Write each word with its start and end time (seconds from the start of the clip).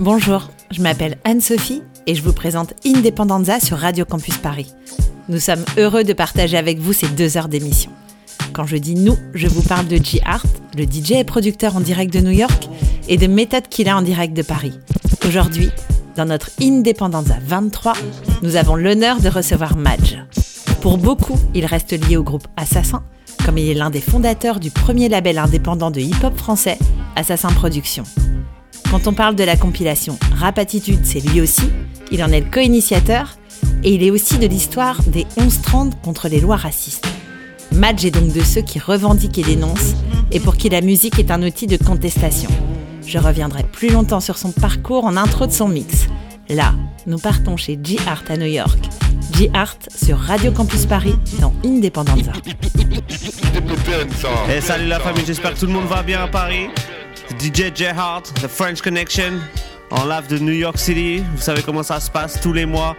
Bonjour, 0.00 0.48
je 0.70 0.80
m'appelle 0.80 1.18
Anne-Sophie 1.24 1.82
et 2.06 2.14
je 2.14 2.22
vous 2.22 2.32
présente 2.32 2.72
Independenza 2.86 3.60
sur 3.60 3.76
Radio 3.76 4.06
Campus 4.06 4.38
Paris. 4.38 4.72
Nous 5.28 5.38
sommes 5.38 5.62
heureux 5.76 6.04
de 6.04 6.14
partager 6.14 6.56
avec 6.56 6.78
vous 6.78 6.94
ces 6.94 7.08
deux 7.08 7.36
heures 7.36 7.48
d'émission. 7.48 7.90
Quand 8.54 8.64
je 8.64 8.78
dis 8.78 8.94
nous, 8.94 9.18
je 9.34 9.46
vous 9.46 9.60
parle 9.60 9.88
de 9.88 10.02
G 10.02 10.22
Art, 10.24 10.46
le 10.74 10.84
DJ 10.84 11.16
et 11.16 11.24
producteur 11.24 11.76
en 11.76 11.80
direct 11.80 12.14
de 12.14 12.20
New 12.20 12.30
York, 12.30 12.70
et 13.08 13.18
de 13.18 13.26
Méthode 13.26 13.68
Killa 13.68 13.94
en 13.98 14.00
direct 14.00 14.32
de 14.32 14.40
Paris. 14.40 14.72
Aujourd'hui, 15.28 15.68
dans 16.16 16.24
notre 16.24 16.48
Independenza 16.62 17.36
23, 17.44 17.92
nous 18.40 18.56
avons 18.56 18.76
l'honneur 18.76 19.20
de 19.20 19.28
recevoir 19.28 19.76
Madge. 19.76 20.16
Pour 20.80 20.96
beaucoup, 20.96 21.38
il 21.54 21.66
reste 21.66 21.92
lié 22.08 22.16
au 22.16 22.22
groupe 22.22 22.48
Assassin, 22.56 23.02
comme 23.44 23.58
il 23.58 23.68
est 23.68 23.74
l'un 23.74 23.90
des 23.90 24.00
fondateurs 24.00 24.60
du 24.60 24.70
premier 24.70 25.10
label 25.10 25.36
indépendant 25.36 25.90
de 25.90 26.00
hip-hop 26.00 26.38
français, 26.38 26.78
Assassin 27.16 27.50
Productions. 27.50 28.04
Quand 28.90 29.06
on 29.06 29.12
parle 29.12 29.36
de 29.36 29.44
la 29.44 29.56
compilation 29.56 30.18
Rap 30.34 30.58
Attitude, 30.58 31.00
c'est 31.04 31.20
lui 31.20 31.40
aussi, 31.40 31.70
il 32.10 32.24
en 32.24 32.32
est 32.32 32.40
le 32.40 32.50
co-initiateur, 32.50 33.36
et 33.84 33.94
il 33.94 34.02
est 34.02 34.10
aussi 34.10 34.36
de 34.38 34.48
l'histoire 34.48 35.00
des 35.04 35.26
11-30 35.38 35.92
contre 36.02 36.28
les 36.28 36.40
lois 36.40 36.56
racistes. 36.56 37.06
Madge 37.72 38.04
est 38.04 38.10
donc 38.10 38.32
de 38.32 38.40
ceux 38.40 38.62
qui 38.62 38.80
revendiquent 38.80 39.38
et 39.38 39.44
dénoncent, 39.44 39.94
et 40.32 40.40
pour 40.40 40.56
qui 40.56 40.68
la 40.70 40.80
musique 40.80 41.20
est 41.20 41.30
un 41.30 41.40
outil 41.44 41.68
de 41.68 41.76
contestation. 41.76 42.50
Je 43.06 43.18
reviendrai 43.18 43.62
plus 43.62 43.90
longtemps 43.90 44.18
sur 44.18 44.36
son 44.36 44.50
parcours 44.50 45.04
en 45.04 45.16
intro 45.16 45.46
de 45.46 45.52
son 45.52 45.68
mix. 45.68 46.08
Là, 46.48 46.74
nous 47.06 47.18
partons 47.18 47.56
chez 47.56 47.78
G 47.80 47.96
Art 48.08 48.24
à 48.28 48.36
New 48.36 48.46
York. 48.46 48.80
G 49.34 49.50
Art 49.54 49.78
sur 49.94 50.18
Radio 50.18 50.50
Campus 50.50 50.86
Paris 50.86 51.14
dans 51.40 51.52
Independenza. 51.64 52.32
Hey, 54.48 54.58
eh, 54.58 54.60
salut 54.60 54.88
la 54.88 54.98
famille, 54.98 55.24
j'espère 55.24 55.54
que 55.54 55.60
tout 55.60 55.66
le 55.66 55.72
monde 55.72 55.86
va 55.86 56.02
bien 56.02 56.24
à 56.24 56.26
Paris. 56.26 56.66
DJ 57.38 57.72
J 57.74 57.86
Hart, 57.86 58.32
The 58.34 58.48
French 58.48 58.82
Connection, 58.82 59.40
en 59.90 60.04
live 60.04 60.26
de 60.28 60.38
New 60.38 60.52
York 60.52 60.78
City. 60.78 61.22
Vous 61.34 61.40
savez 61.40 61.62
comment 61.62 61.82
ça 61.82 62.00
se 62.00 62.10
passe 62.10 62.40
tous 62.40 62.52
les 62.52 62.66
mois. 62.66 62.96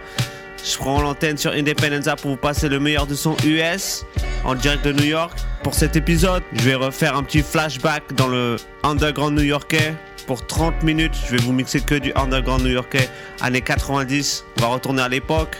Je 0.64 0.76
prends 0.78 1.00
l'antenne 1.00 1.36
sur 1.36 1.52
Independenza 1.52 2.16
pour 2.16 2.32
vous 2.32 2.36
passer 2.36 2.68
le 2.68 2.80
meilleur 2.80 3.06
de 3.06 3.14
son 3.14 3.36
US 3.44 4.04
en 4.44 4.54
direct 4.54 4.84
de 4.84 4.92
New 4.92 5.04
York. 5.04 5.38
Pour 5.62 5.74
cet 5.74 5.96
épisode, 5.96 6.42
je 6.54 6.62
vais 6.62 6.74
refaire 6.74 7.16
un 7.16 7.22
petit 7.22 7.42
flashback 7.42 8.14
dans 8.14 8.28
le 8.28 8.56
underground 8.82 9.36
new-yorkais. 9.36 9.94
Pour 10.26 10.46
30 10.46 10.82
minutes, 10.82 11.14
je 11.26 11.36
vais 11.36 11.42
vous 11.42 11.52
mixer 11.52 11.80
que 11.80 11.96
du 11.96 12.12
underground 12.14 12.62
new-yorkais 12.62 13.08
années 13.40 13.60
90. 13.60 14.44
On 14.58 14.60
va 14.62 14.68
retourner 14.68 15.02
à 15.02 15.08
l'époque. 15.08 15.56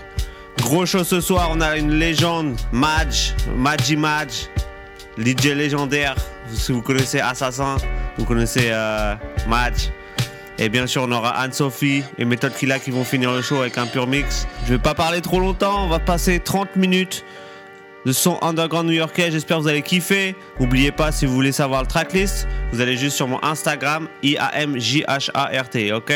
Gros 0.58 0.86
show 0.86 1.04
ce 1.04 1.20
soir, 1.20 1.48
on 1.50 1.60
a 1.60 1.76
une 1.76 1.92
légende, 1.92 2.56
Madge, 2.70 3.34
Madji 3.56 3.96
Madge, 3.96 4.48
DJ 5.18 5.54
légendaire. 5.54 6.16
Si 6.52 6.72
vous 6.72 6.82
connaissez 6.82 7.20
Assassin, 7.20 7.76
vous 8.18 8.24
connaissez 8.24 8.68
euh, 8.70 9.14
Match. 9.48 9.90
Et 10.58 10.68
bien 10.68 10.86
sûr, 10.86 11.04
on 11.04 11.12
aura 11.12 11.30
Anne-Sophie 11.30 12.04
et 12.18 12.24
Méthode 12.24 12.54
Killa 12.54 12.78
qui 12.78 12.90
vont 12.90 13.04
finir 13.04 13.32
le 13.32 13.42
show 13.42 13.60
avec 13.60 13.78
un 13.78 13.86
pur 13.86 14.06
mix. 14.06 14.46
Je 14.66 14.74
vais 14.74 14.78
pas 14.78 14.94
parler 14.94 15.20
trop 15.20 15.40
longtemps, 15.40 15.84
on 15.84 15.88
va 15.88 15.98
passer 15.98 16.38
30 16.40 16.76
minutes 16.76 17.24
de 18.04 18.12
son 18.12 18.38
underground 18.42 18.88
new-yorkais. 18.88 19.30
J'espère 19.30 19.58
que 19.58 19.62
vous 19.62 19.68
allez 19.68 19.82
kiffer. 19.82 20.34
N'oubliez 20.60 20.92
pas, 20.92 21.12
si 21.12 21.26
vous 21.26 21.34
voulez 21.34 21.52
savoir 21.52 21.82
le 21.82 21.86
tracklist, 21.86 22.46
vous 22.72 22.80
allez 22.80 22.96
juste 22.96 23.16
sur 23.16 23.28
mon 23.28 23.42
Instagram, 23.42 24.08
I-A-M-J-H-A-R-T, 24.22 25.92
ok? 25.92 26.12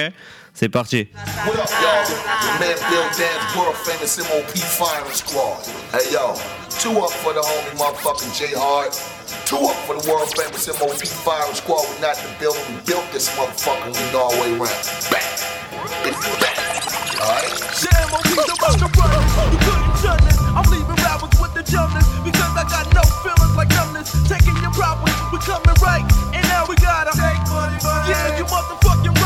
C'est 0.57 0.71
parti. 0.71 1.07
What 1.45 1.61
up, 1.61 1.69
y'all? 1.69 2.09
Man, 2.57 2.73
Bill 2.89 3.05
Dance, 3.13 3.45
world 3.53 3.77
famous 3.85 4.17
MOP 4.17 4.57
firing 4.57 5.13
squad. 5.13 5.61
Hey, 5.93 6.09
yo, 6.09 6.33
two 6.81 6.97
up 6.97 7.13
for 7.13 7.37
the 7.37 7.45
homie 7.45 7.77
motherfucking 7.77 8.33
J 8.33 8.57
Hart. 8.57 8.97
Two 9.45 9.61
up 9.69 9.77
for 9.85 10.01
the 10.01 10.05
world 10.09 10.33
famous 10.33 10.65
MOP 10.81 10.97
firing 10.97 11.53
squad. 11.53 11.85
We 11.93 12.01
not 12.01 12.17
in 12.17 12.25
the 12.25 12.33
building. 12.41 12.65
We 12.73 12.81
built 12.89 13.05
this 13.13 13.29
motherfucker. 13.37 13.93
We 13.93 14.01
know 14.17 14.33
our 14.33 14.37
way 14.41 14.57
around. 14.57 14.81
Bang. 15.13 15.29
Bang. 16.41 16.57
Alright? 17.21 17.53
Yeah, 17.85 18.09
MOP, 18.09 18.25
about 18.25 18.81
to 18.81 18.89
run 18.97 19.13
it. 19.13 19.29
You 19.53 19.61
couldn't 19.61 19.93
done 20.01 20.25
it. 20.25 20.41
I'm 20.57 20.65
leaving 20.73 20.97
rappers 21.05 21.37
with 21.37 21.53
the 21.53 21.69
dumbness 21.69 22.09
because 22.25 22.53
I 22.57 22.65
got 22.65 22.89
no 22.97 23.05
feelings 23.21 23.53
like 23.61 23.69
numbness. 23.77 24.09
Taking 24.25 24.57
your 24.65 24.73
problems, 24.73 25.13
we 25.29 25.37
coming 25.45 25.77
right. 25.85 26.01
And 26.33 26.41
now 26.49 26.65
we 26.65 26.81
gotta 26.81 27.13
take 27.13 27.45
money, 27.53 27.77
money. 27.85 28.09
Yeah, 28.09 28.41
you 28.41 28.49
motherfucking 28.49 29.13
right. 29.21 29.26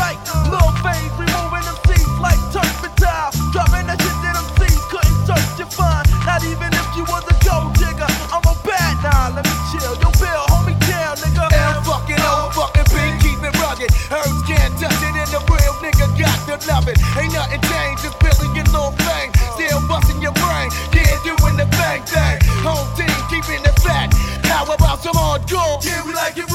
Dropping 3.51 3.87
that 3.87 3.99
shit 3.99 4.17
that 4.23 4.33
them 4.39 4.47
seeds 4.55 4.85
couldn't 4.87 5.19
touch 5.27 5.59
your 5.59 5.67
fine. 5.67 6.07
Not 6.23 6.39
even 6.47 6.71
if 6.71 6.87
you 6.95 7.03
was 7.03 7.27
a 7.27 7.35
gold 7.43 7.75
digger. 7.75 8.07
I'm 8.31 8.43
a 8.47 8.55
bad 8.63 8.95
nah, 9.03 9.35
let 9.35 9.43
me 9.43 9.55
chill. 9.73 9.91
Yo, 9.99 10.09
Bill, 10.15 10.43
hold 10.47 10.71
me 10.71 10.75
down, 10.87 11.19
nigga. 11.19 11.51
And 11.51 11.83
fucking 11.83 12.21
old 12.21 12.55
fucking 12.55 12.87
big, 12.95 13.13
keep 13.19 13.41
it 13.43 13.53
rugged. 13.59 13.91
Herbs 14.07 14.41
can't 14.47 14.71
touch 14.79 15.01
it, 15.03 15.15
and 15.19 15.31
the 15.35 15.41
real 15.51 15.75
nigga 15.83 16.07
got 16.15 16.37
to 16.47 16.55
love 16.69 16.87
it. 16.87 16.95
Ain't 17.19 17.33
nothing 17.33 17.61
changed, 17.67 18.07
just 18.07 18.17
Billy 18.23 18.47
and 18.55 18.69
Lil 18.71 18.93
Fame. 19.03 19.31
Still 19.57 19.81
busting 19.89 20.21
your 20.21 20.35
brain. 20.37 20.69
Yeah, 20.95 21.11
doing 21.25 21.57
the 21.57 21.67
bang 21.75 22.05
bang. 22.13 22.39
Home 22.63 22.87
team 22.95 23.11
keeping 23.27 23.61
it 23.65 23.77
fat. 23.81 24.13
How 24.45 24.67
about 24.67 25.01
some 25.01 25.15
hardcore? 25.15 25.81
Yeah, 25.83 26.05
we 26.05 26.13
like 26.13 26.37
it 26.37 26.50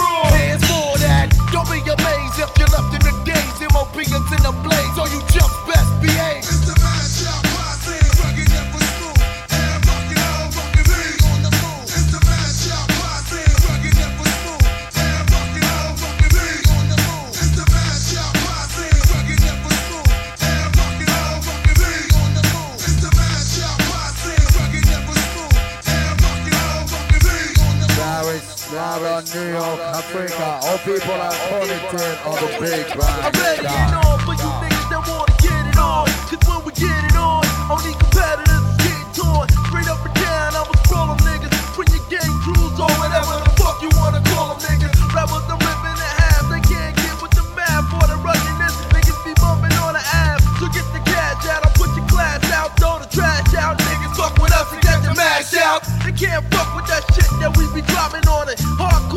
around 28.97 29.29
New 29.35 29.49
York, 29.53 29.81
Africa. 29.93 30.61
All 30.65 30.79
people 30.81 31.13
are 31.13 31.37
connected 31.53 32.17
on 32.25 32.37
the 32.41 32.49
big 32.57 32.89
bang. 32.97 33.21
I'm 33.21 33.33
ready 33.37 33.61
to 33.61 33.69
get 33.69 33.93
on 33.93 34.17
for 34.25 34.33
you 34.33 34.51
niggas 34.65 34.89
that 34.89 35.03
wanna 35.05 35.37
get 35.37 35.63
it 35.69 35.77
on. 35.77 36.09
Cause 36.33 36.41
when 36.49 36.61
we 36.65 36.73
get 36.73 37.01
it 37.05 37.17
on, 37.17 37.45
only 37.69 37.93
competitors 37.93 38.65
getting 38.81 39.11
torn. 39.13 39.45
Straight 39.69 39.89
up 39.93 40.01
and 40.01 40.17
down, 40.17 40.57
I 40.57 40.63
was 40.65 40.79
scrolling 40.89 41.21
niggas. 41.29 41.53
When 41.77 41.87
you 41.93 42.01
gang 42.09 42.33
crews 42.41 42.77
or 42.81 42.89
whatever 42.97 43.37
the 43.45 43.51
fuck 43.61 43.85
you 43.85 43.93
wanna 44.01 44.25
call 44.33 44.57
them 44.57 44.65
niggas. 44.65 44.97
Rappers 45.13 45.45
are 45.45 45.61
ripping 45.61 45.99
in 46.01 46.13
half, 46.25 46.45
they 46.49 46.63
can't 46.65 46.97
get 46.97 47.15
with 47.21 47.37
the 47.37 47.45
math 47.53 47.85
for 47.93 48.05
the 48.09 48.17
ruggedness. 48.25 48.77
Niggas 48.97 49.21
be 49.29 49.33
bumping 49.37 49.77
on 49.85 49.93
the 49.93 50.05
app. 50.25 50.41
So 50.57 50.73
get 50.73 50.89
the 50.97 51.03
cash 51.05 51.45
out, 51.53 51.69
I'll 51.69 51.77
put 51.77 51.93
your 51.93 52.09
class 52.09 52.41
out, 52.57 52.73
throw 52.81 52.97
the 52.97 53.09
trash 53.13 53.53
out. 53.61 53.77
Niggas 53.77 54.17
fuck 54.17 54.41
with 54.41 54.57
us 54.57 54.73
and 54.73 54.81
get 54.81 55.05
the 55.05 55.13
mash 55.13 55.53
out. 55.61 55.85
They 56.01 56.17
can't 56.17 56.41
fuck 56.49 56.73
with 56.73 56.89
that 56.89 57.05
shit 57.13 57.29
that 57.45 57.53
we 57.61 57.69
be 57.77 57.85
dropping 57.93 58.25
it. 58.25 58.26
Hardcore, 58.55 59.16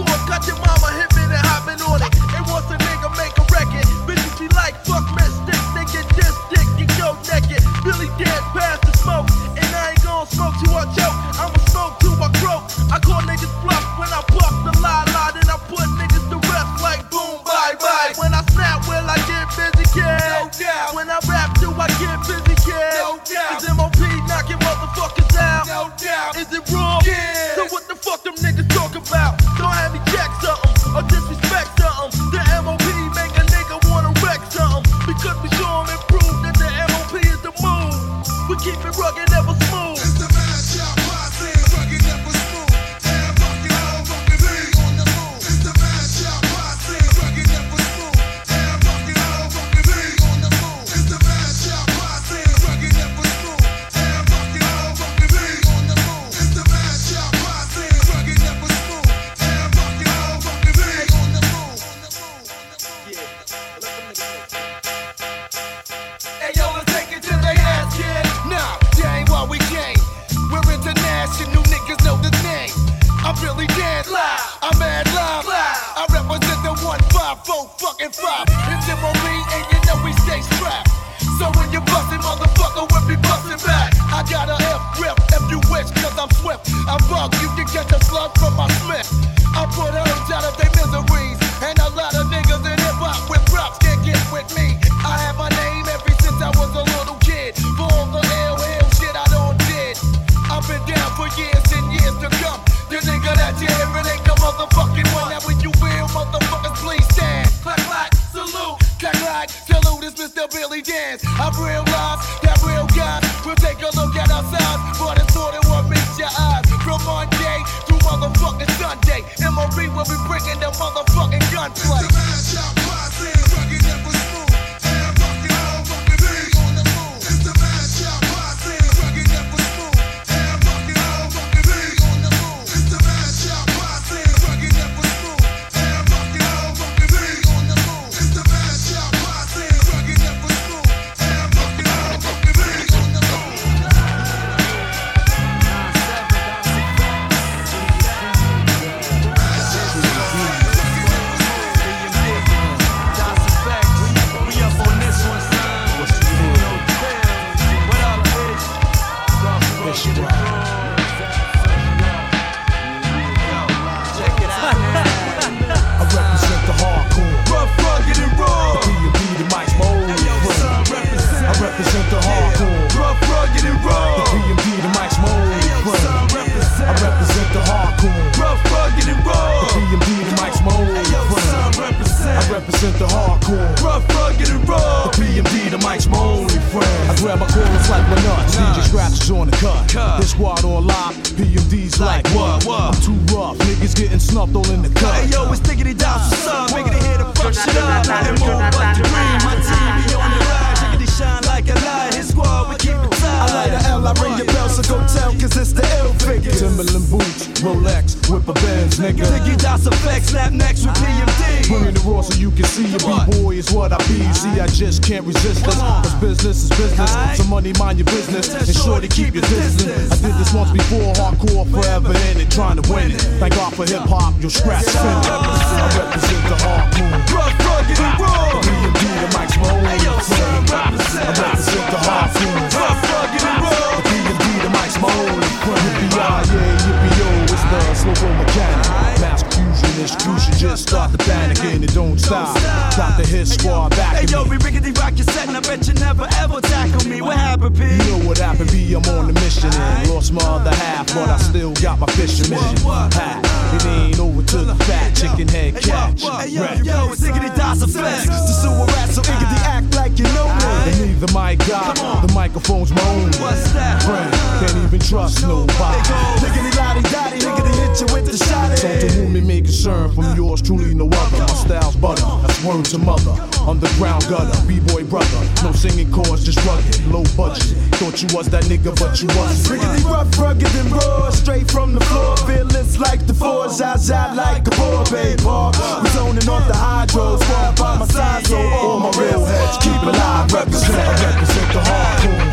microphone's 262.60 262.92
my 262.92 263.10
own. 263.10 263.26
What's 263.42 263.72
that? 263.74 264.04
Friend, 264.04 264.34
can't 264.60 264.86
even 264.86 265.00
trust 265.00 265.42
nobody. 265.44 265.98
Niggity 266.40 266.76
lotty 266.78 267.02
nigga, 267.02 267.40
niggity 267.40 267.74
hit 267.80 268.02
you 268.02 268.14
with 268.14 268.26
the 268.26 268.38
shot. 268.46 268.78
So 268.78 269.00
to 269.00 269.08
whom 269.14 269.36
it 269.36 269.44
may 269.44 269.62
concern, 269.62 270.12
from 270.12 270.36
yours 270.36 270.62
truly 270.62 270.94
no 270.94 271.08
other. 271.08 271.38
My 271.38 271.48
style's 271.48 271.96
butter 271.96 272.39
word 272.64 272.86
to 272.86 272.98
mother. 272.98 273.36
Underground 273.68 274.26
gutter, 274.30 274.68
b-boy 274.68 275.04
brother. 275.06 275.42
No 275.64 275.72
singing 275.72 276.12
chords, 276.12 276.44
just 276.44 276.60
rugged, 276.66 277.06
low 277.08 277.24
budget. 277.36 277.78
Thought 278.00 278.22
you 278.22 278.28
was 278.36 278.50
that 278.50 278.64
nigga, 278.66 278.96
but 279.00 279.22
you 279.22 279.28
wasn't. 279.38 279.80
Riggedy 279.80 280.04
rough, 280.06 280.38
rugged 280.40 280.74
and 280.76 280.92
raw, 280.92 281.30
straight 281.30 281.70
from 281.70 281.94
the 281.94 282.02
floor. 282.06 282.38
Feelings 282.48 282.98
like 283.00 283.26
the 283.28 283.34
fours, 283.34 283.82
eyes 283.82 284.10
out 284.12 284.36
like 284.36 284.68
a 284.68 284.72
poor 284.72 285.06
babe. 285.12 285.40
Hawk. 285.42 285.76
We 286.04 286.10
zoning 286.10 286.50
off 286.50 286.68
the 286.68 286.76
hydro, 286.76 287.38
far 287.38 287.74
by 287.74 287.98
my 288.00 288.06
side, 288.08 288.46
so 288.48 288.58
all 288.58 289.00
my 289.00 289.12
real 289.20 289.46
heads 289.46 289.78
keep 289.78 290.02
alive. 290.02 290.52
Represent, 290.52 290.96
represent 290.96 291.74
the 291.74 291.82
hardcore. 291.84 292.50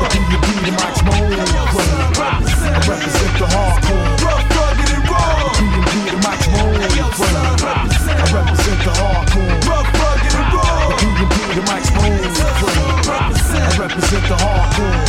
But 0.00 0.10
do 0.12 0.18
you 0.20 0.38
be 0.40 0.54
the 0.64 0.72
Mike's 0.76 1.02
Moan? 1.04 1.32
I 1.32 2.78
represent 2.86 3.34
the 3.38 3.46
hardcore. 3.46 4.06
Rough, 4.24 4.46
rugged, 4.56 4.90
and 4.94 5.04
raw. 5.08 5.52
Do 5.56 5.64
you 5.64 5.82
be 5.90 6.00
the 6.12 6.18
Mike's 6.22 6.48
Moan? 6.52 6.76
I 6.80 8.24
represent 8.30 8.49
spoon. 9.30 9.48
Rough, 9.68 9.86
rugged, 9.94 10.34
and 10.34 10.54
raw. 10.54 10.96
Do 10.98 11.06
you 11.06 11.26
bleed 11.30 11.54
the 11.56 11.62
mic? 11.70 11.84
I 13.52 13.76
represent 13.78 14.24
the 14.28 14.36
hardcore. 14.36 14.99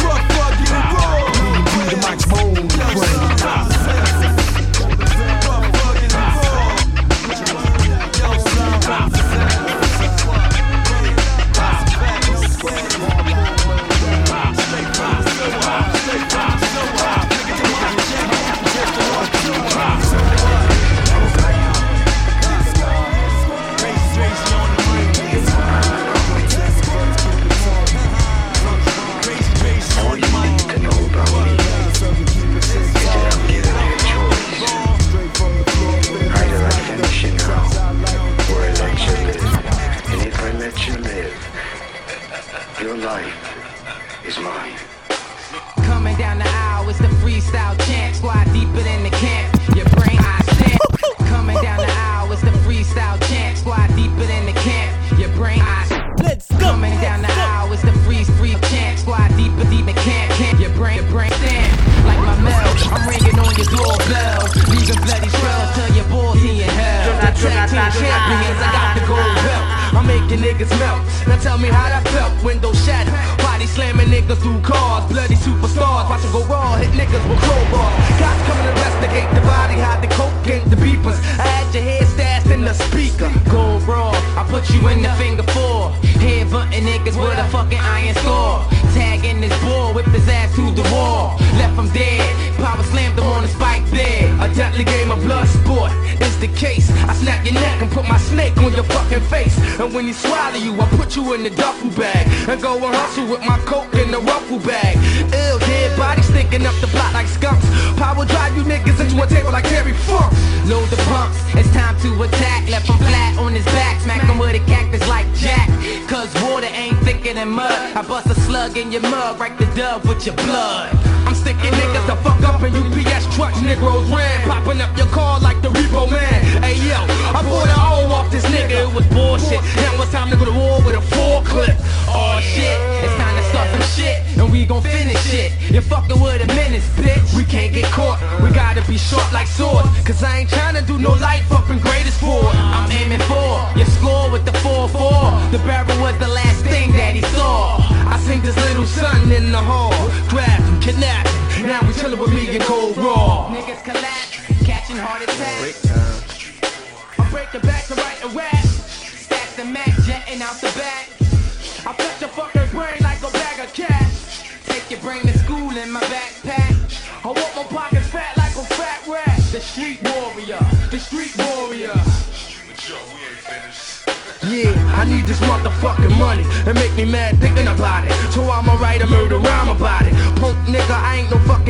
Your 118.92 119.02
mug, 119.04 119.40
right 119.40 119.58
the 119.58 119.66
dove 119.68 120.06
with 120.08 120.26
your 120.26 120.36
blood. 120.36 121.00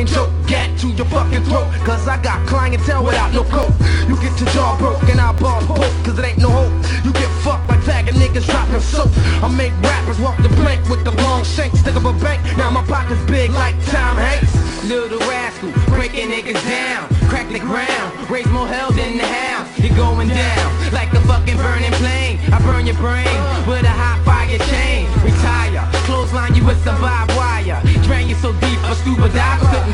Fucking 0.02 0.06
joke. 0.06 0.30
Get 0.46 0.78
to 0.80 0.88
your 0.88 1.06
fucking 1.06 1.44
throat, 1.44 1.66
cause 1.84 2.08
I 2.08 2.20
got 2.22 2.46
clientele 2.46 3.04
without 3.04 3.32
no 3.32 3.44
coat. 3.44 3.72
You 4.08 4.16
get 4.16 4.38
your 4.40 4.48
jaw 4.50 4.76
broke 4.78 5.02
and 5.08 5.20
I 5.20 5.32
ball 5.32 5.60
poke, 5.62 5.92
cause 6.04 6.18
it 6.18 6.24
ain't 6.24 6.38
no 6.38 6.50
hope. 6.50 6.72
You 7.04 7.12
get 7.12 7.30
fucked 7.42 7.68
like 7.68 7.80
faggot 7.80 8.14
niggas 8.14 8.46
dropping 8.46 8.80
soap. 8.80 9.10
I 9.42 9.48
make 9.48 9.72
rappers 9.82 10.18
walk 10.18 10.36
the 10.42 10.48
plank 10.60 10.88
with 10.88 11.04
the 11.04 11.12
long 11.22 11.44
shank, 11.44 11.74
stick 11.76 11.94
up 11.96 12.04
a 12.04 12.12
bank. 12.20 12.40
Now 12.56 12.70
my 12.70 12.84
pocket's 12.84 13.22
big 13.24 13.50
like 13.50 13.74
Tom 13.86 14.16
Hanks. 14.16 14.52
Little 14.84 15.18
rascal, 15.20 15.72
breaking 15.94 16.30
niggas 16.30 16.60
down, 16.68 17.08
crack 17.28 17.48
the 17.50 17.60
ground, 17.60 18.30
raise 18.30 18.48
more 18.48 18.66
hell 18.66 18.91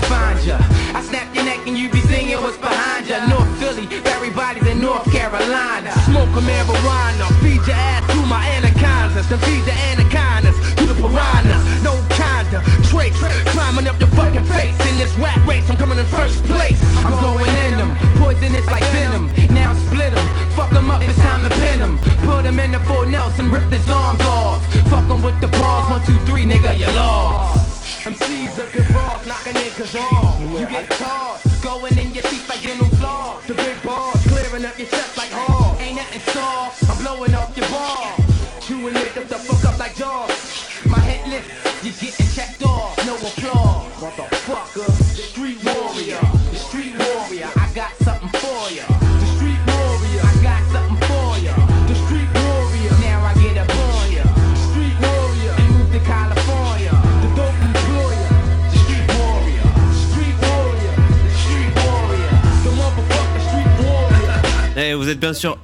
find 0.09 0.41
ya. 0.45 0.57
I 0.97 1.01
snap 1.05 1.29
your 1.35 1.45
neck 1.45 1.61
and 1.69 1.77
you 1.77 1.89
be 1.91 2.01
singing 2.01 2.41
what's 2.41 2.57
behind 2.57 3.07
ya. 3.07 3.27
North 3.29 3.49
Philly, 3.61 3.87
bury 4.03 4.31
bodies 4.31 4.67
in 4.67 4.81
North 4.81 5.05
Carolina. 5.13 5.93
Smoke 6.09 6.33
a 6.41 6.43
marijuana, 6.43 7.25
feed 7.45 7.63
your 7.69 7.77
ass 7.77 8.03
to 8.13 8.21
my 8.27 8.43
anacondas. 8.57 9.29
Then 9.29 9.39
feed 9.47 9.65
the 9.69 9.77
anacondas 9.93 10.57
to 10.77 10.85
the 10.91 10.97
piranhas. 10.97 11.63
No 11.85 11.95
kinda 12.17 12.59
trace, 12.89 13.19
climbing 13.53 13.87
up 13.87 14.01
your 14.01 14.11
fucking 14.17 14.45
face. 14.45 14.77
In 14.89 14.97
this 14.97 15.13
rat 15.21 15.39
race, 15.47 15.69
I'm 15.71 15.77
coming 15.77 15.99
in 15.99 16.07
first 16.07 16.43
place. 16.45 16.81
I'm 17.05 17.17
going 17.21 17.53
in 17.69 17.77
them, 17.77 17.91
poisonous 18.17 18.67
like 18.67 18.85
venom. 18.97 19.31
Now 19.53 19.75
split 19.87 20.13
them, 20.15 20.27
fuck 20.57 20.71
them 20.71 20.91
up, 20.91 21.03
it's 21.03 21.19
time 21.19 21.43
to 21.45 21.51
pin 21.61 21.79
them. 21.81 21.99
Put 22.25 22.43
them 22.45 22.59
in 22.59 22.73
the 22.73 22.81
full 22.81 23.07
Nelson, 23.07 23.51
rip 23.51 23.71
his 23.71 23.89
arms 23.91 24.21
off. 24.23 24.65
Fuck 24.91 25.07
them 25.09 25.23
with 25.23 25.39
the 25.41 25.49
balls, 25.49 25.91
one, 25.91 26.03
two, 26.07 26.19
three, 26.27 26.45
nigga, 26.45 26.73
you 26.79 26.87
lost. 26.97 27.38
Off. 30.79 30.99
You 31.01 31.28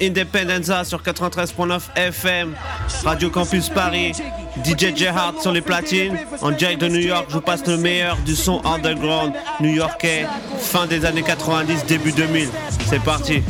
Independenza 0.05 0.85
sur 0.85 1.03
93.9 1.03 1.81
FM, 1.97 2.55
Radio 3.05 3.31
Campus 3.31 3.71
Paris, 3.71 4.13
DJ 4.63 4.95
Gerhard 4.95 5.41
sur 5.41 5.51
les 5.51 5.63
platines. 5.63 6.19
En 6.43 6.51
direct 6.51 6.81
de 6.81 6.89
New 6.89 7.01
York, 7.01 7.27
je 7.29 7.35
vous 7.35 7.41
passe 7.41 7.67
le 7.67 7.79
meilleur 7.79 8.17
du 8.19 8.35
son 8.35 8.61
underground 8.67 9.33
new-yorkais, 9.61 10.27
fin 10.59 10.87
des 10.87 11.07
années 11.07 11.23
90, 11.23 11.87
début 11.87 12.13
2000. 12.13 12.49
C'est 12.87 13.03
parti. 13.03 13.43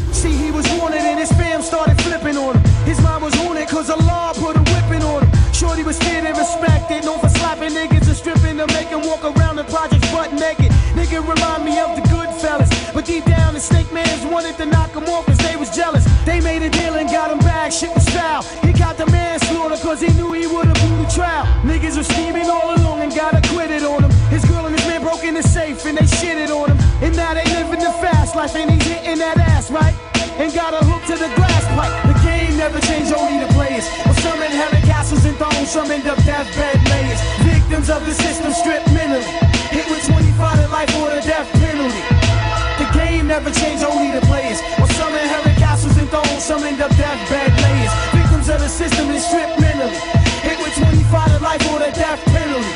And 6.03 6.37
respected, 6.39 7.05
known 7.05 7.21
for 7.21 7.29
slapping 7.29 7.71
niggas 7.71 8.09
and 8.09 8.17
stripping 8.17 8.57
them, 8.57 8.69
make 8.73 8.91
'em 8.91 9.03
walk 9.03 9.23
around 9.25 9.57
the 9.57 9.65
projects 9.65 10.11
butt 10.11 10.33
naked. 10.33 10.73
Nigga 10.97 11.21
remind 11.23 11.65
me 11.65 11.79
of 11.79 11.95
the 11.95 12.03
good 12.09 12.29
fellas. 12.41 12.69
But 12.93 13.05
deep 13.05 13.25
down, 13.25 13.55
the 13.55 13.61
snake 13.61 13.93
mans 13.93 14.25
wanted 14.25 14.57
to 14.57 14.67
knock 14.67 14.91
'em 14.97 15.05
off 15.09 15.27
cause 15.27 15.39
they 15.39 15.57
was 15.57 15.71
jealous. 15.71 16.05
They 16.25 16.41
made 16.41 16.63
a 16.63 16.71
deal 16.71 16.95
and 16.95 17.09
got 17.09 17.31
him 17.31 17.39
back, 17.39 17.71
shit 17.73 17.95
was 17.95 18.09
foul. 18.09 18.43
He 18.63 18.73
got 18.73 18.97
the 18.97 19.07
manslaughter 19.07 19.77
cause 19.77 20.01
he 20.01 20.13
knew 20.15 20.33
he 20.33 20.47
would've 20.47 20.75
blew 20.75 20.97
the 21.05 21.11
trial. 21.13 21.47
Niggas 21.65 21.97
were 21.97 22.09
scheming 22.15 22.49
all 22.51 22.75
along 22.75 23.01
and 23.03 23.15
got 23.15 23.35
acquitted 23.35 23.85
on 23.85 24.03
him. 24.05 24.11
His 24.31 24.45
girl 24.45 24.67
and 24.67 24.75
his 24.77 24.87
man 24.89 25.03
broke 25.03 25.25
in 25.25 25.35
the 25.35 25.43
safe 25.43 25.85
and 25.87 25.97
they 25.99 26.07
shitted 26.07 26.51
on 26.51 26.71
him. 26.71 26.79
And 27.03 27.15
now 27.17 27.35
they 27.35 27.45
living 27.55 27.81
the 27.81 27.93
fast 28.03 28.35
life 28.35 28.55
and 28.57 28.71
he's 28.71 28.87
hitting 28.93 29.19
that 29.19 29.37
ass, 29.39 29.71
right? 29.71 29.95
And 30.39 30.53
got 30.53 30.73
a 30.75 30.85
hook 30.85 31.03
to 31.07 31.17
the 31.17 31.31
glass 31.37 31.65
pipe. 31.77 32.14
Game 32.55 32.71
never 32.71 32.87
changed, 32.87 33.13
only 33.13 33.43
the 33.43 33.51
players. 33.51 33.83
Well, 34.07 34.15
some 34.23 34.41
inherit 34.41 34.85
castles 34.87 35.25
and 35.25 35.37
thrones, 35.37 35.69
some 35.69 35.91
end 35.91 36.07
up 36.07 36.15
deathbed 36.23 36.79
layers. 36.87 37.19
Victims 37.43 37.91
of 37.91 38.07
the 38.07 38.15
system 38.15 38.53
stripped 38.53 38.87
mentally. 38.95 39.27
Hit 39.75 39.91
with 39.91 40.07
25 40.07 40.63
to 40.63 40.69
life 40.71 40.87
or 41.03 41.11
the 41.11 41.21
death 41.27 41.51
penalty. 41.59 41.99
The 42.79 42.87
game 42.95 43.27
never 43.27 43.51
changed, 43.51 43.83
only 43.83 44.15
the 44.15 44.23
players. 44.31 44.63
Well, 44.79 44.87
some 44.95 45.11
inherit 45.19 45.59
castles 45.59 45.99
and 45.99 46.09
thrones, 46.09 46.45
some 46.45 46.63
end 46.63 46.81
up 46.81 46.95
deathbed 46.95 47.51
layers. 47.59 47.91
Victims 48.15 48.47
of 48.49 48.61
the 48.63 48.71
system 48.71 49.11
is 49.11 49.27
stripped 49.27 49.59
mentally. 49.59 49.99
Hit 50.47 50.59
with 50.63 50.79
25 50.79 51.11
to 51.35 51.39
life 51.43 51.63
or 51.75 51.83
the 51.83 51.91
death 51.91 52.23
penalty. 52.31 52.71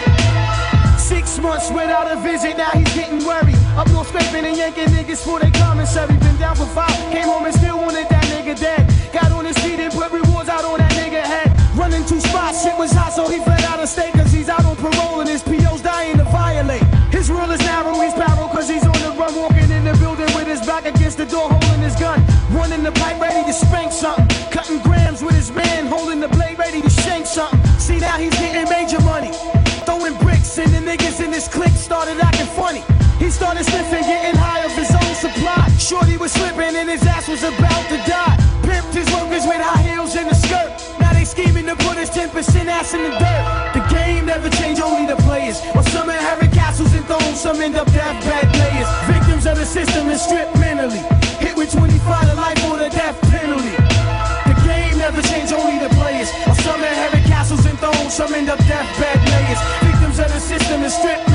Six 0.99 1.38
months 1.38 1.70
without 1.70 2.11
a 2.11 2.18
visit, 2.18 2.58
now 2.58 2.75
he's 2.75 2.92
getting 2.99 3.23
worried. 3.23 3.54
Up 3.78 3.87
north 3.94 4.08
scraping 4.08 4.42
and 4.42 4.56
yanking 4.56 4.90
niggas 4.90 5.23
for 5.23 5.38
their 5.38 5.54
commissary. 5.54 6.18
Been 6.18 6.37
down 6.37 6.56
for 6.56 6.66
five, 6.66 6.99
came 7.14 7.30
home 7.30 7.47
and 7.47 7.54
still 7.54 7.78
wanted 7.78 8.08
that 8.11 8.26
nigga 8.35 8.58
dead. 8.58 8.88
Started 31.98 32.22
acting 32.22 32.46
funny. 32.54 32.82
He 33.18 33.28
started 33.28 33.64
sniffing, 33.64 34.06
getting 34.06 34.38
high 34.38 34.62
of 34.62 34.70
his 34.70 34.94
own 34.94 35.14
supply. 35.18 35.66
Shorty 35.82 36.16
was 36.16 36.30
slipping 36.30 36.76
and 36.78 36.88
his 36.88 37.02
ass 37.04 37.26
was 37.26 37.42
about 37.42 37.82
to 37.90 37.98
die. 38.06 38.38
Pimped 38.62 38.94
his 38.94 39.10
workers 39.10 39.42
with 39.42 39.58
high 39.58 39.82
heels 39.82 40.14
and 40.14 40.30
a 40.30 40.34
skirt. 40.34 40.70
there's 41.98 42.14
10% 42.14 42.66
ass 42.70 42.94
in 42.94 43.02
the 43.02 43.10
dirt. 43.18 43.44
The 43.74 43.82
game 43.90 44.26
never 44.26 44.48
change, 44.48 44.78
only 44.78 45.10
the 45.10 45.18
players. 45.26 45.58
While 45.74 45.82
some 45.90 46.08
inherit 46.08 46.52
castles 46.52 46.94
and 46.94 47.04
thrones, 47.06 47.40
some 47.40 47.60
end 47.60 47.74
up 47.74 47.90
death 47.90 48.22
bad 48.22 48.46
players. 48.54 48.88
Victims 49.10 49.44
of 49.50 49.58
the 49.58 49.66
system 49.66 50.06
and 50.06 50.20
stripped 50.20 50.54
mentally. 50.62 51.02
Hit 51.42 51.56
with 51.56 51.72
25 51.72 52.30
to 52.30 52.34
life 52.34 52.62
or 52.70 52.78
the 52.78 52.90
death 52.94 53.18
penalty. 53.26 53.74
The 54.46 54.54
game 54.62 54.94
never 55.02 55.20
change, 55.22 55.50
only 55.50 55.82
the 55.82 55.90
players. 55.98 56.30
While 56.46 56.60
some 56.62 56.78
inherit 56.78 57.24
castles 57.26 57.66
and 57.66 57.76
thrones, 57.82 58.14
some 58.14 58.32
end 58.34 58.48
up 58.48 58.62
death 58.70 58.86
bad 59.02 59.18
players. 59.26 59.60
Victims 59.82 60.18
of 60.22 60.30
the 60.30 60.38
system 60.38 60.86
and 60.86 60.92
stripped 60.92 61.27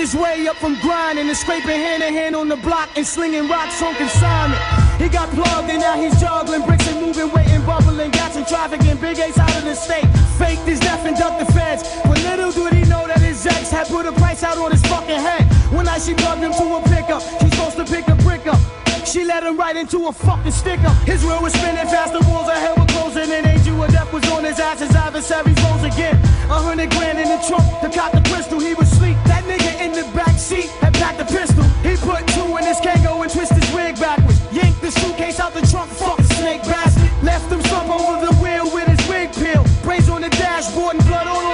his 0.00 0.16
way 0.16 0.48
up 0.48 0.56
from 0.56 0.80
grinding 0.80 1.28
and 1.28 1.36
scraping 1.36 1.78
hand 1.78 2.02
to 2.02 2.08
hand 2.08 2.34
on 2.34 2.48
the 2.48 2.56
block 2.56 2.88
and 2.96 3.06
slinging 3.06 3.46
rocks 3.48 3.82
on 3.82 3.94
consignment. 3.96 4.62
He 4.96 5.10
got 5.10 5.28
plugged 5.28 5.68
and 5.68 5.80
now 5.80 6.00
he's 6.00 6.18
juggling 6.18 6.64
bricks 6.64 6.88
and 6.88 7.04
moving 7.04 7.30
weight 7.32 7.48
and 7.48 7.64
bubbling 7.66 8.10
got 8.10 8.32
some 8.32 8.46
traffic 8.46 8.80
and 8.84 8.98
big 8.98 9.18
A's 9.18 9.36
out 9.36 9.54
of 9.56 9.64
the 9.64 9.74
state. 9.74 10.08
Faked 10.38 10.62
his 10.62 10.80
death 10.80 11.04
and 11.04 11.14
ducked 11.16 11.44
the 11.44 11.52
feds. 11.52 11.82
But 12.04 12.16
little 12.22 12.50
did 12.50 12.72
he 12.72 12.88
know 12.88 13.06
that 13.06 13.20
his 13.20 13.46
ex 13.46 13.70
had 13.70 13.88
put 13.88 14.06
a 14.06 14.12
price 14.12 14.42
out 14.42 14.56
on 14.56 14.70
his 14.70 14.82
fucking 14.86 15.20
head. 15.20 15.44
One 15.70 15.84
night 15.84 16.00
she 16.00 16.14
plugged 16.14 16.40
him 16.40 16.52
to 16.52 16.64
a 16.76 16.80
pickup. 16.88 17.20
She's 17.20 17.52
supposed 17.52 17.76
to 17.76 17.84
pick 17.84 18.08
a 18.08 18.14
brick 18.24 18.46
up. 18.46 18.89
She 19.10 19.24
let 19.24 19.42
him 19.42 19.56
right 19.56 19.74
into 19.74 20.06
a 20.06 20.12
fucking 20.12 20.52
sticker. 20.52 20.88
His 21.02 21.24
wheel 21.24 21.42
was 21.42 21.52
spinning 21.52 21.90
fast, 21.90 22.12
the 22.12 22.20
walls 22.30 22.46
hell 22.46 22.76
were 22.78 22.86
closing, 22.86 23.26
and 23.26 23.44
Angel 23.44 23.82
of 23.82 23.90
Death 23.90 24.12
was 24.12 24.22
on 24.30 24.44
his 24.44 24.60
ass. 24.60 24.78
His 24.78 24.94
adversaries 24.94 25.58
rose 25.66 25.82
again. 25.82 26.14
A 26.46 26.62
hundred 26.62 26.90
grand 26.90 27.18
in 27.18 27.26
the 27.26 27.42
trunk 27.42 27.66
to 27.82 27.90
cop 27.90 28.12
the 28.12 28.22
crystal. 28.30 28.60
He 28.60 28.72
was 28.74 28.88
sleep. 28.88 29.16
That 29.26 29.42
nigga 29.50 29.82
in 29.82 29.90
the 29.98 30.06
back 30.14 30.38
seat 30.38 30.70
had 30.78 30.94
packed 30.94 31.18
a 31.20 31.24
pistol. 31.24 31.64
He 31.82 31.96
put 31.96 32.22
two 32.38 32.54
in 32.54 32.62
his 32.62 32.78
Kango 32.78 33.18
and 33.20 33.32
twist 33.32 33.52
his 33.52 33.66
wig 33.74 33.98
backwards. 33.98 34.38
Yanked 34.52 34.80
the 34.80 34.92
suitcase 34.92 35.40
out 35.40 35.54
the 35.54 35.66
trunk, 35.66 35.90
fucking 35.90 36.30
snake 36.38 36.62
bastard. 36.62 37.10
Left 37.24 37.50
him 37.50 37.62
slump 37.62 37.90
over 37.90 38.24
the 38.24 38.34
wheel 38.38 38.70
with 38.70 38.86
his 38.86 39.02
wig 39.10 39.34
peel. 39.34 39.66
Brains 39.82 40.08
on 40.08 40.22
the 40.22 40.30
dashboard 40.30 40.94
and 40.94 41.04
blood 41.10 41.26
on 41.26 41.49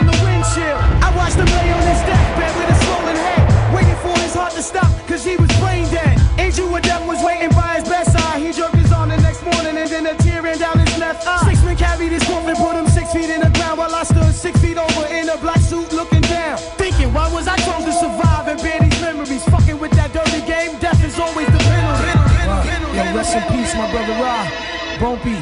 Bumpy, 24.98 25.36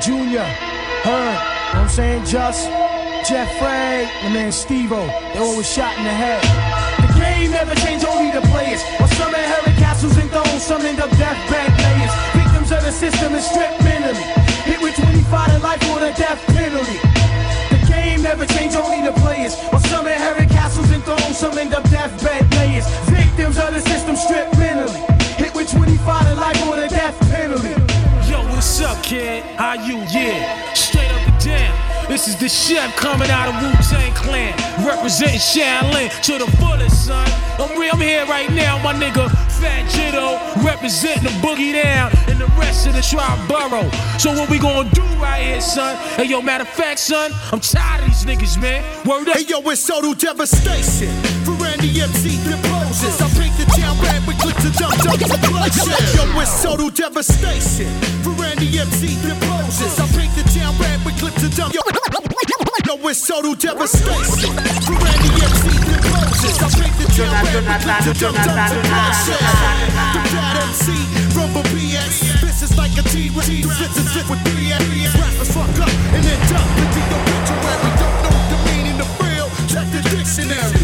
Junior, 0.00 0.42
what 1.06 1.38
I'm 1.78 1.88
saying? 1.88 2.24
Just, 2.24 2.66
Jeff 3.28 3.46
Frey, 3.58 4.10
my 4.24 4.30
man 4.34 4.50
Steve-O. 4.50 5.06
They 5.32 5.38
all 5.38 5.56
was 5.56 5.70
shot 5.70 5.96
in 5.96 6.02
the 6.02 6.10
head. 6.10 6.42
The 6.98 7.14
game 7.20 7.52
never 7.52 7.74
changed, 7.86 8.04
only 8.04 8.32
the 8.32 8.42
players. 8.50 8.82
While 8.98 9.08
some 9.14 9.32
inherit 9.32 9.78
castles 9.78 10.16
and 10.18 10.28
thrones, 10.30 10.62
some 10.62 10.82
end 10.82 10.98
up 10.98 11.10
deathbed 11.10 11.70
players. 11.78 12.12
Victims 12.34 12.72
of 12.72 12.82
the 12.82 12.90
system 12.90 13.34
and 13.34 13.44
stripped 13.44 13.78
mentally. 13.84 14.26
Hit 14.66 14.82
with 14.82 14.96
25 14.96 15.54
to 15.54 15.58
life 15.62 15.82
or 15.90 16.00
the 16.00 16.10
death 16.18 16.42
penalty. 16.46 16.98
The 17.70 17.86
game 17.86 18.22
never 18.22 18.44
changed, 18.46 18.76
only 18.76 19.06
the 19.06 19.14
players. 19.22 19.54
While 19.70 19.82
some 19.86 20.06
inherit 20.08 20.50
castles 20.50 20.90
and 20.90 21.02
thrones, 21.04 21.38
some 21.38 21.56
end 21.56 21.74
up 21.74 21.88
deathbed 21.90 22.50
players. 22.50 22.86
Victims 23.06 23.56
of 23.58 23.72
the 23.72 23.80
system 23.80 24.16
stripped 24.16 24.58
mentally. 24.58 25.15
Kid? 29.06 29.44
How 29.56 29.74
you? 29.74 29.98
Yeah, 30.10 30.72
straight 30.74 31.08
up 31.08 31.28
and 31.28 31.44
down. 31.44 32.08
This 32.08 32.26
is 32.28 32.36
the 32.36 32.48
chef 32.48 32.94
coming 32.96 33.30
out 33.30 33.48
of 33.48 33.62
Wu 33.62 33.70
Tang 33.88 34.12
Clan, 34.14 34.52
representing 34.84 35.38
Shaolin 35.38 36.10
to 36.22 36.44
the 36.44 36.50
fullest, 36.58 37.06
son. 37.06 37.26
I'm, 37.58 37.78
re- 37.78 37.88
I'm 37.88 38.00
here 38.00 38.26
right 38.26 38.50
now, 38.50 38.82
my 38.82 38.92
nigga 38.94 39.30
Fat 39.60 39.88
Jitto, 39.90 40.64
representing 40.64 41.22
the 41.22 41.30
Boogie 41.40 41.72
Down 41.72 42.10
and 42.28 42.38
the 42.38 42.46
rest 42.58 42.86
of 42.86 42.94
the 42.94 43.02
Tribe 43.02 43.48
Borough. 43.48 43.90
So 44.18 44.32
what 44.32 44.50
we 44.50 44.58
gonna 44.58 44.90
do 44.90 45.02
right 45.22 45.42
here, 45.42 45.60
son? 45.60 45.96
Hey, 46.16 46.24
yo, 46.24 46.42
matter 46.42 46.62
of 46.62 46.68
fact, 46.68 46.98
son, 46.98 47.30
I'm 47.52 47.60
tired 47.60 48.02
of 48.02 48.08
these 48.08 48.24
niggas, 48.24 48.60
man. 48.60 48.82
Word 49.06 49.28
up. 49.28 49.36
Hey 49.36 49.44
yo, 49.48 49.60
it's 49.70 49.86
total 49.86 50.14
devastation. 50.14 51.35
For 51.86 51.92
Randy 51.92 52.02
MC 52.02 52.34
deposes. 52.42 53.22
I 53.22 53.30
paint 53.38 53.54
the 53.62 53.66
town 53.78 53.94
red 54.02 54.26
with 54.26 54.38
clips 54.42 54.64
of 54.66 54.74
jump 54.74 54.98
jump 55.06 55.22
for 55.22 55.38
bloodshed. 55.38 56.02
Yo, 56.18 56.26
it's 56.42 56.62
total 56.62 56.90
devastation. 56.90 57.86
For 58.26 58.34
Randy 58.34 58.66
MC 58.74 59.14
deposes. 59.22 59.94
I 59.94 60.10
paint 60.10 60.34
the 60.34 60.42
town 60.50 60.74
red 60.82 60.98
with 61.06 61.14
clips 61.22 61.46
of 61.46 61.54
jump. 61.54 61.74
Yo, 61.74 61.82
it's 63.06 63.22
total 63.22 63.54
devastation. 63.54 64.50
For 64.82 64.98
Randy 64.98 65.30
MC 65.30 65.78
deposes. 65.86 66.58
I 66.58 66.66
paint 66.74 66.96
the 66.98 67.06
town 67.14 67.30
red 67.46 67.54
with 67.54 67.78
clips 67.78 68.06
of 68.10 68.16
jump 68.18 68.34
jump 68.34 68.58
for 68.66 68.82
bloodshed. 68.82 69.38
The 70.10 70.22
bad 70.34 70.58
MC 70.66 70.90
from 71.30 71.54
a 71.54 71.62
BS. 71.70 72.42
This 72.42 72.66
is 72.66 72.74
like 72.74 72.98
a 72.98 73.06
T-Rex. 73.06 73.46
This 73.46 73.94
is 73.94 74.10
fit 74.10 74.26
with 74.26 74.42
BS. 74.42 75.14
Rappers 75.22 75.54
fuck 75.54 75.70
up 75.78 75.94
and 76.10 76.22
then 76.26 76.38
dump 76.50 76.66
into 76.82 76.98
your 76.98 77.22
obituary. 77.22 77.94
Don't 77.94 78.18
know 78.26 78.34
the 78.50 78.58
meaning 78.74 78.98
of 78.98 79.06
real. 79.22 79.46
Check 79.70 79.86
the 79.94 80.02
dictionary. 80.10 80.74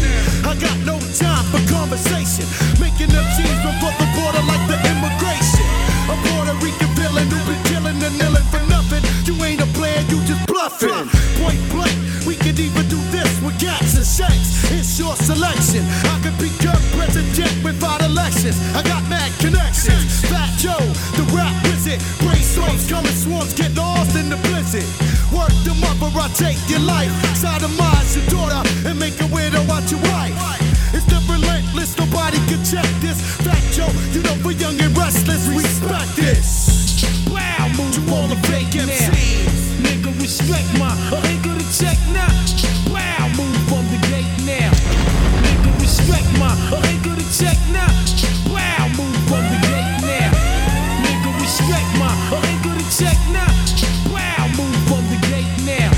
I 0.47 0.55
got 0.55 0.77
no 0.85 0.92
time 1.13 1.45
for 1.53 1.61
conversation. 1.69 2.45
Making 2.81 3.13
them 3.13 3.25
cheese 3.37 3.59
before 3.61 3.93
the 4.01 4.07
border 4.17 4.41
like 4.49 4.63
the 4.65 4.77
immigration. 4.89 5.67
A 6.09 6.15
Puerto 6.25 6.53
Rican 6.57 6.89
villain 6.97 7.29
who 7.29 7.37
been 7.45 7.61
killing 7.69 7.97
and 8.01 8.15
kneeling 8.17 8.47
for 8.49 8.61
nothing. 8.65 9.03
You 9.25 9.37
ain't 9.45 9.61
a 9.61 9.69
player, 9.77 10.01
you 10.09 10.17
just 10.25 10.41
bluffing. 10.47 10.89
Point 11.37 11.61
blank, 11.69 11.95
we 12.25 12.35
could 12.35 12.57
even 12.59 12.87
do 12.89 12.97
this 13.13 13.29
with 13.41 13.59
cats 13.61 13.95
and 13.95 14.05
shanks. 14.05 14.71
It's 14.73 14.97
your 14.97 15.15
selection. 15.15 15.85
I 16.09 16.17
could 16.25 16.37
become 16.41 16.81
president 16.97 17.53
without 17.63 18.01
elections. 18.01 18.57
I 18.73 18.81
got 18.81 19.05
mad 19.07 19.31
connections. 19.39 20.25
Fat 20.25 20.49
Joe, 20.57 20.81
the 21.13 21.25
rap 21.29 21.53
wizard. 21.69 22.01
Brainstorms 22.25 22.89
coming 22.89 23.13
swarms, 23.13 23.53
get 23.53 23.75
lost 23.75 24.15
in 24.15 24.29
the 24.29 24.37
blizzard. 24.49 24.87
Work 25.29 25.53
the 25.61 25.77
mother, 25.77 26.09
I 26.17 26.27
take 26.33 26.57
your 26.69 26.81
life. 26.81 27.11
Sodomize 27.37 28.17
your 28.17 28.25
daughter 28.33 28.61
and 28.87 28.97
make 28.97 29.19
a 29.21 29.27
widow 29.27 29.61
out 29.71 29.89
your 29.91 30.01
wife. 30.09 30.62
It's 30.93 31.05
the 31.05 31.17
relentless, 31.25 31.97
nobody 31.97 32.37
can 32.45 32.63
check 32.63 32.85
this. 33.01 33.17
Fat 33.41 33.57
Joe, 33.73 33.89
you 34.13 34.21
know 34.21 34.37
we're 34.45 34.53
young 34.53 34.79
and 34.79 34.95
restless. 34.95 35.47
Respect 35.49 36.15
this. 36.15 36.69
Wow, 37.33 37.67
move 37.75 37.93
To 37.97 38.01
all 38.13 38.27
the 38.27 38.37
fake 38.47 38.75
now. 38.77 38.85
MCs. 38.85 39.81
Nigga, 39.81 40.13
respect 40.21 40.69
my 40.77 40.93
a 41.09 41.17
nigga 41.25 41.57
to 41.57 41.65
check 41.73 41.97
now. 42.13 42.29
Wow, 42.93 43.25
move 43.33 43.57
from 43.65 43.83
the 43.89 43.97
gate 44.05 44.29
now. 44.45 44.69
Nigga, 45.41 45.71
respect 45.81 46.29
my 46.37 46.53
a 46.53 46.77
nigga 46.85 47.17
to 47.17 47.25
check 47.33 47.57
now. 47.73 47.89
Wow, 48.53 48.85
move 48.93 49.17
from 49.25 49.43
the 49.49 49.57
gate 49.65 49.97
now. 50.05 50.29
Nigga, 51.01 51.31
respect 51.41 51.89
my 51.97 52.13
a 52.29 52.37
nigga 52.45 52.71
to 52.77 52.85
check 52.93 53.17
now. 53.33 53.49
Wow, 54.13 54.45
move 54.53 54.77
from 54.85 55.03
the 55.09 55.17
gate 55.25 55.57
now. 55.65 55.89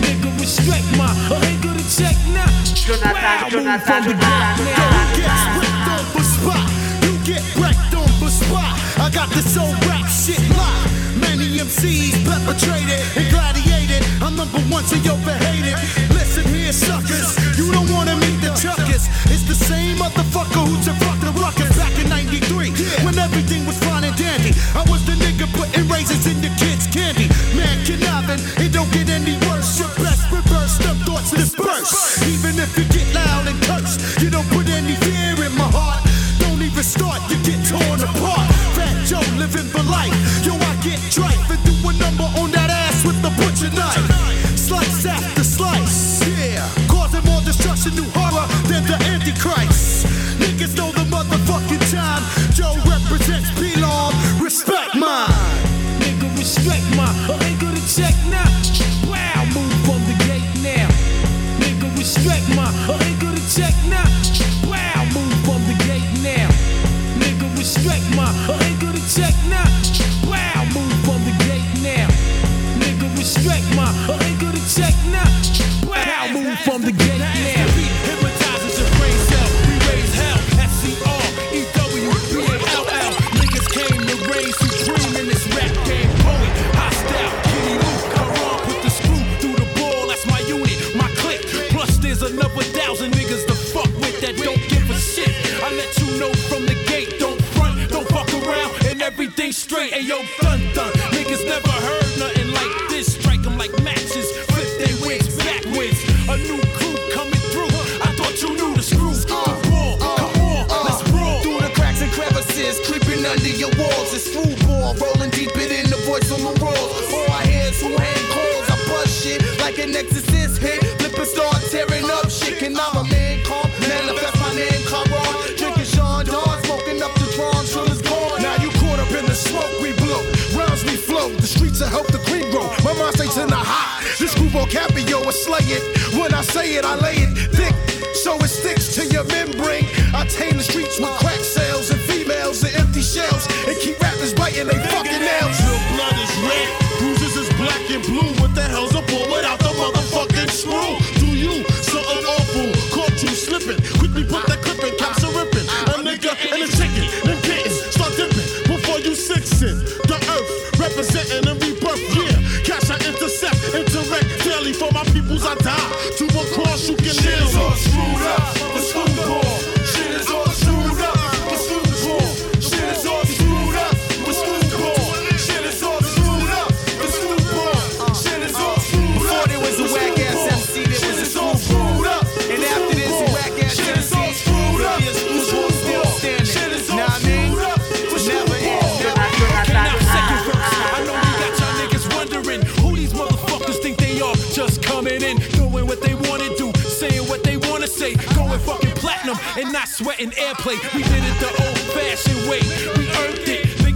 Nigga, 0.00 0.32
respect 0.40 0.88
my 0.96 1.12
a 1.28 1.36
nigga 1.44 1.76
to 1.76 1.84
check 1.84 2.16
now. 2.32 2.48
Wow, 3.12 3.48
move 3.52 4.21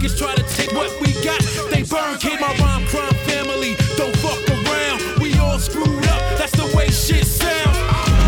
Niggas 0.07 0.17
try 0.17 0.35
to 0.35 0.43
take 0.55 0.71
what 0.71 0.89
we 1.01 1.11
got. 1.23 1.41
They 1.69 1.83
burn. 1.83 2.17
Came 2.19 2.39
my 2.39 2.55
rhyme 2.63 2.85
crime 2.87 3.13
family. 3.27 3.75
Don't 3.97 4.15
fuck 4.17 4.39
around. 4.49 5.19
We 5.19 5.37
all 5.37 5.59
screwed 5.59 6.05
up. 6.07 6.21
That's 6.37 6.55
the 6.55 6.65
way 6.75 6.87
shit 6.87 7.25
sounds. 7.25 7.77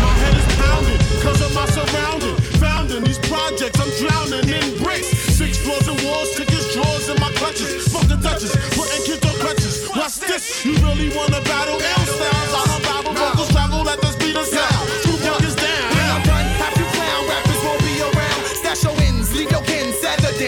My 0.04 0.12
head 0.20 0.36
is 0.36 0.46
pounding, 0.60 1.00
cause 1.22 1.40
of 1.40 1.54
my 1.54 1.64
surrounding. 1.66 2.36
Found 2.60 2.90
in 2.90 3.04
these 3.04 3.18
projects, 3.20 3.80
I'm 3.80 3.90
drowning 3.96 4.48
in 4.48 4.82
bricks. 4.82 5.08
Six 5.08 5.56
floors 5.58 5.88
and 5.88 6.00
walls, 6.02 6.36
tickets, 6.36 6.74
drawers 6.74 7.08
in 7.08 7.18
my 7.20 7.32
clutches. 7.32 7.88
Fuck 7.88 8.08
the 8.08 8.16
Duchess, 8.16 8.52
putting 8.76 9.02
kids 9.04 9.24
on 9.24 9.34
crutches. 9.40 9.88
What's 9.88 10.18
this? 10.18 10.64
You 10.64 10.74
really 10.84 11.08
wanna 11.16 11.40
battle 11.48 11.80
L 11.80 12.04
styles? 12.04 12.52
I 12.60 12.64
don't 12.68 12.82
battle 12.82 13.14
vocals, 13.14 13.48
travel 13.52 13.88
at 13.88 14.00
the 14.00 14.12
speed 14.12 14.36
of 14.36 14.44
sound. 14.44 15.09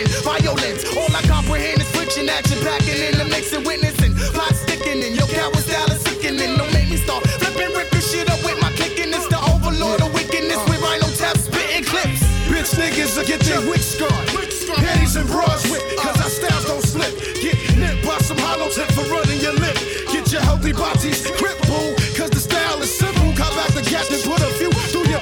Violence. 0.00 0.84
All 0.96 1.12
I 1.12 1.20
comprehend 1.28 1.80
is 1.80 1.90
friction, 1.92 2.28
action 2.28 2.58
packing 2.64 2.96
in 2.96 3.18
the 3.18 3.26
mixing, 3.28 3.64
witnessing, 3.64 4.14
plot 4.32 4.54
sticking 4.54 5.02
in. 5.02 5.14
Your 5.14 5.28
coward 5.28 5.56
style 5.56 5.90
is 5.92 6.00
sickening. 6.00 6.56
Don't 6.56 6.72
make 6.72 6.88
me 6.88 6.96
start 6.96 7.24
flipping, 7.36 7.76
ripping 7.76 8.00
shit 8.00 8.30
up 8.30 8.40
with 8.44 8.56
my 8.60 8.72
clicking. 8.72 9.12
It's 9.12 9.28
the 9.28 9.36
overlord 9.36 10.00
of 10.00 10.14
wickedness 10.14 10.60
with 10.68 10.80
rhino 10.80 11.08
taps, 11.20 11.44
spitting 11.44 11.84
clips. 11.84 12.24
Bitch 12.48 12.72
niggas 12.80 13.16
will 13.16 13.26
get 13.26 13.40
their 13.40 13.60
wick 13.68 13.84
scarred. 13.84 14.28
Panties 14.72 15.16
and 15.16 15.28
bras 15.28 15.68
with, 15.68 15.84
cause 16.00 16.16
our 16.16 16.32
styles 16.32 16.64
don't 16.64 16.80
slip. 16.80 17.12
Get 17.44 17.60
nipped 17.76 18.06
by 18.06 18.16
some 18.24 18.38
hollow 18.38 18.70
tip 18.70 18.88
for 18.96 19.04
running 19.12 19.40
your 19.40 19.52
lip. 19.52 19.76
Get 20.08 20.32
your 20.32 20.40
healthy 20.40 20.72
bodies 20.72 21.20
crippled, 21.36 22.00
cause 22.16 22.30
the 22.30 22.40
style 22.40 22.80
is 22.80 22.88
simple. 22.88 23.28
Cop 23.36 23.52
back 23.52 23.68
the 23.76 23.82
gas 23.82 24.08
and 24.08 24.22
put 24.24 24.40
a 24.40 24.48
few 24.56 24.61
through 24.61 24.61
your 24.61 24.61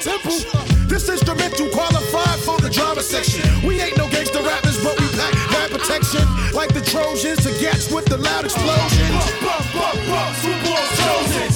temple. 0.01 0.41
This 0.87 1.07
instrumental 1.07 1.69
qualified 1.69 2.39
for 2.39 2.59
the 2.59 2.69
drama 2.69 3.01
section. 3.01 3.45
We 3.65 3.79
ain't 3.79 3.97
no 3.97 4.09
gangster 4.09 4.41
rappers, 4.41 4.83
but 4.83 4.99
we 4.99 5.07
pack 5.09 5.33
rap 5.53 5.69
protection. 5.69 6.25
Like 6.53 6.73
the 6.73 6.81
Trojans, 6.81 7.43
the 7.43 7.53
gats 7.61 7.91
with 7.91 8.05
the 8.05 8.17
loud 8.17 8.43
buck, 8.43 10.35
screwball 10.35 10.85
chosen. 10.97 11.50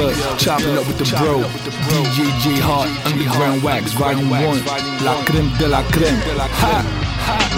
Good? 0.00 0.38
Chopping 0.38 0.76
up 0.78 0.86
with 0.86 0.98
the 0.98 1.04
bro. 1.16 1.42
DJ 1.92 2.32
J 2.40 2.60
Hart, 2.60 2.88
Underground 3.06 3.62
Wax, 3.62 3.92
Volume 3.92 4.30
1. 4.30 4.40
La 5.04 5.14
creme 5.24 5.50
de 5.58 5.68
la 5.68 5.82
creme. 5.90 6.20
Ha! 6.62 7.00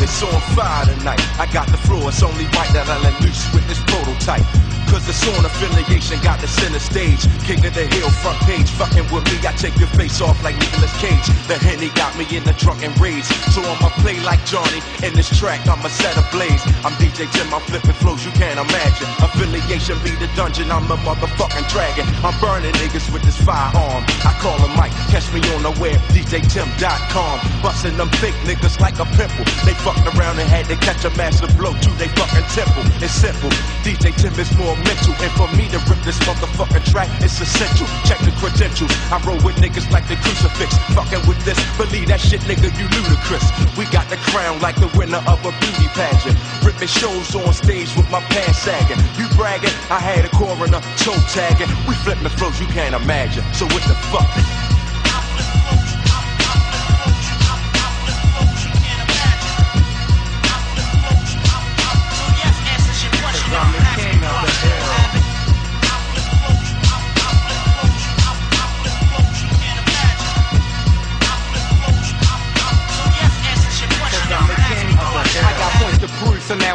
It's 0.02 0.22
on 0.22 0.40
fire 0.56 0.86
tonight. 0.86 1.20
I 1.38 1.46
got 1.52 1.66
the 1.68 1.78
floor, 1.78 2.08
it's 2.08 2.22
only 2.22 2.44
right 2.56 2.72
that 2.74 2.88
I 2.88 2.98
let 3.02 3.20
loose 3.20 3.52
with 3.54 3.66
this 3.68 3.80
prototype. 3.84 4.61
Cause 4.92 5.06
the 5.06 5.16
Sorn 5.16 5.40
affiliation 5.40 6.20
got 6.20 6.38
the 6.44 6.46
center 6.46 6.78
stage. 6.78 7.24
King 7.48 7.64
of 7.64 7.72
the 7.72 7.88
hill, 7.96 8.12
front 8.20 8.36
page. 8.44 8.68
Fucking 8.76 9.08
with 9.08 9.24
me, 9.24 9.40
I 9.40 9.56
take 9.56 9.72
your 9.80 9.88
face 9.96 10.20
off 10.20 10.36
like 10.44 10.52
Nicolas 10.60 10.92
Cage. 11.00 11.24
The 11.48 11.56
Henny 11.56 11.88
got 11.96 12.12
me 12.20 12.28
in 12.28 12.44
the 12.44 12.52
drunken 12.60 12.92
rage. 13.00 13.24
So 13.56 13.64
I'ma 13.64 13.88
play 14.04 14.20
like 14.20 14.44
Johnny. 14.44 14.84
In 15.00 15.16
this 15.16 15.32
track, 15.32 15.64
I'ma 15.64 15.88
set 15.88 16.20
a 16.20 16.24
blaze. 16.28 16.60
I'm 16.84 16.92
DJ 17.00 17.24
Tim, 17.32 17.48
I'm 17.56 17.64
flipping 17.72 17.96
flows 18.04 18.20
you 18.20 18.32
can't 18.36 18.60
imagine. 18.60 19.08
Affiliation 19.24 19.96
be 20.04 20.12
the 20.20 20.28
dungeon, 20.36 20.68
I'm 20.68 20.84
a 20.92 21.00
motherfucking 21.00 21.72
dragon. 21.72 22.04
I'm 22.20 22.36
burning 22.36 22.76
niggas 22.76 23.08
with 23.16 23.24
this 23.24 23.40
firearm. 23.40 24.04
I 24.28 24.36
call 24.44 24.60
him 24.60 24.76
Mike, 24.76 24.92
catch 25.08 25.24
me 25.32 25.40
on 25.56 25.64
the 25.64 25.72
web, 25.80 26.04
DJTim.com. 26.12 27.36
Busting 27.64 27.96
them 27.96 28.12
fake 28.20 28.36
niggas 28.44 28.76
like 28.76 29.00
a 29.00 29.08
pimple. 29.16 29.48
They 29.64 29.72
fucked 29.80 30.04
around 30.12 30.36
and 30.36 30.48
had 30.52 30.68
to 30.68 30.76
catch 30.84 31.08
a 31.08 31.10
massive 31.16 31.48
blow 31.56 31.72
to 31.72 31.90
they 31.96 32.12
fucking 32.12 32.44
temple. 32.52 32.84
It's 33.00 33.16
simple. 33.16 33.48
DJ 33.88 34.12
Tim 34.20 34.36
is 34.36 34.52
more 34.60 34.76
mental. 34.84 35.14
And 35.22 35.32
for 35.38 35.48
me 35.56 35.68
to 35.70 35.78
rip 35.88 36.00
this 36.02 36.18
motherfucking 36.26 36.84
track, 36.90 37.08
it's 37.22 37.40
essential. 37.40 37.86
Check 38.04 38.18
the 38.26 38.32
credentials. 38.38 38.90
I 39.10 39.20
roll 39.26 39.38
with 39.42 39.56
niggas 39.56 39.90
like 39.90 40.06
the 40.08 40.16
crucifix. 40.20 40.74
Fucking 40.94 41.26
with 41.26 41.40
this, 41.44 41.58
believe 41.76 42.08
that 42.08 42.20
shit, 42.20 42.42
nigga, 42.48 42.70
you 42.78 42.86
ludicrous. 42.90 43.44
We 43.76 43.86
got 43.90 44.08
the 44.08 44.18
crown 44.30 44.60
like 44.60 44.76
the 44.76 44.90
winner 44.98 45.22
of 45.26 45.38
a 45.44 45.52
beauty 45.62 45.88
pageant. 45.94 46.36
Ripping 46.64 46.88
shows 46.88 47.34
on 47.34 47.52
stage 47.52 47.90
with 47.96 48.08
my 48.10 48.20
pants 48.32 48.58
sagging. 48.58 49.00
You 49.18 49.28
bragging, 49.36 49.74
I 49.90 49.98
had 49.98 50.24
a 50.24 50.30
coroner 50.30 50.80
toe 50.98 51.18
tagging. 51.32 51.70
We 51.86 51.94
flipping 52.02 52.28
flows 52.38 52.60
you 52.60 52.66
can't 52.66 52.94
imagine. 52.94 53.44
So 53.52 53.66
what 53.66 53.82
the 53.84 53.94
fuck? 54.10 54.28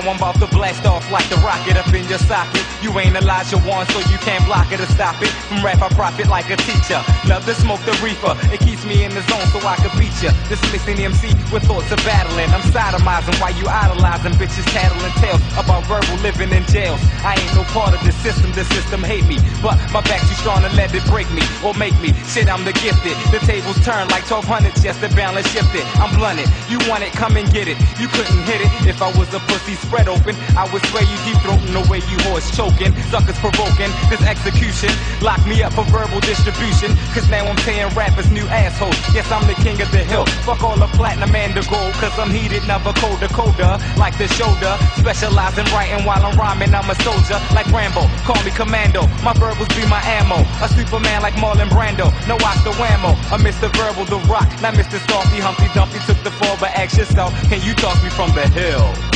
I'm 0.07 0.15
about 0.15 0.39
to 0.39 0.47
blast 0.47 0.85
off 0.85 1.11
like 1.11 1.27
the 1.27 1.35
rocket 1.43 1.75
up 1.75 1.91
in 1.91 2.07
your 2.07 2.19
socket. 2.19 2.63
You 2.81 2.95
ain't 2.97 3.15
Elijah 3.17 3.59
One, 3.67 3.85
so 3.91 3.99
you 4.07 4.17
can't 4.23 4.45
block 4.45 4.71
it 4.71 4.79
or 4.79 4.87
stop 4.87 5.19
it. 5.21 5.27
From 5.51 5.59
rap, 5.59 5.81
I 5.81 5.89
profit 5.89 6.27
like 6.27 6.49
a 6.49 6.55
teacher. 6.63 7.03
Love 7.27 7.43
to 7.43 7.53
smoke 7.53 7.83
the 7.83 7.91
reefer. 7.99 8.31
It 8.55 8.61
keeps 8.61 8.85
me 8.85 9.03
in 9.03 9.11
the 9.11 9.19
zone 9.27 9.43
so 9.51 9.59
I 9.67 9.75
can 9.75 9.91
beat 9.99 10.15
ya. 10.23 10.31
Dismissing 10.47 11.03
MC 11.03 11.35
with 11.51 11.67
thoughts 11.67 11.91
of 11.91 11.99
battling. 12.07 12.47
I'm 12.55 12.63
sodomizing 12.71 13.35
while 13.41 13.51
you 13.59 13.67
idolizing 13.67 14.39
bitches, 14.39 14.63
tattling 14.71 15.11
tales 15.19 15.43
about 15.59 15.83
verbal 15.91 16.15
living 16.23 16.55
in 16.55 16.63
jails. 16.71 17.03
I 17.27 17.35
ain't 17.35 17.53
no 17.55 17.67
part 17.75 17.91
of 17.91 17.99
the 18.07 18.15
system, 18.23 18.53
the 18.53 18.63
system 18.71 19.03
hate 19.03 19.27
me. 19.27 19.43
But 19.59 19.75
my 19.91 19.99
back 20.07 20.23
too 20.23 20.39
strong 20.39 20.63
to 20.63 20.71
let 20.79 20.95
it 20.95 21.03
break 21.11 21.27
me 21.35 21.43
or 21.59 21.73
make 21.75 21.95
me. 21.99 22.15
Shit, 22.31 22.47
I'm 22.47 22.63
the 22.63 22.71
gifted. 22.79 23.19
The 23.35 23.43
tables 23.43 23.75
turn 23.83 24.07
like 24.07 24.23
1200 24.23 24.71
just 24.79 25.01
the 25.03 25.11
balance 25.19 25.51
shifted. 25.51 25.83
I'm 25.99 26.15
blunted. 26.15 26.47
You 26.71 26.79
want 26.87 27.03
it, 27.03 27.11
come 27.11 27.35
and 27.35 27.51
get 27.51 27.67
it. 27.67 27.75
You 27.99 28.07
couldn't 28.07 28.47
hit 28.47 28.63
it 28.63 28.71
if 28.87 29.01
I 29.03 29.11
was 29.19 29.27
a 29.35 29.43
pussy 29.51 29.75
spread 29.75 29.96
open. 30.05 30.37
I 30.53 30.69
would 30.69 30.85
swear 30.93 31.01
you 31.01 31.17
deep 31.25 31.41
throating 31.41 31.73
the 31.73 31.81
way 31.89 32.05
you 32.05 32.17
horse 32.29 32.45
choking. 32.53 32.93
Suckers 33.09 33.39
provoking 33.41 33.89
this 34.13 34.21
execution. 34.21 34.93
Lock 35.25 35.41
me 35.49 35.65
up 35.65 35.73
for 35.73 35.85
verbal 35.89 36.21
distribution. 36.21 36.93
Cause 37.17 37.25
now 37.33 37.49
I'm 37.49 37.57
saying 37.65 37.89
rappers 37.97 38.29
new 38.29 38.45
assholes. 38.53 38.93
Yes, 39.15 39.25
I'm 39.31 39.47
the 39.49 39.57
king 39.65 39.81
of 39.81 39.89
the 39.89 40.05
hill. 40.05 40.25
Fuck 40.45 40.61
all 40.61 40.77
the 40.77 40.91
platinum 40.93 41.33
and 41.33 41.57
the 41.57 41.65
gold. 41.65 41.93
Cause 41.97 42.13
I'm 42.19 42.29
heated, 42.29 42.61
never 42.67 42.93
colder, 43.01 43.27
colder. 43.33 43.81
Like 43.97 44.13
the 44.21 44.27
shoulder. 44.37 44.77
Specialize 45.01 45.57
in 45.57 45.65
writing 45.73 46.05
while 46.05 46.21
I'm 46.21 46.37
rhyming. 46.37 46.75
I'm 46.75 46.89
a 46.89 46.95
soldier 47.01 47.39
like 47.55 47.65
Rambo. 47.73 48.05
Call 48.27 48.37
me 48.43 48.51
commando. 48.51 49.07
My 49.23 49.33
verbals 49.33 49.71
be 49.73 49.87
my 49.89 50.03
ammo. 50.03 50.43
A 50.61 50.67
Superman 50.69 51.21
like 51.23 51.33
Marlon 51.39 51.69
Brando. 51.69 52.11
No 52.27 52.35
watch 52.43 52.61
the 52.63 52.75
whammo. 52.75 53.15
A 53.31 53.37
Mr. 53.39 53.71
Verbal, 53.77 54.05
the 54.05 54.19
rock. 54.27 54.47
Not 54.61 54.73
Mr. 54.73 54.99
Softy, 55.09 55.39
Humpty 55.39 55.69
Dumpty 55.73 55.99
took 56.05 56.21
the 56.23 56.31
fall. 56.31 56.57
But 56.59 56.71
ask 56.75 56.97
yourself, 56.97 57.31
can 57.49 57.61
you 57.61 57.73
toss 57.75 58.01
me 58.03 58.09
from 58.09 58.33
the 58.35 58.47
hill? 58.49 59.06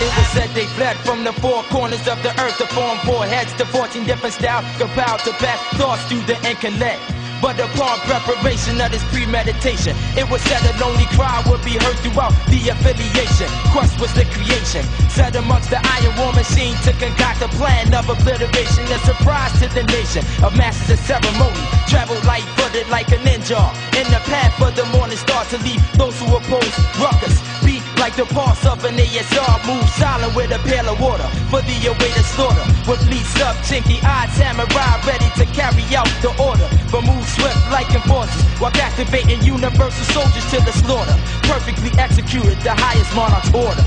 It 0.00 0.10
was 0.16 0.28
said 0.28 0.48
they 0.54 0.66
fled 0.78 0.96
from 0.98 1.24
the 1.24 1.32
four 1.34 1.62
corners 1.64 2.06
of 2.08 2.22
the 2.22 2.30
earth 2.40 2.56
to 2.58 2.66
form 2.68 2.98
four 2.98 3.26
heads 3.26 3.52
to 3.54 3.66
14 3.66 4.04
different 4.04 4.34
styles, 4.34 4.64
compiled 4.78 5.20
to 5.20 5.32
pass 5.42 5.58
thoughts 5.76 6.04
through 6.06 6.22
the 6.22 6.38
intellect. 6.48 7.02
But 7.40 7.60
upon 7.60 7.98
preparation 8.02 8.80
of 8.80 8.90
this 8.90 9.04
premeditation, 9.14 9.94
it 10.18 10.28
was 10.28 10.42
said 10.42 10.58
a 10.66 10.74
lonely 10.82 11.06
cry 11.14 11.42
would 11.46 11.62
be 11.62 11.78
heard 11.78 11.94
throughout 12.02 12.34
the 12.50 12.70
affiliation. 12.70 13.46
Crust 13.70 14.00
was 14.00 14.12
the 14.14 14.26
creation, 14.34 14.82
set 15.08 15.36
amongst 15.36 15.70
the 15.70 15.78
iron 15.78 16.14
war 16.18 16.32
machine 16.32 16.74
to 16.82 16.92
concoct 16.98 17.42
a 17.42 17.48
plan 17.54 17.94
of 17.94 18.10
obliteration. 18.10 18.84
A 18.90 18.98
surprise 19.06 19.54
to 19.62 19.68
the 19.70 19.84
nation 19.94 20.24
of 20.42 20.56
masters 20.56 20.98
of 20.98 21.06
ceremony. 21.06 21.62
Travel 21.86 22.18
light 22.26 22.46
footed 22.58 22.88
like 22.88 23.08
a 23.14 23.18
ninja 23.22 23.62
in 23.94 24.06
the 24.10 24.22
path 24.26 24.58
of 24.60 24.74
the 24.74 24.86
morning 24.96 25.18
star 25.18 25.44
to 25.46 25.58
leave 25.62 25.82
those 25.94 26.18
who 26.18 26.34
oppose 26.34 26.74
ruckus. 26.98 27.38
Be 27.62 27.77
like 27.98 28.14
the 28.16 28.24
pulse 28.26 28.64
of 28.64 28.84
an 28.84 28.96
ASR, 28.96 29.54
move 29.66 29.88
silent 29.90 30.34
with 30.34 30.50
a 30.54 30.58
pail 30.68 30.88
of 30.88 31.00
water 31.00 31.26
for 31.50 31.60
the 31.62 31.76
awaited 31.86 32.24
slaughter. 32.24 32.64
With 32.86 33.02
leads 33.10 33.34
up, 33.42 33.56
chinky 33.66 34.02
eyed 34.02 34.30
samurai 34.30 35.02
ready 35.06 35.28
to 35.38 35.44
carry 35.52 35.84
out 35.94 36.08
the 36.22 36.30
order. 36.38 36.68
But 36.90 37.02
move 37.04 37.26
swift 37.26 37.58
like 37.70 37.90
enforcers 37.94 38.42
while 38.60 38.74
activating 38.78 39.42
universal 39.42 40.04
soldiers 40.14 40.46
to 40.50 40.58
the 40.62 40.72
slaughter. 40.72 41.16
Perfectly 41.42 41.90
executed 41.98 42.58
the 42.62 42.74
highest 42.74 43.14
monarch's 43.14 43.52
order. 43.54 43.84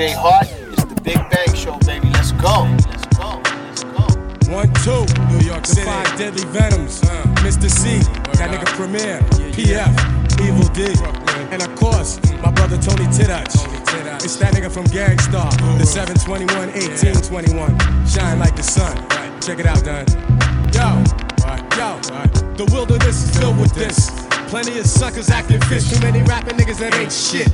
J 0.00 0.12
Hart. 0.12 0.48
It's 0.72 0.84
the 0.84 0.98
Big 1.02 1.20
Bang 1.28 1.54
Show, 1.54 1.76
baby. 1.84 2.08
Let's 2.08 2.32
go. 2.32 2.64
Let's 2.88 3.04
go. 3.20 3.36
Let's 3.68 3.84
go. 3.84 4.08
One, 4.48 4.72
two, 4.80 5.04
New 5.28 5.44
York 5.44 5.66
City. 5.66 5.84
The 5.84 5.92
five 5.92 6.16
deadly 6.16 6.44
venoms. 6.56 7.04
Uh. 7.04 7.20
Mr. 7.44 7.68
C, 7.68 8.00
that 8.40 8.48
nigga 8.48 8.64
Premier, 8.80 9.20
PF, 9.52 9.92
Evil 10.40 10.64
D, 10.72 10.96
and 11.52 11.60
of 11.60 11.68
course, 11.76 12.16
my 12.40 12.50
brother 12.50 12.78
Tony 12.80 13.12
Tidach. 13.12 13.52
It's 14.24 14.36
that 14.36 14.54
nigga 14.54 14.72
from 14.72 14.84
Gang 14.84 15.18
Starr, 15.18 15.52
the 15.76 15.84
721, 15.84 16.48
1821. 16.48 17.76
Shine 18.08 18.38
like 18.38 18.56
the 18.56 18.62
sun. 18.62 18.96
Check 19.42 19.58
it 19.58 19.66
out, 19.66 19.84
Don. 19.84 20.08
Yo, 20.72 20.96
yo, 21.76 22.00
the 22.56 22.64
wilderness 22.72 23.28
is 23.28 23.36
filled 23.38 23.60
with 23.60 23.74
this. 23.74 24.08
Plenty 24.48 24.78
of 24.78 24.86
suckers 24.86 25.28
acting 25.28 25.60
fish, 25.68 25.90
too 25.90 26.00
many 26.00 26.22
rapping 26.22 26.56
niggas 26.56 26.78
that 26.78 26.94
ain't 26.94 27.12
shit. 27.12 27.52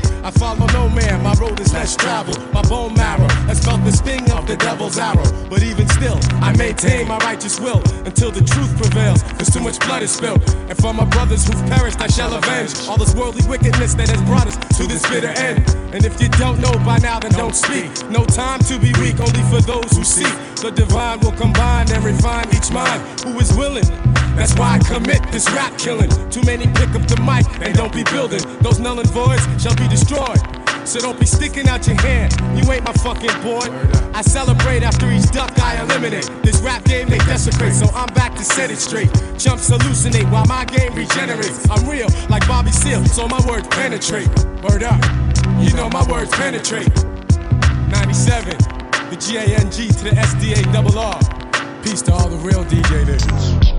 Righteous 7.46 7.60
will 7.60 7.82
until 8.06 8.30
the 8.30 8.42
truth 8.44 8.76
prevails. 8.76 9.22
Cause 9.22 9.50
too 9.50 9.60
much 9.60 9.78
blood 9.80 10.02
is 10.02 10.10
spilled. 10.10 10.42
And 10.68 10.76
for 10.76 10.92
my 10.92 11.04
brothers 11.04 11.46
who've 11.46 11.70
perished, 11.70 12.00
I 12.00 12.08
shall 12.08 12.34
avenge 12.34 12.88
all 12.88 12.96
this 12.96 13.14
worldly 13.14 13.46
wickedness 13.48 13.94
that 13.94 14.08
has 14.08 14.20
brought 14.22 14.46
us 14.46 14.56
to 14.78 14.86
this 14.86 15.02
bitter 15.08 15.28
end. 15.28 15.62
And 15.92 16.04
if 16.04 16.20
you 16.20 16.28
don't 16.30 16.60
know 16.60 16.72
by 16.84 16.98
now, 16.98 17.20
then 17.20 17.32
don't 17.32 17.54
speak. 17.54 17.90
No 18.10 18.24
time 18.24 18.60
to 18.60 18.78
be 18.78 18.92
weak, 19.00 19.20
only 19.20 19.42
for 19.50 19.60
those 19.62 19.90
who 19.96 20.04
seek. 20.04 20.34
The 20.56 20.70
divine 20.70 21.20
will 21.20 21.32
combine 21.32 21.90
and 21.92 22.04
refine 22.04 22.48
each 22.54 22.70
mind 22.72 23.00
who 23.20 23.38
is 23.38 23.52
willing. 23.54 23.86
That's 24.34 24.54
why 24.58 24.76
I 24.76 24.78
commit 24.78 25.22
this 25.30 25.48
rap 25.52 25.78
killing. 25.78 26.10
Too 26.30 26.42
many 26.42 26.66
pick 26.66 26.90
up 26.94 27.06
the 27.06 27.18
mic 27.22 27.46
and 27.62 27.74
don't 27.74 27.92
be 27.92 28.04
building. 28.04 28.42
Those 28.60 28.78
null 28.78 28.98
and 28.98 29.08
voids 29.10 29.46
shall 29.62 29.76
be 29.76 29.88
destroyed. 29.88 30.40
So 30.86 31.00
don't 31.00 31.18
be 31.18 31.26
sticking 31.26 31.68
out 31.68 31.84
your 31.88 32.00
hand. 32.00 32.32
You 32.56 32.70
ain't 32.70 32.84
my 32.84 32.92
fucking 32.92 33.42
boy. 33.42 33.66
I 34.14 34.22
celebrate 34.22 34.84
after 34.84 35.10
each 35.10 35.28
duck 35.32 35.50
I 35.58 35.82
eliminate. 35.82 36.30
This 36.44 36.60
rap 36.60 36.84
game 36.84 37.08
they 37.08 37.18
desecrate, 37.18 37.72
so 37.72 37.86
I'm 37.92 38.06
back 38.14 38.36
to 38.36 38.44
set 38.44 38.70
it 38.70 38.78
straight. 38.78 39.12
Chumps 39.36 39.68
hallucinate 39.68 40.30
while 40.30 40.46
my 40.46 40.64
game 40.64 40.94
regenerates. 40.94 41.68
I'm 41.68 41.88
real 41.88 42.06
like 42.28 42.46
Bobby 42.46 42.70
Seale, 42.70 43.04
so 43.06 43.26
my 43.26 43.44
words 43.48 43.66
penetrate. 43.66 44.28
Word 44.62 44.84
up, 44.84 45.02
you 45.58 45.72
know 45.74 45.90
my 45.90 46.08
words 46.08 46.30
penetrate. 46.30 46.94
97, 47.90 48.56
the 49.10 49.16
G 49.18 49.38
A 49.38 49.42
N 49.42 49.70
G 49.72 49.88
to 49.88 50.04
the 50.04 50.14
S 50.16 50.34
D 50.34 50.52
A 50.52 50.62
double 50.72 50.96
R. 50.96 51.18
Peace 51.82 52.00
to 52.02 52.12
all 52.12 52.28
the 52.28 52.36
real 52.36 52.64
DJ 52.64 53.04
niggas. 53.04 53.76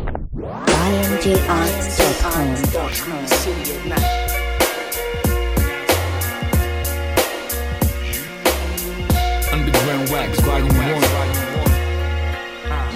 Underground 9.97 10.09
Wax, 10.11 10.39
Volume 10.41 10.67
1. 10.77 11.03
Ah. 12.69 12.91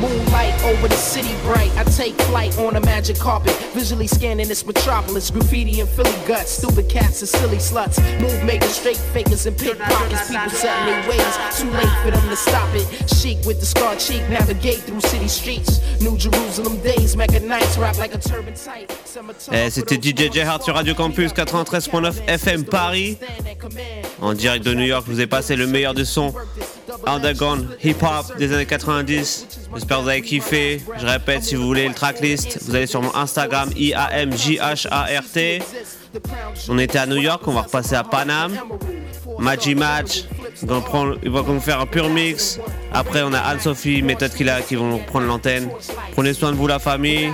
Moonlight 0.00 0.39
over 0.64 0.88
the 0.88 0.96
city 0.96 1.34
bright. 1.42 1.70
I 1.76 1.84
take 1.84 2.14
flight 2.22 2.56
on 2.58 2.76
a 2.76 2.80
magic 2.80 3.18
carpet, 3.18 3.52
visually 3.74 4.06
scanning 4.06 4.48
this 4.48 4.64
metropolis. 4.66 5.30
Graffiti 5.30 5.80
and 5.80 5.88
Philly 5.88 6.12
guts, 6.26 6.50
stupid 6.50 6.88
cats 6.88 7.20
and 7.20 7.28
silly 7.28 7.58
sluts. 7.58 7.98
Move 8.20 8.44
makers, 8.44 8.74
straight 8.74 8.96
fakers, 8.96 9.46
and 9.46 9.56
pickpockets. 9.56 10.28
People 10.28 10.50
setting 10.50 10.86
their 10.86 11.08
ways, 11.08 11.38
too 11.58 11.70
late 11.70 11.94
for 12.04 12.10
them 12.10 12.28
to 12.28 12.36
stop 12.36 12.68
it. 12.74 12.86
Chic 13.16 13.38
with 13.46 13.60
the 13.60 13.66
scar 13.66 13.96
cheek, 13.96 14.22
navigate 14.28 14.78
through 14.80 15.00
city 15.00 15.28
streets. 15.28 15.80
New 16.00 16.16
Jerusalem 16.16 16.78
days, 16.82 17.16
mega 17.16 17.40
nights, 17.40 17.76
rap 17.78 17.96
like 17.98 18.14
a 18.14 18.18
turban 18.18 18.54
tight. 18.54 18.90
Eh, 19.52 19.70
C'était 19.70 19.96
DJ 19.96 20.30
J 20.32 20.42
Hart 20.42 20.62
sur 20.62 20.74
Radio 20.74 20.94
Campus 20.94 21.32
93.9 21.32 22.14
FM 22.26 22.64
Paris. 22.64 23.18
En 24.20 24.34
direct 24.34 24.64
de 24.64 24.74
New 24.74 24.84
York, 24.84 25.04
je 25.06 25.12
vous 25.12 25.20
ai 25.20 25.26
passé 25.26 25.56
le 25.56 25.66
meilleur 25.66 25.94
du 25.94 26.04
son 26.04 26.32
underground 27.06 27.68
hip-hop 27.82 28.36
des 28.38 28.52
années 28.52 28.66
90. 28.66 29.46
J'espère 29.74 29.98
que 29.98 30.02
vous 30.02 30.08
avez 30.08 30.22
kiffé. 30.22 30.82
Je 30.98 31.06
répète, 31.06 31.44
si 31.44 31.54
vous 31.54 31.66
voulez 31.66 31.86
le 31.88 31.94
tracklist, 31.94 32.58
vous 32.62 32.74
allez 32.74 32.86
sur 32.86 33.02
mon 33.02 33.14
Instagram 33.14 33.70
I-A-M-J-H-A-R-T. 33.76 35.62
On 36.68 36.78
était 36.78 36.98
à 36.98 37.06
New 37.06 37.16
York, 37.16 37.42
on 37.46 37.52
va 37.52 37.62
repasser 37.62 37.94
à 37.94 38.04
Paname. 38.04 38.52
Maggi 39.38 39.74
Match, 39.74 40.24
ils 40.62 40.68
vont, 40.68 41.60
faire 41.60 41.80
un 41.80 41.86
pur 41.86 42.08
mix. 42.10 42.58
Après, 42.92 43.22
on 43.22 43.32
a 43.32 43.38
Anne-Sophie, 43.38 44.02
Méthode 44.02 44.34
Killa 44.34 44.60
qui 44.60 44.76
vont 44.76 44.98
prendre 44.98 45.26
l'antenne. 45.26 45.68
Prenez 46.12 46.34
soin 46.34 46.52
de 46.52 46.56
vous, 46.56 46.66
la 46.66 46.78
famille. 46.78 47.30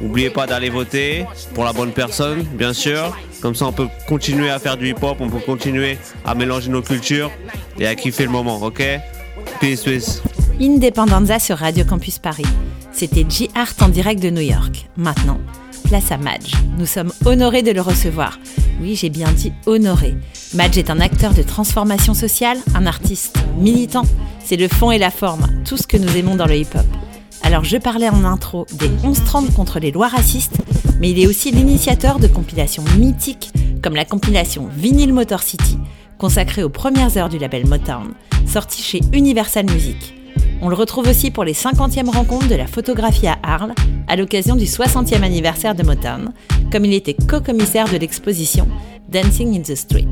N'oubliez 0.00 0.30
pas 0.30 0.46
d'aller 0.46 0.70
voter 0.70 1.26
pour 1.54 1.64
la 1.64 1.72
bonne 1.72 1.92
personne, 1.92 2.42
bien 2.42 2.72
sûr. 2.72 3.16
Comme 3.40 3.54
ça, 3.54 3.66
on 3.66 3.72
peut 3.72 3.88
continuer 4.08 4.50
à 4.50 4.58
faire 4.58 4.76
du 4.76 4.90
hip-hop, 4.90 5.16
on 5.20 5.28
peut 5.28 5.40
continuer 5.40 5.98
à 6.24 6.34
mélanger 6.34 6.70
nos 6.70 6.82
cultures 6.82 7.30
et 7.78 7.86
à 7.86 7.94
kiffer 7.94 8.24
le 8.24 8.30
moment, 8.30 8.62
ok? 8.62 8.82
Peace, 9.60 9.82
peace. 9.84 10.22
Independenza 10.60 11.38
sur 11.38 11.58
Radio 11.58 11.84
Campus 11.84 12.18
Paris. 12.18 12.46
C'était 12.92 13.24
J 13.28 13.50
Art 13.54 13.74
en 13.80 13.88
direct 13.88 14.22
de 14.22 14.30
New 14.30 14.42
York. 14.42 14.88
Maintenant, 14.96 15.40
à 15.94 16.16
Madge. 16.16 16.54
Nous 16.78 16.86
sommes 16.86 17.12
honorés 17.26 17.62
de 17.62 17.70
le 17.70 17.82
recevoir. 17.82 18.38
Oui, 18.80 18.96
j'ai 18.96 19.10
bien 19.10 19.30
dit 19.30 19.52
honoré. 19.66 20.14
Madge 20.54 20.78
est 20.78 20.88
un 20.88 21.00
acteur 21.00 21.34
de 21.34 21.42
transformation 21.42 22.14
sociale, 22.14 22.56
un 22.74 22.86
artiste 22.86 23.36
militant. 23.58 24.04
C'est 24.42 24.56
le 24.56 24.68
fond 24.68 24.90
et 24.90 24.96
la 24.96 25.10
forme, 25.10 25.46
tout 25.66 25.76
ce 25.76 25.86
que 25.86 25.98
nous 25.98 26.16
aimons 26.16 26.34
dans 26.34 26.46
le 26.46 26.56
hip-hop. 26.56 26.86
Alors 27.42 27.64
je 27.64 27.76
parlais 27.76 28.08
en 28.08 28.24
intro 28.24 28.66
des 28.72 28.88
11-30 29.06 29.52
contre 29.52 29.80
les 29.80 29.90
lois 29.90 30.08
racistes, 30.08 30.56
mais 30.98 31.10
il 31.10 31.18
est 31.18 31.26
aussi 31.26 31.50
l'initiateur 31.50 32.18
de 32.18 32.26
compilations 32.26 32.84
mythiques 32.96 33.52
comme 33.82 33.94
la 33.94 34.06
compilation 34.06 34.70
Vinyl 34.74 35.12
Motor 35.12 35.42
City, 35.42 35.76
consacrée 36.16 36.62
aux 36.62 36.70
premières 36.70 37.18
heures 37.18 37.28
du 37.28 37.38
label 37.38 37.66
Motown, 37.66 38.14
sortie 38.46 38.82
chez 38.82 39.00
Universal 39.12 39.66
Music. 39.66 40.14
On 40.64 40.68
le 40.68 40.76
retrouve 40.76 41.08
aussi 41.08 41.32
pour 41.32 41.42
les 41.42 41.54
50e 41.54 42.08
rencontres 42.08 42.46
de 42.46 42.54
la 42.54 42.68
photographie 42.68 43.26
à 43.26 43.36
Arles, 43.42 43.74
à 44.06 44.14
l'occasion 44.14 44.54
du 44.54 44.64
60e 44.64 45.24
anniversaire 45.24 45.74
de 45.74 45.82
Motown, 45.82 46.32
comme 46.70 46.84
il 46.84 46.94
était 46.94 47.14
co-commissaire 47.14 47.88
de 47.88 47.96
l'exposition 47.96 48.68
Dancing 49.08 49.58
in 49.58 49.62
the 49.62 49.74
Street. 49.74 50.06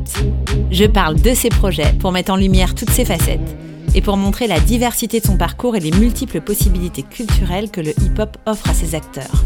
Je 0.72 0.86
parle 0.86 1.20
de 1.20 1.34
ses 1.34 1.50
projets 1.50 1.92
pour 2.00 2.10
mettre 2.10 2.32
en 2.32 2.36
lumière 2.36 2.74
toutes 2.74 2.90
ses 2.90 3.04
facettes 3.04 3.56
et 3.94 4.02
pour 4.02 4.16
montrer 4.16 4.48
la 4.48 4.58
diversité 4.58 5.20
de 5.20 5.24
son 5.24 5.36
parcours 5.36 5.76
et 5.76 5.80
les 5.80 5.92
multiples 5.92 6.40
possibilités 6.40 7.04
culturelles 7.04 7.70
que 7.70 7.80
le 7.80 7.90
hip-hop 7.90 8.36
offre 8.44 8.70
à 8.70 8.74
ses 8.74 8.96
acteurs. 8.96 9.44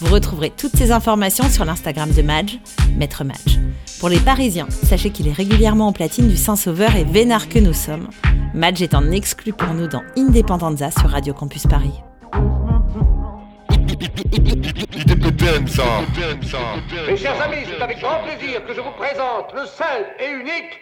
Vous 0.00 0.12
retrouverez 0.12 0.50
toutes 0.50 0.76
ces 0.76 0.90
informations 0.90 1.48
sur 1.48 1.64
l'Instagram 1.64 2.10
de 2.10 2.22
Madge, 2.22 2.58
Maître 2.96 3.22
Madge. 3.22 3.58
Pour 4.00 4.08
les 4.08 4.18
Parisiens, 4.18 4.66
sachez 4.70 5.10
qu'il 5.10 5.28
est 5.28 5.32
régulièrement 5.32 5.86
en 5.88 5.92
platine 5.92 6.28
du 6.28 6.36
Saint-Sauveur 6.36 6.96
et 6.96 7.04
vénard 7.04 7.48
que 7.48 7.60
nous 7.60 7.72
sommes. 7.72 8.08
Madge 8.54 8.82
est 8.82 8.94
en 8.94 9.10
exclu 9.12 9.52
pour 9.52 9.72
nous 9.72 9.86
dans 9.86 10.02
Independenza 10.16 10.90
sur 10.90 11.10
Radio 11.10 11.32
Campus 11.32 11.66
Paris. 11.66 11.94
Mes 17.08 17.16
chers 17.16 17.42
amis, 17.42 17.64
c'est 17.66 17.82
avec 17.82 18.00
grand 18.00 18.20
plaisir 18.24 18.66
que 18.66 18.74
je 18.74 18.80
vous 18.80 18.92
présente 18.98 19.52
le 19.54 19.64
seul 19.66 20.06
et 20.18 20.32
unique 20.32 20.80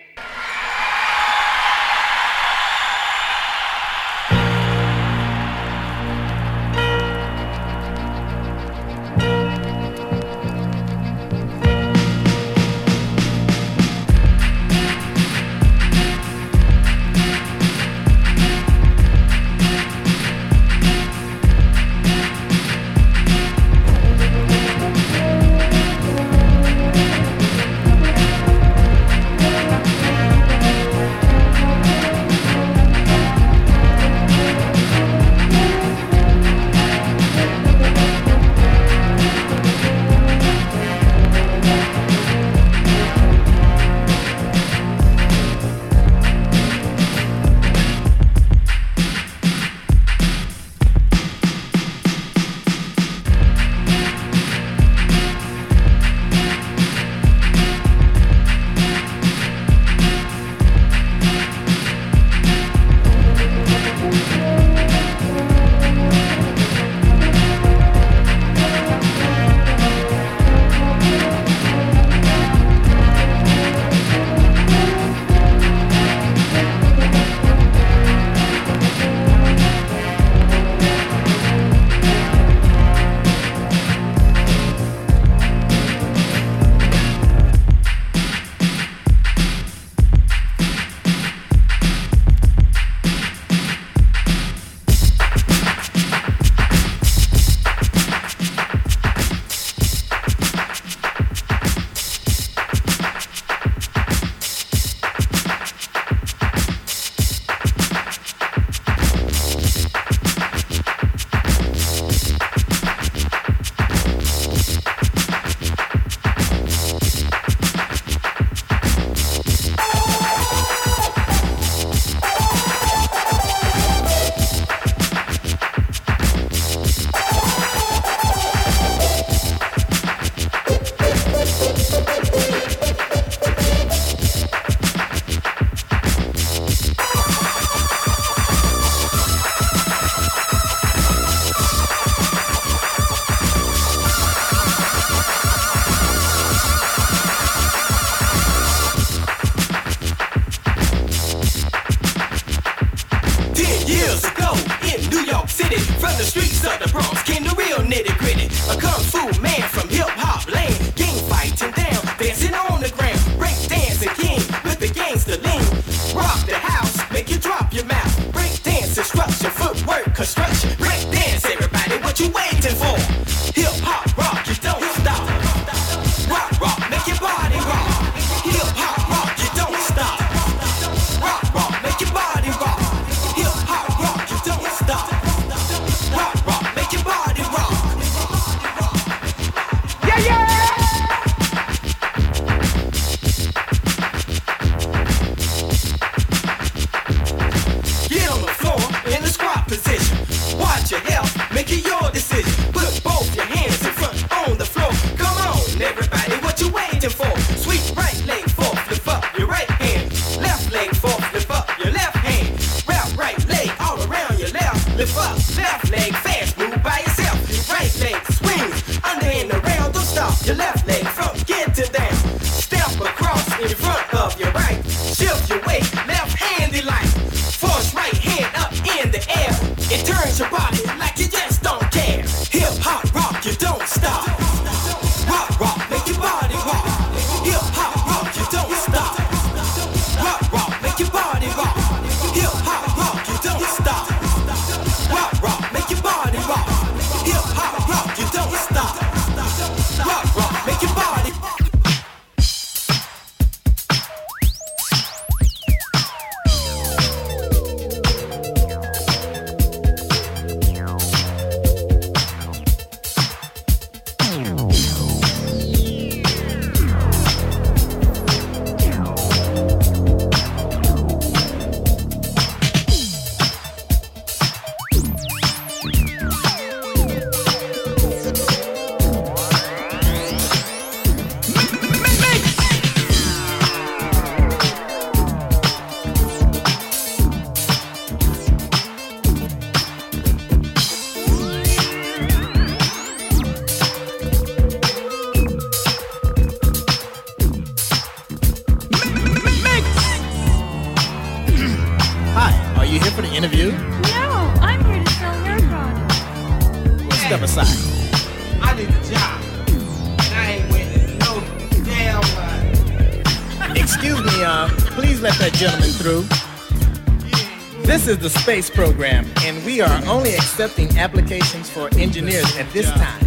is 318.13 318.19
the 318.19 318.41
space 318.41 318.69
program, 318.69 319.27
and 319.41 319.65
we 319.65 319.81
are 319.81 320.07
only 320.07 320.35
accepting 320.35 320.99
applications 320.99 321.71
for 321.71 321.89
engineers 321.97 322.57
at 322.59 322.71
this 322.71 322.91
time. 322.91 323.25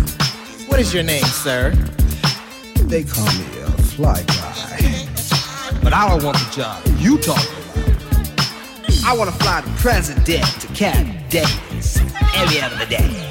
What 0.67 0.79
is 0.79 0.93
your 0.93 1.01
name, 1.01 1.23
sir? 1.23 1.71
They 2.81 3.03
call 3.03 3.25
me 3.25 3.45
a 3.63 3.71
fly 3.81 4.21
guy. 4.27 5.07
But 5.81 5.93
I 5.93 6.07
don't 6.07 6.23
want 6.23 6.37
the 6.37 6.51
job 6.51 6.83
you 6.99 7.17
talking 7.17 7.49
about. 7.73 9.05
I 9.05 9.15
want 9.17 9.31
to 9.31 9.35
fly 9.37 9.61
the 9.61 9.71
president 9.77 10.45
to 10.61 10.67
Camp 10.67 11.29
David 11.29 11.49
every 12.35 12.61
other 12.61 12.85
day. 12.85 13.24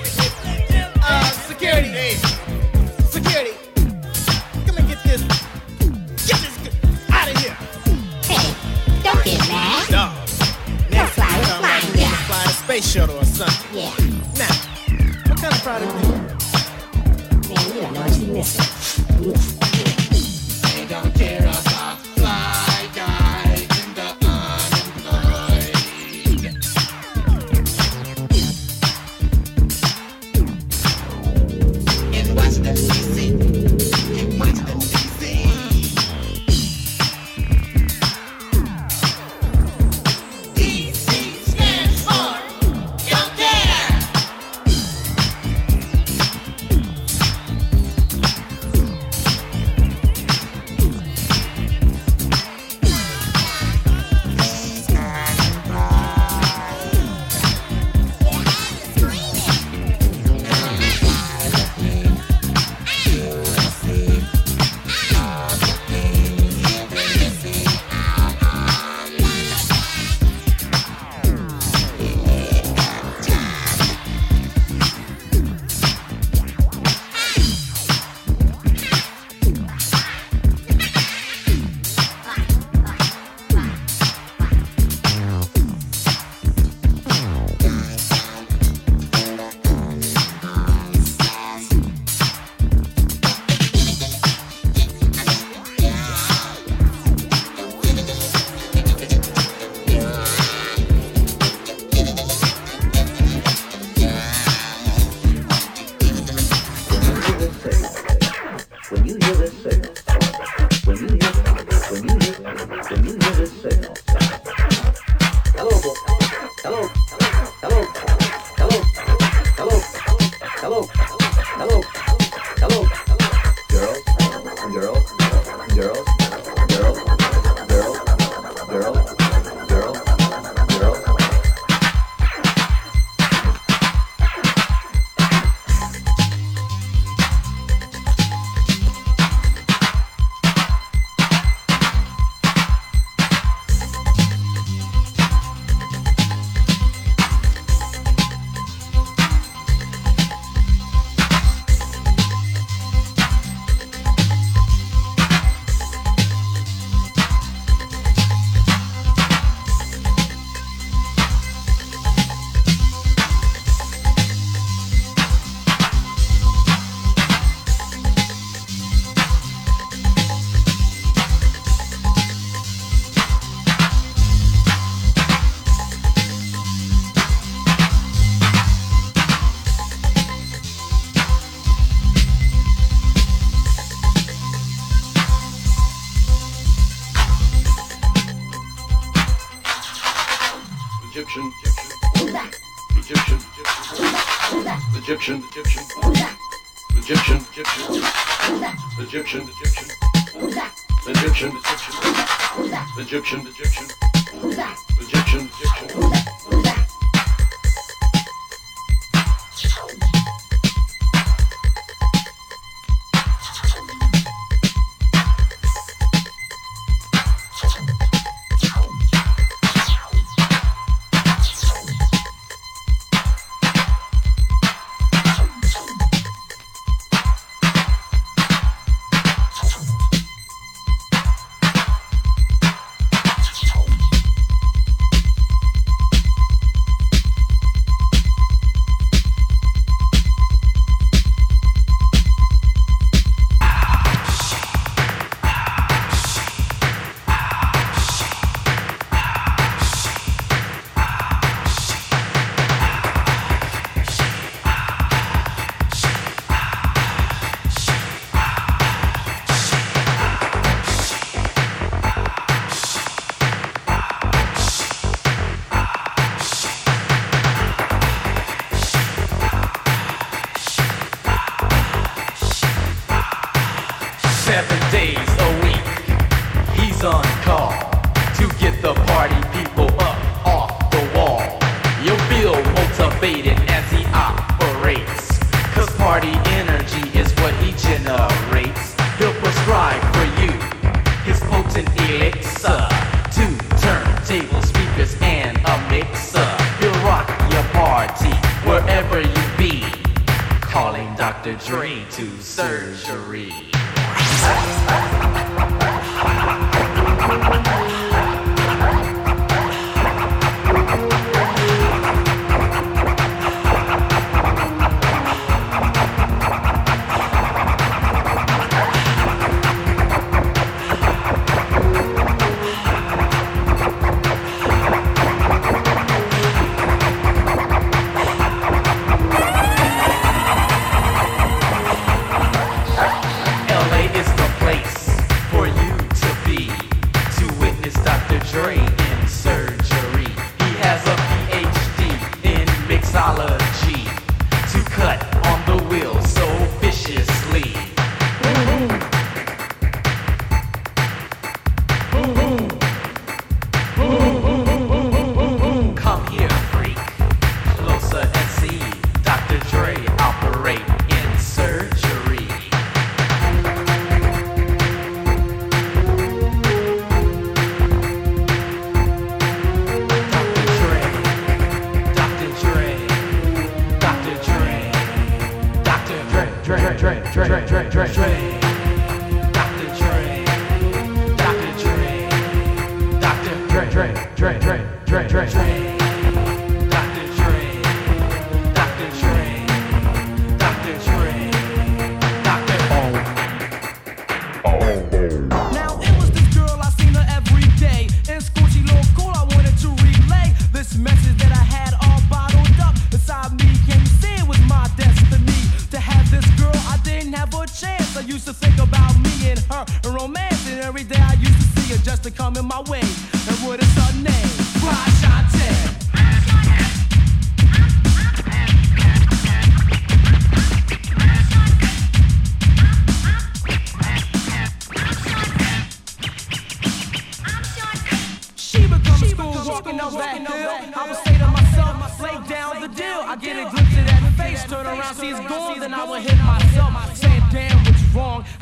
space 12.80 12.92
shuttle 12.92 13.18
or 13.18 13.24
something. 13.24 13.78
Yeah. 13.78 13.90
Now, 14.36 14.52
what 15.28 15.40
kind 15.40 15.54
of 15.54 15.62
product 15.62 15.92
do 15.92 16.08
you? 16.08 16.14
Man, 17.48 17.66
you 17.66 17.80
don't 17.80 17.92
know 17.92 18.00
what 18.00 18.18
you 18.18 18.26
missing. 18.32 19.53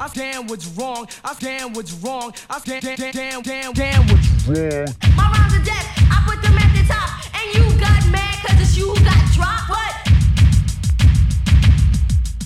I 0.02 0.08
damn 0.08 0.48
what's 0.48 0.66
wrong. 0.66 1.06
I 1.24 1.32
damn 1.38 1.74
what's 1.74 1.92
wrong. 1.92 2.34
I 2.50 2.58
damn 2.64 2.80
damn 2.80 3.12
damn 3.12 3.42
damn 3.42 3.72
damn 3.72 4.02
what's 4.08 4.48
wrong. 4.48 4.88
My 5.16 5.30
rhymes 5.30 5.54
are 5.54 5.64
dead. 5.64 5.86
I 6.10 6.24
put 6.26 6.42
them 6.42 6.58
at 6.58 6.74
the 6.74 6.82
top, 6.92 7.22
and 7.38 7.54
you 7.54 7.62
got 7.78 8.10
mad 8.10 8.34
cause 8.44 8.60
it's 8.60 8.76
you 8.76 8.88
who 8.88 9.04
got 9.04 9.22
dropped. 9.30 9.70
What? 9.70 9.94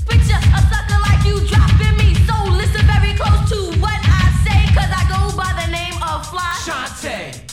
Picture 0.07 0.37
a 0.37 0.61
sucker 0.69 1.01
like 1.01 1.25
you 1.25 1.41
dropping 1.49 1.97
me. 1.97 2.13
So 2.29 2.37
listen 2.53 2.85
very 2.85 3.15
close 3.17 3.49
to 3.49 3.81
what 3.81 4.01
I 4.05 4.37
say, 4.45 4.61
cause 4.77 4.93
I 4.93 5.09
go 5.09 5.35
by 5.35 5.57
the 5.65 5.73
name 5.73 5.97
of 6.03 6.27
Fly 6.29 6.53
Shantae. 6.61 7.46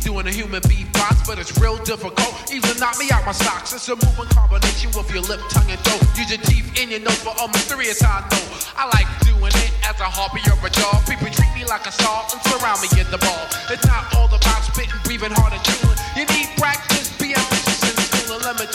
Doing 0.00 0.26
a 0.26 0.30
human 0.30 0.60
beatbox, 0.62 1.26
but 1.26 1.38
it's 1.38 1.56
real 1.58 1.76
difficult. 1.84 2.34
Even 2.52 2.78
knock 2.78 2.98
me 2.98 3.10
out 3.10 3.24
my 3.26 3.32
socks. 3.32 3.72
It's 3.72 3.88
a 3.88 3.96
moving 3.96 4.28
combination 4.30 4.90
with 4.94 5.10
your 5.12 5.22
lip, 5.22 5.40
tongue, 5.50 5.70
and 5.70 5.80
throat. 5.80 6.02
Use 6.16 6.30
your 6.30 6.42
teeth 6.44 6.68
in 6.80 6.90
your 6.90 7.00
nose 7.00 7.20
for 7.22 7.34
a 7.36 7.48
mysterious 7.48 8.02
I 8.02 8.20
know. 8.30 8.44
I 8.76 8.86
like 8.94 9.08
doing 9.24 9.52
it 9.52 9.72
as 9.84 9.98
a 10.00 10.08
hobby 10.08 10.40
or 10.46 10.58
a 10.66 10.70
job. 10.70 11.04
People 11.06 11.28
treat 11.30 11.52
me 11.54 11.64
like 11.64 11.86
a 11.86 11.92
star 11.92 12.24
and 12.32 12.40
surround 12.48 12.80
me 12.82 12.88
in 13.00 13.08
the 13.10 13.18
ball. 13.18 13.44
It's 13.70 13.86
not 13.86 14.14
all 14.14 14.26
about 14.26 14.62
spitting, 14.64 15.00
breathing 15.04 15.32
hard 15.32 15.52
and 15.52 15.62
chewing. 15.64 15.98
You 16.16 16.24
need 16.32 16.48
practice, 16.56 17.12
be 17.18 17.34
ambitious 17.34 17.82
and 17.82 17.98
still 17.98 18.36
a 18.36 18.38
limit. 18.44 18.70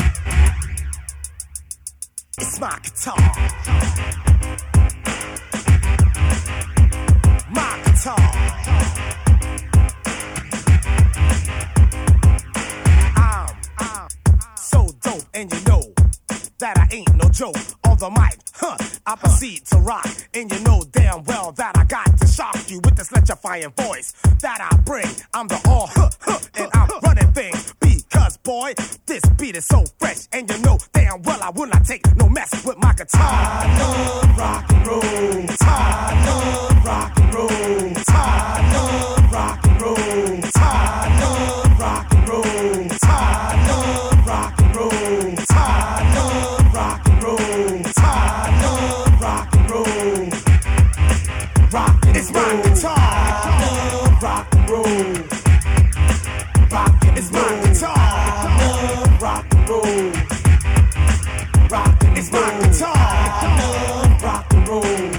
It's 2.40 2.60
my 2.60 2.80
guitar. 2.84 3.18
My 7.54 7.80
guitar. 7.86 8.93
And 15.34 15.52
you 15.52 15.60
know 15.66 15.94
that 16.60 16.78
I 16.78 16.88
ain't 16.96 17.16
no 17.16 17.30
joke. 17.30 17.58
On 17.86 17.98
the 17.98 18.10
mic, 18.10 18.40
huh? 18.54 18.78
I 19.06 19.16
proceed 19.16 19.66
to 19.68 19.78
rock, 19.78 20.08
and 20.34 20.52
you 20.52 20.60
know 20.62 20.84
damn 20.92 21.24
well 21.26 21.52
that 21.54 21.78
I 21.78 21.84
got 21.86 22.18
to 22.20 22.28
shock 22.28 22.58
you 22.70 22.80
with 22.84 22.96
this 22.96 23.12
electrifying 23.12 23.72
voice 23.72 24.14
that 24.42 24.60
I 24.62 24.76
bring. 24.82 25.08
I'm 25.34 25.48
the 25.48 25.62
all, 25.68 25.88
huh, 25.88 26.10
huh, 26.22 26.40
and 26.56 26.70
I'm 26.74 26.90
running 27.02 27.32
things 27.34 27.74
because 27.80 28.38
boy, 28.38 28.74
this 29.06 29.24
beat 29.38 29.56
is 29.56 29.66
so 29.66 29.84
fresh, 30.00 30.28
and 30.32 30.50
you 30.50 30.58
know 30.60 30.78
damn 30.94 31.22
well 31.24 31.42
I 31.42 31.50
will 31.50 31.68
not 31.68 31.86
take 31.86 32.04
no 32.16 32.30
mess 32.30 32.66
with 32.66 32.78
my 32.78 32.94
guitar. 32.94 33.22
I 33.22 33.80
love 33.80 34.38
rock 34.38 34.72
and 34.72 34.88
roll. 34.88 35.46
I 35.62 36.26
love 36.26 36.86
rock 36.86 37.20
and 37.20 37.34
roll. 37.34 37.94
I 38.08 38.74
love 38.74 39.13
and 52.24 52.30
it's 52.30 52.32
my 52.32 52.62
guitar. 52.62 52.96
I 52.96 52.98
love 53.92 54.24
rock 54.24 54.56
and 54.56 54.70
roll. 54.70 54.84
Rock 56.72 57.06
and 57.06 57.18
it's 57.18 57.32
my 57.32 57.62
guitar. 57.64 57.94
I 57.96 58.48
love 58.60 59.22
rock 59.22 59.46
and 59.52 59.70
roll. 59.70 60.12
Rock 61.70 62.04
and 62.04 62.18
it's 62.18 62.32
my 62.32 62.60
guitar. 62.62 62.94
I 62.96 63.46
love 63.60 64.24
rock 64.24 64.54
and 64.54 64.68
roll. 64.68 65.10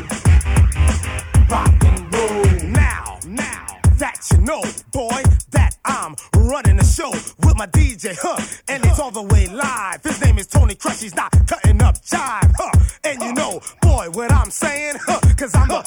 Rock 1.51 1.85
and 1.85 2.15
roll. 2.15 2.71
Now, 2.71 3.19
now 3.27 3.67
that 3.99 4.29
you 4.31 4.39
know, 4.39 4.63
boy, 4.93 5.23
that 5.51 5.77
I'm 5.85 6.17
running 6.37 6.77
the 6.77 6.85
show 6.85 7.11
with 7.11 7.57
my 7.57 7.67
DJ, 7.67 8.17
huh? 8.21 8.41
And 8.69 8.85
it's 8.85 8.99
all 8.99 9.11
the 9.11 9.23
way 9.23 9.47
live. 9.49 10.03
His 10.03 10.21
name 10.23 10.39
is 10.39 10.47
Tony 10.47 10.75
Crush. 10.75 11.01
He's 11.01 11.15
not 11.15 11.33
cutting 11.47 11.83
up 11.83 11.97
jive, 12.03 12.53
huh? 12.59 12.71
And 13.05 13.21
you 13.23 13.33
know, 13.35 13.61
boy, 13.83 14.09
what 14.13 14.33
I'm 14.33 14.51
saying, 14.51 14.97
huh? 15.07 15.21
Cause 15.37 15.55
I'm 15.55 15.69
the 15.69 15.83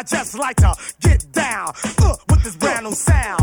I 0.00 0.02
just 0.02 0.38
like 0.38 0.56
to 0.56 0.74
get 1.02 1.30
down, 1.30 1.74
uh, 1.98 2.16
with 2.30 2.42
this 2.42 2.56
brand 2.56 2.86
new 2.86 2.92
sound. 2.92 3.39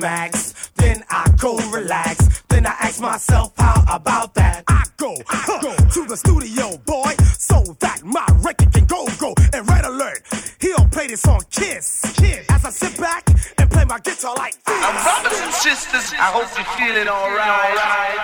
Max. 0.00 0.70
Then 0.76 1.04
I 1.10 1.30
go 1.38 1.56
relax. 1.70 2.42
Then 2.48 2.66
I 2.66 2.74
ask 2.80 3.00
myself, 3.00 3.52
how 3.56 3.82
about 3.88 4.34
that? 4.34 4.64
I 4.68 4.84
go, 4.96 5.14
I 5.28 5.58
go 5.62 5.74
to 5.76 6.06
the 6.06 6.16
studio, 6.16 6.76
boy, 6.86 7.12
so 7.38 7.62
that 7.80 8.02
my 8.04 8.26
record 8.40 8.72
can 8.72 8.84
go, 8.86 9.06
go. 9.18 9.34
And 9.52 9.68
red 9.68 9.84
alert, 9.84 10.22
he'll 10.60 10.88
play 10.88 11.06
this 11.08 11.26
on 11.26 11.40
Kiss. 11.50 12.02
Kiss. 12.16 12.46
As 12.50 12.64
I 12.64 12.70
sit 12.70 12.98
back 13.00 13.28
and 13.58 13.70
play 13.70 13.84
my 13.84 13.98
guitar 14.00 14.34
like 14.36 14.54
this. 14.64 14.80
Now, 14.80 14.92
brothers 15.02 15.40
and 15.40 15.54
sisters, 15.54 16.12
I 16.18 16.30
hope 16.32 16.48
you're 16.56 16.64
feeling 16.76 17.08
alright. 17.08 18.16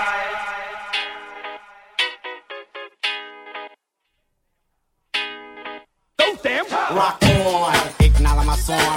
Rock 6.93 7.23
on, 7.23 7.82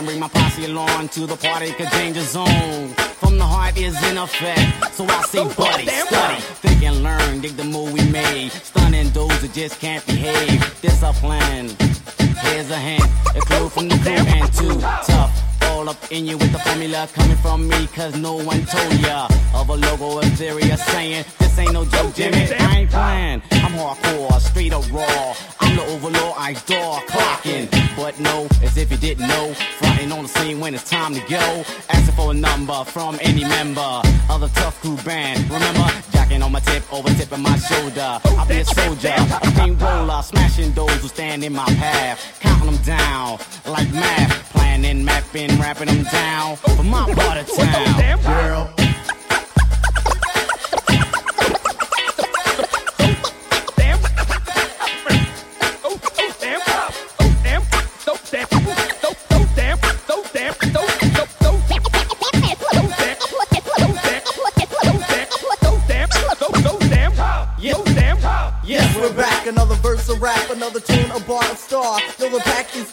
bring 0.06 0.20
my 0.20 0.28
posse 0.28 0.66
along 0.66 1.10
to 1.10 1.26
the 1.26 1.36
party, 1.36 1.72
cause 1.74 1.90
danger 1.92 2.22
zone. 2.22 2.90
From 3.20 3.38
the 3.38 3.46
heart 3.46 3.78
is 3.78 3.96
in 4.10 4.18
effect, 4.18 4.94
so 4.94 5.06
I 5.06 5.22
say, 5.24 5.44
buddy, 5.56 5.88
study, 5.88 6.42
think 6.62 6.84
and 6.84 7.04
learn, 7.04 7.42
dig 7.42 7.58
the 7.58 7.64
move 7.64 7.92
we 7.94 8.04
made. 8.12 8.52
Stunning 8.52 9.10
those 9.10 9.42
that 9.42 9.54
just 9.54 9.80
can't 9.80 10.06
behave. 10.06 10.60
Discipline, 10.82 11.70
Here's 12.46 12.70
a 12.70 12.76
hand, 12.76 13.10
a 13.36 13.40
clue 13.42 13.70
from 13.70 13.88
the 13.88 13.98
crew 13.98 14.14
and 14.14 14.54
two 14.54 14.80
tough. 14.80 15.55
All 15.86 15.92
up 15.92 16.12
in 16.12 16.26
you 16.26 16.36
with 16.36 16.52
the 16.52 16.58
formula 16.58 17.08
coming 17.14 17.38
from 17.38 17.68
me, 17.68 17.86
cause 17.94 18.16
no 18.18 18.38
one 18.38 18.66
told 18.66 19.00
ya 19.02 19.28
of 19.54 19.70
a 19.70 19.76
logo 19.76 20.20
theory 20.36 20.64
saying 20.64 21.24
this 21.38 21.60
ain't 21.60 21.74
no 21.74 21.86
joke, 21.86 22.16
Jimmy. 22.16 22.38
I 22.38 22.78
ain't 22.78 22.90
playing, 22.90 23.42
I'm 23.52 23.74
hardcore, 23.74 24.40
straight 24.42 24.74
up 24.74 24.92
raw. 24.92 25.36
I'm 25.60 25.76
the 25.76 25.84
overlord, 25.84 26.34
I 26.38 26.54
door 26.66 27.02
clocking. 27.06 27.70
But 27.96 28.20
no, 28.20 28.48
as 28.64 28.78
if 28.78 28.90
you 28.90 28.98
didn't 28.98 29.28
know, 29.28 29.54
fronting 29.78 30.12
on 30.12 30.24
the 30.24 30.30
scene 30.30 30.60
when 30.60 30.74
it's 30.74 30.90
time 30.90 31.14
to 31.14 31.22
go. 31.30 31.64
Asking 31.90 32.16
for 32.16 32.32
a 32.32 32.34
number 32.34 32.84
from 32.86 33.20
any 33.22 33.44
member 33.44 34.02
of 34.30 34.42
the 34.42 34.48
tough 34.56 34.82
crew 34.82 34.98
band. 35.06 35.40
Remember, 35.52 35.88
jacking 36.12 36.42
on 36.42 36.52
my 36.52 36.62
tip, 36.62 36.82
over 36.92 37.10
tipping 37.10 37.44
my 37.44 37.58
shoulder. 37.58 38.20
I'll 38.26 38.48
be 38.48 38.58
a 38.58 38.66
soldier, 38.66 39.14
a 39.14 39.52
clean 39.52 39.78
roller, 39.78 40.24
smashing 40.24 40.72
those 40.72 41.00
who 41.02 41.10
stand 41.10 41.44
in 41.44 41.54
my 41.54 41.66
path, 41.76 42.40
counting 42.40 42.72
them 42.72 42.82
down 42.84 43.38
like 43.68 43.92
math, 43.94 44.52
planning, 44.52 45.04
mapping, 45.06 45.50
rapping 45.60 45.75
them 45.84 46.04
down 46.04 46.56
for 46.56 46.84
my 46.84 47.14
part 47.14 47.38
of 47.38 47.48
town. 47.48 48.22
Girl. 48.24 48.74
Damn 53.76 54.00
up 56.68 56.94
so 58.00 58.16
damn 58.32 58.48
so 58.48 59.14
damn 59.56 59.78
so 60.08 60.24
damn 60.34 60.56
so 60.56 60.72
damn 60.78 60.86
Yes, 68.68 68.98
we're 68.98 69.14
back. 69.14 69.46
Another 69.46 69.76
verse 69.76 70.10
of 70.10 70.20
rap, 70.20 70.50
another 70.50 70.80
tune, 70.80 71.12
a 71.12 71.20
bar, 71.20 71.44
a 71.44 71.56
star. 71.56 72.00
Know 72.20 72.30
the 72.30 72.40
pack 72.40 72.76
is 72.76 72.92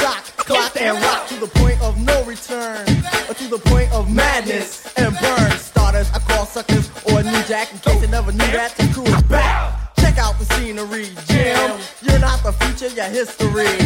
Shock, 0.00 0.24
clock, 0.36 0.80
and 0.80 0.96
rock 1.02 1.26
to 1.28 1.34
the 1.34 1.46
point 1.46 1.80
of 1.82 2.00
no 2.00 2.24
return. 2.24 2.88
Or 3.28 3.34
to 3.34 3.48
the 3.48 3.60
point 3.66 3.92
of 3.92 4.10
madness 4.10 4.92
and 4.96 5.14
burn. 5.20 5.50
Starters, 5.58 6.10
I 6.12 6.18
call 6.20 6.46
suckers 6.46 6.90
or 7.04 7.22
new 7.22 7.42
jack 7.44 7.70
in 7.72 7.78
case 7.80 8.00
you 8.00 8.08
never 8.08 8.32
knew 8.32 8.50
that. 8.56 8.74
The 8.76 8.88
crew 8.94 9.04
is 9.04 9.22
back. 9.24 9.94
Check 9.96 10.16
out 10.16 10.38
the 10.38 10.46
scenery, 10.54 11.08
Jim. 11.26 11.78
You're 12.00 12.18
not 12.18 12.42
the 12.42 12.52
future, 12.52 12.88
you're 12.94 13.12
history. 13.12 13.76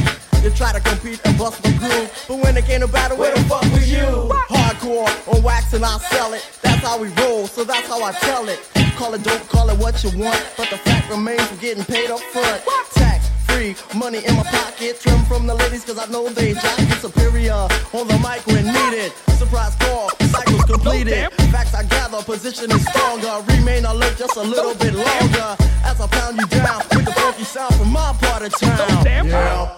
You 0.45 0.51
try 0.51 0.73
to 0.73 0.81
compete 0.81 1.21
and 1.25 1.37
bust 1.37 1.65
my 1.65 1.73
groove, 1.79 2.25
but 2.29 2.37
when 2.37 2.57
it 2.57 2.65
came 2.67 2.81
to 2.81 2.87
battle, 2.87 3.17
where 3.17 3.35
the 3.35 3.41
fuck 3.45 3.63
was 3.73 3.91
you? 3.91 4.05
Hardcore 4.05 5.35
on 5.35 5.43
wax 5.43 5.73
and 5.73 5.85
I 5.85 5.99
sell 5.99 6.33
it. 6.35 6.47
That's 6.63 6.83
how 6.87 6.99
we 7.01 7.09
roll, 7.25 7.47
so 7.47 7.65
that's 7.65 7.89
how 7.89 8.03
I 8.05 8.13
tell 8.13 8.49
it. 8.49 8.61
Call 8.97 9.15
it, 9.15 9.23
don't 9.23 9.49
call 9.49 9.69
it 9.71 9.79
what 9.79 10.03
you 10.05 10.11
want, 10.19 10.41
but 10.57 10.71
the 10.71 10.79
fact 10.79 11.11
remains 11.11 11.51
we're 11.51 11.59
getting 11.59 11.85
paid 11.85 12.11
up 12.11 12.21
front. 12.21 12.63
Tax 12.93 13.29
free, 13.45 13.75
money 13.99 14.25
in 14.25 14.37
my 14.37 14.45
pocket, 14.45 15.01
trim 15.01 15.23
from 15.25 15.47
the 15.47 15.55
ladies 15.55 15.85
cause 15.85 15.99
I 15.99 16.07
know 16.11 16.29
they 16.29 16.55
jock 16.55 16.79
superior. 17.01 17.53
On 17.93 18.07
the 18.07 18.19
mic 18.23 18.47
when 18.47 18.65
needed, 18.65 19.13
surprise 19.37 19.75
call, 19.81 20.11
cycles 20.31 20.65
completed. 20.65 21.31
Facts 21.51 21.75
I 21.75 21.83
gather, 21.85 22.23
position 22.23 22.71
is 22.71 22.87
stronger. 22.87 23.43
Remain 23.53 23.85
alert 23.85 24.17
just 24.17 24.37
a 24.37 24.43
little 24.43 24.75
bit 24.75 24.95
longer 24.95 25.57
as 25.85 26.01
I 26.01 26.07
pound 26.07 26.39
you 26.39 26.47
down 26.47 26.79
with 26.91 27.05
the 27.05 27.13
funky 27.13 27.45
sound 27.45 27.75
from 27.75 27.93
my 27.93 28.13
part 28.21 28.43
of 28.43 28.59
town. 28.59 29.27
Yeah. 29.27 29.74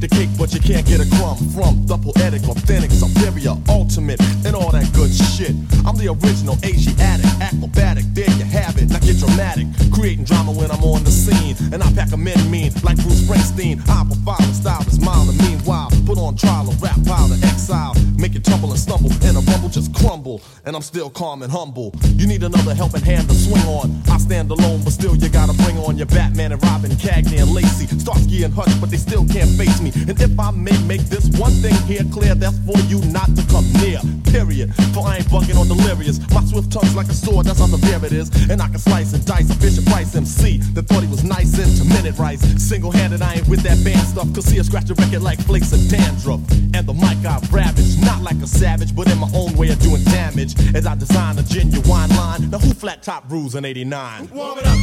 The 0.00 0.08
cake, 0.08 0.30
but 0.36 0.52
you 0.52 0.60
can't 0.60 0.86
get 0.86 0.98
a 0.98 1.08
crumb 1.16 1.38
from 1.54 1.86
the 1.86 1.96
poetic, 1.96 2.42
authentic, 2.48 2.90
superior, 2.90 3.54
ultimate, 3.68 4.20
and 4.44 4.56
all 4.56 4.72
that 4.72 4.90
good 4.94 5.14
shit. 5.14 5.54
I'm 5.86 5.96
the 5.96 6.10
original 6.10 6.58
Asiatic, 6.64 7.26
acrobatic. 7.40 8.04
There 8.14 8.30
you 8.34 8.44
have 8.44 8.78
it. 8.78 8.90
Now 8.90 8.98
get 8.98 9.18
dramatic, 9.18 9.66
creating 9.92 10.24
drama 10.24 10.52
when 10.52 10.70
I'm 10.70 10.82
on 10.82 11.04
the 11.04 11.10
scene, 11.10 11.54
and 11.72 11.82
I 11.82 11.92
pack 11.92 12.12
a 12.12 12.16
men 12.16 12.38
mean 12.50 12.72
like 12.82 12.96
Bruce 12.98 13.22
Springsteen. 13.22 13.78
I 13.88 14.02
profile 14.06 14.42
the 14.42 14.54
style 14.54 14.86
is 14.86 14.98
mild 14.98 15.28
and 15.28 15.38
meanwhile 15.38 15.90
put 16.06 16.18
on 16.18 16.36
trial 16.36 16.68
a 16.68 16.74
rap 16.82 16.98
pile 17.06 17.30
of 17.32 17.42
exile. 17.44 17.94
make 18.18 18.34
you 18.34 18.40
tumble 18.40 18.70
and 18.70 18.78
stumble, 18.78 19.10
and 19.24 19.36
a 19.36 19.42
rumble 19.50 19.68
just 19.68 19.94
crumble. 19.94 20.42
And 20.64 20.76
I'm 20.76 20.82
still 20.82 21.10
calm 21.10 21.42
and 21.42 21.50
humble. 21.50 21.94
You 22.16 22.26
need 22.26 22.42
another 22.42 22.74
helping 22.74 23.02
hand 23.02 23.28
to 23.28 23.34
swing 23.34 23.64
on. 23.66 24.02
I 24.10 24.18
stand 24.18 24.50
alone, 24.50 24.82
but 24.84 24.92
still 24.92 25.16
you 25.16 25.28
gotta 25.28 25.54
bring 25.64 25.78
on 25.78 25.96
your 25.96 26.06
Batman 26.06 26.52
and 26.52 26.62
Robin, 26.62 26.90
Cagney 26.92 27.40
and 27.40 27.50
Lacey, 27.50 27.86
Starsky 27.98 28.44
and 28.44 28.52
Hutch, 28.54 28.72
but 28.80 28.90
they 28.90 28.96
still 28.96 29.26
can't 29.26 29.50
face 29.50 29.80
me. 29.80 29.81
And 29.90 30.20
if 30.20 30.38
I 30.38 30.50
may 30.52 30.76
make 30.86 31.02
this 31.10 31.26
one 31.38 31.50
thing 31.58 31.74
here 31.90 32.04
clear, 32.12 32.34
that's 32.34 32.58
for 32.60 32.78
you 32.86 33.02
not 33.10 33.26
to 33.34 33.42
come 33.50 33.66
near. 33.82 33.98
Period. 34.30 34.72
For 34.94 35.06
I 35.06 35.18
ain't 35.18 35.26
bugging 35.26 35.58
on 35.58 35.66
delirious. 35.66 36.20
My 36.30 36.44
swift 36.44 36.70
tongue's 36.70 36.94
like 36.94 37.08
a 37.08 37.14
sword, 37.14 37.46
that's 37.46 37.58
how 37.58 37.66
severe 37.66 38.04
it 38.04 38.12
is. 38.12 38.30
And 38.48 38.62
I 38.62 38.68
can 38.68 38.78
slice 38.78 39.12
and 39.12 39.24
dice 39.26 39.50
a 39.50 39.54
Fisher 39.54 39.82
Price 39.90 40.14
MC 40.14 40.58
that 40.74 40.86
thought 40.86 41.02
he 41.02 41.08
was 41.08 41.24
nice 41.24 41.58
into 41.58 41.84
minute 41.84 42.18
rice. 42.18 42.40
Single 42.62 42.92
handed, 42.92 43.22
I 43.22 43.34
ain't 43.34 43.48
with 43.48 43.62
that 43.62 43.82
band 43.84 44.06
stuff. 44.06 44.32
Cause 44.34 44.44
see 44.44 44.58
a 44.58 44.64
scratch 44.64 44.90
a 44.90 44.94
record 44.94 45.22
like 45.22 45.40
flakes 45.40 45.72
of 45.72 45.80
dandruff. 45.88 46.40
And 46.74 46.86
the 46.86 46.94
mic 46.94 47.18
I 47.26 47.40
ravage, 47.50 47.98
not 48.00 48.22
like 48.22 48.36
a 48.36 48.46
savage, 48.46 48.94
but 48.94 49.10
in 49.10 49.18
my 49.18 49.30
own 49.34 49.54
way 49.56 49.70
of 49.70 49.80
doing 49.80 50.04
damage. 50.04 50.54
As 50.74 50.86
I 50.86 50.94
design 50.94 51.38
a 51.38 51.42
genuine 51.42 52.10
line. 52.10 52.50
Now 52.50 52.58
who 52.58 52.72
flat 52.72 53.02
top 53.02 53.24
rules 53.30 53.54
in 53.56 53.64
89? 53.64 54.30
Warm 54.32 54.58
it 54.58 54.66
up. 54.66 54.78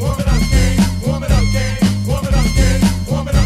Warm 0.00 0.18
it 0.18 0.26
up. 0.26 1.06
Warm 1.06 1.22
it 1.22 1.30
up. 1.30 1.44
Warm 2.08 2.26
it 2.26 2.34
up. 2.34 2.52
Warm 3.12 3.28
it 3.28 3.34
up, 3.34 3.41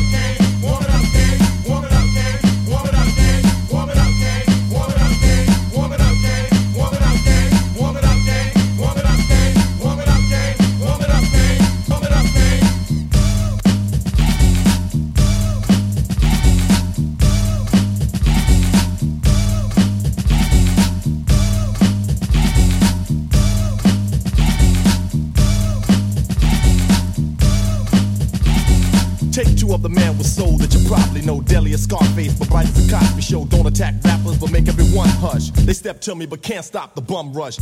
The 29.77 29.91
man 29.91 30.18
with 30.18 30.27
soul 30.27 30.57
that 30.59 30.74
you 30.74 30.89
probably 30.89 31.22
know. 31.22 31.41
Deli 31.41 31.72
or 31.72 31.79
Scarface, 31.79 32.37
but 32.37 32.49
bright 32.49 32.66
as 32.66 32.89
a 32.89 32.91
Cosby 32.91 33.22
show. 33.22 33.45
Don't 33.45 33.66
attack 33.66 33.95
rappers, 34.03 34.39
but 34.39 34.51
make 34.51 34.66
everyone 34.66 35.09
hush. 35.09 35.51
They 35.51 35.74
step 35.74 36.01
to 36.03 36.14
me, 36.16 36.27
but 36.27 36.43
can't 36.43 36.64
stop 36.64 36.95
the 36.97 37.03
bum 37.03 37.33
rush. 37.33 37.59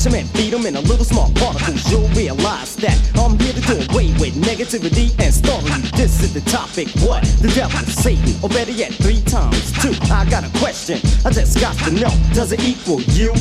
Smash 0.00 0.14
him 0.14 0.20
and 0.20 0.32
beat 0.32 0.52
him 0.54 0.64
in 0.64 0.76
a 0.76 0.80
little 0.80 1.04
small 1.04 1.30
particles. 1.34 1.90
You'll 1.90 2.08
realize 2.08 2.74
that 2.76 2.96
I'm 3.18 3.38
here 3.38 3.52
to 3.52 3.60
do 3.60 3.74
away 3.92 4.12
with 4.18 4.34
negativity 4.34 5.12
and 5.20 5.32
story. 5.32 5.80
This 5.94 6.22
is 6.22 6.32
the 6.32 6.40
topic. 6.50 6.88
What? 7.06 7.22
The 7.42 7.48
devil, 7.54 7.78
Satan, 7.80 8.34
or 8.42 8.48
better 8.48 8.72
yet, 8.72 8.92
three 8.94 9.20
times 9.22 9.72
two. 9.82 9.92
I 10.12 10.24
got 10.30 10.44
a 10.44 10.58
question. 10.58 10.98
I 11.24 11.30
just 11.30 11.60
got 11.60 11.76
to 11.84 11.90
know. 11.90 12.10
Does 12.32 12.52
it 12.52 12.62
equal 12.64 13.02
you? 13.12 13.32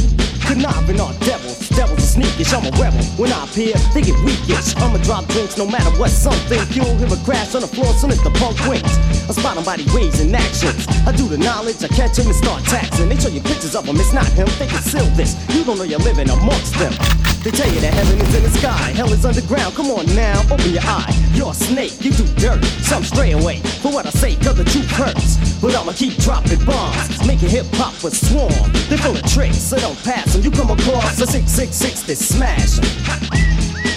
Conniving 0.45 0.99
on 0.99 1.17
devils. 1.19 1.58
Devils 1.79 1.99
are 1.99 2.19
sneakish. 2.19 2.51
I'm 2.51 2.65
a 2.67 2.71
rebel. 2.75 2.99
When 3.15 3.31
I 3.31 3.45
appear, 3.45 3.71
they 3.93 4.01
get 4.01 4.19
weakish. 4.25 4.75
I'ma 4.83 4.97
drop 4.97 5.25
drinks 5.27 5.57
no 5.57 5.65
matter 5.65 5.89
what 5.97 6.11
something. 6.11 6.59
You'll 6.75 6.97
hear 6.97 7.07
a 7.07 7.15
crash 7.23 7.55
on 7.55 7.61
the 7.61 7.67
floor 7.67 7.87
soon 7.93 8.11
as 8.11 8.21
the 8.21 8.31
punk 8.31 8.59
wins. 8.67 8.83
I 9.29 9.31
spot 9.31 9.55
him 9.55 9.63
by 9.63 9.77
the 9.77 9.87
ways 9.95 10.19
and 10.19 10.35
actions. 10.35 10.85
I 11.07 11.15
do 11.15 11.29
the 11.29 11.37
knowledge, 11.37 11.81
I 11.81 11.87
catch 11.87 12.19
him 12.19 12.27
and 12.27 12.35
start 12.35 12.65
taxing. 12.65 13.07
They 13.07 13.15
show 13.15 13.29
you 13.29 13.39
pictures 13.39 13.77
of 13.77 13.85
him, 13.85 13.95
it's 13.95 14.11
not 14.11 14.27
him. 14.35 14.49
They 14.59 14.67
conceal 14.67 15.05
this. 15.15 15.39
You 15.55 15.63
don't 15.63 15.77
know 15.77 15.85
you're 15.85 15.99
living 15.99 16.29
amongst 16.29 16.73
them. 16.75 16.91
They 17.43 17.51
tell 17.51 17.71
you 17.71 17.79
that 17.79 17.93
heaven 17.93 18.19
is 18.19 18.35
in 18.35 18.43
the 18.43 18.49
sky, 18.49 18.91
hell 18.91 19.11
is 19.13 19.25
underground. 19.25 19.73
Come 19.73 19.91
on 19.91 20.05
now, 20.13 20.41
open 20.51 20.71
your 20.71 20.83
eye. 20.83 21.13
You're 21.33 21.51
a 21.51 21.53
snake, 21.53 22.03
you 22.03 22.11
do 22.11 22.25
dirt. 22.35 22.63
Some 22.83 23.03
stray 23.03 23.31
away 23.31 23.59
for 23.81 23.93
what 23.93 24.05
I 24.05 24.09
say, 24.09 24.35
cause 24.35 24.57
the 24.57 24.65
truth 24.65 24.91
hurts. 24.91 25.37
But 25.61 25.73
I'ma 25.73 25.93
keep 25.93 26.17
dropping 26.17 26.63
bombs, 26.65 27.25
making 27.25 27.49
hip 27.49 27.65
hop 27.73 27.95
a 28.03 28.11
swarm. 28.11 28.71
They're 28.89 28.97
full 28.97 29.15
of 29.15 29.23
tricks, 29.31 29.57
so 29.57 29.77
don't 29.77 29.97
pass 30.03 30.33
them. 30.33 30.43
You 30.43 30.51
come 30.51 30.69
across 30.69 31.21
a 31.21 31.27
666 31.27 32.03
to 32.03 32.15
smash 32.15 32.79
'em. 32.79 33.88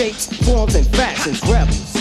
Shapes, 0.00 0.26
forms, 0.48 0.74
and 0.74 0.86
fashions, 0.86 1.42
rebels, 1.42 1.92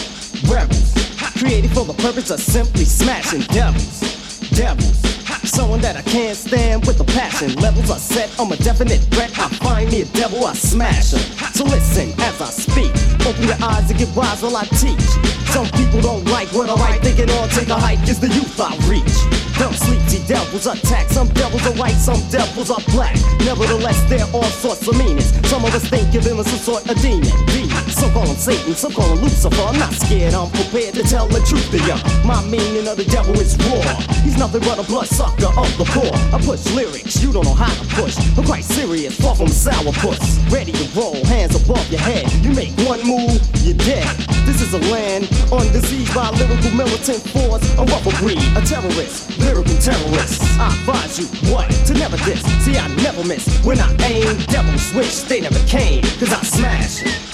rebels, 0.47 0.93
created 1.38 1.70
for 1.72 1.84
the 1.84 1.93
purpose 1.95 2.32
of 2.32 2.39
simply 2.39 2.86
smashing 2.86 3.41
devils, 3.52 4.39
devils. 4.52 4.95
Someone 5.43 5.82
that 5.82 5.97
I 5.97 6.02
can't 6.04 6.38
stand 6.38 6.86
with 6.88 7.00
a 7.02 7.04
passion. 7.04 7.54
Levels 7.56 7.91
are 7.91 8.00
set, 8.00 8.30
I'm 8.39 8.52
a 8.54 8.56
definite 8.56 9.02
threat. 9.12 9.38
I 9.38 9.50
find 9.50 9.91
me 9.91 10.04
a 10.04 10.06
devil, 10.06 10.45
I 10.45 10.54
smash 10.54 11.12
him. 11.12 11.20
So 11.54 11.66
listen 11.66 12.12
as 12.22 12.39
I 12.39 12.50
speak. 12.50 12.91
Open 13.28 13.43
your 13.43 13.60
eyes 13.62 13.89
and 13.89 14.00
get 14.00 14.16
wise 14.16 14.41
while 14.41 14.56
I 14.56 14.64
teach. 14.80 15.08
Some 15.52 15.68
people 15.76 16.00
don't 16.00 16.24
like 16.32 16.47
what 16.54 16.70
I 16.70 16.76
write, 16.76 17.02
thinking 17.02 17.30
all 17.32 17.50
take 17.50 17.68
a 17.68 17.76
hike 17.76 18.08
is 18.08 18.20
the 18.20 18.28
youth 18.28 18.60
I 18.62 18.78
reach. 18.88 19.49
Dumb 19.60 19.74
sleepy 19.74 20.26
devils 20.26 20.68
attack. 20.68 21.10
Some 21.10 21.28
devils 21.36 21.66
are 21.68 21.76
white, 21.76 21.99
some 21.99 22.22
devils 22.32 22.72
are 22.72 22.80
black. 22.95 23.16
Nevertheless, 23.43 23.99
they're 24.10 24.26
all 24.34 24.51
sorts 24.64 24.88
of 24.88 24.97
meanings. 24.97 25.36
Some 25.49 25.66
of 25.66 25.76
us 25.76 25.84
think 25.89 26.16
of 26.16 26.24
him 26.24 26.39
as 26.39 26.47
some 26.47 26.60
sort 26.60 26.89
of 26.89 26.95
demon. 27.01 27.28
demon. 27.51 27.84
Some 27.91 28.12
call 28.14 28.26
him 28.26 28.38
Satan, 28.38 28.74
some 28.74 28.93
call 28.93 29.12
him 29.12 29.20
Lucifer. 29.20 29.62
I'm 29.62 29.78
not 29.78 29.91
scared, 29.91 30.34
I'm 30.34 30.49
prepared 30.51 30.95
to 30.95 31.03
tell 31.03 31.28
the 31.28 31.41
truth 31.43 31.70
to 31.72 31.80
ya. 31.84 31.99
My 32.24 32.39
meaning 32.47 32.88
of 32.88 32.95
the 32.95 33.03
devil 33.03 33.36
is 33.36 33.57
raw. 33.68 33.84
He's 34.24 34.38
nothing 34.38 34.62
but 34.62 34.80
a 34.80 34.84
bloodsucker 34.84 35.51
of 35.51 35.70
the 35.78 35.84
poor. 35.91 36.14
I 36.32 36.39
push 36.39 36.64
lyrics, 36.72 37.22
you 37.22 37.34
don't 37.34 37.43
know 37.43 37.53
how 37.53 37.74
to 37.74 37.86
push. 37.99 38.16
I'm 38.38 38.45
quite 38.45 38.64
serious, 38.64 39.20
far 39.20 39.36
from 39.36 39.47
sourpuss. 39.47 40.39
Ready 40.49 40.72
to 40.72 40.86
roll, 40.97 41.20
hands 41.26 41.60
above 41.60 41.84
your 41.91 41.99
head. 41.99 42.32
You 42.45 42.53
make 42.53 42.72
one 42.88 43.03
move, 43.03 43.43
you're 43.60 43.76
dead. 43.76 44.07
This 44.47 44.62
is 44.62 44.74
a 44.74 44.80
land 44.91 45.26
undiseased 45.51 46.16
by 46.16 46.30
lyrical 46.32 46.72
militant 46.72 47.22
force. 47.36 47.66
A 47.78 47.84
rougher 47.84 48.16
breed, 48.24 48.41
a 48.55 48.62
terrorist, 48.62 49.30
lyrical 49.50 49.78
terrorist. 49.78 50.41
I 50.60 50.68
advise 50.68 51.20
you 51.20 51.26
what 51.52 51.70
to 51.88 51.93
never 51.93 52.18
diss. 52.18 52.41
See, 52.64 52.78
I 52.78 52.88
never 52.97 53.24
miss. 53.24 53.64
When 53.66 53.80
I 53.80 53.89
aim, 54.04 54.38
devils 54.45 54.93
wish 54.93 55.22
they 55.22 55.41
never 55.41 55.60
came. 55.68 56.04
Cause 56.20 56.32
I 56.32 56.41
smash 56.43 57.04
it. 57.04 57.26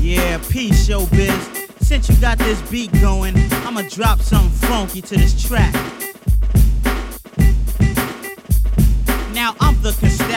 Yeah, 0.00 0.38
peace, 0.48 0.88
showbiz. 0.88 1.82
Since 1.82 2.08
you 2.08 2.16
got 2.16 2.38
this 2.38 2.60
beat 2.70 2.92
going, 3.00 3.34
I'ma 3.66 3.82
drop 3.90 4.20
something 4.20 4.50
funky 4.68 5.02
to 5.02 5.16
this 5.16 5.34
track. 5.48 5.74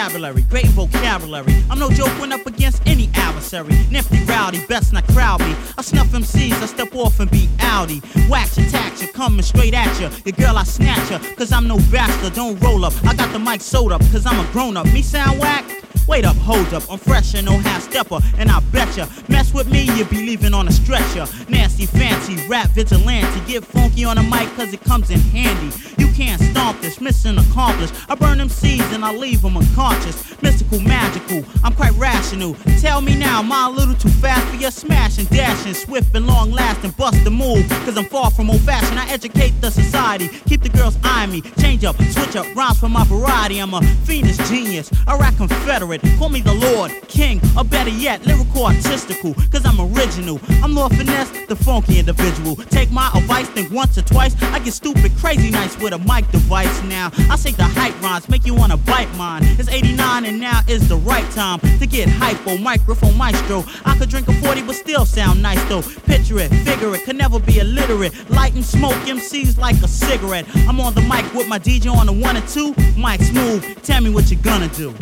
The 0.08 0.20
constabulary, 0.20 0.42
great 0.50 0.68
vocabulary. 0.68 1.64
I'm 1.70 1.80
no 1.80 1.90
joke 1.90 2.10
when 2.20 2.32
up 2.32 2.46
against 2.46 2.82
any 2.86 3.10
adversary. 3.14 3.74
Nifty 3.92 4.24
rowdy, 4.24 4.66
best 4.68 4.94
not 4.94 5.06
crowd 5.08 5.40
me. 5.42 5.56
I 5.78 5.82
snuff 5.82 6.08
MCs, 6.08 6.62
I 6.62 6.66
step 6.66 6.96
off 6.96 7.20
and 7.20 7.30
be 7.30 7.48
outy. 7.58 8.02
Wax 8.30 8.56
tax 8.72 9.02
you, 9.02 9.08
coming 9.10 9.42
straight 9.42 9.74
at 9.74 10.00
you. 10.00 10.10
Your 10.26 10.34
girl, 10.34 10.58
I 10.58 10.64
snatch 10.64 11.10
her, 11.10 11.36
cause 11.36 11.52
I'm 11.52 11.68
no 11.68 11.78
bastard, 11.92 12.34
don't 12.34 12.60
roll 12.62 12.86
up. 12.86 12.94
I 13.06 13.16
got 13.16 13.32
the 13.34 13.40
mic 13.40 13.62
sold 13.62 13.92
up, 13.92 14.02
cause 14.12 14.26
I'm 14.26 14.40
a 14.40 14.52
grown 14.52 14.78
up. 14.78 14.86
Me 14.88 15.02
sound 15.02 15.40
whack? 15.40 15.66
Wait 16.08 16.24
up, 16.24 16.38
hold 16.38 16.74
up, 16.74 16.84
I'm 16.90 16.98
fresh 16.98 17.34
and 17.36 17.46
no 17.46 17.58
half 17.58 17.84
stepper, 17.84 18.20
and 18.38 18.50
I 18.50 18.62
betcha. 18.72 19.10
Mess 19.28 19.54
with 19.54 19.70
me, 19.70 19.82
you 19.98 20.06
be 20.06 20.26
leaving 20.26 20.54
on 20.54 20.68
a 20.68 20.72
stretcher. 20.72 21.26
Nasty, 21.50 21.86
fancy, 21.86 22.48
rap 22.48 22.70
vigilante. 22.70 23.42
Get 23.46 23.66
funky 23.66 24.06
on 24.06 24.16
the 24.16 24.24
mic, 24.24 24.48
cause 24.56 24.72
it 24.74 24.82
comes 24.82 25.10
in 25.10 25.20
handy. 25.20 25.76
You 25.98 26.08
can't 26.14 26.42
stomp 26.42 26.80
this, 26.80 27.02
mission 27.02 27.38
accomplished. 27.38 27.94
I 28.10 28.16
burn 28.16 28.38
them 28.38 28.48
seeds 28.48 28.90
and 28.94 29.04
I 29.04 29.14
leave 29.14 29.42
them 29.42 29.58
unconscious. 29.58 30.42
mystical, 30.42 30.80
magical. 30.80 31.44
I'm 31.64 31.74
quite 31.74 31.94
rational. 31.94 32.56
Tell 32.80 33.02
me 33.02 33.18
now, 33.18 33.40
am 33.40 33.52
I 33.52 33.68
a 33.68 33.70
little 33.70 33.96
too 33.96 34.10
fast 34.10 34.48
for 34.48 34.56
your 34.56 34.72
smashing, 34.72 35.26
dashing, 35.26 35.74
swift 35.74 36.16
and 36.16 36.26
long 36.26 36.52
lasting, 36.52 36.92
bust 36.92 37.22
the 37.26 37.32
move? 37.32 37.68
Cause 37.86 37.98
I'm 37.98 38.06
far 38.06 38.32
from 38.32 38.50
old 38.50 38.62
fashioned. 38.62 38.98
I 38.98 39.10
educate 39.10 39.60
the 39.60 39.70
society, 39.72 40.30
keep 40.48 40.62
the 40.62 40.70
girls 40.70 40.98
eyeing 41.04 41.32
me, 41.32 41.42
change 41.60 41.84
up, 41.84 41.98
switch 42.02 42.38
up 42.38 42.46
rhymes 42.56 42.80
for 42.80 42.90
my 42.90 43.04
variety. 43.04 43.60
I'm 43.60 43.74
a 43.74 43.82
fiendish 44.06 44.38
genius, 44.50 44.90
a 45.08 45.18
rap 45.18 45.36
confederate. 45.36 45.97
Call 46.18 46.30
me 46.30 46.42
the 46.42 46.54
Lord, 46.54 46.92
King, 47.08 47.42
or 47.58 47.64
better 47.64 47.90
yet, 47.90 48.26
lyrical 48.26 48.66
artistical. 48.66 49.34
Cause 49.52 49.66
I'm 49.66 49.80
original. 49.80 50.40
I'm 50.64 50.74
Lord 50.74 50.96
Finesse, 50.96 51.32
the 51.48 51.56
funky 51.56 52.00
individual. 52.00 52.56
Take 52.56 52.92
my 52.92 53.10
advice, 53.16 53.48
think 53.50 53.72
once 53.72 53.98
or 53.98 54.02
twice. 54.04 54.36
I 54.42 54.60
get 54.60 54.74
stupid, 54.74 55.12
crazy 55.18 55.50
nice 55.52 55.78
with 55.78 55.94
a 55.94 56.00
mic 56.00 56.30
device 56.32 56.82
now. 56.84 57.12
I 57.30 57.36
say 57.36 57.52
the 57.52 57.64
hype 57.64 58.00
rhymes, 58.02 58.30
make 58.30 58.46
you 58.46 58.54
wanna 58.54 58.78
bite 58.78 59.14
mine. 59.16 59.42
It's 59.60 59.70
89 59.70 60.26
and 60.26 60.40
now 60.40 60.62
is 60.68 60.88
the 60.88 60.98
right 60.98 61.30
time 61.32 61.60
to 61.60 61.86
get 61.86 62.10
hypo, 62.10 62.58
microphone 62.58 63.18
maestro. 63.18 63.64
I 63.86 63.98
could 63.98 64.10
drink 64.10 64.28
a 64.28 64.34
40 64.34 64.64
but 64.64 64.76
still 64.76 65.06
sound 65.06 65.42
nice 65.42 65.64
though. 65.70 65.82
Picture 66.06 66.40
it, 66.40 66.50
figure 66.66 66.94
it, 66.96 67.04
could 67.04 67.18
never 67.18 67.40
be 67.40 67.60
illiterate. 67.60 68.14
Light 68.30 68.54
and 68.54 68.66
smoke 68.66 68.96
MCs 69.06 69.58
like 69.58 69.76
a 69.84 69.88
cigarette. 69.88 70.46
I'm 70.68 70.80
on 70.80 70.94
the 70.94 71.02
mic 71.02 71.34
with 71.34 71.48
my 71.48 71.60
DJ 71.60 71.92
on 71.94 72.06
the 72.06 72.14
one 72.14 72.36
and 72.38 72.48
two. 72.48 72.74
Mike 72.96 73.22
smooth, 73.22 73.82
tell 73.84 74.02
me 74.02 74.10
what 74.10 74.32
you're 74.32 74.42
gonna 74.42 74.70
do. 74.70 74.94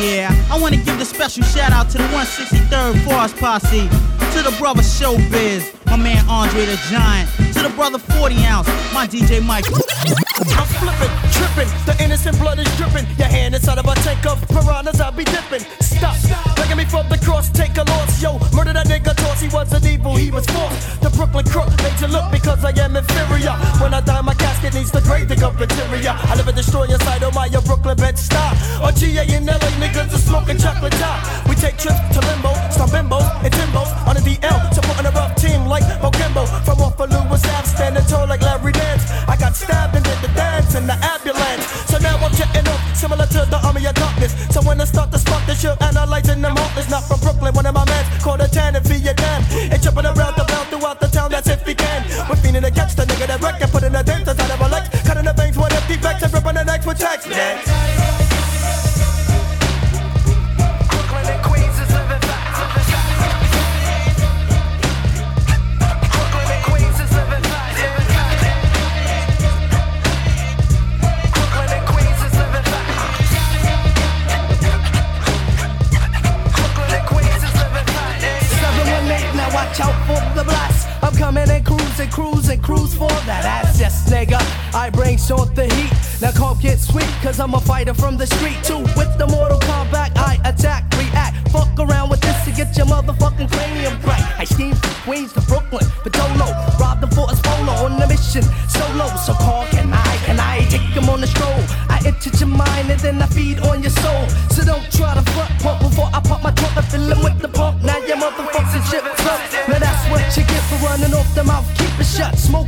Yeah, 0.00 0.32
I 0.50 0.58
want 0.58 0.74
to 0.74 0.80
give 0.80 0.98
the 0.98 1.04
special 1.04 1.42
shout 1.44 1.72
out 1.72 1.90
to 1.90 1.98
the 1.98 2.04
163rd 2.04 3.04
Force 3.04 3.34
Posse, 3.38 3.86
to 4.32 4.42
the 4.42 4.56
brother 4.58 4.80
Showbiz, 4.80 5.74
my 5.84 5.96
man 5.96 6.26
Andre 6.26 6.64
the 6.64 6.80
Giant, 6.88 7.28
to 7.62 7.68
the 7.68 7.74
brother 7.74 7.98
40 7.98 8.34
Ounce, 8.46 8.68
my 8.92 9.06
DJ 9.06 9.44
Mike. 9.44 9.66
I'm 10.56 10.66
flipping, 10.80 11.12
tripping, 11.32 11.68
the 11.84 11.96
innocent 12.00 12.38
blood 12.38 12.58
is 12.58 12.68
dripping. 12.76 13.06
Your 13.18 13.28
hand 13.28 13.54
inside 13.54 13.78
of 13.78 13.84
a 13.86 13.94
tank 14.06 14.24
of 14.26 14.40
piranhas, 14.48 15.00
I'll 15.00 15.12
be 15.12 15.24
dipping. 15.24 15.60
Stop, 15.80 16.16
begging 16.56 16.78
me 16.78 16.84
from 16.84 17.08
the 17.08 17.18
cross, 17.18 17.50
take 17.50 17.76
a 17.76 17.84
loss. 17.84 18.22
Yo, 18.22 18.38
murder 18.56 18.72
that 18.72 18.86
nigga, 18.86 19.14
toss, 19.16 19.40
he 19.40 19.48
wasn't 19.48 19.84
evil, 19.84 20.16
he 20.16 20.30
was 20.30 20.46
forced. 20.46 21.00
The 21.00 21.10
Brooklyn 21.10 21.44
crook 21.44 21.68
made 21.82 22.00
you 22.00 22.08
look 22.08 22.30
because 22.32 22.64
I 22.64 22.72
am 22.80 22.96
inferior. 22.96 23.52
When 23.80 23.92
I 23.92 24.00
die, 24.00 24.22
my 24.22 24.34
casket 24.34 24.74
needs 24.74 24.90
the 24.90 25.00
grave 25.02 25.28
dig 25.28 25.42
up 25.42 25.60
interior. 25.60 26.14
I 26.16 26.34
live 26.36 26.48
and 26.48 26.56
destroy 26.56 26.84
inside 26.84 27.22
of 27.22 27.34
my 27.34 27.48
Brooklyn 27.48 27.96
bed 27.96 28.18
stop. 28.18 28.56
On 28.80 28.94
GA 28.94 29.24
in 29.28 29.44
LA, 29.44 29.70
niggas 29.82 30.14
are 30.14 30.24
smoking 30.24 30.56
chocolate 30.56 30.92
top. 30.96 31.48
We 31.48 31.54
take 31.56 31.76
trips 31.76 32.00
to 32.14 32.20
limbo, 32.24 32.52
stop 32.70 32.90
bimbos 32.90 33.26
and 33.44 33.52
timbos 33.52 33.90
on 34.06 34.16
the 34.16 34.22
DL, 34.22 34.72
supporting 34.72 35.06
a 35.06 35.10
rough 35.10 35.34
team 35.36 35.66
like 35.66 35.84
Mokimbo. 36.00 36.48
From 36.64 36.80
off 36.80 36.98
of 37.00 37.10
Lewis 37.10 37.49
Ave, 37.50 37.66
standing 37.66 38.06
tall 38.06 38.26
like 38.26 38.42
Larry 38.42 38.72
Dance. 38.72 39.04
I 39.28 39.36
got 39.36 39.54
stabbed 39.56 39.94
and 39.96 40.04
did 40.04 40.18
the 40.22 40.30
dance 40.34 40.74
in 40.74 40.86
the 40.86 40.96
ambulance. 40.96 41.66
So 41.90 41.98
now 41.98 42.16
I'm 42.16 42.32
jetting 42.32 42.66
up, 42.66 42.80
similar 42.96 43.26
to 43.26 43.40
the 43.50 43.58
army 43.66 43.84
of 43.86 43.94
darkness. 43.94 44.32
So 44.54 44.62
when 44.62 44.80
I 44.80 44.84
start 44.84 45.10
to 45.12 45.18
spark 45.18 45.44
this 45.46 45.60
shit, 45.60 45.76
analyzing 45.82 46.40
them 46.40 46.56
heartless. 46.56 46.88
Not 46.90 47.04
from 47.04 47.20
Brooklyn, 47.20 47.54
one 47.54 47.66
of 47.66 47.74
my 47.74 47.84
mans 47.84 48.08
called 48.22 48.40
a 48.40 48.48
tan 48.48 48.76
in 48.76 48.82
Vietnam. 48.82 49.42
And 49.72 49.82
jumping 49.82 50.06
around 50.06 50.34
the 50.36 50.44
belt 50.44 50.66
throughout 50.70 51.00
the 51.00 51.08
town, 51.08 51.30
that's 51.30 51.48
if 51.48 51.66
he 51.66 51.74
can. 51.74 52.06
We're 52.28 52.36
feeling 52.36 52.62
catch 52.72 52.94
the 52.94 53.04
nigga 53.04 53.26
that 53.26 53.40
wreck 53.42 53.60
and 53.60 53.70
put 53.70 53.82
in 53.82 53.94
a 53.94 54.02
dent 54.02 54.28
inside 54.28 54.50
of 54.50 54.60
a 54.60 54.68
legs. 54.68 54.88
Cutting 55.06 55.24
the 55.24 55.32
veins 55.32 55.56
with 55.56 55.72
empty 55.72 55.96
vex 55.96 56.22
and 56.22 56.32
ripping 56.32 56.54
the 56.54 56.64
necks 56.64 56.86
with 56.86 56.98
text. 56.98 57.28
Seven 57.28 58.29
out 79.80 79.96
for 80.06 80.20
the 80.36 80.44
blast. 80.44 80.88
I'm 81.02 81.14
coming 81.14 81.48
and 81.48 81.64
cruising, 81.64 82.10
cruising, 82.10 82.60
cruise 82.60 82.94
for 82.94 83.08
that 83.08 83.44
ass, 83.44 83.80
yes, 83.80 84.10
nigga. 84.10 84.38
I 84.74 84.90
bring 84.90 85.16
short 85.18 85.54
the 85.54 85.66
heat. 85.74 85.92
Now 86.20 86.32
coke 86.32 86.60
get 86.60 86.78
sweet, 86.78 87.08
cause 87.22 87.40
I'm 87.40 87.54
a 87.54 87.60
fighter 87.60 87.94
from 87.94 88.16
the 88.16 88.26
street 88.26 88.58
too. 88.62 88.82
With 88.96 89.12
the 89.18 89.26
Mortal 89.26 89.58
Kombat, 89.58 90.12
I 90.16 90.38
attack, 90.44 90.84
react. 90.96 91.48
Fuck 91.48 91.78
around 91.78 92.10
with 92.10 92.20
this 92.20 92.44
to 92.44 92.52
get 92.52 92.76
your 92.76 92.86
motherfucking 92.86 93.50
cranium 93.50 93.98
cracked. 94.02 94.38
I 94.38 94.44
steam 94.44 94.74
from 94.74 94.94
Queens 95.04 95.32
to 95.32 95.40
Brooklyn, 95.42 95.84
Patolo. 96.04 96.48
Rob 96.78 97.00
them 97.00 97.10
for 97.10 97.26
a 97.32 97.34
polo 97.34 97.72
on 97.86 97.98
the 97.98 98.06
mission. 98.06 98.42
Solo, 98.68 99.08
so 99.16 99.32
call 99.34 99.66
can 99.66 99.92
I, 99.92 100.16
can 100.26 100.38
I 100.38 100.60
take 100.68 100.94
them 100.94 101.08
on 101.08 101.20
the 101.20 101.26
stroll? 101.26 101.60
I 101.88 102.00
enter 102.04 102.30
your 102.36 102.48
mind 102.48 102.90
and 102.90 103.00
then 103.00 103.22
I 103.22 103.26
feed 103.26 103.60
on 103.60 103.82
your 103.82 103.90
soul. 103.90 104.28
So 104.50 104.62
don't 104.64 104.84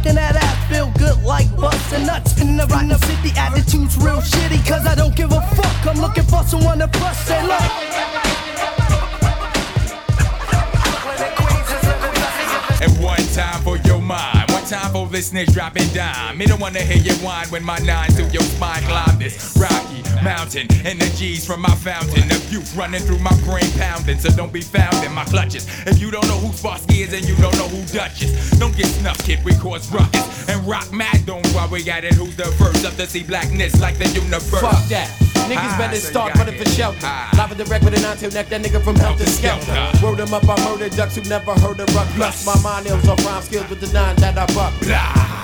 That 0.04 0.36
ass 0.36 0.68
feel 0.68 0.92
good 0.98 1.22
like 1.24 1.48
busting 1.56 2.06
nuts. 2.06 2.40
In 2.40 2.56
the 2.56 2.66
rotten 2.66 2.98
city, 3.06 3.32
attitude's 3.36 3.96
real 3.96 4.20
shitty. 4.20 4.66
Cause 4.68 4.84
I 4.86 4.94
don't 4.94 5.14
give 5.14 5.32
a 5.32 5.40
fuck. 5.40 5.86
I'm 5.86 6.00
looking 6.00 6.24
for 6.24 6.42
someone 6.44 6.78
to 6.80 6.86
bust 6.88 7.30
and 7.30 7.48
look. 7.48 8.31
Time 14.72 14.90
for 14.92 15.06
listeners 15.06 15.48
dropping 15.48 15.86
dime. 15.88 16.38
Me 16.38 16.46
don't 16.46 16.58
wanna 16.58 16.80
hear 16.80 16.96
you 16.96 17.12
whine 17.22 17.46
when 17.48 17.62
my 17.62 17.78
nine 17.80 18.10
through 18.12 18.28
your 18.28 18.42
spine 18.42 18.82
climb 18.84 19.18
this 19.18 19.54
rocky 19.60 20.02
mountain. 20.24 20.66
Energies 20.86 21.46
from 21.46 21.60
my 21.60 21.74
fountain 21.74 22.24
of 22.32 22.50
youth 22.50 22.74
running 22.74 23.02
through 23.02 23.18
my 23.18 23.34
brain 23.42 23.70
pounding. 23.72 24.18
So 24.18 24.30
don't 24.30 24.52
be 24.52 24.62
found 24.62 25.04
in 25.04 25.12
my 25.12 25.24
clutches. 25.24 25.66
If 25.86 26.00
you 26.00 26.10
don't 26.10 26.26
know 26.26 26.38
who 26.38 26.48
Sparsky 26.48 27.00
is 27.04 27.12
and 27.12 27.28
you 27.28 27.36
don't 27.36 27.56
know 27.58 27.68
who 27.68 27.84
Duchess, 27.92 28.58
don't 28.58 28.74
get 28.74 28.86
snuffed, 28.86 29.26
kid. 29.26 29.44
We 29.44 29.52
cause 29.56 29.92
ruckus 29.92 30.48
and 30.48 30.66
rock 30.66 30.90
mad. 30.90 31.26
Don't 31.26 31.42
we 31.70 31.82
got 31.82 32.04
it. 32.04 32.14
Who's 32.14 32.36
the 32.36 32.44
first 32.44 32.86
up 32.86 32.94
to 32.94 33.06
see 33.06 33.22
blackness 33.22 33.78
like 33.78 33.98
the 33.98 34.08
universe? 34.08 34.60
Fuck 34.60 34.88
that. 34.88 35.21
Niggas 35.50 35.78
better 35.78 35.96
ah, 35.96 36.10
start 36.10 36.34
running 36.36 36.58
for 36.58 36.68
shelter. 36.70 36.98
Ah. 37.02 37.30
Live 37.36 37.52
at 37.52 37.58
the 37.58 37.64
wreck 37.64 37.82
with 37.82 37.94
an 37.94 38.02
nine 38.02 38.16
tail 38.16 38.30
neck, 38.30 38.48
that 38.48 38.62
nigga 38.62 38.82
from 38.82 38.96
Heltah 38.96 39.26
Skeltah. 39.26 40.02
Word 40.02 40.20
him 40.20 40.32
up, 40.34 40.48
I 40.48 40.56
murder 40.64 40.88
ducks 40.88 41.16
who 41.16 41.22
never 41.28 41.52
heard 41.54 41.80
of 41.80 41.94
ruck. 41.94 42.08
Plus, 42.14 42.46
my 42.46 42.56
mind 42.62 42.86
nails 42.86 43.06
off 43.08 43.24
rhyme 43.24 43.42
skills 43.42 43.68
with 43.68 43.80
the 43.80 43.92
nine 43.92 44.16
that 44.16 44.38
I 44.38 44.46
buck. 44.54 44.72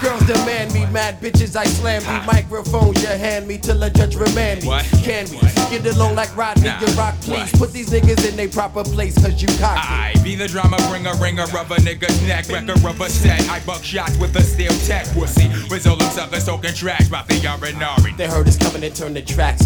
Girls 0.02 0.24
demand 0.26 0.72
me, 0.72 0.86
mad 0.86 1.20
bitches 1.20 1.56
I 1.56 1.64
slam 1.64 2.02
me. 2.02 2.08
Ah. 2.10 2.24
Microphones 2.26 3.02
you 3.02 3.08
hand 3.08 3.48
me 3.48 3.58
till 3.58 3.82
a 3.82 3.90
judge 3.90 4.16
remand 4.16 4.62
me. 4.62 4.70
Can 5.02 5.28
we 5.30 5.38
get 5.70 5.86
along 5.94 6.14
like 6.14 6.34
Rodney 6.36 6.68
and 6.68 6.96
Rock, 6.96 7.14
please? 7.20 7.50
Put 7.52 7.72
these 7.72 7.90
niggas 7.90 8.28
in 8.28 8.36
their 8.36 8.48
proper 8.48 8.84
place, 8.84 9.14
cause 9.20 9.40
you 9.42 9.48
cocky. 9.58 9.80
I 9.80 10.14
be 10.22 10.34
the 10.34 10.48
drama 10.48 10.76
bringer, 10.88 11.14
ringer 11.16 11.42
of 11.42 11.70
a 11.70 11.76
nigga's 11.82 12.20
neck, 12.22 12.48
wrecker 12.48 12.78
of 12.88 13.00
a 13.00 13.08
set. 13.08 13.40
I 13.48 13.60
buck 13.66 13.82
shots 13.82 14.16
with 14.18 14.36
a 14.36 14.42
steel 14.42 14.72
tech 14.86 15.06
pussy. 15.08 15.48
All 15.88 15.96
them 15.96 16.10
suckers 16.10 16.44
talking 16.44 16.74
trash 16.74 17.08
about 17.08 17.28
the 17.28 17.34
Yarinari. 17.34 18.16
They 18.16 18.26
heard 18.26 18.46
us 18.46 18.58
coming 18.58 18.84
and 18.84 18.94
turn 18.94 19.14
the 19.14 19.22
track 19.22 19.58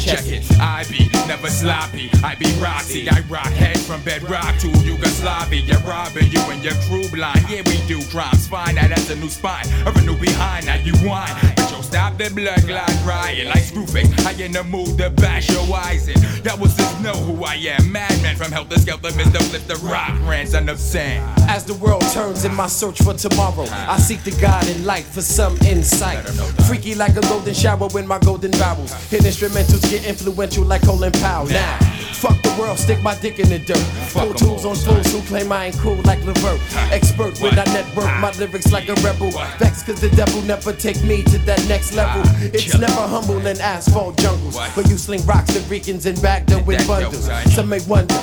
Check 0.00 0.26
it. 0.26 0.44
I 0.58 0.84
be 0.88 1.08
never 1.28 1.48
sloppy. 1.48 2.10
I 2.24 2.34
be 2.34 2.50
Roxy. 2.60 3.08
I 3.08 3.20
rock 3.28 3.52
heads 3.52 3.86
from 3.86 4.02
bedrock 4.02 4.58
to 4.60 4.68
Yugoslavia. 4.80 5.60
You're 5.60 5.78
robbing 5.80 6.30
you 6.30 6.40
and 6.50 6.62
your 6.62 6.74
crew 6.88 7.08
blind. 7.10 7.44
Yeah, 7.48 7.62
we 7.66 7.80
do 7.86 8.02
crimes 8.10 8.48
fine. 8.48 8.74
Now 8.74 8.88
that's 8.88 9.10
a 9.10 9.16
new 9.16 9.28
spine. 9.28 9.66
Or 9.86 9.92
a 9.92 10.02
new 10.02 10.18
behind. 10.18 10.66
Now 10.66 10.76
you 10.76 10.94
whine. 11.06 11.34
But 11.56 11.70
yo, 11.70 11.80
stop 11.82 12.16
the 12.18 12.30
blood 12.30 12.60
clot 12.66 12.90
riot 13.06 13.46
like 13.48 13.62
Screwface. 13.62 14.26
I 14.26 14.32
in 14.42 14.52
the 14.52 14.64
mood 14.64 14.98
to 14.98 15.10
bash 15.10 15.50
your 15.50 15.64
eyes 15.74 16.08
in. 16.08 16.16
Y'all 16.44 16.58
was 16.58 16.74
just 16.76 17.00
know 17.02 17.12
who 17.12 17.44
I 17.44 17.54
am. 17.54 17.92
Madman 17.92 18.36
from 18.36 18.50
Heltah 18.50 18.78
Skeltah, 18.78 19.12
Mr. 19.12 19.42
Flip 19.50 19.62
the 19.66 19.76
Rock, 19.86 20.16
grandson 20.20 20.68
of 20.68 20.78
Sam. 20.78 21.22
As 21.48 21.64
the 21.64 21.74
world 21.74 22.02
turns 22.12 22.44
in 22.44 22.54
my 22.54 22.66
search 22.66 23.02
for 23.02 23.14
tomorrow, 23.14 23.66
I 23.70 23.98
seek 23.98 24.22
the 24.24 24.32
God 24.40 24.66
in 24.68 24.84
light 24.84 25.04
for 25.04 25.20
some 25.20 25.56
insight. 25.66 26.24
Freaky 26.66 26.94
like 26.94 27.16
a 27.16 27.22
golden 27.22 27.54
shower 27.54 27.88
when 27.88 28.06
my 28.06 28.18
golden 28.20 28.52
vowels 28.52 28.92
hit 29.10 29.24
instrumentals 29.70 29.90
get 29.90 30.06
influential 30.06 30.64
like 30.64 30.82
Colin 30.82 31.12
Powell. 31.12 31.46
Now, 31.48 31.78
fuck 32.12 32.40
the 32.42 32.54
world, 32.58 32.78
stick 32.78 33.02
my 33.02 33.18
dick 33.18 33.38
in 33.38 33.48
the 33.48 33.58
dirt. 33.58 33.84
Pro 34.10 34.32
tools 34.32 34.64
on 34.64 34.76
fools 34.76 35.12
who 35.12 35.20
claim 35.22 35.52
I 35.52 35.66
ain't 35.66 35.76
cool 35.78 35.96
like 36.04 36.24
Levert. 36.24 36.60
Expert 36.92 37.40
when 37.40 37.58
I 37.58 37.64
network 37.64 38.06
my 38.20 38.32
lyrics 38.38 38.72
like 38.72 38.88
a 38.88 38.94
rebel. 38.96 39.30
Vex 39.58 39.82
cause 39.82 40.00
the 40.00 40.10
devil 40.10 40.42
never 40.42 40.72
take 40.72 41.02
me 41.04 41.22
to 41.24 41.38
that 41.38 41.64
next 41.68 41.94
level. 41.94 42.22
It's 42.42 42.78
never 42.78 43.06
humble 43.06 43.44
in 43.46 43.60
asphalt 43.60 44.18
jungles. 44.18 44.56
But 44.74 44.88
you 44.88 44.96
sling 44.96 45.24
rocks 45.26 45.52
to 45.54 45.60
Ricans 45.68 46.06
and 46.06 46.20
back 46.22 46.46
them 46.46 46.64
with 46.66 46.86
bundles. 46.86 47.30
Some 47.54 47.68
may 47.68 47.80
wonder 47.86 48.14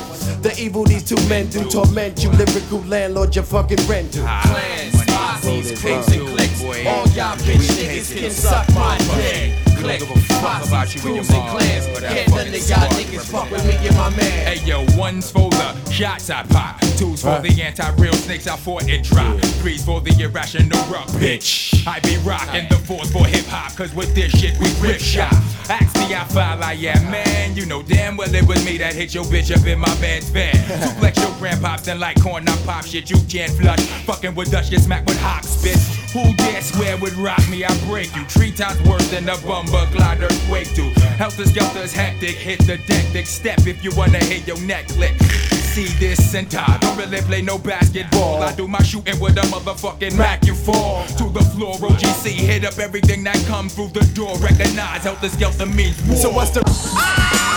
the 0.41 0.53
evil 0.59 0.83
these 0.83 1.03
two 1.03 1.21
men 1.27 1.47
do 1.47 1.63
torment 1.69 2.23
you. 2.23 2.29
Lyrical 2.31 2.79
landlord, 2.81 3.35
your 3.35 3.45
fucking 3.45 3.85
rent 3.87 4.11
do. 4.11 4.21
Clans, 4.21 5.81
pigs, 5.81 6.11
and 6.11 6.27
clicks. 6.27 6.61
All 6.61 7.07
y'all 7.09 7.37
bitch 7.37 7.67
niggas 7.77 8.15
can 8.19 8.31
suck 8.31 8.69
my 8.73 8.97
dick. 9.15 9.66
Click, 9.79 10.01
posses, 10.01 11.01
crews, 11.01 11.29
and 11.29 11.49
clans. 11.49 11.85
Can't 11.99 12.29
none 12.31 12.47
of 12.47 12.69
y'all 12.69 12.89
niggas 12.89 13.31
fuck 13.31 13.49
with 13.51 13.65
me 13.65 13.75
and 13.87 13.95
my 13.95 14.09
man. 14.11 14.57
Hey 14.57 14.65
yo. 14.65 14.85
One's 14.97 15.29
for 15.29 15.49
the 15.51 15.91
shots 15.91 16.29
I 16.29 16.43
pop. 16.43 16.79
Two's 16.97 17.21
for 17.21 17.39
the 17.39 17.61
anti-real 17.61 18.13
snakes 18.13 18.47
I 18.47 18.57
fought 18.57 18.89
and 18.89 19.03
dropped. 19.03 19.45
Three's 19.61 19.85
for 19.85 20.01
the 20.01 20.11
irrational 20.21 20.79
rock, 20.91 21.07
bitch. 21.09 21.85
I 21.85 21.99
be 21.99 22.17
rocking 22.17 22.67
the 22.69 22.77
fourth 22.77 23.11
for 23.11 23.25
hip 23.25 23.45
hop, 23.45 23.75
cause 23.77 23.93
with 23.93 24.15
this 24.15 24.31
shit 24.31 24.57
we 24.59 24.67
rip 24.81 24.99
shop. 24.99 25.31
Ask 25.69 25.95
me 25.95 26.13
how 26.13 26.25
foul 26.25 26.63
I 26.63 26.73
am, 26.73 27.11
man. 27.11 27.55
You 27.55 27.65
know 27.65 27.83
damn 27.83 28.17
well 28.17 28.33
it 28.33 28.47
was 28.47 28.65
me 28.65 28.77
that 28.79 28.95
hit 28.95 29.13
your 29.13 29.25
bitch 29.25 29.55
up 29.55 29.65
in 29.67 29.79
my 29.79 29.93
Benz 30.01 30.29
van. 30.29 30.53
Suplex 30.55 31.17
your 31.17 31.31
grandpops 31.37 31.87
and 31.87 31.99
like 31.99 32.21
corn, 32.21 32.47
I 32.47 32.55
pop 32.65 32.85
shit 32.85 33.09
you 33.09 33.17
can't 33.29 33.51
flush. 33.53 33.81
Fucking 34.05 34.33
with 34.33 34.53
us, 34.53 34.69
get 34.69 34.81
smacked 34.81 35.07
with 35.07 35.19
hawk 35.19 35.43
spit. 35.43 35.77
Who 36.13 36.33
dare 36.35 36.61
swear 36.61 36.97
would 36.97 37.13
rock 37.13 37.41
me? 37.49 37.65
I 37.65 37.77
break 37.85 38.15
you. 38.15 38.23
Three 38.25 38.51
times 38.51 38.81
worse 38.87 39.09
than 39.09 39.27
a 39.27 39.37
bumper 39.39 39.85
glide 39.91 40.21
earthquake 40.21 40.73
do. 40.73 40.89
Heltah 41.19 41.45
Skeltah's 41.45 41.93
hectic, 41.93 42.35
hit 42.35 42.59
the 42.59 42.77
deck, 42.87 43.05
dick 43.11 43.25
step 43.25 43.67
if 43.67 43.83
you 43.83 43.91
wanna 43.95 44.19
hit 44.19 44.47
your 44.47 44.59
neck 44.61 44.89
lick. 44.97 45.19
See 45.51 45.87
this 45.99 46.17
center, 46.31 46.63
don't 46.79 46.97
really 46.97 47.21
play 47.21 47.41
no 47.41 47.57
basketball. 47.57 48.41
I 48.41 48.55
do 48.55 48.67
my 48.67 48.81
shooting 48.83 49.19
with 49.19 49.37
a 49.37 49.41
motherfucking 49.41 50.17
Mac. 50.17 50.45
You 50.45 50.55
fall 50.55 51.05
to 51.17 51.29
the 51.29 51.41
floor, 51.53 51.75
OGC, 51.75 52.31
hit 52.31 52.63
up 52.63 52.79
everything 52.79 53.23
that 53.25 53.43
come 53.45 53.67
through 53.67 53.89
the 53.89 54.05
door. 54.13 54.37
Recognize 54.37 55.03
helter 55.03 55.29
skelter 55.29 55.65
means 55.65 56.01
war. 56.07 56.17
So 56.17 56.31
what's 56.31 56.51
the 56.51 56.63
ah! 56.65 57.56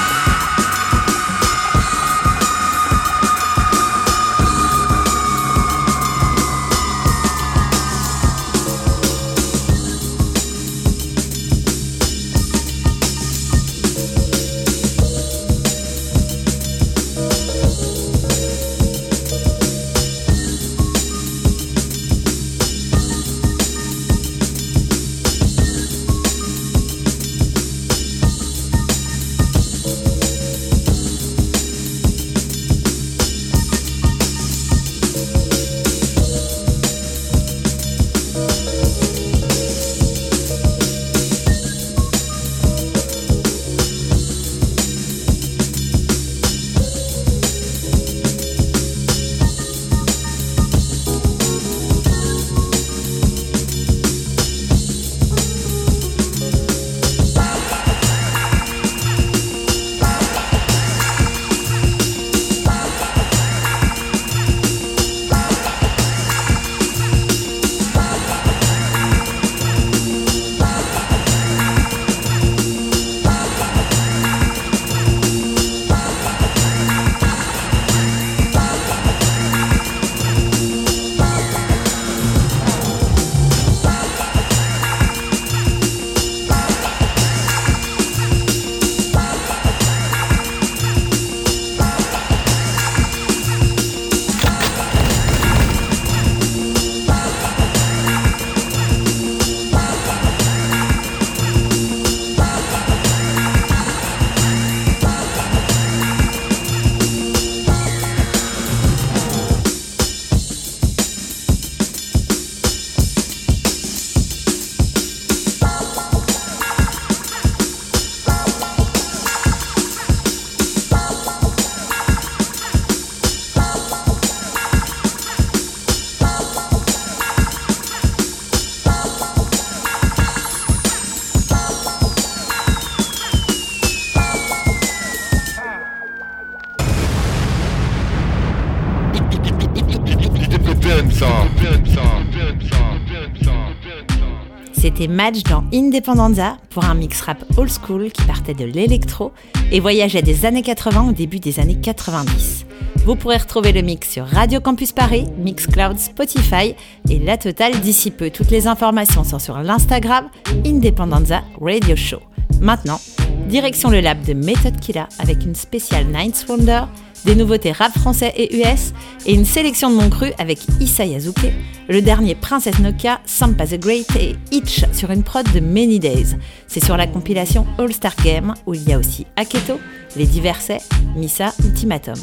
Match 145.08 145.42
dans 145.44 145.64
Independenza 145.72 146.56
pour 146.70 146.84
un 146.84 146.94
mix 146.94 147.20
rap 147.22 147.44
old 147.56 147.70
school 147.70 148.10
qui 148.10 148.22
partait 148.22 148.54
de 148.54 148.64
l'électro 148.64 149.32
et 149.72 149.80
voyageait 149.80 150.22
des 150.22 150.46
années 150.46 150.62
80 150.62 151.08
au 151.08 151.12
début 151.12 151.38
des 151.38 151.60
années 151.60 151.80
90. 151.80 152.66
Vous 153.06 153.16
pourrez 153.16 153.38
retrouver 153.38 153.72
le 153.72 153.82
mix 153.82 154.10
sur 154.10 154.26
Radio 154.26 154.60
Campus 154.60 154.92
Paris, 154.92 155.26
Mixcloud, 155.38 155.98
Spotify 155.98 156.74
et 157.08 157.18
la 157.18 157.36
totale 157.36 157.80
d'ici 157.80 158.10
peu. 158.10 158.30
Toutes 158.30 158.50
les 158.50 158.66
informations 158.66 159.24
sont 159.24 159.38
sur 159.38 159.58
l'Instagram 159.58 160.28
Independenza 160.66 161.42
Radio 161.60 161.96
Show. 161.96 162.20
Maintenant, 162.60 163.00
direction 163.48 163.88
le 163.88 164.00
lab 164.00 164.22
de 164.24 164.34
Method 164.34 164.78
Killa 164.80 165.08
avec 165.18 165.44
une 165.44 165.54
spéciale 165.54 166.06
Ninth 166.06 166.44
Wonder, 166.48 166.82
des 167.24 167.34
nouveautés 167.34 167.72
rap 167.72 167.96
français 167.98 168.32
et 168.36 168.56
US 168.56 168.92
et 169.26 169.34
une 169.34 169.44
sélection 169.44 169.90
de 169.90 169.96
mon 169.96 170.10
cru 170.10 170.32
avec 170.38 170.58
Issa 170.80 171.04
Yazuke, 171.04 171.52
le 171.88 172.02
dernier 172.02 172.34
Princess 172.34 172.78
Nokia, 172.78 173.20
Sampa 173.26 173.66
the 173.66 173.78
Great 173.78 174.06
et 174.16 174.36
Itch 174.50 174.84
sur 174.92 175.10
une 175.10 175.22
prod 175.22 175.46
de 175.52 175.60
Many 175.60 175.98
Days. 175.98 176.36
C'est 176.66 176.84
sur 176.84 176.96
la 176.96 177.06
compilation 177.06 177.66
All 177.78 177.92
Star 177.92 178.14
Game 178.24 178.54
où 178.66 178.74
il 178.74 178.88
y 178.88 178.92
a 178.92 178.98
aussi 178.98 179.26
Aketo, 179.36 179.78
Les 180.16 180.26
Diversets, 180.26 180.82
Missa 181.16 181.52
Ultimatum. 181.64 182.16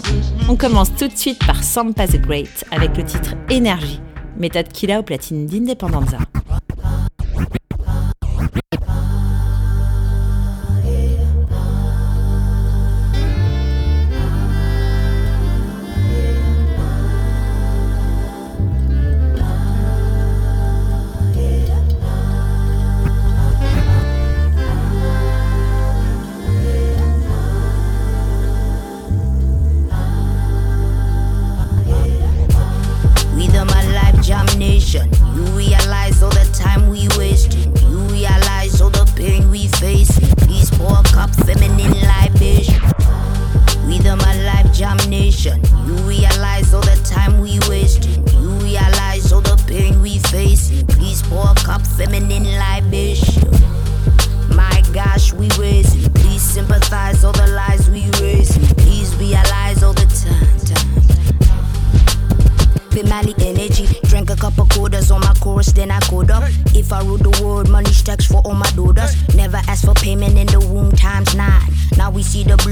On 0.50 0.56
commence 0.56 0.94
tout 0.96 1.08
de 1.08 1.18
suite 1.18 1.46
par 1.46 1.64
Sampa 1.64 2.08
the 2.08 2.22
Great 2.22 2.66
avec 2.72 2.96
le 2.98 3.04
titre 3.04 3.36
Énergie, 3.50 4.00
méthode 4.38 4.70
Killa 4.70 5.00
au 5.00 5.04
platine 5.04 5.46
d'Independenza. 5.46 6.18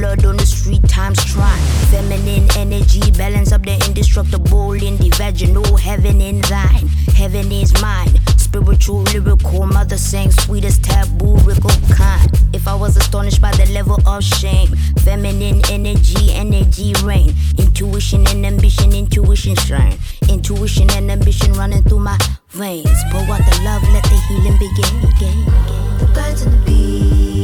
Blood 0.06 0.26
on 0.26 0.38
the 0.38 0.46
street 0.46 0.84
times 0.88 1.24
trying. 1.26 1.66
Feminine 1.90 2.48
energy, 2.58 3.02
balance 3.12 3.52
up 3.52 3.64
the 3.64 3.74
indestructible 3.88 4.74
in 4.74 4.98
the 4.98 5.10
vaginal. 5.18 5.78
Heaven 5.78 6.22
in 6.22 6.42
thine, 6.42 6.88
heaven 7.16 7.52
is 7.52 7.74
mine. 7.82 8.14
Spiritual, 8.38 9.02
lyrical, 9.14 9.66
mother 9.66 9.98
sang 9.98 10.32
sweetest 10.32 10.84
taboo, 10.84 11.36
rickle 11.50 11.78
kind. 11.96 12.30
If 12.54 12.68
I 12.68 12.76
was 12.76 12.98
astonished 12.98 13.42
by 13.42 13.52
the 13.54 13.66
level 13.74 13.98
of 14.06 14.24
shame, 14.24 14.70
feminine 15.04 15.62
energy, 15.72 16.34
energy 16.34 16.94
reign. 17.04 17.34
Intuition 17.58 18.28
and 18.28 18.46
ambition, 18.46 18.94
intuition 18.94 19.56
shine. 19.56 19.98
Intuition 20.30 20.90
and 20.92 21.10
ambition 21.10 21.52
running 21.54 21.84
through 21.84 22.04
my 22.10 22.18
veins. 22.50 23.00
Pour 23.12 23.22
out 23.22 23.44
the 23.50 23.56
love, 23.64 23.84
let 23.94 24.04
the 24.04 24.18
healing 24.28 24.58
begin. 24.60 24.94
begin, 25.02 25.36
begin. 25.42 25.98
The 26.00 26.08
birds 26.14 26.42
and 26.44 26.54
the 26.54 26.66
bees 26.66 27.35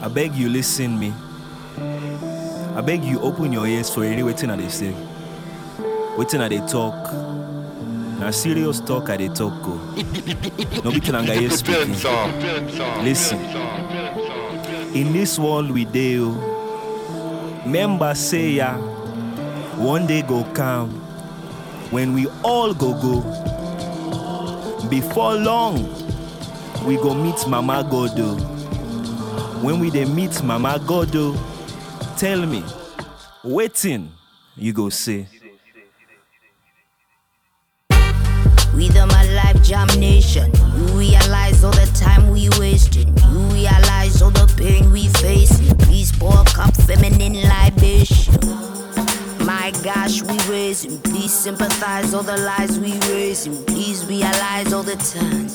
I 0.00 0.08
beg 0.08 0.34
you 0.36 0.48
listen 0.48 0.96
me. 0.98 1.12
I 2.76 2.80
beg 2.80 3.02
you 3.04 3.20
open 3.20 3.52
your 3.52 3.66
ears 3.66 3.90
for 3.92 4.04
any 4.04 4.22
waiting 4.22 4.48
I 4.50 4.56
they 4.56 4.68
say. 4.68 4.94
Waiting 6.16 6.40
I 6.40 6.48
they 6.48 6.60
talk. 6.60 6.94
Now 8.20 8.30
serious 8.30 8.80
talk 8.80 9.10
I 9.10 9.16
they 9.16 9.28
talk 9.28 9.60
go. 9.62 9.74
No 10.84 10.92
be 10.92 11.00
kilanga 11.00 11.34
here 11.36 11.50
speaking. 11.50 11.96
Listen. 13.02 13.40
In 14.94 15.12
this 15.12 15.36
world 15.36 15.72
we 15.72 15.84
deal. 15.84 16.32
Oh, 16.38 17.62
member 17.66 18.14
say 18.14 18.50
ya. 18.50 18.76
One 19.76 20.06
day 20.06 20.22
go 20.22 20.44
come 20.54 20.90
when 21.90 22.14
we 22.14 22.28
all 22.44 22.72
go 22.72 22.94
go. 22.94 23.22
Before 24.88 25.34
long, 25.34 25.88
we 26.86 26.96
go 26.96 27.12
meet 27.14 27.46
Mama 27.48 27.84
Godo. 27.90 28.36
Oh. 28.38 29.60
When 29.62 29.80
we 29.80 29.90
dey 29.90 30.04
meet 30.04 30.42
Mama 30.44 30.78
Godo, 30.86 31.34
oh, 31.36 32.14
tell 32.16 32.46
me, 32.46 32.62
waiting 33.42 34.12
you 34.56 34.72
go 34.72 34.88
say. 34.88 35.26
We 38.74 38.88
the 38.90 39.06
my 39.06 39.24
life 39.34 39.62
jam 39.64 39.88
nation. 39.98 40.52
You 40.76 40.84
realize 40.98 41.64
all 41.64 41.72
the 41.72 41.90
time 41.98 42.30
we 42.30 42.48
wasting. 42.60 43.08
You 43.08 43.38
realize 43.54 44.22
all 44.22 44.30
the 44.30 44.46
pain 44.56 44.92
we 44.92 45.08
facing. 45.08 45.76
Please 45.78 46.12
pour 46.12 46.32
a 46.40 46.44
cup 46.44 46.74
feminine 46.76 47.42
libation. 47.48 48.34
My 49.44 49.72
gosh, 49.82 50.22
we 50.22 50.38
raising. 50.48 51.00
Please 51.00 51.32
sympathize 51.32 52.14
all 52.14 52.22
the 52.22 52.36
lies 52.36 52.78
we 52.78 52.92
raising. 53.12 53.64
Please 53.64 54.04
realize 54.06 54.72
all 54.72 54.82
the 54.82 54.96
time. 54.96 55.48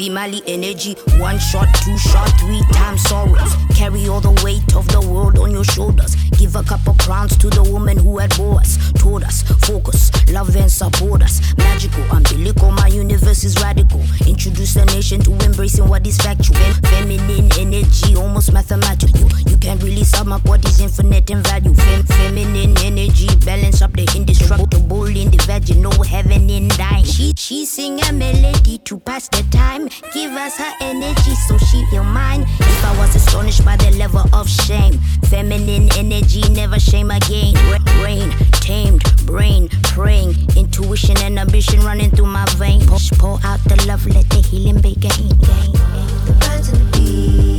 Female 0.00 0.40
energy, 0.46 0.94
one 1.18 1.38
shot, 1.38 1.68
two 1.84 1.98
shot, 1.98 2.26
three 2.40 2.62
times 2.72 3.02
sorrows. 3.02 3.54
Carry 3.74 4.08
all 4.08 4.18
the 4.18 4.32
weight 4.42 4.74
of 4.74 4.88
the 4.88 5.00
world 5.02 5.38
on 5.38 5.50
your 5.50 5.62
shoulders. 5.62 6.14
Give 6.38 6.56
a 6.56 6.62
couple 6.62 6.94
crowns 6.94 7.36
to 7.36 7.50
the 7.50 7.62
woman 7.62 7.98
who 7.98 8.16
had 8.16 8.34
bore 8.34 8.60
us, 8.60 8.78
told 8.94 9.24
us, 9.24 9.42
focus, 9.42 10.10
love 10.32 10.56
and 10.56 10.72
support 10.72 11.22
us. 11.22 11.54
Magical, 11.58 12.02
umbilical, 12.16 12.70
my 12.70 12.86
universe 12.86 13.44
is 13.44 13.60
radical. 13.60 14.00
Introduce 14.26 14.72
the 14.72 14.86
nation 14.86 15.20
to 15.20 15.32
embracing 15.44 15.86
what 15.86 16.06
is 16.06 16.16
factual. 16.16 16.56
Fem- 16.56 17.10
feminine 17.10 17.50
energy, 17.58 18.16
almost 18.16 18.54
mathematical. 18.54 19.28
You 19.50 19.58
can't 19.58 19.82
really 19.82 20.04
sum 20.04 20.32
up 20.32 20.42
what 20.46 20.64
is 20.64 20.80
infinite 20.80 21.28
in 21.28 21.42
value. 21.42 21.74
Fem- 21.74 22.04
feminine 22.04 22.74
energy, 22.78 23.28
balance 23.44 23.82
up 23.82 23.92
the 23.92 24.10
indestructible 24.16 25.04
in 25.04 25.30
the 25.30 25.42
vaginal 25.44 26.02
heaven 26.04 26.48
in 26.48 26.68
thine. 26.68 27.04
She, 27.04 27.34
she 27.36 27.66
sing 27.66 28.00
a 28.08 28.14
melody 28.14 28.78
to 28.78 28.98
pass 28.98 29.28
the 29.28 29.44
time. 29.50 29.89
Give 30.12 30.32
us 30.32 30.56
her 30.56 30.72
energy 30.80 31.34
so 31.48 31.58
she 31.58 31.84
feel 31.86 32.04
mine. 32.04 32.42
If 32.42 32.84
I 32.84 32.96
was 32.98 33.14
astonished 33.16 33.64
by 33.64 33.76
the 33.76 33.90
level 33.98 34.24
of 34.32 34.48
shame, 34.48 34.94
feminine 35.28 35.88
energy 35.96 36.42
never 36.52 36.78
shame 36.78 37.10
again. 37.10 37.54
Ra- 37.70 37.78
Rain, 38.02 38.30
tamed, 38.60 39.02
brain, 39.26 39.68
praying, 39.82 40.34
intuition 40.56 41.16
and 41.18 41.38
ambition 41.38 41.80
running 41.80 42.10
through 42.10 42.26
my 42.26 42.44
vein. 42.56 42.80
Pour, 43.18 43.38
out 43.44 43.60
the 43.64 43.84
love, 43.86 44.06
let 44.06 44.28
the 44.30 44.38
healing 44.38 44.80
begin. 44.80 45.28
The 45.28 46.36
birds 46.40 46.68
and 46.68 46.92
the 46.92 46.98
bees 46.98 47.49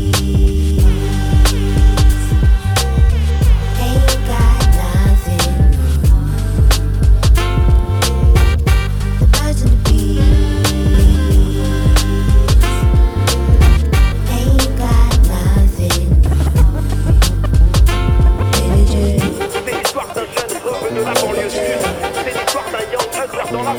dans 23.51 23.63
la. 23.63 23.73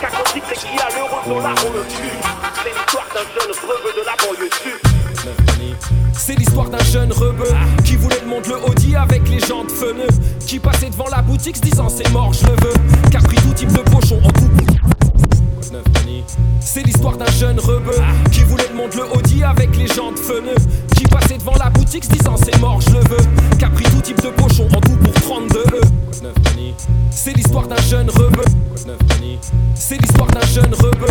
Qu'à 0.00 0.08
Cosy, 0.08 0.42
c'est 0.48 0.58
qui 0.58 0.78
a 0.78 0.88
l'euro 0.96 1.16
dollar, 1.26 1.54
on 1.66 1.72
le 1.72 1.84
tue. 1.86 2.10
C'est 2.62 2.70
l'histoire 2.70 3.06
d'un 3.14 3.20
jeune 3.34 3.50
revenu 3.62 3.90
de 3.96 4.04
la 4.04 4.16
banlieue 4.16 4.50
sud. 4.62 4.80
C'est 6.12 6.34
l'histoire 6.34 6.68
d'un 6.68 6.84
jeune 6.84 7.12
rebeu 7.12 7.54
qui 7.84 7.96
voulait 7.96 8.20
le 8.20 8.28
monde 8.28 8.46
le 8.46 8.56
Audi 8.68 8.96
avec 8.96 9.28
les 9.28 9.38
jantes 9.38 9.70
feneux 9.70 10.08
Qui 10.44 10.58
passait 10.58 10.90
devant 10.90 11.08
la 11.08 11.22
boutique 11.22 11.56
se 11.56 11.62
disant 11.62 11.88
c'est 11.88 12.10
mort 12.10 12.32
je 12.32 12.46
le 12.46 12.52
veux 12.52 13.16
a 13.16 13.20
pris 13.20 13.36
tout 13.36 13.52
type 13.54 13.72
de 13.72 13.78
pochon 13.78 14.20
en 14.24 14.30
tout 14.30 14.50
C'est 16.60 16.82
l'histoire 16.82 17.16
d'un 17.16 17.30
jeune 17.32 17.58
rebeu 17.58 17.96
qui 18.30 18.42
voulait 18.44 18.68
le 18.68 18.76
monde 18.76 18.94
le 18.94 19.04
Audi 19.16 19.42
avec 19.42 19.76
les 19.76 19.88
jantes 19.88 20.18
feneux 20.18 20.54
Qui 20.94 21.04
passait 21.04 21.38
devant 21.38 21.56
la 21.56 21.70
boutique 21.70 22.04
se 22.04 22.10
disant 22.10 22.36
c'est 22.36 22.56
mort 22.60 22.80
je 22.80 22.90
le 22.90 23.00
veux 23.00 23.56
Qui 23.58 23.64
a 23.64 23.70
pris 23.70 23.84
tout 23.84 24.00
type 24.00 24.22
de 24.22 24.28
pochon 24.28 24.68
en 24.72 24.80
tout 24.80 24.96
pour 24.96 25.14
32 25.14 25.58
E. 25.58 25.80
C'est 27.10 27.32
l'histoire 27.32 27.66
d'un 27.66 27.80
jeune 27.82 28.10
rebeu. 28.10 28.44
C'est 29.74 30.00
l'histoire 30.00 30.28
d'un 30.28 30.46
jeune 30.46 30.74
rebeu. 30.74 31.06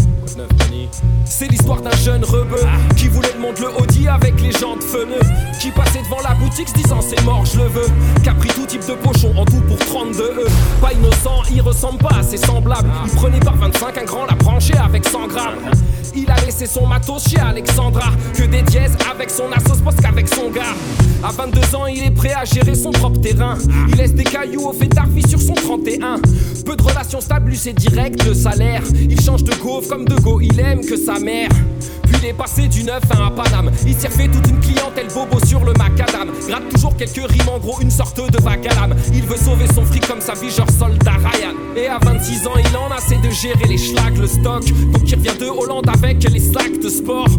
C'est 1.25 1.47
l'histoire 1.47 1.81
d'un 1.81 1.95
jeune 1.97 2.23
rebeu 2.23 2.59
qui 2.95 3.07
voulait 3.07 3.33
le 3.33 3.39
monde 3.41 3.57
le 3.59 3.81
Audi 3.81 4.07
avec 4.07 4.39
les 4.41 4.51
jantes 4.51 4.83
feneux 4.83 5.19
Qui 5.59 5.71
passait 5.71 6.01
devant 6.03 6.21
la 6.23 6.33
boutique 6.35 6.69
se 6.69 6.73
disant 6.73 7.01
c'est 7.01 7.21
mort 7.23 7.43
je 7.45 7.57
le 7.57 7.67
veux 7.67 7.87
Qui 8.23 8.29
a 8.29 8.33
pris 8.33 8.49
tout 8.49 8.65
type 8.65 8.85
de 8.87 8.93
pochon 8.93 9.33
en 9.35 9.45
tout 9.45 9.61
pour 9.67 9.77
32 9.77 10.23
E. 10.23 10.47
Pas 10.81 10.93
innocent, 10.93 11.43
il 11.53 11.61
ressemble 11.61 11.97
pas 11.97 12.15
à 12.19 12.23
ses 12.23 12.37
semblables. 12.37 12.89
Il 13.05 13.11
prenait 13.11 13.39
par 13.39 13.55
25 13.55 13.97
un 13.97 14.03
grand 14.03 14.25
la 14.25 14.35
branchée 14.45 14.77
avec 14.77 15.07
100 15.07 15.27
grammes 15.27 15.71
Il 16.15 16.29
a 16.29 16.35
laissé 16.45 16.65
son 16.65 16.85
matos 16.85 17.27
chez 17.29 17.39
Alexandra. 17.39 18.11
Que 18.33 18.43
des 18.43 18.61
dièses 18.63 18.97
avec 19.09 19.29
son 19.29 19.51
assos 19.51 19.81
parce 19.83 19.95
qu'avec 19.97 20.27
son 20.27 20.49
gars. 20.49 20.75
À 21.23 21.31
22 21.31 21.75
ans 21.75 21.85
il 21.87 22.03
est 22.03 22.11
prêt 22.11 22.33
à 22.33 22.45
gérer 22.45 22.75
son 22.75 22.91
propre 22.91 23.19
terrain. 23.21 23.57
Il 23.89 23.95
laisse 23.95 24.13
des 24.13 24.23
cailloux 24.23 24.67
au 24.67 24.73
fait 24.73 24.87
d'arvis 24.87 25.27
sur 25.27 25.41
son 25.41 25.53
31 25.53 26.17
Peu 26.65 26.75
de 26.75 26.83
relations 26.83 27.21
stables, 27.21 27.55
c'est 27.55 27.73
direct 27.73 28.23
le 28.25 28.33
salaire. 28.33 28.83
Il 29.09 29.19
change 29.19 29.43
de 29.43 29.53
gauve 29.55 29.87
comme 29.87 30.05
de 30.05 30.15
go, 30.15 30.39
il 30.41 30.59
aime 30.59 30.81
que 30.85 30.97
sa 30.97 31.19
mère. 31.19 31.49
Puis 32.03 32.17
il 32.21 32.29
est 32.29 32.33
passé 32.33 32.67
du 32.67 32.83
neuf 32.83 33.03
à 33.11 33.23
un 33.23 33.31
Paname. 33.31 33.71
Il 33.85 33.95
s'est 33.95 34.09
toute 34.09 34.47
une 34.47 34.59
clientèle 34.59 35.07
bobo 35.13 35.43
sur 35.45 35.63
le 35.65 35.73
macadam. 35.73 36.29
Gratte 36.47 36.69
toujours 36.69 36.95
quelques 36.95 37.29
rimes 37.31 37.49
en 37.49 37.59
gros 37.59 37.79
une 37.81 37.91
sorte 37.91 38.17
de 38.17 38.41
vague 38.41 38.67
à 38.67 38.87
Il 39.13 39.23
veut 39.23 39.37
sauver 39.37 39.65
son 39.73 39.83
fric 39.83 40.07
comme 40.07 40.21
sa 40.21 40.33
vie 40.33 40.51
genre 40.51 40.69
soldat 40.69 41.13
Ryan. 41.13 41.53
Et 41.75 41.87
à 41.87 41.97
26 41.99 42.47
ans 42.47 42.53
il 42.57 42.77
en 42.77 42.91
a 42.91 42.97
assez 42.97 43.15
de 43.15 43.29
gérer 43.29 43.67
les 43.67 43.77
schlags, 43.77 44.17
le 44.17 44.27
stock. 44.27 44.63
Donc 44.91 45.03
il 45.05 45.15
revient 45.15 45.37
de 45.39 45.47
Hollande 45.47 45.89
avec 45.95 46.23
les 46.29 46.39
slacks 46.39 46.79
de 46.79 46.89
sport 46.89 47.29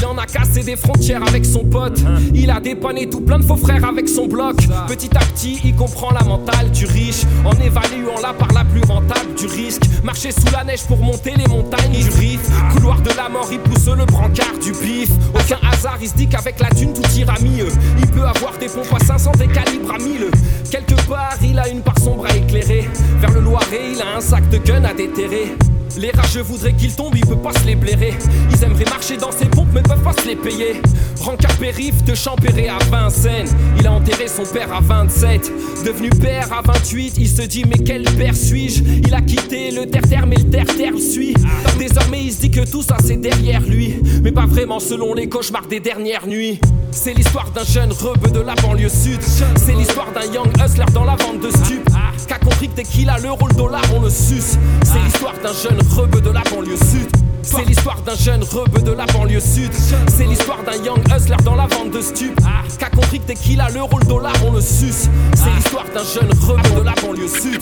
il 0.00 0.06
en 0.06 0.16
a 0.16 0.24
cassé 0.24 0.62
des 0.62 0.76
frontières 0.76 1.22
avec 1.28 1.44
son 1.44 1.62
pote. 1.62 2.00
Il 2.34 2.50
a 2.50 2.58
dépanné 2.58 3.10
tout 3.10 3.20
plein 3.20 3.38
de 3.38 3.44
faux 3.44 3.56
frères 3.56 3.84
avec 3.84 4.08
son 4.08 4.26
bloc. 4.26 4.56
Petit 4.88 5.14
à 5.14 5.20
petit, 5.20 5.60
il 5.62 5.74
comprend 5.74 6.10
la 6.10 6.24
mentale 6.24 6.70
du 6.70 6.86
riche. 6.86 7.22
En 7.44 7.52
évaluant-la 7.52 8.32
par 8.32 8.50
la 8.54 8.64
plus 8.64 8.80
rentable 8.88 9.34
du 9.36 9.44
risque. 9.44 9.82
Marcher 10.02 10.32
sous 10.32 10.50
la 10.52 10.64
neige 10.64 10.84
pour 10.86 10.96
monter 10.98 11.32
les 11.36 11.46
montagnes 11.46 11.92
du 11.92 12.08
riff. 12.18 12.40
Couloir 12.72 13.02
de 13.02 13.10
la 13.14 13.28
mort, 13.28 13.48
il 13.52 13.58
pousse 13.58 13.94
le 13.94 14.06
brancard 14.06 14.58
du 14.62 14.72
pif. 14.72 15.10
Aucun 15.34 15.58
hasard, 15.70 15.98
il 16.00 16.08
se 16.08 16.14
dit 16.14 16.28
qu'avec 16.28 16.60
la 16.60 16.70
thune 16.70 16.94
tout 16.94 17.10
ira 17.18 17.34
mieux. 17.42 17.68
Il 17.98 18.06
peut 18.06 18.24
avoir 18.24 18.56
des 18.58 18.68
pompes 18.68 18.94
à 18.98 19.04
500 19.04 19.32
des 19.32 19.48
calibres 19.48 19.92
à 19.94 19.98
1000. 19.98 20.30
Quelque 20.70 20.94
part, 21.06 21.36
il 21.42 21.58
a 21.58 21.68
une 21.68 21.82
part 21.82 21.98
sombre 21.98 22.24
à 22.24 22.34
éclairer. 22.34 22.88
Vers 23.20 23.32
le 23.32 23.40
Loiret, 23.40 23.92
il 23.92 24.00
a 24.00 24.16
un 24.16 24.20
sac 24.20 24.48
de 24.48 24.56
gun 24.56 24.84
à 24.84 24.94
déterrer. 24.94 25.56
Les 25.96 26.10
rageux 26.12 26.42
voudraient 26.42 26.72
qu'il 26.72 26.94
tombe, 26.94 27.14
il 27.16 27.26
peut 27.26 27.36
pas 27.36 27.52
se 27.52 27.66
les 27.66 27.74
blairer. 27.74 28.14
Ils 28.50 28.64
aimeraient 28.64 28.84
marcher 28.84 29.16
dans 29.16 29.32
ses 29.32 29.46
pompes, 29.46 29.68
mais 29.72 29.82
peuvent 29.82 30.02
pas 30.02 30.12
se 30.12 30.26
les 30.26 30.36
payer. 30.36 30.80
Rancard 31.20 31.56
périph' 31.58 32.02
de 32.04 32.14
Champéré 32.14 32.68
à 32.68 32.78
Vincennes. 32.90 33.48
Il 33.78 33.86
a 33.86 33.92
enterré 33.92 34.26
son 34.26 34.44
père 34.44 34.72
à 34.72 34.80
27. 34.80 35.52
Devenu 35.84 36.08
père 36.10 36.48
à 36.52 36.62
28, 36.62 37.14
il 37.18 37.28
se 37.28 37.42
dit, 37.42 37.64
mais 37.64 37.78
quel 37.84 38.04
père 38.04 38.34
suis-je? 38.34 38.82
Il 39.06 39.14
a 39.14 39.20
quitté 39.20 39.70
le 39.70 39.86
terre-terre, 39.86 40.26
mais 40.26 40.36
le 40.36 40.48
terre-terre 40.50 40.96
suit. 40.98 41.34
Désormais, 41.78 42.24
il 42.24 42.32
se 42.32 42.40
dit 42.40 42.50
que 42.50 42.68
tout 42.68 42.82
ça 42.82 42.96
c'est 43.04 43.16
derrière 43.16 43.60
lui. 43.60 43.96
Mais 44.22 44.32
pas 44.32 44.46
vraiment 44.46 44.80
selon 44.80 45.14
les 45.14 45.28
cauchemars 45.28 45.66
des 45.66 45.80
dernières 45.80 46.26
nuits. 46.26 46.58
C'est 46.90 47.14
l'histoire 47.14 47.50
d'un 47.50 47.64
jeune 47.64 47.92
rebeu 47.92 48.30
de 48.30 48.40
la 48.40 48.54
banlieue 48.56 48.88
sud. 48.88 49.20
C'est 49.22 49.74
l'histoire 49.74 50.10
d'un 50.12 50.32
young 50.32 50.48
hustler 50.64 50.86
dans 50.92 51.04
la 51.04 51.16
vente 51.16 51.40
de 51.40 51.50
stup. 51.50 51.88
Qu'a 52.26 52.38
compris 52.38 52.68
que 52.68 52.76
dès 52.76 52.84
qu'il 52.84 53.08
a 53.08 53.18
le 53.18 53.54
dollar, 53.54 53.82
on 53.94 54.00
le 54.00 54.10
suce. 54.10 54.56
C'est 54.84 55.02
l'histoire 55.04 55.34
d'un 55.42 55.52
jeune 55.52 55.80
rebeu 55.90 56.20
de 56.20 56.30
la 56.30 56.42
banlieue 56.42 56.76
sud. 56.76 57.29
C'est 57.42 57.64
l'histoire 57.64 58.00
d'un 58.02 58.14
jeune 58.14 58.42
rebeu 58.42 58.82
de 58.82 58.92
la 58.92 59.06
banlieue 59.06 59.40
sud. 59.40 59.70
C'est 60.08 60.24
l'histoire 60.24 60.62
d'un 60.62 60.82
young 60.82 61.00
hustler 61.14 61.36
dans 61.44 61.54
la 61.54 61.66
vente 61.66 61.90
de 61.90 62.00
stup. 62.00 62.38
Qu'a 62.78 62.90
compris 62.90 63.20
que 63.20 63.26
dès 63.26 63.34
qu'il 63.34 63.60
a 63.60 63.68
l'euro, 63.70 63.98
le 63.98 64.06
dollar, 64.06 64.32
on 64.46 64.52
le 64.52 64.60
suce. 64.60 65.08
C'est 65.34 65.50
l'histoire 65.50 65.86
d'un 65.94 66.04
jeune 66.04 66.30
rebeu 66.40 66.80
de 66.80 66.84
la 66.84 66.94
banlieue 66.94 67.28
sud. 67.28 67.60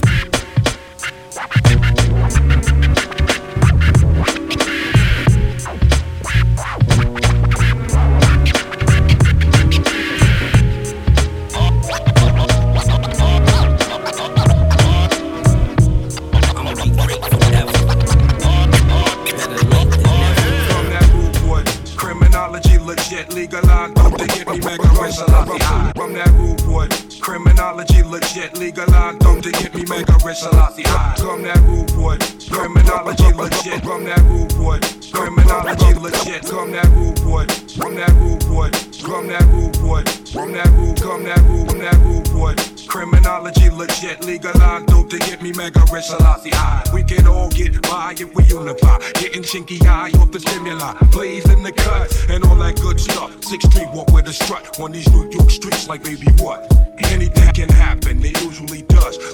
Rich 25.09 25.19
a 25.19 25.31
lot. 25.31 25.95
From 25.97 26.13
that 26.13 26.31
rude 26.33 26.65
boy, 26.67 26.89
criminology 27.21 28.03
legit, 28.03 28.59
legalized, 28.59 29.21
don't 29.21 29.43
they 29.43 29.53
get 29.53 29.75
me 29.75 29.85
mega 29.89 30.17
rich 30.25 30.43
a 30.43 30.51
lot. 30.55 30.75
From 31.19 31.43
that 31.43 31.61
rude 31.67 31.93
boy, 31.97 32.19
criminology 32.49 33.33
legit, 33.33 33.83
from 33.83 34.05
that 34.05 34.21
rude 34.29 34.55
boy, 34.57 34.79
criminology 35.13 35.95
legit, 35.95 36.45
from 36.45 36.73
that 36.73 36.89
rude 36.89 37.17
boy, 37.25 37.47
from 37.77 37.95
that 37.97 38.13
rude 38.21 38.47
boy, 38.49 38.71
from 39.01 39.29
that 39.29 39.45
rude 39.49 39.79
boy, 39.81 40.03
from 40.33 40.53
that 40.53 40.69
rude, 40.77 40.99
from 41.01 41.25
that 41.25 41.41
rude, 41.41 41.71
from 41.71 41.79
that 41.79 41.99
rude 42.05 42.31
boy. 42.33 42.78
Criminology 42.89 43.69
legit, 43.69 44.25
legalized, 44.25 44.87
dope 44.87 45.11
to 45.11 45.19
get 45.19 45.43
me 45.43 45.53
mega 45.53 45.81
rich 45.93 46.09
lot 46.21 46.41
high. 46.49 46.83
We 46.93 47.05
can 47.05 47.27
all 47.27 47.51
get 47.51 47.81
by 47.83 48.15
if 48.19 48.35
we 48.35 48.45
unify. 48.45 48.99
Getting 49.15 49.43
chinky 49.43 49.85
eye 49.87 50.11
off 50.19 50.33
the 50.33 50.41
stimuli, 50.41 50.95
blaze 51.13 51.49
in 51.51 51.63
the 51.63 51.73
cut, 51.73 52.09
and 52.31 52.43
all 52.45 52.57
that 52.57 52.81
good 52.81 52.99
stuff. 52.99 53.45
Six 53.45 53.67
Street 53.67 53.89
walk 53.93 54.11
with 54.13 54.27
a 54.29 54.33
strut 54.33 54.81
on 54.81 54.93
these 54.93 55.09
New 55.13 55.31
York 55.31 55.51
streets 55.51 55.87
like 55.87 56.03
baby 56.03 56.27
what? 56.39 56.73
Anything 57.13 57.53
can 57.53 57.69
happen, 57.69 58.25
it 58.25 58.41
usually 58.43 58.83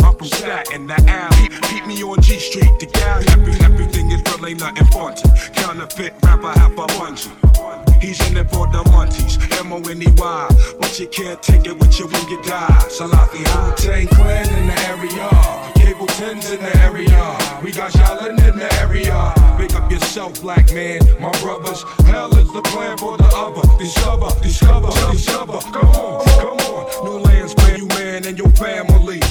I'm 0.04 0.16
from 0.16 0.26
Staten, 0.26 0.86
the 0.86 0.94
alley. 1.08 1.48
Keep 1.68 1.86
me 1.86 2.02
on 2.02 2.20
G 2.20 2.38
Street, 2.38 2.70
the 2.80 2.86
Cali. 2.86 3.26
Every, 3.28 3.54
everything 3.64 4.10
is 4.10 4.22
real, 4.26 4.46
ain't 4.46 4.60
nothing 4.60 4.86
funky. 4.86 5.28
Counterfeit 5.54 6.14
rapper, 6.22 6.52
half 6.58 6.72
a 6.72 6.86
bungee. 6.94 7.30
He's 8.04 8.20
in 8.28 8.36
it 8.36 8.50
for 8.50 8.66
the 8.66 8.84
munchies, 8.92 9.40
M-O-N-E-Y. 9.60 10.48
But 10.78 11.00
you 11.00 11.06
can't 11.08 11.42
take 11.42 11.64
it 11.64 11.78
with 11.78 11.98
you 11.98 12.06
when 12.06 12.28
you 12.28 12.42
die. 12.42 12.68
Salafi 12.92 13.40
Wu-Tang 13.40 14.06
Clan 14.08 14.46
in 14.58 14.66
the 14.66 14.78
area. 14.92 15.28
Cable 15.74 16.06
10's 16.06 16.52
in 16.52 16.60
the 16.60 16.76
area. 16.84 17.38
We 17.62 17.72
got 17.72 17.92
Shaolin 17.92 18.36
in 18.46 18.58
the 18.58 18.70
area. 18.80 19.32
Wake 19.58 19.74
up 19.74 19.90
yourself, 19.90 20.42
black 20.42 20.70
man. 20.74 21.00
My 21.18 21.32
brothers, 21.40 21.82
hell 22.04 22.36
is 22.36 22.52
the 22.52 22.60
plan 22.62 22.98
for 22.98 23.16
the 23.16 23.30
other. 23.34 23.62
Discover, 23.78 24.28
discover, 24.42 24.90
discover. 25.10 25.58
Come 25.72 25.88
on, 25.88 26.24
come 26.26 26.58
on. 26.58 27.04
New 27.06 27.18
lands 27.24 27.54
where 27.56 27.78
you 27.78 27.86
man 27.88 28.26
and 28.26 28.36
your 28.36 28.50
family. 28.50 29.23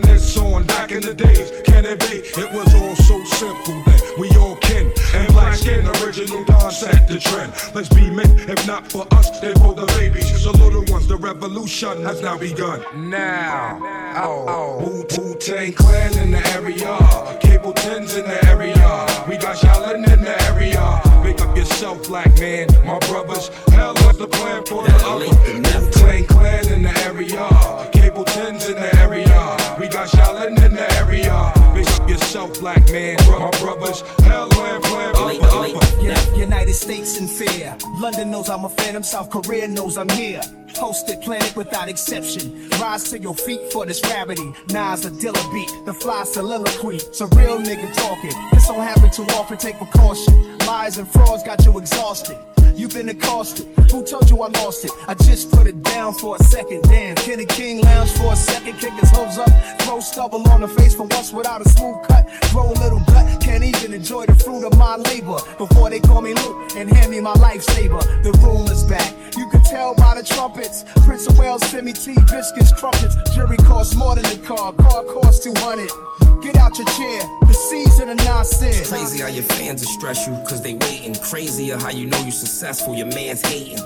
Reminisce 0.00 0.36
on 0.38 0.64
back 0.64 0.92
in 0.92 1.02
the 1.02 1.14
days. 1.14 1.50
Can 1.64 1.84
it 1.84 1.98
be? 2.00 2.18
It 2.40 2.52
was 2.52 2.74
all 2.74 2.96
so 2.96 3.22
simple 3.24 3.82
then. 3.84 4.00
We 4.18 4.30
all 4.36 4.56
kin. 4.56 4.92
And 5.14 5.32
black 5.32 5.56
skin, 5.56 5.86
original 6.02 6.44
Don 6.44 6.70
set 6.70 7.08
the 7.08 7.18
trend. 7.18 7.52
Let's 7.74 7.88
be 7.88 8.10
men, 8.10 8.38
if 8.48 8.66
not 8.66 8.90
for 8.90 9.06
us, 9.12 9.40
then 9.40 9.56
for 9.56 9.74
the 9.74 9.86
babies. 9.98 10.44
The 10.44 10.52
little 10.52 10.84
ones, 10.92 11.06
the 11.06 11.16
revolution 11.16 12.02
has 12.04 12.22
now 12.22 12.38
begun. 12.38 12.84
Now, 13.10 13.78
oh, 14.16 15.04
Wu 15.18 15.34
Tang 15.34 15.72
Clan 15.72 16.16
in 16.18 16.30
the 16.32 16.46
area. 16.50 17.38
Cable 17.40 17.72
10's 17.74 18.16
in 18.16 18.24
the 18.24 18.44
area. 18.46 18.59
I'm 38.50 38.64
a 38.64 38.68
phantom. 38.68 39.02
South 39.04 39.30
Korea 39.30 39.68
knows 39.68 39.96
I'm 39.96 40.08
here. 40.10 40.40
Hosted 40.80 41.22
planet 41.22 41.54
without 41.54 41.90
exception. 41.90 42.70
Rise 42.80 43.10
to 43.10 43.18
your 43.18 43.34
feet 43.34 43.70
for 43.70 43.84
this 43.84 44.00
gravity. 44.00 44.54
Nas 44.72 45.04
a 45.04 45.10
Dilla 45.10 45.52
beat, 45.52 45.70
the 45.84 45.92
fly 45.92 46.24
soliloquy. 46.24 46.96
It's 46.96 47.20
a 47.20 47.26
real 47.26 47.58
nigga 47.58 47.92
talking. 47.94 48.32
This 48.50 48.66
don't 48.66 48.80
happen 48.80 49.10
too 49.10 49.24
often. 49.34 49.58
Take 49.58 49.76
precaution. 49.76 50.56
Lies 50.66 50.96
and 50.96 51.06
frauds 51.06 51.42
got 51.42 51.62
you 51.66 51.78
exhausted. 51.78 52.38
You've 52.74 52.94
been 52.94 53.10
accosted. 53.10 53.66
Who 53.90 54.02
told 54.06 54.30
you 54.30 54.40
I 54.40 54.48
lost 54.48 54.86
it? 54.86 54.92
I 55.06 55.12
just 55.12 55.50
put 55.50 55.66
it 55.66 55.82
down 55.82 56.14
for 56.14 56.36
a 56.36 56.44
second. 56.44 56.84
Damn, 56.84 57.14
Kenny 57.16 57.44
King 57.44 57.82
lounge 57.82 58.12
for 58.12 58.32
a 58.32 58.36
second. 58.36 58.78
Kick 58.78 58.94
his 58.94 59.10
hose 59.10 59.36
up. 59.36 59.50
Throw 59.82 60.00
stubble 60.00 60.48
on 60.48 60.62
the 60.62 60.68
face 60.68 60.94
for 60.94 61.02
once 61.02 61.30
without 61.30 61.60
a 61.60 61.68
smooth 61.68 62.02
cut. 62.08 62.30
Throw 62.44 62.70
a 62.70 62.76
little 62.80 63.00
gut. 63.00 63.42
Can't 63.42 63.64
even 63.64 63.92
enjoy 63.92 64.24
the 64.24 64.34
fruit 64.34 64.64
of 64.64 64.78
my 64.78 64.96
labor. 64.96 65.36
Before 65.58 65.90
they 65.90 66.00
call 66.00 66.22
me 66.22 66.32
Luke 66.32 66.70
and 66.76 66.88
hand 66.90 67.10
me 67.10 67.20
my 67.20 67.34
lifesaver. 67.34 68.00
The 68.22 68.32
rule 68.38 68.70
is 68.70 68.82
back. 68.84 69.14
You 69.36 69.48
can 69.50 69.62
tell 69.62 69.94
by 69.94 70.14
the 70.14 70.22
Prince 71.04 71.26
of 71.26 71.38
Wales 71.38 71.62
send 71.68 71.86
me 71.86 71.92
tea, 71.92 72.14
biscuits, 72.30 72.72
crumpets. 72.72 73.16
Jury 73.34 73.56
costs 73.58 73.94
more 73.94 74.14
than 74.14 74.24
the 74.24 74.46
car. 74.46 74.72
Car 74.72 75.04
costs 75.04 75.42
200. 75.44 75.90
Get 76.42 76.56
out 76.56 76.78
your 76.78 76.86
chair. 76.88 77.20
The 77.46 77.52
season 77.52 78.08
of 78.10 78.16
nonsense. 78.18 78.88
Crazy 78.88 79.20
how 79.20 79.28
your 79.28 79.44
fans 79.44 79.82
will 79.82 79.92
stress 79.92 80.26
you, 80.26 80.32
cause 80.48 80.62
they 80.62 80.74
waiting. 80.74 81.14
Crazier 81.16 81.76
how 81.76 81.90
you 81.90 82.06
know 82.06 82.20
you're 82.20 82.30
successful, 82.30 82.94
your 82.94 83.06
man's 83.06 83.42
hating. 83.42 83.78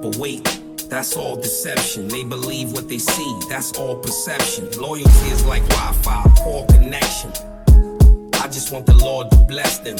But 0.00 0.16
wait, 0.16 0.44
that's 0.88 1.16
all 1.16 1.36
deception. 1.36 2.08
They 2.08 2.24
believe 2.24 2.72
what 2.72 2.88
they 2.88 2.98
see, 2.98 3.40
that's 3.48 3.72
all 3.78 3.96
perception. 3.96 4.70
Loyalty 4.80 5.28
is 5.28 5.44
like 5.44 5.62
Wi 5.68 5.92
Fi, 6.02 6.22
poor 6.36 6.66
connection. 6.66 7.30
I 8.34 8.48
just 8.48 8.72
want 8.72 8.86
the 8.86 8.94
Lord 8.94 9.30
to 9.30 9.36
bless 9.36 9.78
them. 9.78 9.98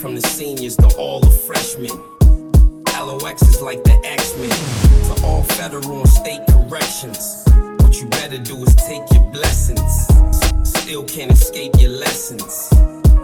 From 0.00 0.14
the 0.14 0.22
seniors 0.22 0.76
to 0.76 0.86
all 0.96 1.20
the 1.20 1.30
freshmen. 1.30 2.17
LOX 3.00 3.42
is 3.42 3.62
like 3.62 3.84
the 3.84 3.96
X-Men. 4.04 4.50
To 4.50 5.24
all 5.24 5.42
federal 5.42 6.00
and 6.00 6.08
state 6.08 6.40
corrections. 6.48 7.44
What 7.80 8.00
you 8.00 8.08
better 8.08 8.38
do 8.38 8.56
is 8.64 8.74
take 8.74 9.02
your 9.12 9.22
blessings. 9.30 10.06
Still 10.64 11.04
can't 11.04 11.30
escape 11.30 11.74
your 11.78 11.90
lessons. 11.90 12.52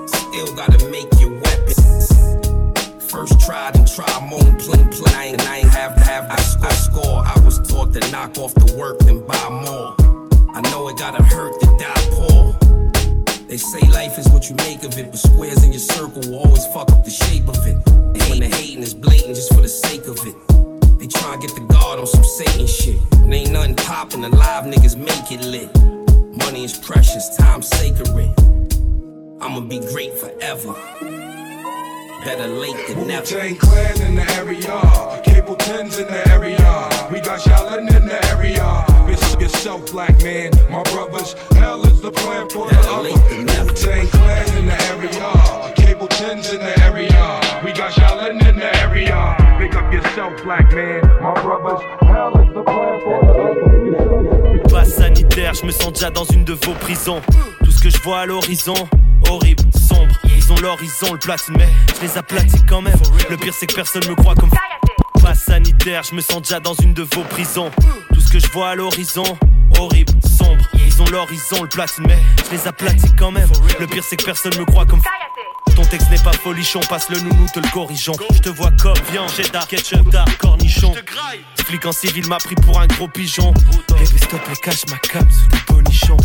Still 0.07 0.55
gotta 0.55 0.89
make 0.91 1.09
your 1.19 1.33
weapons. 1.41 2.09
First 3.11 3.41
tried 3.41 3.77
and 3.77 3.87
try, 3.87 4.07
moan, 4.31 4.57
pling, 4.61 4.89
pling. 4.91 5.15
I 5.15 5.25
ain't, 5.27 5.49
I 5.49 5.59
ain't 5.59 5.71
have 5.71 5.97
to 5.97 6.05
have 6.05 6.31
I 6.31 6.37
score, 6.37 6.71
score. 6.71 7.23
I 7.25 7.39
was 7.45 7.59
taught 7.69 7.93
to 7.95 8.11
knock 8.13 8.39
off 8.39 8.55
the 8.55 8.77
work 8.77 9.01
and 9.03 9.27
buy 9.27 9.49
more. 9.51 9.97
I 10.55 10.61
know 10.71 10.89
it 10.89 10.99
gotta 10.99 11.23
hurt 11.23 11.61
to 11.61 11.67
die 11.79 12.09
poor. 12.13 12.64
They 13.49 13.59
say 13.59 13.81
life 13.91 14.19
is 14.19 14.29
what 14.31 14.49
you 14.49 14.57
make 14.57 14.83
of 14.85 14.99
it, 14.99 15.11
but 15.11 15.19
squares 15.19 15.63
in 15.65 15.73
your 15.73 15.81
circle 15.81 16.23
will 16.23 16.39
always 16.47 16.67
fuck 16.67 16.91
up 16.91 17.05
the 17.05 17.11
shape 17.11 17.47
of 17.49 17.67
it. 17.67 17.77
When 18.31 18.41
the 18.41 18.49
hating 18.49 18.83
is 18.83 18.95
blatant 18.95 19.37
just 19.37 19.55
for 19.55 19.61
the 19.61 19.69
sake 19.69 20.07
of 20.07 20.19
it. 20.27 20.35
They 20.99 21.07
try 21.07 21.35
and 21.35 21.43
get 21.43 21.55
the 21.55 21.61
guard 21.69 22.01
on 22.01 22.07
some 22.07 22.25
Satan 22.25 22.67
shit. 22.67 22.99
And 23.13 23.33
ain't 23.33 23.53
nothing 23.53 23.77
poppin', 23.77 24.23
the 24.23 24.31
live 24.31 24.65
niggas 24.65 24.97
make 24.97 25.31
it 25.31 25.45
lit. 25.45 25.69
Money 26.37 26.65
is 26.65 26.77
precious, 26.79 27.37
time 27.37 27.63
sacred. 27.63 28.09
I'ma 29.41 29.61
be 29.61 29.79
great 29.79 30.15
forever. 30.19 30.73
Better 32.25 32.49
late 32.49 32.89
than 32.89 33.07
never. 33.07 33.27
Wu-Tang 33.27 33.57
Clan 33.57 34.01
in 34.01 34.15
the 34.15 34.31
area. 34.33 35.23
Cable 35.23 35.57
10's 35.57 35.99
in 35.99 36.07
the 36.07 36.29
area. 36.29 36.57
We 37.13 37.21
got 37.21 37.41
Shaolin 37.41 37.95
in 37.95 38.07
the 38.07 38.27
area. 38.33 38.94
Miss 39.35 39.53
yourself, 39.53 39.91
black 39.91 40.23
man. 40.23 40.51
My 40.71 40.83
brothers, 40.85 41.35
hell 41.53 41.85
is 41.87 42.01
the 42.01 42.11
plan 42.11 42.49
for 42.51 42.69
the 42.69 42.79
other. 42.91 43.11
Wu-Tang 43.11 44.07
Clan 44.09 44.59
in 44.59 44.67
the 44.67 44.83
area. 44.93 45.75
Cable 45.75 46.09
10's 46.09 46.53
in 46.53 46.61
the 46.61 46.79
area. 46.81 47.41
We 47.65 47.73
got 47.73 47.93
Shaolin 47.93 48.47
in 48.49 48.59
the 48.59 48.77
area. 48.79 49.37
Pick 49.59 49.75
up 49.75 49.93
yourself, 49.93 50.43
black 50.45 50.73
man. 50.73 51.01
My 51.21 51.35
brothers, 51.43 51.81
hell 52.03 52.33
is 52.39 52.55
the 52.55 52.63
plan 52.63 53.01
for 53.01 53.21
the 53.21 53.99
other. 53.99 54.69
Passe 54.69 54.95
sanitaire, 54.95 55.55
je 55.55 55.67
me 55.67 55.73
sens 55.73 55.93
déjà 55.93 56.11
dans 56.11 56.25
une 56.25 56.45
de 56.45 56.53
vos 56.53 56.75
prisons. 56.75 57.21
Tout 57.65 57.71
ce 57.71 57.83
que 57.83 57.91
je 57.91 58.01
vois 58.03 58.21
à 58.21 58.27
l'horizon, 58.27 58.75
horrible, 59.29 59.63
sombre. 59.75 60.15
Ils 60.25 60.53
ont 60.53 60.61
l'horizon, 60.61 61.13
le 61.13 61.19
platine, 61.19 61.57
mais 61.59 61.69
je 61.97 62.07
les 62.07 62.19
aplatis 62.19 62.63
quand 62.69 62.83
même. 62.83 62.99
Le 63.31 63.37
pire 63.37 63.55
c'est 63.55 63.67
que 63.67 63.75
personne 63.75 64.03
me 64.09 64.15
croit 64.15 64.35
comme 64.35 64.51
pas 65.25 65.35
sanitaire, 65.35 66.03
je 66.03 66.15
me 66.15 66.21
sens 66.21 66.43
déjà 66.43 66.61
dans 66.61 66.75
une 66.75 66.93
de 66.93 67.03
vos 67.03 67.23
prisons. 67.31 67.71
Tout 68.13 68.21
ce 68.21 68.31
que 68.31 68.39
je 68.39 68.47
vois 68.49 68.71
à 68.71 68.75
l'horizon, 68.75 69.25
horrible, 69.79 70.13
sombre. 70.23 70.63
Ils 70.75 71.01
ont 71.01 71.07
l'horizon, 71.07 71.63
le 71.63 71.69
platine, 71.69 72.05
mais 72.07 72.19
je 72.45 72.55
les 72.55 72.69
aplatis 72.69 73.11
quand 73.19 73.31
même. 73.31 73.49
Le 73.81 73.87
pire 73.87 74.05
c'est 74.07 74.17
que 74.17 74.25
personne 74.25 74.53
me 74.59 74.67
croit 74.67 74.85
comme 74.85 75.01
ton 75.75 75.83
texte 75.85 76.11
n'est 76.11 76.19
pas 76.19 76.33
folichon, 76.33 76.81
passe 76.91 77.09
le 77.09 77.21
nounou, 77.21 77.47
te 77.53 77.59
le 77.59 77.69
corrigeons. 77.73 78.13
Je 78.35 78.39
te 78.39 78.51
vois 78.51 78.71
comme 78.83 78.99
viande, 79.11 79.31
cheddar, 79.31 79.67
ketchup, 79.67 80.11
dar, 80.11 80.27
cornichon. 80.37 80.93
Flic 81.65 81.87
en 81.87 81.93
civil 81.93 82.29
m'a 82.29 82.37
pris 82.37 82.55
pour 82.57 82.79
un 82.79 82.87
gros 82.87 83.09
pigeon. 83.09 83.55
Bébé, 83.89 84.19
stop 84.19 84.41
et 84.53 84.57
cache 84.57 84.85
ma 84.91 84.99
cam 84.99 85.27
sous 85.31 85.49
des 85.49 85.59
bonichons. 85.67 86.19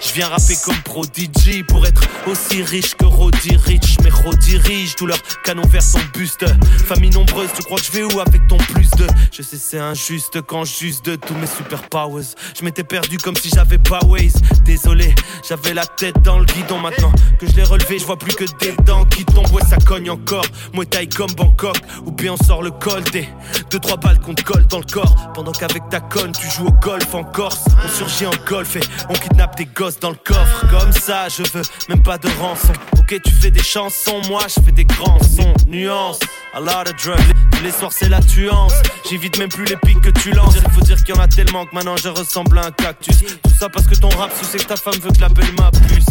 Je 0.00 0.12
viens 0.14 0.28
rapper 0.28 0.54
comme 0.64 0.80
Prodigy 0.82 1.62
pour 1.64 1.84
être 1.86 2.02
aussi 2.26 2.62
riche 2.62 2.94
que 2.94 3.04
Roddy 3.04 3.56
Rich. 3.56 3.96
Mais 4.04 4.10
redirige 4.10 4.94
tout 4.94 5.06
leur 5.06 5.18
canon 5.44 5.66
vers 5.68 5.82
son 5.82 6.00
buste. 6.14 6.44
Famille 6.86 7.10
nombreuse, 7.10 7.50
tu 7.54 7.62
crois 7.62 7.78
que 7.78 7.84
je 7.84 7.92
vais 7.92 8.02
où 8.04 8.20
avec 8.20 8.46
ton 8.46 8.58
plus 8.58 8.90
de? 8.92 9.06
Je 9.32 9.42
sais 9.42 9.56
c'est 9.56 9.78
injuste 9.78 10.40
quand 10.42 10.64
juste 10.64 11.04
de 11.06 11.16
tous 11.16 11.34
mes 11.34 11.46
super 11.46 11.82
powers. 11.88 12.34
Je 12.58 12.64
m'étais 12.64 12.84
perdu 12.84 13.18
comme 13.18 13.36
si 13.36 13.50
j'avais 13.50 13.78
pas 13.78 14.00
Waze. 14.06 14.34
Désolé, 14.64 15.14
j'avais 15.46 15.74
la 15.74 15.84
tête 15.84 16.22
dans 16.22 16.38
le 16.38 16.44
guidon 16.44 16.78
maintenant 16.78 17.12
que 17.40 17.46
je 17.46 17.54
l'ai 17.56 17.64
relevé, 17.64 17.98
je 17.98 18.04
vois 18.04 18.18
plus 18.18 18.34
que 18.34 18.44
des 18.60 18.72
dents 18.84 19.04
qui 19.04 19.24
tombent. 19.24 19.50
Ouais, 19.52 19.62
ça 19.68 19.76
cogne 19.78 20.10
encore. 20.10 20.46
Moi 20.72 20.86
taille 20.86 21.08
comme 21.08 21.32
Bangkok. 21.32 21.76
Ou 22.06 22.12
bien 22.12 22.34
on 22.34 22.44
sort 22.44 22.62
le 22.62 22.70
col 22.70 23.02
des 23.12 23.28
deux 23.70 23.78
trois 23.80 23.96
balles 23.96 24.20
qu'on 24.20 24.34
te 24.34 24.42
colle 24.42 24.66
dans 24.68 24.78
le 24.78 24.84
corps. 24.84 25.32
Pendant 25.34 25.52
qu'avec 25.52 25.88
ta 25.90 26.00
conne, 26.00 26.32
tu 26.32 26.48
joues 26.50 26.66
au 26.66 26.72
golf 26.72 27.14
en 27.14 27.24
Corse. 27.24 27.64
On 27.84 27.88
surgit 27.88 28.26
en 28.26 28.32
golf 28.48 28.76
et 28.76 28.80
on 29.08 29.14
kidnappe 29.14 29.56
des 29.56 29.66
gosses 29.66 29.87
dans 30.00 30.10
le 30.10 30.16
coffre. 30.16 30.66
Comme 30.70 30.92
ça, 30.92 31.28
je 31.28 31.42
veux 31.52 31.62
même 31.88 32.02
pas 32.02 32.18
de 32.18 32.28
rançon. 32.38 32.72
Ok, 32.98 33.16
tu 33.24 33.32
fais 33.32 33.50
des 33.50 33.62
chansons, 33.62 34.20
moi 34.28 34.42
je 34.48 34.60
fais 34.62 34.72
des 34.72 34.84
grands 34.84 35.22
sons. 35.22 35.54
Nuance, 35.66 36.18
a 36.54 36.60
lot 36.60 36.88
of 36.88 36.96
drugs. 37.02 37.34
Les 37.62 37.72
soirs, 37.72 37.92
c'est 37.92 38.08
la 38.08 38.20
tuance. 38.20 38.74
J'évite 39.08 39.38
même 39.38 39.48
plus 39.48 39.64
les 39.64 39.76
pics 39.76 40.00
que 40.00 40.10
tu 40.10 40.30
lances. 40.32 40.54
Il 40.56 40.70
faut 40.72 40.80
dire 40.80 41.02
qu'il 41.02 41.14
y 41.14 41.18
en 41.18 41.20
a 41.20 41.28
tellement 41.28 41.64
que 41.64 41.74
maintenant 41.74 41.96
je 41.96 42.08
ressemble 42.08 42.58
à 42.58 42.66
un 42.66 42.70
cactus. 42.70 43.18
Tout 43.18 43.50
ça 43.58 43.68
parce 43.68 43.86
que 43.86 43.94
ton 43.94 44.10
rap 44.10 44.30
sous 44.38 44.44
c'est 44.44 44.58
que 44.58 44.64
ta 44.64 44.76
femme 44.76 44.98
veut 45.02 45.10
que 45.10 45.20
l'appelle 45.20 45.52
ma 45.58 45.70
puce. 45.70 46.06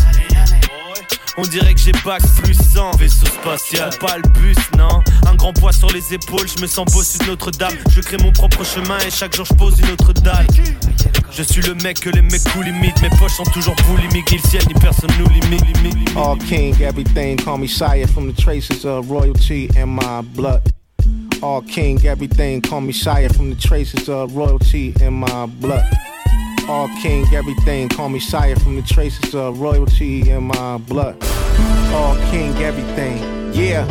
On 1.40 1.44
dirait 1.44 1.76
que 1.76 1.80
j'ai 1.80 1.92
bac 2.04 2.24
plus 2.44 2.56
100 2.56 2.98
Vaisseau 2.98 3.28
spatial, 3.28 3.92
pas 4.00 4.18
le 4.18 4.28
bus, 4.40 4.58
non. 4.76 5.04
Un 5.28 5.36
grand 5.36 5.54
poids 5.54 5.72
sur 5.72 5.92
les 5.92 6.12
épaules, 6.12 6.48
je 6.48 6.60
me 6.60 6.66
sens 6.66 6.92
bossu 6.92 7.20
de 7.20 7.26
Notre-Dame. 7.26 7.76
Je 7.92 8.02
crée 8.02 8.18
mon 8.18 8.32
propre 8.32 8.66
chemin 8.66 8.98
et 9.06 9.12
chaque 9.12 9.36
jour 9.36 9.46
je 9.46 9.54
pose 9.54 9.80
une 9.80 9.92
autre 9.92 10.14
dalle. 10.14 10.48
Je 11.32 11.44
suis 11.44 11.62
le 11.62 11.76
mec 11.76 12.00
que 12.00 12.10
les 12.10 12.24
mecs 12.24 12.44
cool 12.52 12.66
limitent 12.66 13.04
Mes 13.04 13.10
poches 13.20 13.34
sont 13.34 13.44
toujours 13.44 13.76
boulimiques, 13.88 14.32
ni 14.32 14.38
le 14.38 14.50
ciel 14.50 14.64
ni 14.68 14.74
personne 14.74 15.12
nous 15.20 15.30
limite. 15.30 15.58
All 16.18 16.40
king, 16.40 16.74
everything, 16.82 17.38
call 17.38 17.60
me 17.60 17.68
sire 17.68 18.08
from 18.08 18.32
the 18.32 18.36
traces 18.36 18.84
of 18.84 19.08
royalty 19.08 19.70
in 19.78 19.86
my 19.86 20.24
blood. 20.34 20.64
All 21.44 21.62
king, 21.62 22.04
everything, 22.08 22.62
call 22.62 22.82
me 22.82 22.92
sire 22.92 23.30
from 23.30 23.52
the 23.52 23.56
traces 23.56 24.10
of 24.10 24.36
royalty 24.36 24.96
in 25.00 25.14
my 25.14 25.46
blood. 25.46 25.86
All 26.68 26.90
king, 27.02 27.26
everything, 27.34 27.88
call 27.88 28.10
me 28.10 28.20
sire 28.20 28.56
from 28.58 28.76
the 28.76 28.82
traces 28.82 29.34
of 29.34 29.62
royalty 29.62 30.30
in 30.30 30.44
my 30.44 30.78
blood. 30.78 31.16
All 31.94 32.16
king, 32.30 32.54
everything, 32.58 33.54
yeah. 33.54 33.86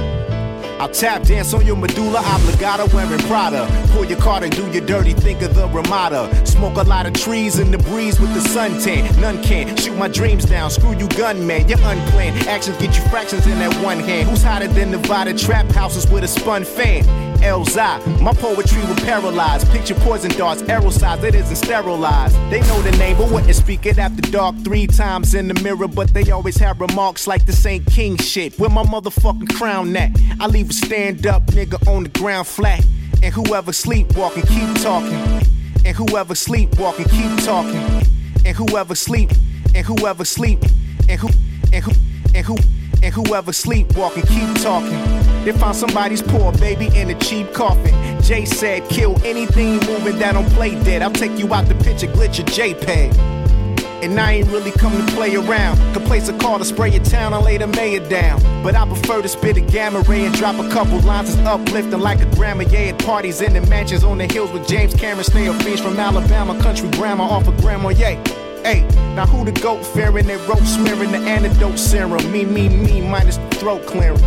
I'll 0.79 0.91
tap 0.91 1.23
dance 1.23 1.55
on 1.55 1.65
your 1.65 1.77
medulla 1.77 2.19
oblongata 2.19 2.95
wearing 2.95 3.19
Prada. 3.21 3.67
Pull 3.93 4.05
your 4.05 4.21
card 4.21 4.43
and 4.43 4.55
do 4.55 4.71
your 4.73 4.85
dirty, 4.85 5.15
think 5.15 5.41
of 5.41 5.55
the 5.55 5.67
Ramada. 5.69 6.29
Smoke 6.45 6.77
a 6.77 6.83
lot 6.83 7.07
of 7.07 7.15
trees 7.15 7.59
in 7.59 7.71
the 7.71 7.79
breeze 7.79 8.21
with 8.21 8.35
the 8.35 8.41
suntan. 8.41 9.19
None 9.23 9.43
can 9.43 9.75
shoot 9.77 9.97
my 9.97 10.09
dreams 10.09 10.45
down. 10.45 10.71
Screw 10.71 10.95
you, 10.95 11.09
gunman. 11.09 11.67
You're 11.67 11.79
unplanned. 11.79 12.47
Actions 12.47 12.77
get 12.77 12.95
you 12.95 13.03
fractions 13.09 13.47
in 13.47 13.59
that 13.59 13.75
one 13.83 14.01
hand. 14.01 14.29
Who's 14.29 14.43
hotter 14.43 14.69
than 14.69 14.91
Nevada 14.91 15.33
trap 15.33 15.65
houses 15.73 16.07
with 16.11 16.25
a 16.25 16.29
spun 16.29 16.63
fan? 16.65 17.05
Elzhi, 17.39 18.21
my 18.21 18.33
poetry 18.33 18.83
will 18.83 18.97
paralyze. 18.97 19.65
Picture 19.67 19.95
poison 19.95 20.31
darts, 20.33 20.63
arrow 20.63 20.91
size, 20.91 21.23
it 21.25 21.35
isn't 21.35 21.57
sterilized. 21.57 22.35
They 22.51 22.61
know 22.63 22.81
the 22.83 22.93
name, 22.99 23.17
but 23.17 23.31
wouldn't 23.31 23.55
speak 23.55 23.87
it 23.87 23.99
after 23.99 24.23
dark 24.31 24.57
three 24.65 24.87
times 24.87 25.35
in 25.35 25.49
the 25.49 25.55
mirror. 25.63 25.89
But 25.89 26.13
they 26.15 26.31
always 26.31 26.57
have 26.59 26.81
remarks 26.81 27.27
like 27.27 27.47
this 27.47 27.65
ain't 27.67 27.87
king 27.87 28.17
shit. 28.17 28.59
Where 28.59 28.71
my 28.71 28.83
motherfucking 28.83 29.55
crown 29.55 29.97
at? 29.97 30.11
I 30.41 30.47
leave 30.47 30.71
a 30.71 30.73
stand 30.73 31.27
up 31.27 31.47
nigga 31.47 31.87
on 31.89 32.05
the 32.05 32.09
ground 32.11 32.47
flat. 32.47 32.85
And 33.23 33.33
whoever 33.33 33.73
sleepwalking, 33.73 34.45
keep 34.45 34.75
talking. 34.83 35.43
And 35.85 35.97
whoever 35.97 36.35
sleepwalking, 36.35 37.07
keep 37.07 37.45
talking. 37.45 38.07
And 38.45 38.57
whoever 38.57 38.95
sleep, 38.95 39.31
and 39.75 39.85
whoever 39.85 40.25
sleep, 40.25 40.61
and 41.09 41.21
who, 41.21 41.29
and 41.73 41.85
who, 41.85 41.93
and 42.35 42.47
who, 42.47 42.55
and 42.55 42.86
whoever 43.13 43.53
sleepwalking, 43.53 44.25
keep 44.27 44.55
talking. 44.63 44.99
They 45.45 45.53
found 45.53 45.77
somebody's 45.77 46.23
poor 46.23 46.53
baby 46.53 46.87
in 46.99 47.11
a 47.11 47.19
cheap 47.21 47.53
coffin. 47.53 47.95
Jay 48.23 48.45
said, 48.45 48.89
kill 48.89 49.17
anything 49.25 49.75
moving 49.87 50.19
that 50.19 50.33
don't 50.33 50.49
play 50.51 50.71
dead. 50.83 51.03
I'll 51.03 51.13
take 51.13 51.39
you 51.39 51.53
out 51.55 51.69
the 51.69 51.75
picture, 51.77 52.09
glitch 52.09 52.39
your 52.39 52.47
JPEG. 52.47 53.17
And 54.03 54.21
I 54.21 54.33
ain't 54.33 54.49
really 54.51 54.73
come 54.73 54.93
to 54.93 55.13
play 55.15 55.35
around. 55.37 55.79
Could 55.95 56.05
place 56.05 56.29
a 56.29 56.37
call 56.39 56.59
to 56.59 56.65
spray 56.65 56.91
your 56.91 57.05
town 57.05 57.33
and 57.33 57.45
lay 57.45 57.57
the 57.59 57.67
mayor 57.67 58.07
down. 58.09 58.41
But 58.63 58.75
I 58.75 58.87
prefer 58.87 59.23
to 59.23 59.29
spit 59.29 59.57
a 59.57 59.61
gamma 59.61 60.01
ray 60.01 60.27
and 60.27 60.35
drop 60.35 60.59
a 60.59 60.69
couple 60.69 60.99
lines 61.01 61.35
that's 61.35 61.49
uplifting 61.49 62.01
like 62.01 62.21
a 62.21 62.27
grammar. 62.37 62.65
Yeah, 62.65 62.93
at 62.93 62.99
parties 62.99 63.41
in 63.41 63.55
the 63.55 63.63
mansions 63.63 64.05
on 64.05 64.19
the 64.19 64.27
hills 64.27 64.51
with 64.53 64.69
James 64.69 64.95
Cameron. 64.95 65.27
Of 65.49 65.63
fiends 65.63 65.81
from 65.81 65.99
Alabama, 65.99 66.61
country 66.61 66.91
grandma 66.91 67.25
off 67.25 67.49
of 67.49 67.57
grandma. 67.59 67.89
Yeah. 67.89 68.23
Hey, 68.67 68.81
now 69.15 69.27
who 69.27 69.45
the 69.45 69.53
goat 69.61 69.87
fearing 69.87 70.27
that 70.27 70.45
rope 70.49 70.67
smearing 70.67 71.13
the 71.13 71.19
antidote 71.19 71.79
serum? 71.79 72.33
Me, 72.33 72.45
me, 72.45 72.69
me, 72.69 73.01
minus 73.01 73.37
the 73.37 73.49
throat 73.59 73.87
clearing. 73.87 74.19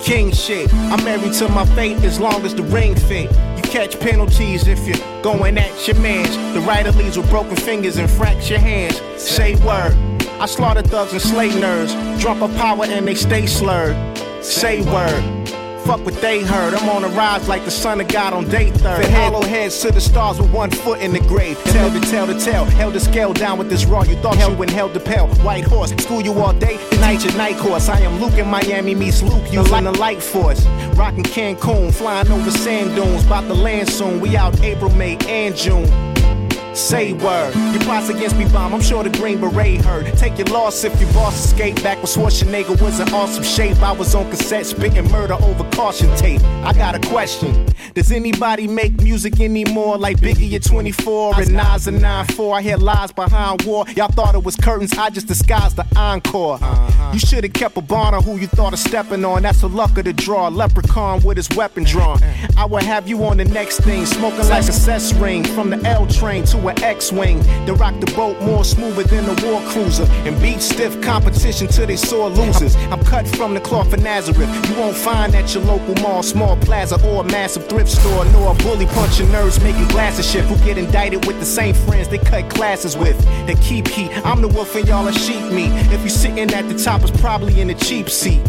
King 0.00 0.32
shit, 0.32 0.72
I'm 0.72 1.04
married 1.04 1.34
to 1.34 1.50
my 1.50 1.66
fate 1.74 1.98
as 1.98 2.18
long 2.18 2.46
as 2.46 2.54
the 2.54 2.62
ring 2.62 2.94
fit. 2.94 3.30
You 3.30 3.62
catch 3.64 4.00
penalties 4.00 4.66
if 4.66 4.88
you're 4.88 5.22
going 5.22 5.58
at 5.58 5.86
your 5.86 5.96
mans. 5.96 6.34
The 6.54 6.60
writer 6.60 6.92
leaves 6.92 7.18
with 7.18 7.28
broken 7.28 7.56
fingers 7.56 7.98
and 7.98 8.10
fracture 8.10 8.58
hands. 8.58 9.02
Say 9.18 9.56
word. 9.56 9.94
I 10.40 10.46
slaughter 10.46 10.80
thugs 10.80 11.12
and 11.12 11.20
slay 11.20 11.50
nerds. 11.50 11.92
Drop 12.22 12.40
a 12.40 12.48
power 12.56 12.86
and 12.86 13.06
they 13.06 13.14
stay 13.14 13.44
slurred. 13.44 13.94
Say 14.42 14.80
word. 14.80 15.22
Fuck 15.84 16.04
what 16.04 16.14
they 16.20 16.42
heard. 16.42 16.74
I'm 16.74 16.88
on 16.88 17.02
a 17.02 17.08
rise 17.08 17.48
like 17.48 17.64
the 17.64 17.70
son 17.70 18.00
of 18.00 18.08
God 18.08 18.32
on 18.32 18.48
day 18.48 18.70
third. 18.70 19.04
Hollow 19.06 19.42
heads 19.42 19.80
to 19.80 19.90
the 19.90 20.00
stars 20.00 20.40
with 20.40 20.52
one 20.52 20.70
foot 20.70 21.00
in 21.00 21.12
the 21.12 21.18
grave. 21.20 21.58
Tell 21.64 21.90
the 21.90 22.00
tale 22.00 22.26
to 22.26 22.38
tell. 22.38 22.64
Held 22.64 22.94
the 22.94 23.00
scale 23.00 23.32
down 23.32 23.58
with 23.58 23.68
this 23.68 23.84
raw. 23.84 24.02
You 24.02 24.16
thought 24.16 24.38
you 24.38 24.54
when 24.56 24.68
held 24.68 24.94
the 24.94 25.00
pale. 25.00 25.26
White 25.42 25.64
horse. 25.64 25.90
School 26.02 26.20
you 26.20 26.32
all 26.34 26.52
day. 26.52 26.78
Tonight 26.90 27.24
your 27.24 27.36
night 27.36 27.56
course. 27.56 27.88
I 27.88 28.00
am 28.00 28.20
Luke 28.20 28.34
in 28.34 28.48
Miami 28.48 28.94
meets 28.94 29.22
Luke. 29.22 29.52
You 29.52 29.60
in 29.74 29.84
the 29.84 29.98
light 29.98 30.22
force. 30.22 30.64
Rockin' 30.94 31.24
Cancun. 31.24 31.92
Flying 31.92 32.30
over 32.30 32.50
sand 32.50 32.94
dunes. 32.94 33.24
About 33.26 33.48
to 33.48 33.54
land 33.54 33.88
soon. 33.88 34.20
We 34.20 34.36
out 34.36 34.60
April, 34.62 34.90
May, 34.90 35.16
and 35.28 35.56
June. 35.56 36.21
Say 36.74 37.12
word. 37.12 37.54
Your 37.72 37.82
plots 37.82 38.08
against 38.08 38.36
me 38.36 38.46
bomb. 38.48 38.72
I'm 38.72 38.80
sure 38.80 39.02
the 39.04 39.10
Green 39.10 39.40
Beret 39.40 39.84
heard. 39.84 40.06
Take 40.16 40.38
your 40.38 40.46
loss 40.46 40.84
if 40.84 40.98
your 41.00 41.12
boss 41.12 41.44
escaped. 41.44 41.82
Back 41.82 41.98
when 41.98 42.06
Schwarzenegger 42.06 42.80
was 42.80 42.98
in 42.98 43.12
awesome 43.12 43.44
shape. 43.44 43.80
I 43.82 43.92
was 43.92 44.14
on 44.14 44.30
cassette 44.30 44.64
spitting 44.64 45.10
murder 45.10 45.34
over 45.34 45.68
caution 45.70 46.14
tape. 46.16 46.40
I 46.64 46.72
got 46.72 46.94
a 46.94 47.08
question. 47.08 47.66
Does 47.94 48.10
anybody 48.10 48.66
make 48.66 49.02
music 49.02 49.38
anymore 49.40 49.98
like 49.98 50.16
Biggie 50.16 50.54
at 50.54 50.64
24 50.64 51.40
and 51.40 51.52
Nas 51.52 51.88
at 51.88 51.94
9-4? 51.94 52.54
I 52.54 52.62
hear 52.62 52.76
lies 52.78 53.12
behind 53.12 53.62
war. 53.62 53.84
Y'all 53.94 54.08
thought 54.08 54.34
it 54.34 54.42
was 54.42 54.56
curtains. 54.56 54.92
I 54.96 55.10
just 55.10 55.26
disguised 55.26 55.76
the 55.76 55.86
encore. 55.94 56.54
Uh-huh. 56.54 57.10
You 57.12 57.18
should 57.18 57.44
have 57.44 57.52
kept 57.52 57.76
a 57.76 57.82
bond 57.82 58.16
on 58.16 58.22
who 58.22 58.38
you 58.38 58.46
thought 58.46 58.72
of 58.72 58.78
stepping 58.78 59.24
on. 59.26 59.42
That's 59.42 59.60
the 59.60 59.68
luck 59.68 59.98
of 59.98 60.04
the 60.04 60.14
draw. 60.14 60.48
Leprechaun 60.48 61.22
with 61.22 61.36
his 61.36 61.50
weapon 61.50 61.84
drawn. 61.84 62.18
Mm-hmm. 62.18 62.58
I 62.58 62.64
will 62.64 62.82
have 62.82 63.06
you 63.08 63.22
on 63.24 63.36
the 63.36 63.44
next 63.44 63.80
thing. 63.80 64.06
Smoking 64.06 64.48
like 64.48 64.62
a 64.62 64.72
cess 64.72 65.12
ring. 65.14 65.44
From 65.44 65.68
the 65.68 65.76
L 65.86 66.06
train 66.06 66.44
to 66.46 66.61
an 66.68 66.82
X-wing. 66.82 67.40
Then 67.66 67.74
rock 67.76 67.98
the 68.00 68.10
boat 68.12 68.40
more 68.42 68.64
smoother 68.64 69.04
than 69.04 69.24
a 69.24 69.34
war 69.46 69.60
cruiser. 69.68 70.06
And 70.26 70.40
beat 70.40 70.60
stiff 70.60 71.00
competition 71.02 71.68
till 71.68 71.86
they 71.86 71.96
sore 71.96 72.28
losers. 72.28 72.76
I'm 72.90 73.02
cut 73.04 73.26
from 73.28 73.54
the 73.54 73.60
cloth 73.60 73.92
of 73.92 74.02
Nazareth. 74.02 74.50
You 74.68 74.76
won't 74.76 74.96
find 74.96 75.34
at 75.34 75.54
your 75.54 75.64
local 75.64 75.94
mall, 76.02 76.22
small 76.22 76.56
plaza, 76.56 76.96
or 77.06 77.22
a 77.22 77.24
massive 77.24 77.68
thrift 77.68 77.90
store. 77.90 78.24
Nor 78.26 78.52
a 78.52 78.54
bully 78.56 78.86
punching 78.86 79.28
nerds 79.28 79.62
making 79.62 79.88
glasses 79.88 80.30
shit. 80.30 80.44
Who 80.44 80.56
get 80.64 80.78
indicted 80.78 81.26
with 81.26 81.38
the 81.38 81.46
same 81.46 81.74
friends 81.74 82.08
they 82.08 82.18
cut 82.18 82.50
classes 82.50 82.96
with. 82.96 83.18
They 83.46 83.54
keep 83.56 83.88
heat. 83.88 84.10
I'm 84.26 84.40
the 84.40 84.48
wolf 84.48 84.74
and 84.74 84.86
y'all 84.86 85.08
are 85.08 85.12
sheep 85.12 85.44
meat. 85.52 85.70
If 85.92 86.02
you 86.02 86.08
sitting 86.08 86.52
at 86.52 86.68
the 86.68 86.78
top, 86.78 87.02
it's 87.02 87.20
probably 87.20 87.60
in 87.60 87.70
a 87.70 87.74
cheap 87.74 88.08
seat. 88.08 88.40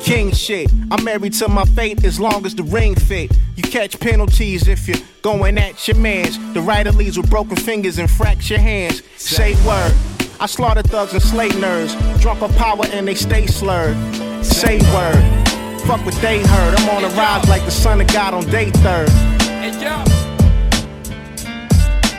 King 0.00 0.32
shit. 0.32 0.70
I'm 0.90 1.04
married 1.04 1.34
to 1.34 1.48
my 1.48 1.64
fate 1.64 2.04
as 2.04 2.18
long 2.18 2.46
as 2.46 2.54
the 2.54 2.62
ring 2.62 2.94
fit. 2.94 3.30
You 3.56 3.62
catch 3.62 3.98
penalties 4.00 4.68
if 4.68 4.88
you're 4.88 4.96
going 5.22 5.58
at 5.58 5.86
your 5.86 5.96
mans. 5.96 6.38
The 6.54 6.60
writer 6.60 6.92
leaves 6.92 7.18
with 7.18 7.28
broken 7.28 7.56
fingers 7.56 7.98
and 7.98 8.10
fracture 8.10 8.58
hands. 8.58 9.02
Say 9.16 9.54
word. 9.66 9.92
I 10.40 10.46
slaughter 10.46 10.82
thugs 10.82 11.12
and 11.12 11.22
slay 11.22 11.48
nerds. 11.50 12.20
Drunk 12.20 12.42
of 12.42 12.54
power 12.56 12.86
and 12.92 13.06
they 13.08 13.14
stay 13.14 13.46
slurred. 13.46 13.96
Say 14.44 14.78
word. 14.94 15.48
Fuck 15.82 16.04
what 16.04 16.14
they 16.16 16.40
heard. 16.40 16.74
I'm 16.78 16.88
on 16.90 17.02
the 17.02 17.08
rise 17.16 17.48
like 17.48 17.64
the 17.64 17.70
son 17.70 18.00
of 18.00 18.06
God 18.08 18.34
on 18.34 18.44
day 18.46 18.70
third. 18.70 19.08
Hey 19.08 19.72
yo. 19.82 20.04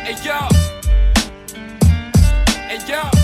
Hey 0.03 0.15
yo. 0.25 0.47
Hey 2.67 2.79
yo. 2.87 3.18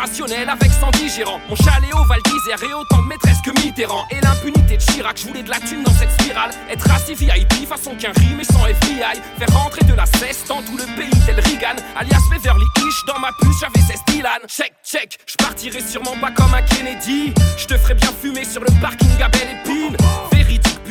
Four 0.00 0.24
opérationnel 0.26 0.48
avec 0.48 0.72
110 0.72 1.14
gérants. 1.14 1.40
Mon 1.48 1.56
chalet 1.56 1.92
au 1.94 2.04
Val 2.04 2.20
d'Isère 2.22 2.62
et 2.68 2.72
autant 2.72 3.02
de 3.02 3.08
maîtresses 3.08 3.40
que 3.44 3.50
Mitterrand. 3.60 4.06
Et 4.10 4.20
l'impunité 4.20 4.76
de 4.76 4.82
Chirac, 4.82 5.18
je 5.18 5.28
voulais 5.28 5.42
de 5.42 5.50
la 5.50 5.58
thune 5.60 5.82
dans 5.82 5.92
cette 5.92 6.10
spirale. 6.20 6.50
Être 6.70 6.90
assez 6.90 7.14
VIP, 7.14 7.66
façon 7.68 7.94
qu'un 7.96 8.12
rime 8.12 8.40
et 8.40 8.44
sans 8.44 8.66
FBI. 8.66 9.20
Faire 9.38 9.54
rentrer 9.54 9.84
de 9.84 9.94
la 9.94 10.06
cesse 10.06 10.44
dans 10.48 10.62
tout 10.62 10.76
le 10.76 10.84
pays 10.96 11.10
tel 11.26 11.36
Reagan. 11.40 11.76
Alias 11.96 12.22
Beverly 12.30 12.66
Hish, 12.78 13.04
dans 13.06 13.18
ma 13.18 13.30
puce 13.40 13.60
j'avais 13.60 13.86
16 13.86 14.00
Dylan. 14.08 14.40
Check, 14.48 14.72
check, 14.84 15.18
je 15.26 15.36
partirai 15.36 15.80
sûrement 15.80 16.16
pas 16.20 16.30
comme 16.30 16.54
un 16.54 16.62
Kennedy. 16.62 17.32
Je 17.56 17.66
te 17.66 17.76
ferai 17.76 17.94
bien 17.94 18.10
fumer 18.20 18.44
sur 18.44 18.62
le 18.62 18.70
parking 18.80 19.22
à 19.22 19.28
Belle 19.28 19.56
Épine. 19.62 19.96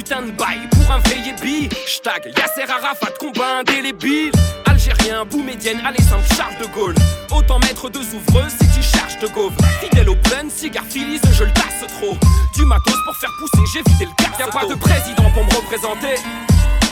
Putain 0.09 0.21
de 0.23 0.31
bail 0.31 0.67
pour 0.71 0.91
un 0.91 0.97
veillé 1.07 1.33
bi. 1.39 1.69
Hashtag 1.85 2.33
Yasser 2.35 2.67
Arafat, 2.67 3.11
combat 3.19 3.59
indélébile. 3.59 4.31
Algérien, 4.65 5.23
Boumédienne, 5.23 5.79
allez 5.85 6.01
simple, 6.01 6.25
Charles 6.35 6.55
de 6.59 6.65
Gaulle. 6.73 6.95
Autant 7.29 7.59
mettre 7.59 7.91
deux 7.91 8.15
ouvreuses 8.15 8.53
si 8.59 8.67
tu 8.69 8.81
charges 8.81 9.19
de 9.19 9.27
gauve. 9.27 9.53
Fidèle 9.79 10.09
au 10.09 10.15
plein, 10.15 10.49
cigare 10.49 10.85
filise, 10.89 11.21
je 11.31 11.43
le 11.43 11.51
tasse 11.51 11.85
trop. 11.99 12.17
Du 12.55 12.65
matos 12.65 12.95
pour 13.05 13.15
faire 13.17 13.29
pousser, 13.37 13.63
j'ai 13.71 13.91
vidé 13.91 14.05
le 14.05 14.23
casse. 14.23 14.39
Y'a 14.39 14.47
pas 14.47 14.65
de 14.65 14.73
président 14.73 15.29
pour 15.31 15.45
me 15.45 15.53
représenter. 15.55 16.15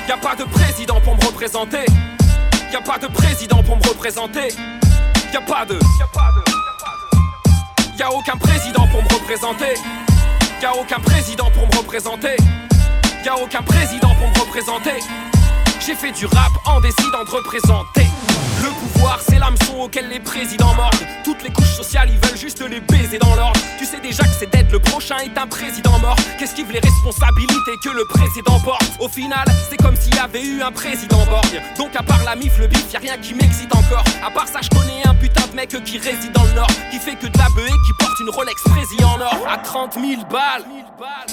Y'a 0.08 0.18
pas 0.18 0.36
de 0.36 0.44
président 0.44 1.02
pour 1.02 1.16
me 1.16 1.26
représenter. 1.26 1.86
Y'a 2.72 2.82
pas 2.82 3.00
de 3.00 3.08
président 3.08 3.64
pour 3.64 3.78
me 3.78 3.88
représenter. 3.88 4.50
Y'a 5.34 5.42
pas 5.42 5.66
de. 5.66 5.80
Y'a 7.98 8.12
aucun 8.12 8.38
président 8.38 8.88
pour 8.90 9.02
me 9.02 9.10
représenter. 9.10 9.74
Y'a 10.62 10.76
aucun 10.76 11.00
président 11.00 11.50
pour 11.50 11.66
me 11.66 11.78
représenter. 11.78 12.38
Y'a 13.26 13.36
aucun 13.36 13.62
président 13.62 14.14
pour 14.16 14.30
me 14.30 14.40
représenter. 14.40 15.00
J'ai 15.80 15.96
fait 15.96 16.12
du 16.12 16.26
rap 16.26 16.52
en 16.66 16.80
décidant 16.80 17.24
de 17.24 17.30
représenter. 17.30 18.06
Le 18.68 18.74
pouvoir, 18.74 19.20
c'est 19.26 19.40
l'hameçon 19.40 19.80
auquel 19.80 20.10
les 20.10 20.20
présidents 20.20 20.74
mordent. 20.76 21.06
Toutes 21.24 21.42
les 21.42 21.52
couches 21.52 21.78
sociales, 21.78 22.10
ils 22.12 22.28
veulent 22.28 22.38
juste 22.38 22.62
les 22.68 22.82
baiser 22.82 23.18
dans 23.18 23.34
l'ordre. 23.34 23.58
Tu 23.80 23.86
sais 23.86 24.02
déjà 24.02 24.24
que 24.24 24.36
c'est 24.38 24.52
d'être 24.52 24.74
le 24.74 24.80
prochain 24.80 25.16
est 25.20 25.38
un 25.38 25.48
président 25.48 25.98
mort. 26.00 26.18
Qu'esquive 26.38 26.70
les 26.74 26.80
responsabilités 26.80 27.76
que 27.82 27.90
le 27.90 28.04
précédent 28.10 28.60
porte? 28.60 28.84
Au 29.00 29.08
final, 29.08 29.46
c'est 29.70 29.78
comme 29.78 29.96
s'il 29.96 30.16
y 30.16 30.20
avait 30.20 30.44
eu 30.44 30.62
un 30.62 30.74
président 30.74 31.26
borgne. 31.28 31.62
Donc, 31.78 31.96
à 31.96 32.04
part 32.04 32.22
la 32.26 32.36
mif, 32.36 32.60
le 32.60 32.68
bif, 32.68 32.92
y 32.92 32.98
a 32.98 33.00
rien 33.00 33.18
qui 33.18 33.36
m'excite 33.36 33.74
encore. 33.74 34.04
À 34.22 34.32
part 34.32 34.50
ça, 34.50 34.60
je 34.62 34.70
connais 34.70 35.02
un 35.06 35.16
putain 35.16 35.48
de 35.48 35.56
mec 35.56 35.70
qui 35.86 35.98
réside 35.98 36.34
dans 36.34 36.44
le 36.44 36.52
nord. 36.52 36.72
Qui 36.92 37.00
fait 37.00 37.16
que 37.16 37.28
de 37.28 37.38
la 37.38 37.48
beuh 37.56 37.64
qui 37.64 37.94
porte 38.00 38.20
une 38.20 38.30
Rolex 38.30 38.62
Prési 38.64 39.02
en 39.06 39.22
or. 39.22 39.48
À 39.50 39.58
30 39.60 39.94
000 39.94 40.24
balles, 40.30 40.66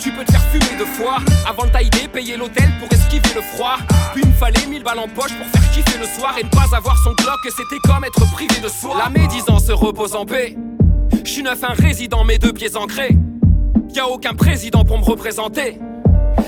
tu 0.00 0.12
peux 0.12 0.24
te 0.24 0.30
faire 0.30 0.44
fumer 0.52 0.78
deux 0.78 0.86
fois. 0.86 1.18
Avant 1.48 1.64
de 1.64 1.70
tailler, 1.70 2.06
payer 2.12 2.36
l'hôtel 2.36 2.70
pour 2.78 2.92
esquiver 2.92 3.34
le 3.34 3.42
froid. 3.42 3.78
Puis 4.12 4.22
il 4.22 4.28
me 4.28 4.34
fallait 4.34 4.66
1000 4.66 4.84
balles 4.84 5.00
en 5.00 5.08
poche 5.08 5.32
pour 5.32 5.46
faire 5.48 5.70
kiffer 5.72 5.98
le 5.98 6.06
soir 6.06 6.36
et 6.38 6.44
ne 6.44 6.48
pas 6.50 6.76
avoir 6.76 6.96
son 7.02 7.14
bloc. 7.24 7.40
C'était 7.44 7.78
comme 7.84 8.04
être 8.04 8.30
privé 8.32 8.60
de 8.60 8.68
soi. 8.68 8.96
La 8.98 9.10
médisance 9.10 9.66
se 9.66 9.72
repose 9.72 10.14
en 10.14 10.24
paix. 10.24 10.56
Je 11.24 11.30
suis 11.30 11.42
neuf, 11.42 11.62
un 11.64 11.72
résident, 11.72 12.24
mes 12.24 12.38
deux 12.38 12.52
pieds 12.52 12.76
ancrés. 12.76 13.16
Y 13.94 13.98
a 13.98 14.08
aucun 14.08 14.34
président 14.34 14.84
pour 14.84 14.98
me 14.98 15.04
représenter. 15.04 15.78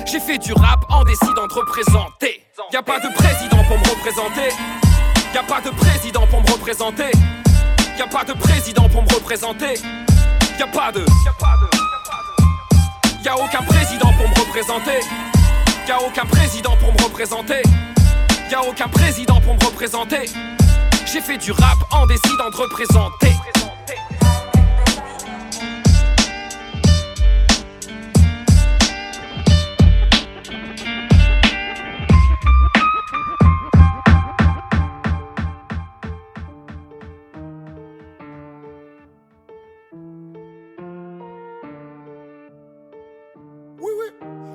J'ai 0.04 0.20
fait 0.20 0.38
du 0.38 0.52
rap 0.52 0.84
en 0.88 1.04
décidant 1.04 1.46
de 1.46 1.54
représenter. 1.54 2.42
Y 2.72 2.76
a 2.76 2.82
pas 2.82 2.98
de 2.98 3.08
président 3.14 3.62
pour 3.68 3.78
me 3.78 3.88
représenter. 3.88 4.48
Y 5.34 5.38
a 5.38 5.42
pas 5.42 5.60
de 5.60 5.70
président 5.70 6.26
pour 6.26 6.40
me 6.42 6.50
représenter. 6.50 7.10
Y 7.98 8.02
a 8.02 8.06
pas 8.06 8.24
de 8.24 8.32
président 8.34 8.88
pour 8.88 9.02
me 9.02 9.08
représenter. 9.08 9.74
Y 10.58 10.62
a 10.62 10.66
pas 10.66 10.92
de. 10.92 11.04
Y 13.24 13.28
a 13.28 13.34
aucun 13.34 13.62
président 13.62 14.12
pour 14.12 14.28
me 14.28 14.34
représenter. 14.40 15.00
Y 15.88 15.90
a 15.90 16.02
aucun 16.02 16.26
président 16.26 16.76
pour 16.76 16.92
me 16.92 17.02
représenter. 17.02 17.62
Y 18.50 18.54
a 18.54 18.62
aucun 18.62 18.88
président 18.88 19.40
pour 19.40 19.54
me 19.54 19.64
représenter. 19.64 20.26
J'ai 21.12 21.20
fait 21.20 21.38
du 21.38 21.52
rap 21.52 21.78
en 21.92 22.04
décidant 22.06 22.50
de 22.50 22.56
représenter. 22.56 23.32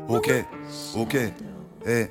Ok, 0.09 0.29
ok. 0.95 1.17
Eh. 1.87 2.07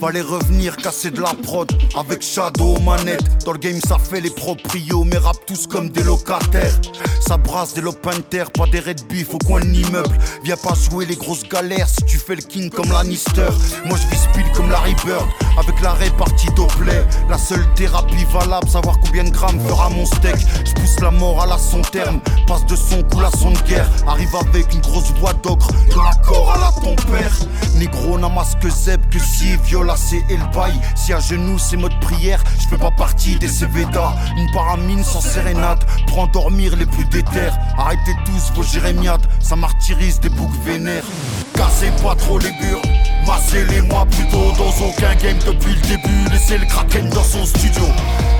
Fallait 0.00 0.20
revenir 0.20 0.76
casser 0.76 1.10
de 1.10 1.20
la 1.20 1.34
prod 1.42 1.70
avec 1.98 2.22
Shadow 2.22 2.78
manette. 2.80 3.44
Dans 3.44 3.52
le 3.52 3.58
game 3.58 3.80
ça 3.86 3.98
fait 3.98 4.20
les 4.20 4.30
proprios, 4.30 5.04
mais 5.04 5.16
rap 5.16 5.36
tous 5.46 5.66
comme 5.66 5.90
des 5.90 6.02
locataires. 6.02 6.78
Ça 7.26 7.36
brasse 7.36 7.74
des 7.74 7.80
lopinter, 7.80 8.44
pas 8.54 8.66
des 8.66 8.80
red 8.80 9.00
beef 9.08 9.34
au 9.34 9.38
coin 9.38 9.60
de 9.60 9.66
l'immeuble. 9.66 10.16
Viens 10.44 10.56
pas 10.56 10.74
jouer 10.74 11.06
les 11.06 11.16
grosses 11.16 11.42
galères 11.42 11.88
si 11.88 12.04
tu 12.04 12.18
fais 12.18 12.36
le 12.36 12.42
king 12.42 12.70
comme 12.70 12.90
Lannister. 12.90 13.48
Moi 13.86 13.96
je 13.96 14.06
vis 14.08 14.22
speed 14.22 14.52
comme 14.54 14.70
Larry 14.70 14.94
Bird, 15.04 15.26
avec 15.58 15.80
la 15.80 15.92
répartie 15.94 16.48
Doppler. 16.54 17.02
La 17.28 17.38
seule 17.38 17.66
thérapie 17.74 18.24
valable, 18.32 18.68
savoir 18.68 18.98
combien 19.00 19.24
de 19.24 19.30
grammes 19.30 19.60
fera 19.66 19.90
mon 19.90 20.06
steak. 20.06 20.36
Je 20.64 20.72
pousse 20.74 21.00
la 21.00 21.10
mort 21.10 21.42
à 21.42 21.46
la 21.46 21.58
son 21.58 21.82
terme, 21.82 22.20
passe 22.46 22.64
de 22.66 22.76
son 22.76 23.02
coup 23.02 23.20
à 23.20 23.30
son 23.36 23.50
de 23.50 23.60
guerre. 23.68 23.88
Arrive 24.06 24.34
avec 24.36 24.72
une 24.72 24.80
grosse 24.80 25.10
voix 25.18 25.32
d'ocre, 25.34 25.68
de 25.72 25.96
l'accord 25.96 26.52
à 26.52 26.58
la 26.58 26.72
ton 26.80 26.94
père. 27.10 27.32
Négro 27.76 28.19
n'a 28.20 28.28
masque 28.28 28.68
zeb 28.68 29.00
que 29.10 29.18
si 29.18 29.56
viola 29.64 29.94
c'est 29.96 30.22
bail. 30.54 30.78
Si 30.94 31.12
à 31.12 31.20
genoux 31.20 31.58
c'est 31.58 31.76
mode 31.76 31.98
prière, 32.00 32.42
je 32.58 32.68
fais 32.68 32.76
pas 32.76 32.90
partie 32.90 33.36
des 33.36 33.48
CVDA. 33.48 34.14
Une 34.36 34.50
paramine 34.52 35.02
sans 35.02 35.20
sérénade 35.20 35.82
pour 36.06 36.20
endormir 36.20 36.76
les 36.76 36.86
plus 36.86 37.04
déterres. 37.06 37.56
Arrêtez 37.78 38.14
tous 38.26 38.52
vos 38.54 38.62
jérémiades, 38.62 39.26
ça 39.40 39.56
martyrise 39.56 40.20
des 40.20 40.28
boucs 40.28 40.54
vénères. 40.64 41.04
Cassez 41.54 41.90
pas 42.02 42.14
trop 42.14 42.38
les 42.38 42.52
murs, 42.52 42.82
massez-les-moi 43.26 44.06
plutôt 44.06 44.52
dans 44.52 44.86
aucun 44.86 45.14
game 45.16 45.38
depuis 45.46 45.74
le 45.74 45.80
début. 45.88 46.30
Laissez 46.30 46.58
le 46.58 46.66
kraken 46.66 47.08
dans 47.10 47.24
son 47.24 47.44
studio. 47.44 47.84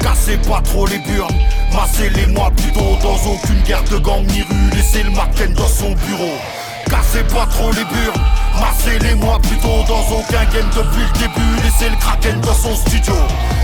Cassez 0.02 0.36
pas 0.38 0.60
trop 0.60 0.86
les 0.86 0.98
burnes, 0.98 1.38
massez-les-moi 1.72 2.50
plutôt 2.50 2.96
dans 3.02 3.32
aucune 3.32 3.62
guerre 3.62 3.84
de 3.84 3.98
gang 3.98 4.24
ni 4.26 4.42
rue. 4.42 4.70
Laissez 4.76 5.02
le 5.02 5.10
Marken 5.10 5.52
dans 5.54 5.68
son 5.68 5.92
bureau. 6.06 6.36
Cassez 6.90 7.22
pas 7.32 7.46
trop 7.46 7.70
les 7.70 7.84
burnes, 7.84 8.20
massez-les-moi 8.60 9.38
plutôt 9.40 9.84
dans 9.86 10.02
aucun 10.16 10.44
game 10.52 10.68
depuis 10.74 11.02
le 11.02 11.18
début. 11.20 11.62
Laissez 11.62 11.88
le 11.88 11.96
kraken 11.96 12.40
dans 12.40 12.54
son 12.54 12.74
studio. 12.74 13.14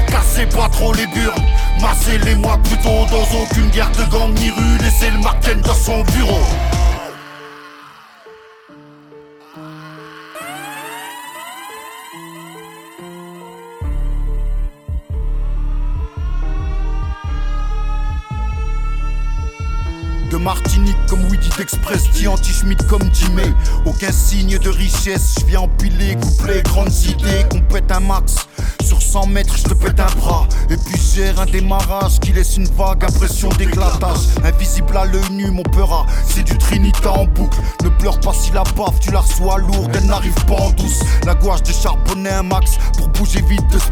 Cassez 0.09 0.47
pas 0.47 0.69
trop 0.69 0.93
les 0.93 1.07
burnes, 1.09 1.44
massez-les-moi 1.81 2.59
plutôt 2.65 3.05
dans 3.11 3.43
aucune 3.43 3.69
guerre 3.70 3.90
de 3.90 4.05
gang 4.11 4.32
ni 4.39 4.51
rue. 4.51 4.78
Laissez 4.81 5.11
le 5.11 5.19
Marken 5.19 5.61
dans 5.61 5.74
son 5.74 6.03
bureau. 6.15 6.40
Widi 21.47 21.56
d'Express, 21.59 22.10
dit 22.10 22.27
anti-schmidt 22.27 22.82
comme 22.89 23.09
Jimmy. 23.12 23.55
Aucun 23.85 24.10
signe 24.12 24.59
de 24.59 24.68
richesse, 24.68 25.36
je 25.40 25.47
viens 25.47 25.60
empiler, 25.60 26.16
coupler, 26.16 26.62
grandes 26.62 26.94
idées, 27.05 27.44
qu'on 27.51 27.62
un 27.94 28.01
max. 28.01 28.35
Sur 28.85 29.03
100 29.03 29.27
mètres, 29.27 29.57
je 29.57 29.65
te 29.65 29.74
pète 29.74 29.99
un 30.01 30.20
bras. 30.20 30.47
Et 30.70 30.77
puis 30.77 31.01
gère 31.15 31.41
un 31.41 31.47
démarrage 31.47 32.20
qui 32.20 32.33
laisse 32.33 32.57
une 32.57 32.69
vague 32.69 33.05
impression 33.05 33.49
d'éclatage. 33.51 34.19
Invisible 34.45 34.97
à 34.97 35.05
l'œil 35.05 35.31
nu, 35.31 35.51
mon 35.51 35.62
peur 35.62 36.07
c'est 36.24 36.43
du 36.43 36.57
Trinita 36.59 37.11
en 37.11 37.27
boucle. 37.27 37.59
Ne 37.85 37.89
pleure 37.89 38.19
pas 38.20 38.33
si 38.33 38.51
la 38.53 38.62
baffe, 38.62 39.01
tu 39.01 39.11
la 39.11 39.20
reçois 39.20 39.59
lourde, 39.59 39.91
elle 39.95 40.07
n'arrive 40.07 40.45
pas 40.47 40.55
en 40.55 40.70
douce. 40.70 41.01
La 41.24 41.35
gouache 41.35 41.62
de 41.62 41.73
charbonner 41.73 42.31
un 42.31 42.43
max 42.43 42.78
pour 42.97 43.09
bouger 43.09 43.43
vite 43.43 43.66
de 43.73 43.78
ce. 43.78 43.87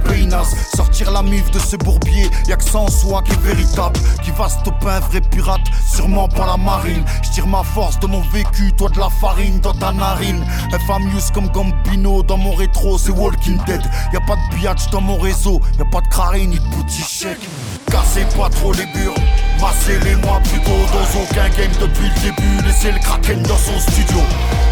Sortir 0.76 1.10
la 1.10 1.22
mif 1.22 1.50
de 1.50 1.58
ce 1.58 1.76
bourbier, 1.76 2.30
y'a 2.46 2.56
que 2.56 2.64
ça 2.64 2.78
en 2.78 2.88
soi 2.88 3.22
qui 3.22 3.32
est 3.32 3.40
véritable. 3.40 3.98
Qui 4.22 4.30
va 4.32 4.48
stopper 4.48 4.88
un 4.88 5.00
vrai 5.00 5.20
pirate, 5.20 5.60
sûrement 5.86 6.28
pas 6.28 6.46
la 6.46 6.56
marine. 6.56 7.04
Je 7.22 7.30
tire 7.30 7.46
ma 7.46 7.62
force 7.62 7.98
de 8.00 8.06
mon 8.06 8.20
vécu, 8.32 8.72
toi 8.76 8.88
de 8.88 8.98
la 8.98 9.08
farine 9.08 9.60
dans 9.60 9.74
ta 9.74 9.92
narine. 9.92 10.44
Infamous 10.72 11.30
comme 11.32 11.48
Gambino 11.48 12.22
dans 12.22 12.36
mon 12.36 12.54
rétro, 12.54 12.98
c'est 12.98 13.10
Walking 13.10 13.58
Dead. 13.66 13.82
Y'a 14.12 14.20
pas 14.20 14.36
de 14.36 14.53
dans 14.90 15.00
mon 15.00 15.18
réseau, 15.18 15.60
y'a 15.78 15.84
pas 15.84 16.00
de 16.00 16.08
crarine 16.08 16.50
ni 16.50 16.58
de 16.58 16.66
boutique. 16.66 17.26
Cassez 17.90 18.24
pas 18.36 18.48
trop 18.48 18.72
les 18.72 18.86
burnes, 18.86 19.22
massez-les-moi 19.60 20.40
plutôt 20.44 20.70
dans 20.70 21.20
aucun 21.20 21.48
game 21.50 21.70
depuis 21.80 22.08
le 22.08 22.20
début. 22.20 22.66
Laissez 22.66 22.92
le 22.92 22.98
kraken 22.98 23.42
dans 23.42 23.58
son 23.58 23.78
studio. 23.78 24.20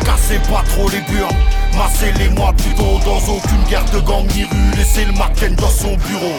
Cassez 0.04 0.38
pas 0.50 0.62
trop 0.70 0.88
les 0.88 1.00
burnes, 1.12 1.36
massez-les-moi 1.76 2.52
plutôt 2.54 2.98
dans 3.04 3.34
aucune 3.34 3.64
guerre 3.68 3.84
de 3.86 4.00
gang 4.00 4.26
ni 4.34 4.44
rue. 4.44 4.76
Laissez 4.76 5.04
le 5.04 5.12
Marken 5.12 5.54
dans 5.56 5.70
son 5.70 5.96
bureau. 5.96 6.38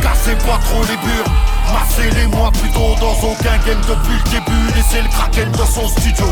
Cassez 0.00 0.34
pas 0.46 0.58
trop 0.58 0.82
les 0.82 0.96
burnes, 0.96 1.32
massez-les-moi 1.72 2.50
plutôt 2.52 2.94
dans 3.00 3.16
aucun 3.28 3.58
game 3.66 3.80
depuis 3.88 4.16
le 4.24 4.30
début 4.30 4.74
Laissez 4.76 5.02
le 5.02 5.08
kraken 5.08 5.50
dans 5.52 5.66
son 5.66 5.88
studio 5.88 6.26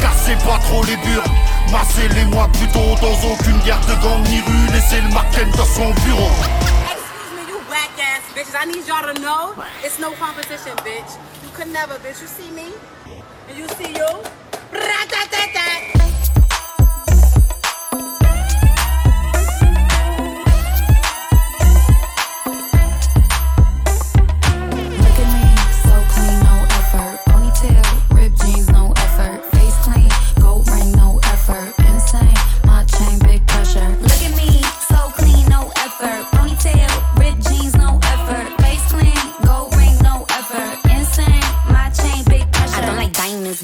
Cassez 0.00 0.36
pas 0.44 0.58
trop 0.58 0.82
les 0.84 0.96
burnes 0.96 1.32
Massez 1.70 2.08
les 2.08 2.24
mois 2.26 2.48
plus 2.52 2.68
tôt 2.68 2.94
Dans 3.00 3.32
aucune 3.32 3.58
guerre 3.60 3.80
de 3.80 3.94
gang 4.02 4.22
ni 4.28 4.40
rue 4.40 4.72
Laissez 4.72 5.00
le 5.00 5.08
marken 5.12 5.50
dans 5.52 5.64
son 5.64 5.92
bureau 6.04 6.30
Excuse 6.90 7.32
me, 7.36 7.50
you 7.50 7.58
whack 7.68 7.90
ass 7.98 8.24
bitches. 8.34 8.54
I 8.54 8.66
need 8.66 8.86
y'all 8.86 9.12
to 9.12 9.20
know 9.20 9.54
it's 9.84 9.98
no 9.98 10.12
competition, 10.12 10.76
bitch. 10.84 11.16
You 11.42 11.50
could 11.54 11.72
never, 11.72 11.94
bitch. 11.94 12.20
You 12.20 12.28
see 12.28 12.50
me? 12.52 12.72
And 13.48 13.58
you 13.58 13.68
see 13.76 13.92
you? 13.92 14.06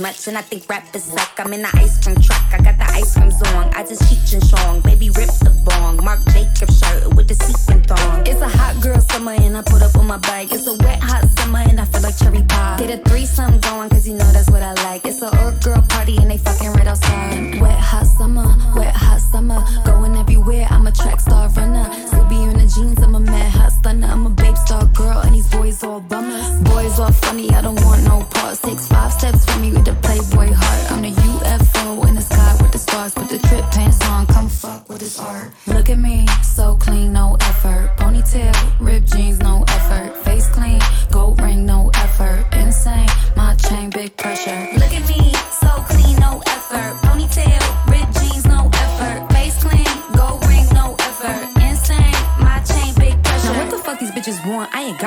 Much, 0.03 0.27
and 0.27 0.37
I 0.37 0.43
think 0.43 0.69
rappers 0.69 1.05
suck. 1.05 1.39
I'm 1.39 1.53
in 1.53 1.63
the 1.63 1.71
ice 1.75 2.03
cream 2.03 2.21
truck, 2.21 2.43
I 2.53 2.59
got 2.59 2.77
the 2.77 2.91
ice 2.91 3.15
cream 3.15 3.31
on. 3.55 3.73
I 3.75 3.87
just 3.87 4.03
cheat 4.09 4.33
and 4.35 4.43
strong, 4.45 4.81
baby 4.81 5.11
rip 5.11 5.31
the 5.47 5.55
bong. 5.65 6.03
Mark 6.05 6.21
Jacob 6.33 6.71
shirt 6.71 7.15
with 7.15 7.29
the 7.29 7.35
sequin 7.35 7.83
thong. 7.85 8.27
It's 8.27 8.41
a 8.41 8.49
hot 8.49 8.83
girl 8.83 9.01
summer 9.01 9.33
and 9.33 9.57
I 9.57 9.63
put 9.63 9.81
up 9.81 9.95
on 9.97 10.07
my 10.07 10.19
bike. 10.19 10.53
It's 10.53 10.67
a 10.67 10.75
wet 10.75 11.01
hot 11.01 11.25
summer 11.39 11.61
and 11.61 11.81
I 11.81 11.85
feel 11.85 12.03
like 12.03 12.19
cherry 12.19 12.43
pie. 12.43 12.77
Get 12.81 12.91
a 12.91 12.99
threesome 13.09 13.61
going 13.61 13.91
cause 13.91 14.07
you 14.09 14.15
know 14.15 14.31
that's 14.33 14.51
what 14.51 14.63
I 14.63 14.73
like. 14.85 15.07
It's 15.07 15.23
a 15.23 15.31
Earth 15.39 15.63
girl 15.63 15.83
party 15.89 16.17
and 16.19 16.31
they 16.31 16.39
fucking 16.39 16.73
right 16.73 16.87
outside. 16.87 17.61
Wet 17.61 17.79
hot 17.79 18.07
summer, 18.07 18.49
wet 18.75 18.95
hot 18.95 19.21
summer. 19.21 19.63
Going 19.85 20.17
everywhere, 20.17 20.67
I'm 20.71 20.87
a 20.87 20.93
track 20.93 21.21
star 21.21 21.49
runner. 21.51 21.87
Still 22.09 22.25
be 22.25 22.43
in 22.43 22.59
the 22.59 22.67
jeans, 22.75 23.01
I'm 23.01 23.15
a 23.15 23.21
mad 23.21 23.53
hot 23.53 23.71
stunner. 23.73 24.09
I'm 24.09 24.27
a 24.27 24.31
babe 24.31 24.57
star 24.57 24.85
girl 24.87 25.21
and 25.21 25.35
these 25.35 25.49
boys 25.49 25.83
all 25.85 26.01
bummers. 26.01 26.61
Boys 26.63 26.99
all 26.99 27.13
funny, 27.13 27.51
I 27.51 27.63
don't 27.63 27.81
want 27.85 28.03
no 28.05 28.27
part. 28.35 28.57
Six, 28.57 28.89
five 28.89 29.13
steps 29.13 29.42
this 35.03 35.19
art. 35.19 35.51
Look 35.67 35.91
at 35.91 35.99
me, 35.99 36.27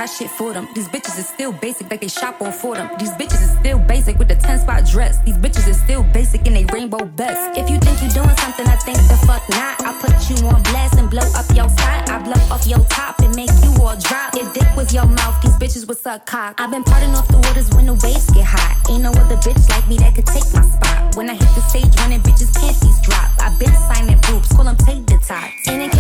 got 0.06 0.14
shit 0.14 0.30
for 0.30 0.54
them. 0.54 0.68
These 0.76 0.88
bitches 0.88 1.18
is 1.18 1.28
still 1.28 1.52
basic, 1.52 1.90
like 1.90 2.02
they 2.02 2.08
shop 2.08 2.42
on 2.42 2.52
for 2.52 2.76
them. 2.76 2.90
These 3.00 3.12
bitches 3.12 3.42
is 3.42 3.52
still 3.60 3.80
basic 3.80 4.18
with 4.18 4.28
the 4.28 4.36
10 4.36 4.60
spot 4.60 4.86
dress. 4.86 5.18
These 5.26 5.38
bitches 5.38 5.68
is 5.68 5.80
still 5.82 6.04
basic 6.04 6.46
in 6.46 6.54
they 6.54 6.66
rainbow 6.66 7.06
best. 7.06 7.58
If 7.58 7.70
you 7.70 7.78
think 7.80 8.02
you 8.02 8.10
doing 8.10 8.36
something, 8.38 8.68
I 8.68 8.76
think 8.76 8.98
the 8.98 9.18
fuck 9.26 9.44
not. 9.50 9.82
I 9.82 9.92
put 10.02 10.16
you 10.30 10.48
on 10.48 10.62
blast 10.64 10.96
and 11.00 11.10
blow 11.10 11.26
up 11.36 11.48
your 11.56 11.70
spot. 11.70 12.10
I 12.10 12.22
blow 12.22 12.42
off 12.54 12.68
your 12.68 12.84
top 12.86 13.20
and 13.20 13.36
make 13.36 13.50
you 13.64 13.72
all 13.82 13.98
drop. 13.98 14.36
If 14.36 14.54
dick 14.54 14.70
was 14.76 14.94
your 14.94 15.06
mouth, 15.06 15.42
these 15.42 15.58
bitches 15.58 15.88
would 15.88 15.98
suck 15.98 16.26
cock. 16.26 16.62
I've 16.62 16.72
been 16.72 16.84
parting 16.84 17.12
off 17.16 17.28
the 17.28 17.40
waters 17.40 17.70
when 17.76 17.88
the 17.88 17.96
waves 18.06 18.30
get 18.32 18.46
hot. 18.46 18.78
Ain't 18.90 19.02
no 19.02 19.12
other 19.12 19.38
bitch 19.38 19.70
like 19.70 19.88
me 19.88 19.98
that 19.98 20.14
could 20.14 20.28
take 20.28 20.48
my 20.54 20.62
spot. 20.62 21.16
When 21.16 21.30
I 21.30 21.34
hit 21.34 21.50
the 21.56 21.62
stage 21.62 21.96
running, 21.98 22.22
bitches 22.22 22.54
panties 22.54 23.00
drop. 23.02 23.32
I 23.40 23.50
been 23.58 23.74
signing 23.90 24.20
boobs, 24.28 24.50
call 24.50 24.66
them 24.66 24.78
take 24.78 25.06
the 25.08 25.18
top. 25.26 25.50
And 25.68 25.82
in 25.82 25.95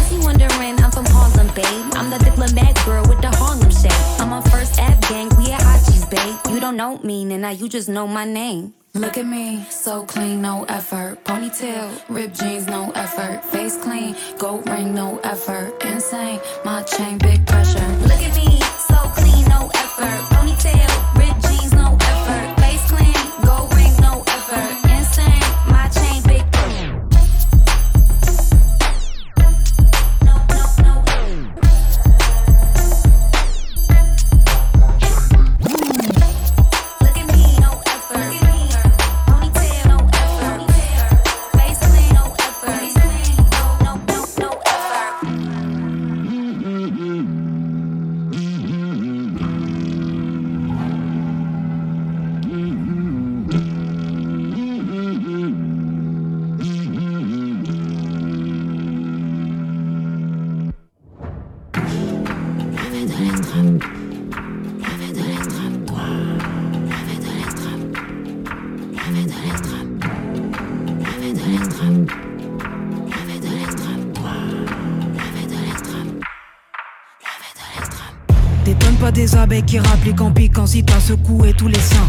don't 6.66 6.78
know 6.78 6.98
me, 7.04 7.22
and 7.32 7.44
now 7.44 7.52
you 7.52 7.70
just 7.70 7.88
know 7.88 8.08
my 8.08 8.26
name. 8.26 8.74
Look 8.96 9.20
at 9.20 9.28
me, 9.28 9.64
so 9.70 10.04
clean, 10.04 10.42
no 10.42 10.64
effort. 10.64 11.24
Ponytail, 11.24 11.92
ripped 12.10 12.40
jeans, 12.40 12.66
no 12.66 12.90
effort. 12.96 13.46
Face 13.46 13.78
clean, 13.78 14.16
gold 14.40 14.68
ring, 14.68 14.96
no 14.96 15.20
effort. 15.20 15.80
Insane, 15.86 16.40
my 16.64 16.82
chain, 16.82 17.20
big 17.20 17.46
qui 79.61 79.80
rappliquent 79.80 80.22
en 80.22 80.32
piquant 80.32 80.65
si 80.65 80.84
t'as 80.84 80.99
secoué 80.99 81.53
tous 81.53 81.68
les 81.68 81.80
seins. 81.80 82.07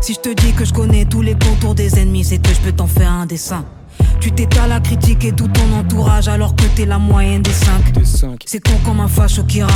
Si 0.00 0.14
je 0.14 0.20
te 0.20 0.28
dis 0.40 0.52
que 0.52 0.64
je 0.64 0.72
connais 0.72 1.04
tous 1.04 1.22
les 1.22 1.34
contours 1.34 1.74
des 1.74 1.98
ennemis, 1.98 2.24
c'est 2.24 2.38
que 2.38 2.50
je 2.52 2.60
peux 2.60 2.72
t'en 2.72 2.86
faire 2.86 3.12
un 3.12 3.26
dessin. 3.26 3.64
Tu 4.20 4.32
t'étales 4.32 4.72
à 4.72 4.80
critiquer 4.80 5.32
tout 5.32 5.48
ton 5.48 5.78
entourage 5.78 6.28
alors 6.28 6.56
que 6.56 6.64
t'es 6.74 6.86
la 6.86 6.98
moyenne 6.98 7.42
des 7.42 7.52
cinq. 7.52 7.92
C'est 8.44 8.60
con 8.60 8.78
comme 8.84 9.00
un 9.00 9.08
facho 9.08 9.44
qui 9.44 9.62
rappe. 9.62 9.72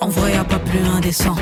En 0.00 0.08
vrai, 0.08 0.32
y 0.32 0.36
a 0.36 0.44
pas 0.44 0.58
plus 0.58 0.84
indécent. 0.96 1.36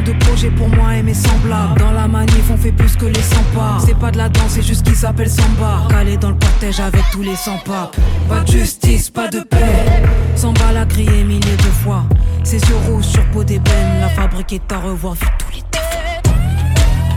De 0.00 0.12
projets 0.24 0.50
pour 0.50 0.68
moi 0.68 0.96
et 0.96 1.02
mes 1.02 1.12
semblables. 1.12 1.78
Dans 1.78 1.92
la 1.92 2.08
manif, 2.08 2.50
on 2.50 2.56
fait 2.56 2.72
plus 2.72 2.96
que 2.96 3.04
les 3.04 3.20
100 3.20 3.36
pas. 3.54 3.78
C'est 3.84 3.98
pas 3.98 4.10
de 4.10 4.16
la 4.16 4.30
danse, 4.30 4.52
c'est 4.52 4.62
juste 4.62 4.82
qui 4.88 4.96
s'appelle 4.96 5.28
samba. 5.28 5.86
Calé 5.90 6.16
dans 6.16 6.30
le 6.30 6.36
cortège 6.36 6.80
avec 6.80 7.02
tous 7.12 7.20
les 7.22 7.36
100 7.36 7.58
papes. 7.66 7.96
Pas 8.26 8.40
de 8.40 8.50
justice, 8.50 9.10
pas 9.10 9.28
de 9.28 9.40
paix. 9.40 10.02
Samba 10.36 10.72
l'a 10.72 10.86
crié 10.86 11.22
milliers 11.22 11.56
de 11.58 11.70
fois. 11.84 12.04
Ses 12.44 12.56
yeux 12.60 12.76
rouges 12.88 13.04
sur 13.04 13.24
peau 13.26 13.44
d'ébène. 13.44 14.00
La 14.00 14.08
fabrique 14.08 14.54
est 14.54 14.72
à 14.72 14.78
revoir, 14.78 15.12
vu 15.14 15.26
tous 15.38 15.52
les 15.52 15.62
défauts. 15.70 16.34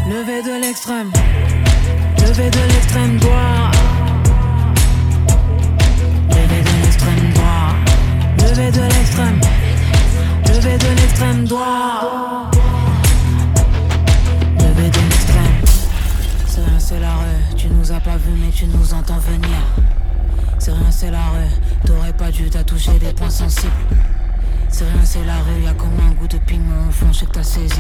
Levé 0.10 0.44
de 0.44 0.62
l'extrême. 0.62 1.10
Levé 2.20 2.50
de 2.50 2.74
l'extrême 2.74 3.18
droit. 3.18 3.72
Levé 6.32 6.62
de 6.62 6.84
l'extrême 6.84 7.34
droit. 7.34 7.76
Levé 8.40 8.72
de 8.72 8.82
l'extrême. 8.82 9.40
Levé 10.50 10.78
de 10.78 11.02
l'extrême 11.02 11.46
droit. 11.46 12.52
C'est 16.86 17.00
la 17.00 17.16
rue. 17.16 17.56
Tu 17.56 17.70
nous 17.70 17.94
as 17.94 18.00
pas 18.02 18.18
vu, 18.18 18.34
mais 18.38 18.52
tu 18.52 18.66
nous 18.66 18.94
entends 18.94 19.18
venir. 19.20 19.58
C'est 20.60 20.74
rien, 20.74 20.92
c'est 20.92 21.12
la 21.12 21.30
rue. 21.30 21.48
T'aurais 21.86 22.12
pas 22.12 22.30
dû 22.30 22.50
t'as 22.50 22.66
touché 22.66 22.92
des 23.00 23.14
points 23.14 23.30
sensibles. 23.30 23.72
C'est 24.68 24.84
rien, 24.84 25.06
c'est 25.06 25.24
la 25.24 25.38
rue. 25.38 25.64
Y'a 25.64 25.74
comme 25.76 25.98
un 26.06 26.12
goût 26.12 26.28
de 26.28 26.38
piment 26.40 26.90
au 26.90 26.92
fond, 26.92 27.06
je 27.14 27.20
sais 27.20 27.26
que 27.26 27.32
t'as 27.32 27.44
saisi. 27.44 27.80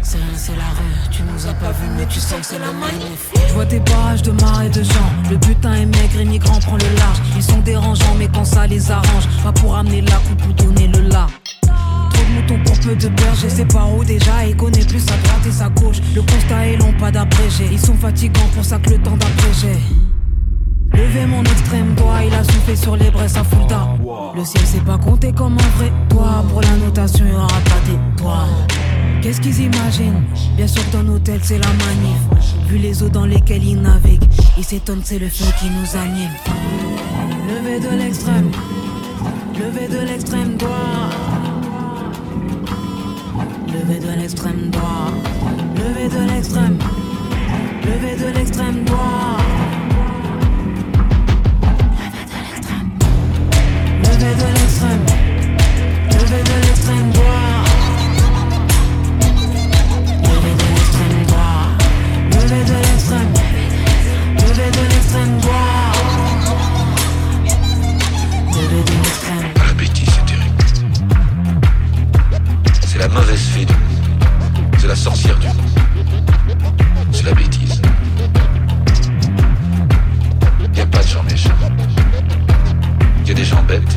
C'est 0.00 0.16
rien, 0.16 0.26
c'est 0.34 0.56
la 0.56 0.70
rue. 0.70 1.10
Tu 1.10 1.22
nous 1.24 1.46
as 1.46 1.52
pas 1.52 1.72
vu, 1.72 1.88
mais 1.94 2.06
tu 2.06 2.20
sens 2.20 2.40
que 2.40 2.46
c'est 2.46 2.58
la 2.58 2.72
manif. 2.72 3.32
Je 3.46 3.52
vois 3.52 3.66
des 3.66 3.80
barrages 3.80 4.22
de 4.22 4.30
et 4.30 4.70
de 4.70 4.82
gens. 4.82 5.10
Le 5.28 5.36
butin 5.36 5.74
est 5.74 5.84
maigre, 5.84 6.22
immigrant 6.22 6.58
prend 6.58 6.76
le 6.76 6.96
large. 6.96 7.18
Ils 7.36 7.42
sont 7.42 7.58
dérangeants, 7.58 8.14
mais 8.18 8.28
quand 8.28 8.46
ça 8.46 8.66
les 8.66 8.90
arrange, 8.90 9.28
pas 9.44 9.52
pour 9.52 9.76
amener 9.76 10.00
la 10.00 10.16
coupe 10.16 10.46
ou 10.48 10.52
donner 10.54 10.88
le 10.88 11.00
là. 11.02 11.26
Moutons 12.34 12.58
pour 12.64 12.78
peu 12.80 12.94
de 12.94 13.08
bergers, 13.08 13.50
c'est 13.50 13.72
par 13.72 13.94
où 13.94 14.04
déjà 14.04 14.46
Il 14.46 14.56
connaît 14.56 14.84
plus 14.84 15.00
sa 15.00 15.16
droite 15.16 15.46
et 15.46 15.52
sa 15.52 15.68
gauche. 15.68 16.00
Le 16.14 16.22
constat 16.22 16.66
est 16.68 16.76
long, 16.76 16.92
pas 16.98 17.10
d'abrégé. 17.10 17.68
Ils 17.70 17.78
sont 17.78 17.94
fatigants 17.94 18.48
pour 18.54 18.64
ça 18.64 18.78
que 18.78 18.90
le 18.90 18.98
temps 18.98 19.16
d'abréger. 19.16 19.78
Levez 20.92 21.26
mon 21.26 21.42
extrême 21.42 21.94
doigt, 21.94 22.24
il 22.26 22.34
a 22.34 22.42
soufflé 22.42 22.74
sur 22.76 22.96
les 22.96 23.10
braises 23.10 23.36
à 23.36 23.44
Fulda. 23.44 23.96
Le 24.34 24.44
ciel 24.44 24.64
c'est 24.66 24.84
pas 24.84 24.98
compté 24.98 25.32
comme 25.32 25.54
un 25.54 25.78
vrai 25.78 25.92
toi. 26.08 26.44
Pour 26.50 26.60
la 26.60 26.76
notation, 26.76 27.26
y 27.26 27.32
aura 27.32 27.46
pas 27.46 27.80
d'étoile. 27.86 28.66
Qu'est-ce 29.22 29.40
qu'ils 29.40 29.60
imaginent? 29.60 30.22
Bien 30.56 30.66
sûr 30.66 30.82
dans 30.92 31.02
l'hôtel 31.02 31.40
c'est 31.42 31.58
la 31.58 31.68
manif. 31.68 32.20
Vu 32.66 32.78
les 32.78 33.02
eaux 33.02 33.08
dans 33.08 33.26
lesquelles 33.26 33.64
ils 33.64 33.80
naviguent, 33.80 34.28
ils 34.56 34.64
s'étonnent, 34.64 35.02
c'est 35.04 35.18
le 35.18 35.28
feu 35.28 35.46
qui 35.58 35.66
nous 35.66 35.96
anime. 35.96 36.30
Levé 37.48 37.80
de 37.80 38.02
l'extrême, 38.02 38.50
levé 39.54 39.88
de 39.88 40.06
l'extrême 40.06 40.56
droit. 40.56 41.10
Levé 43.80 43.98
de 43.98 44.10
l'extrême 44.20 44.68
droit, 44.70 45.10
levé 45.74 46.08
de 46.10 46.30
l'extrême, 46.30 46.78
levé 47.82 48.14
de 48.14 48.36
l'extrême 48.36 48.84
droit. 48.84 49.38
Levé 54.04 54.34
de 54.34 54.48
l'extrême, 54.58 55.04
levé 56.10 56.42
de 56.42 56.56
l'extrême 56.66 57.10
droit. 57.10 57.64
Levé 60.28 60.52
de 60.60 60.66
l'extrême 60.74 61.24
droit, 61.26 61.64
levé 62.32 62.64
de 62.64 62.76
l'extrême, 62.84 63.32
levé 64.36 64.70
de 64.70 64.88
l'extrême. 64.92 65.69
La 73.00 73.08
mauvaise 73.08 73.40
fée 73.40 73.64
du 73.64 73.72
monde. 73.72 74.26
C'est 74.78 74.86
la 74.86 74.94
sorcière 74.94 75.38
du 75.38 75.46
monde. 75.46 75.56
C'est 77.12 77.24
la 77.24 77.32
bêtise. 77.32 77.80
Y 80.74 80.80
a 80.80 80.86
pas 80.86 81.02
de 81.02 81.08
gens 81.08 81.22
méchants. 81.22 81.50
Y 83.24 83.30
a 83.30 83.34
des 83.34 83.44
gens 83.44 83.62
bêtes. 83.62 83.96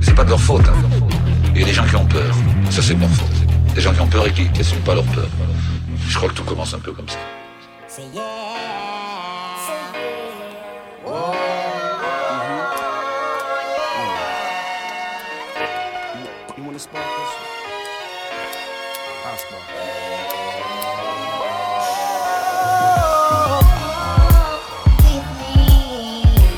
C'est 0.00 0.14
pas 0.14 0.24
de 0.24 0.30
leur 0.30 0.40
faute. 0.40 0.66
Hein. 0.66 1.54
Y 1.54 1.62
a 1.62 1.66
des 1.66 1.74
gens 1.74 1.84
qui 1.84 1.96
ont 1.96 2.06
peur. 2.06 2.34
Ça, 2.70 2.80
c'est 2.80 2.94
de 2.94 3.00
leur 3.00 3.10
faute. 3.10 3.74
Des 3.74 3.82
gens 3.82 3.92
qui 3.92 4.00
ont 4.00 4.06
peur 4.06 4.26
et 4.26 4.32
qui 4.32 4.48
n'assument 4.48 4.80
pas 4.80 4.94
leur 4.94 5.04
peur. 5.04 5.28
Je 6.08 6.16
crois 6.16 6.30
que 6.30 6.34
tout 6.34 6.44
commence 6.44 6.72
un 6.72 6.78
peu 6.78 6.92
comme 6.92 7.08
ça. 7.08 7.18
Spark. 19.20 19.62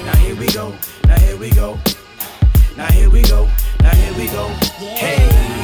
Now 0.04 0.16
here 0.16 0.36
we 0.36 0.46
go, 0.52 0.74
now 1.06 1.18
here 1.18 1.36
we 1.36 1.50
go. 1.50 1.78
Now 2.76 2.86
here 2.86 3.10
we 3.10 3.22
go, 3.22 3.48
now 3.80 3.90
here 3.94 4.14
we 4.16 4.26
go. 4.28 4.48
Hey, 4.78 5.18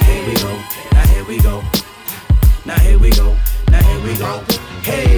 here 0.06 0.26
we 0.28 0.34
go, 0.42 0.52
now 0.92 1.06
here 1.06 1.24
we 1.24 1.38
go. 1.40 1.62
Now 2.66 2.78
here 2.78 2.98
we 2.98 3.10
go, 3.10 3.36
now 3.70 3.82
here 3.82 4.02
we 4.04 4.16
go. 4.18 4.42
Hey, 4.82 5.17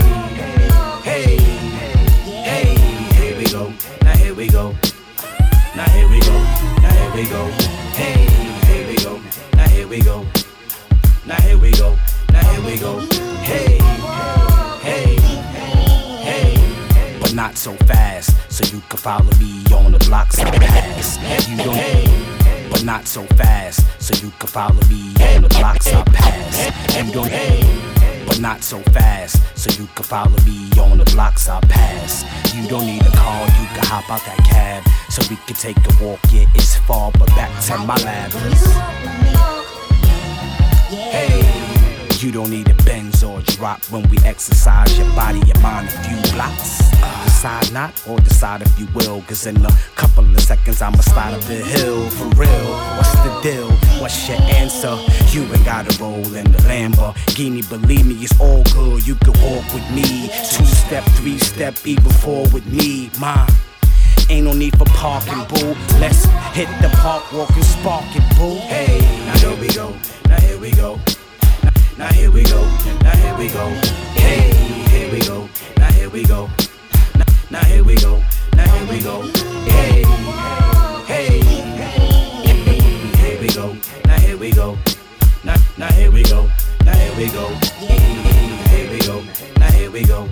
follow 19.00 19.32
me 19.38 19.64
on 19.72 19.92
the 19.92 19.98
blocks 20.00 20.38
I 20.38 20.50
pass. 20.50 21.48
You 21.48 21.56
don't, 21.56 22.70
but 22.70 22.84
not 22.84 23.08
so 23.08 23.22
fast. 23.34 23.86
So 23.98 24.14
you 24.22 24.30
can 24.38 24.46
follow 24.46 24.82
me 24.88 25.14
on 25.34 25.42
the 25.42 25.48
blocks 25.48 25.88
I 25.92 26.02
pass. 26.04 26.96
You 26.96 27.10
don't, 27.10 28.26
but 28.26 28.40
not 28.40 28.62
so 28.62 28.78
fast. 28.92 29.40
So 29.56 29.70
you 29.80 29.88
can 29.94 30.04
follow 30.04 30.36
me 30.44 30.68
on 30.78 30.98
the 30.98 31.06
blocks 31.14 31.48
I 31.48 31.60
pass. 31.60 32.24
You 32.54 32.68
don't 32.68 32.84
need 32.84 33.00
a 33.00 33.10
car, 33.12 33.40
you 33.46 33.66
can 33.72 33.84
hop 33.84 34.10
out 34.10 34.22
that 34.26 34.38
cab. 34.44 34.84
So 35.08 35.22
we 35.30 35.36
can 35.46 35.56
take 35.56 35.78
a 35.78 36.04
walk, 36.04 36.20
yeah, 36.30 36.44
it's 36.54 36.76
far, 36.76 37.10
but 37.12 37.28
back 37.28 37.50
to 37.64 37.78
my 37.78 37.96
lab. 38.04 38.32
You 42.20 42.30
don't 42.30 42.50
need 42.50 42.68
a 42.68 42.74
Benz 42.84 43.24
or 43.24 43.38
a 43.38 43.42
drop 43.42 43.82
when 43.86 44.06
we 44.10 44.18
exercise 44.26 44.98
your 44.98 45.08
body, 45.16 45.40
your 45.46 45.58
mind 45.60 45.88
a 45.88 45.92
few 46.04 46.32
blocks. 46.34 46.99
Decide 47.24 47.72
not 47.72 48.02
or 48.06 48.18
decide 48.20 48.62
if 48.62 48.78
you 48.78 48.86
will, 48.94 49.22
cause 49.22 49.46
in 49.46 49.56
a 49.64 49.70
couple 49.94 50.24
of 50.24 50.40
seconds 50.40 50.82
I'ma 50.82 50.98
slide 50.98 51.34
up 51.34 51.40
the 51.42 51.54
hill 51.54 52.08
for 52.10 52.28
real. 52.36 52.66
What's 52.96 53.12
the 53.24 53.40
deal? 53.42 53.70
What's 54.00 54.28
your 54.28 54.40
answer? 54.42 54.96
You 55.30 55.42
ain't 55.44 55.64
gotta 55.64 55.96
roll 56.02 56.34
in 56.34 56.50
the 56.52 56.58
Lamborghini, 56.68 57.68
believe 57.68 58.06
me, 58.06 58.14
it's 58.16 58.38
all 58.40 58.62
good. 58.74 59.06
You 59.06 59.14
can 59.16 59.32
walk 59.42 59.64
with 59.72 59.88
me, 59.90 60.28
two 60.52 60.64
step, 60.64 61.04
three 61.16 61.38
step, 61.38 61.74
even 61.84 62.10
four 62.10 62.46
with 62.48 62.66
me, 62.66 63.10
mom. 63.18 63.48
Ain't 64.28 64.46
no 64.46 64.52
need 64.52 64.76
for 64.78 64.84
parking, 64.86 65.44
boo. 65.48 65.74
Let's 65.98 66.24
hit 66.52 66.68
the 66.82 66.90
park, 67.00 67.32
walk 67.32 67.50
and 67.50 67.64
spark 67.64 68.04
it, 68.14 68.36
boo. 68.36 68.56
Hey, 68.68 69.00
now 69.26 69.38
here 69.38 69.60
we 69.60 69.68
go, 69.68 69.94
now 70.28 70.40
here 70.40 70.58
we 70.58 70.70
go. 70.72 70.98
Now, 71.62 71.70
now 71.98 72.12
here 72.12 72.30
we 72.30 72.44
go, 72.44 72.62
now 73.02 73.16
here 73.16 73.36
we 73.36 73.48
go. 73.48 73.68
Hey, 74.14 74.52
here 74.90 75.10
we 75.12 75.20
go, 75.20 75.48
now 75.78 75.90
here 75.92 76.10
we 76.10 76.24
go. 76.24 76.48
Now, 77.50 77.64
here 77.64 77.82
we 77.82 77.96
go, 77.96 78.22
now 78.54 78.64
here 78.76 78.86
we 78.88 79.02
go. 79.02 79.22
Hey, 79.64 80.04
hey, 81.06 81.40
here 83.18 83.40
we 83.40 83.48
go, 83.48 83.76
now 84.04 84.18
here 84.20 84.36
we 84.36 84.52
go. 84.52 84.78
Now, 85.42 85.56
now 85.76 85.90
here 85.92 86.12
we 86.12 86.22
go, 86.22 86.48
now 86.84 86.94
here 86.94 87.16
we 87.16 87.26
go. 87.32 87.48
Here 88.70 88.90
we 88.90 88.98
go, 89.00 89.22
now 89.58 89.70
here 89.72 89.90
we 89.90 90.04
go. 90.04 90.28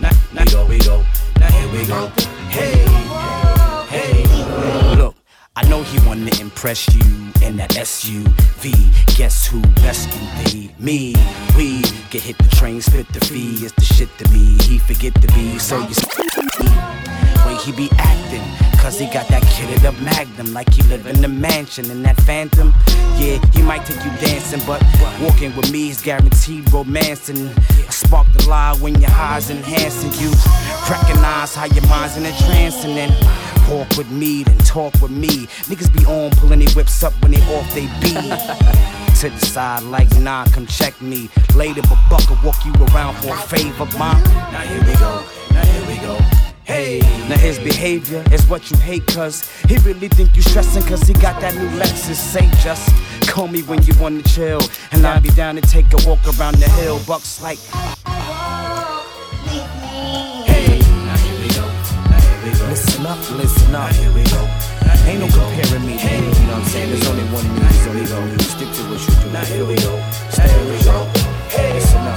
Now, 0.00 0.10
now 0.32 0.66
we 0.68 0.78
go, 0.78 1.04
now 1.40 1.50
here 1.50 1.72
we 1.72 1.86
go. 1.86 2.06
Hey, 2.50 2.86
hey. 3.88 4.96
Look, 4.96 5.13
I 5.56 5.62
know 5.68 5.84
he 5.84 6.04
wanna 6.04 6.32
impress 6.40 6.92
you 6.92 7.00
in 7.40 7.56
that 7.58 7.76
SUV. 7.76 8.74
Guess 9.16 9.46
who 9.46 9.62
rescued 9.84 10.28
thee? 10.46 10.70
Me. 10.80 11.14
We 11.56 11.82
get 12.10 12.22
hit 12.22 12.38
the 12.38 12.48
train, 12.56 12.80
spit 12.80 13.06
the 13.12 13.20
fee. 13.20 13.64
It's 13.64 13.72
the 13.74 13.84
shit 13.84 14.08
to 14.18 14.28
me. 14.32 14.58
He 14.64 14.80
forget 14.80 15.14
to 15.14 15.28
be, 15.28 15.60
so 15.60 15.78
you 15.78 15.94
way 17.46 17.54
he 17.56 17.72
be 17.72 17.88
acting. 17.98 18.42
Cause 18.78 18.98
he 18.98 19.06
got 19.06 19.28
that 19.28 19.42
kitted 19.44 19.84
up 19.84 19.98
magnum 20.00 20.52
like 20.52 20.70
he 20.72 20.82
live 20.82 21.06
in 21.06 21.24
a 21.24 21.28
mansion 21.28 21.90
in 21.90 22.02
that 22.02 22.20
phantom. 22.22 22.74
Yeah, 23.16 23.38
he 23.52 23.62
might 23.62 23.86
take 23.86 24.04
you 24.04 24.10
dancing, 24.26 24.60
but 24.66 24.82
walking 25.22 25.54
with 25.56 25.70
me 25.72 25.90
is 25.90 26.02
guaranteed 26.02 26.70
romancing. 26.72 27.48
I 27.48 27.90
spark 27.90 28.26
the 28.32 28.46
lie 28.48 28.76
when 28.80 29.00
your 29.00 29.10
highs 29.10 29.50
enhancing 29.50 30.12
you. 30.20 30.32
Recognize 30.90 31.54
how 31.54 31.66
your 31.66 31.86
mind's 31.86 32.16
in 32.16 32.26
a 32.26 32.36
trance 32.44 32.84
and 32.84 32.96
then 32.96 33.10
walk 33.68 33.88
with 33.96 34.10
me, 34.10 34.42
then 34.44 34.58
talk 34.58 34.94
with 35.00 35.10
me. 35.10 35.46
Niggas 35.68 35.92
be 35.92 36.04
on 36.06 36.30
pulling 36.32 36.60
their 36.60 36.74
whips 36.74 37.02
up 37.02 37.12
when 37.22 37.32
they 37.32 37.42
off 37.54 37.72
they 37.74 37.86
beat. 38.00 38.94
to 39.20 39.30
the 39.30 39.46
side 39.46 39.82
like 39.84 40.10
nah, 40.18 40.44
come 40.46 40.66
check 40.66 41.00
me. 41.00 41.30
Later, 41.54 41.82
but 41.82 41.98
buck 42.10 42.28
will 42.28 42.38
walk 42.44 42.64
you 42.64 42.72
around 42.86 43.14
for 43.16 43.34
a 43.34 43.38
favor, 43.38 43.86
ma. 43.98 44.14
Now 44.52 44.60
here 44.60 44.84
we 44.84 44.94
go, 44.94 45.24
now 45.52 45.64
here 45.64 45.86
we 45.86 45.96
go. 45.98 46.18
Hey, 46.64 47.00
Now 47.28 47.36
his 47.36 47.58
behavior 47.58 48.24
is 48.32 48.46
what 48.48 48.70
you 48.70 48.76
hate 48.78 49.06
cause 49.08 49.48
he 49.68 49.76
really 49.78 50.08
think 50.08 50.34
you 50.34 50.40
stressing 50.42 50.82
cause 50.84 51.02
he 51.02 51.12
got 51.12 51.38
that 51.42 51.54
new 51.54 51.68
Lexus. 51.78 52.16
Say 52.16 52.48
just 52.62 52.88
call 53.28 53.48
me 53.48 53.62
when 53.62 53.82
you 53.82 53.92
wanna 54.00 54.22
chill 54.22 54.60
and 54.92 55.06
I'll 55.06 55.20
be 55.20 55.28
down 55.30 55.56
to 55.56 55.60
take 55.60 55.86
a 55.92 56.08
walk 56.08 56.20
around 56.38 56.56
the 56.56 56.68
hill. 56.70 57.00
Bucks 57.06 57.42
like 57.42 57.58
Listen 63.04 63.20
up, 63.20 63.38
listen 63.38 63.74
up. 63.74 63.92
Here 63.92 64.08
we 64.16 64.24
go. 64.32 64.40
Ain't 65.04 65.20
no 65.20 65.28
comparing 65.28 65.84
me 65.84 66.00
to 66.00 66.08
you, 66.08 66.24
you 66.24 66.46
know 66.48 66.56
what 66.56 66.64
I'm 66.64 66.64
saying? 66.64 66.88
There's 66.88 67.06
only 67.06 67.24
one 67.36 67.44
go. 67.52 68.24
Stick 68.48 68.72
to 68.72 68.82
what 68.88 68.96
you 68.96 69.12
do. 69.20 69.28
Now 69.28 69.44
here 69.44 69.66
we 69.66 69.76
go. 69.76 69.92
Stay. 70.32 70.48
Listen 70.72 72.00
up. 72.00 72.16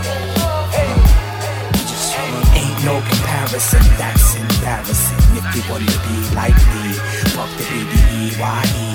Ain't 2.55 2.79
no 2.87 3.03
comparison, 3.03 3.83
that's 3.99 4.39
embarrassing. 4.39 5.19
If 5.35 5.43
you 5.59 5.61
wanna 5.67 5.91
be 6.07 6.15
like 6.33 6.55
me, 6.55 6.95
fuck 7.35 7.51
the 7.59 7.67
B-D-E-Y-E. 7.67 8.87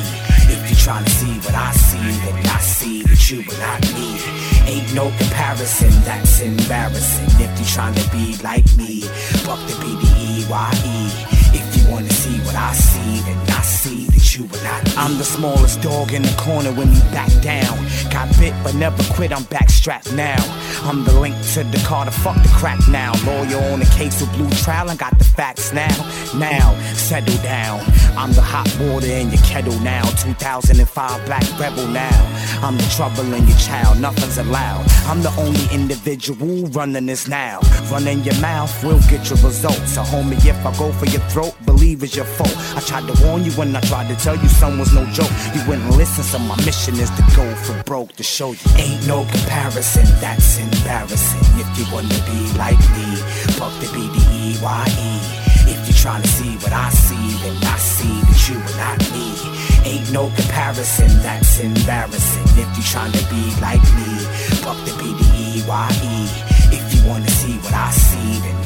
If 0.48 0.70
you 0.70 0.76
tryna 0.76 1.08
see 1.10 1.36
what 1.44 1.54
I 1.54 1.72
see, 1.72 2.08
then 2.24 2.46
I 2.46 2.60
see 2.60 3.02
that 3.02 3.20
you 3.28 3.44
are 3.44 3.60
not 3.60 3.84
me. 3.92 4.16
Ain't 4.64 4.94
no 4.94 5.12
comparison, 5.20 5.92
that's 6.08 6.40
embarrassing. 6.40 7.28
If 7.36 7.52
you 7.60 7.66
tryna 7.68 8.04
be 8.08 8.42
like 8.42 8.64
me, 8.80 9.02
fuck 9.44 9.60
the 9.68 9.76
B-D-E-Y-E. 9.76 11.41
Wanna 11.92 12.08
see 12.08 12.38
what 12.46 12.54
I 12.54 12.72
see, 12.72 13.20
then 13.20 13.38
I 13.50 13.60
see 13.60 14.11
you 14.36 14.44
not. 14.64 14.96
I'm 14.96 15.18
the 15.18 15.24
smallest 15.24 15.82
dog 15.82 16.12
in 16.12 16.22
the 16.22 16.34
corner 16.38 16.72
when 16.72 16.92
you 16.92 17.00
back 17.12 17.30
down. 17.42 17.76
Got 18.10 18.28
bit 18.38 18.54
but 18.62 18.74
never 18.74 19.02
quit, 19.14 19.32
I'm 19.32 19.44
backstrapped 19.44 20.14
now. 20.14 20.40
I'm 20.84 21.04
the 21.04 21.18
link 21.18 21.36
to 21.54 21.64
the 21.64 21.82
car 21.86 22.04
to 22.04 22.10
fuck 22.10 22.36
the 22.42 22.48
crack 22.50 22.80
now. 22.88 23.12
Lawyer 23.24 23.72
on 23.72 23.80
the 23.80 23.90
case 23.96 24.22
of 24.22 24.32
blue 24.32 24.50
trial 24.50 24.90
and 24.90 24.98
got 24.98 25.18
the 25.18 25.24
facts 25.24 25.72
now. 25.72 25.96
Now, 26.36 26.74
settle 26.94 27.36
down. 27.42 27.80
I'm 28.16 28.32
the 28.32 28.42
hot 28.42 28.68
water 28.80 29.06
in 29.06 29.30
your 29.30 29.42
kettle 29.42 29.78
now. 29.80 30.02
2005 30.02 31.26
black 31.26 31.44
rebel 31.58 31.86
now. 31.88 32.32
I'm 32.62 32.76
the 32.76 32.88
trouble 32.94 33.32
in 33.34 33.46
your 33.46 33.58
child, 33.58 34.00
nothing's 34.00 34.38
allowed. 34.38 34.86
I'm 35.06 35.22
the 35.22 35.34
only 35.38 35.66
individual 35.72 36.68
running 36.68 37.06
this 37.06 37.26
now. 37.28 37.60
Running 37.90 38.20
your 38.20 38.38
mouth 38.40 38.72
will 38.84 39.00
get 39.10 39.28
your 39.28 39.38
results. 39.40 39.92
So, 39.94 40.02
homie, 40.02 40.44
if 40.44 40.64
I 40.64 40.76
go 40.78 40.92
for 40.92 41.06
your 41.06 41.22
throat, 41.22 41.54
believe 41.64 42.02
it's 42.02 42.14
your 42.14 42.24
fault. 42.24 42.54
I 42.76 42.80
tried 42.80 43.06
to 43.12 43.26
warn 43.26 43.44
you 43.44 43.52
when 43.52 43.74
I 43.74 43.80
tried 43.80 44.08
to 44.08 44.21
tell 44.22 44.36
you 44.36 44.48
someone's 44.48 44.94
no 44.94 45.04
joke. 45.06 45.30
You 45.52 45.60
wouldn't 45.66 45.90
listen, 45.96 46.22
so 46.22 46.38
my 46.38 46.54
mission 46.64 46.94
is 46.94 47.10
to 47.10 47.22
go 47.34 47.44
for 47.56 47.82
broke 47.82 48.12
to 48.12 48.22
show 48.22 48.52
you 48.52 48.70
ain't 48.76 49.04
no 49.08 49.24
comparison. 49.24 50.06
That's 50.20 50.58
embarrassing. 50.58 51.42
If 51.58 51.68
you 51.76 51.84
wanna 51.92 52.20
be 52.30 52.40
like 52.56 52.78
me, 52.94 53.16
fuck 53.58 53.74
the 53.82 53.90
B-D-E-Y-E. 53.92 55.12
If 55.72 55.78
you're 55.88 56.02
trying 56.04 56.22
to 56.22 56.28
see 56.28 56.54
what 56.62 56.72
I 56.72 56.90
see, 56.90 57.26
then 57.42 57.56
I 57.64 57.78
see 57.78 58.20
that 58.28 58.40
you 58.48 58.56
are 58.62 58.76
not 58.78 58.98
me. 59.10 59.26
Ain't 59.90 60.12
no 60.12 60.30
comparison, 60.36 61.10
that's 61.22 61.58
embarrassing. 61.58 62.46
If 62.62 62.68
you're 62.78 62.90
trying 62.94 63.12
to 63.12 63.24
be 63.26 63.42
like 63.60 63.82
me, 63.98 64.10
fuck 64.62 64.78
the 64.86 64.94
B-D-E-Y-E. 65.02 66.16
If 66.70 66.94
you 66.94 67.10
wanna 67.10 67.28
see 67.28 67.58
what 67.58 67.74
I 67.74 67.90
see, 67.90 68.38
then 68.38 68.54
I 68.54 68.60
see 68.60 68.61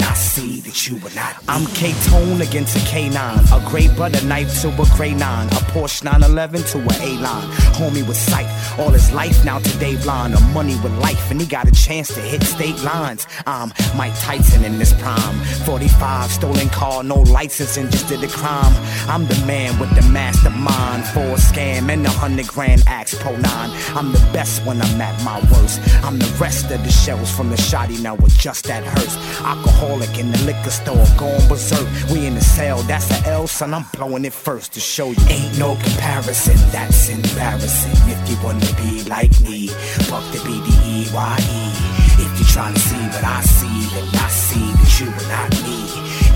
that 0.66 0.88
you 0.88 0.96
are 0.96 1.14
not. 1.14 1.36
I'm 1.48 1.64
K-Tone 1.74 2.40
against 2.42 2.76
a 2.76 2.80
K9, 2.80 3.14
a 3.56 3.70
gray 3.70 3.88
butter 3.96 4.24
knife 4.26 4.60
to 4.62 4.68
a 4.68 4.86
gray 4.96 5.14
nine, 5.14 5.46
a 5.48 5.62
Porsche 5.72 6.02
911 6.02 6.64
to 6.72 6.78
a 6.78 7.08
A-line. 7.08 7.48
Homie 7.78 8.06
with 8.06 8.16
sight, 8.16 8.46
all 8.78 8.90
his 8.90 9.12
life 9.12 9.44
now 9.44 9.60
today 9.60 9.96
blind, 10.02 10.34
a 10.34 10.40
money 10.52 10.74
with 10.82 10.92
life, 10.98 11.30
and 11.30 11.40
he 11.40 11.46
got 11.46 11.68
a 11.68 11.72
chance 11.72 12.12
to 12.14 12.20
hit 12.20 12.42
state 12.42 12.80
lines. 12.82 13.26
I'm 13.46 13.72
Mike 13.96 14.18
Tyson 14.18 14.64
in 14.64 14.78
this 14.78 14.92
prime, 15.00 15.38
45 15.64 16.30
stolen 16.30 16.68
car, 16.70 17.04
no 17.04 17.20
license, 17.20 17.76
and 17.76 17.90
just 17.90 18.08
did 18.08 18.22
a 18.24 18.28
crime. 18.28 18.74
I'm 19.08 19.26
the 19.26 19.40
man 19.46 19.78
with 19.78 19.94
the 19.94 20.02
mastermind 20.10 21.04
for 21.06 21.20
a 21.20 21.38
scam 21.38 21.90
and 21.90 22.04
a 22.04 22.10
hundred 22.10 22.48
grand 22.48 22.82
axe 22.88 23.14
pro 23.14 23.36
nine. 23.36 23.70
I'm 23.94 24.12
the 24.12 24.30
best 24.32 24.66
when 24.66 24.82
I'm 24.82 25.00
at 25.00 25.22
my 25.22 25.38
worst. 25.52 25.80
I'm 26.04 26.18
the 26.18 26.36
rest 26.40 26.70
of 26.72 26.82
the 26.82 26.90
shells 26.90 27.30
from 27.30 27.50
the 27.50 27.56
shoddy 27.56 27.98
now 27.98 28.16
with 28.16 28.36
just 28.36 28.64
that 28.64 28.82
hurts. 28.82 29.16
Alcoholic 29.42 30.18
in 30.18 30.32
the 30.32 30.38
liquor 30.42 30.55
store, 30.70 31.06
going 31.16 31.48
berserk. 31.48 31.86
We 32.10 32.26
in 32.26 32.34
the 32.34 32.40
cell, 32.40 32.82
that's 32.82 33.10
a 33.10 33.28
L, 33.28 33.46
son. 33.46 33.74
I'm 33.74 33.84
blowing 33.92 34.24
it 34.24 34.32
first 34.32 34.72
to 34.74 34.80
show 34.80 35.10
you. 35.10 35.26
Ain't 35.28 35.58
no 35.58 35.76
comparison, 35.76 36.56
that's 36.70 37.08
embarrassing. 37.08 37.92
If 38.10 38.30
you 38.30 38.36
wanna 38.44 38.66
be 38.82 39.02
like 39.04 39.34
me, 39.40 39.68
fuck 40.08 40.24
the 40.32 40.40
B-D-E-Y-E. 40.44 41.96
If 42.18 42.40
you're 42.40 42.48
trying 42.48 42.74
to 42.74 42.80
see 42.80 42.96
what 42.96 43.24
I 43.24 43.40
see, 43.42 43.78
then 43.94 44.08
I 44.14 44.28
see 44.30 44.72
that 44.72 44.92
you 45.00 45.08
are 45.08 45.28
not 45.28 45.50
me. 45.64 45.78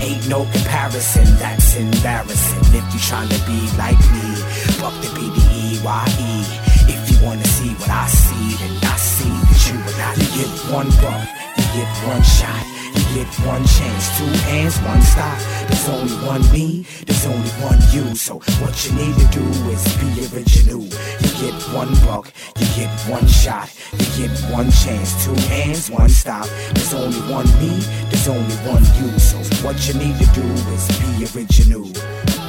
Ain't 0.01 0.27
no 0.29 0.45
comparison, 0.51 1.25
that's 1.37 1.75
embarrassing. 1.75 2.59
If 2.73 2.85
you're 2.93 3.07
trying 3.09 3.29
to 3.29 3.39
be 3.45 3.59
like 3.77 4.01
me, 4.13 4.35
fuck 4.77 4.93
the 5.01 5.09
B-D-E-Y-E. 5.15 6.33
If 6.93 7.01
you 7.11 7.25
wanna 7.25 7.45
see 7.45 7.73
what 7.75 7.89
I 7.89 8.07
see, 8.07 8.57
then 8.57 8.77
I 8.83 8.97
see 8.97 9.29
that 9.29 9.61
you 9.69 9.77
are 9.79 9.97
not. 9.97 10.17
me. 10.17 10.25
You 10.25 10.45
get 10.45 10.51
one 10.73 10.89
buck, 11.01 11.27
you 11.57 11.65
get 11.73 11.89
one 12.07 12.23
shot. 12.23 12.80
Get 13.13 13.27
one 13.45 13.65
chance, 13.65 14.17
two 14.17 14.25
hands, 14.47 14.79
one 14.79 15.01
stop. 15.01 15.37
There's 15.67 15.89
only 15.89 16.13
one 16.25 16.41
me, 16.51 16.85
there's 17.05 17.25
only 17.25 17.49
one 17.59 17.77
you. 17.91 18.15
So 18.15 18.35
what 18.63 18.73
you 18.85 18.93
need 18.93 19.15
to 19.15 19.27
do 19.37 19.43
is 19.69 19.83
be 19.99 20.09
original. 20.33 20.83
You 20.83 21.31
get 21.43 21.53
one 21.75 21.93
buck, 22.05 22.31
you 22.57 22.65
get 22.77 22.89
one 23.09 23.27
shot. 23.27 23.69
You 23.91 24.05
get 24.15 24.31
one 24.49 24.71
chance, 24.71 25.25
two 25.25 25.35
hands, 25.49 25.91
one 25.91 26.07
stop. 26.07 26.47
There's 26.73 26.93
only 26.93 27.19
one 27.29 27.47
me, 27.59 27.79
there's 28.09 28.29
only 28.29 28.55
one 28.63 28.83
you. 28.95 29.19
So 29.19 29.37
what 29.61 29.75
you 29.87 29.93
need 29.95 30.17
to 30.17 30.25
do 30.33 30.47
is 30.71 30.87
be 30.99 31.37
original. 31.37 32.40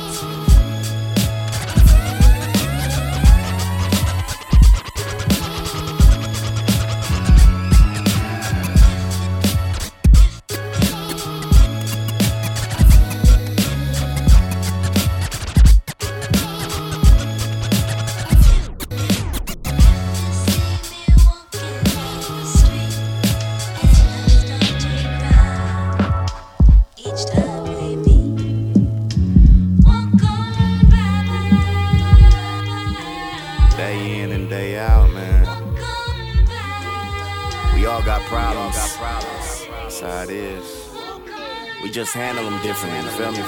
Just 41.93 42.14
handle 42.14 42.48
them 42.48 42.60
differently, 42.62 42.98
you 43.01 43.10
feel 43.10 43.32
me? 43.32 43.39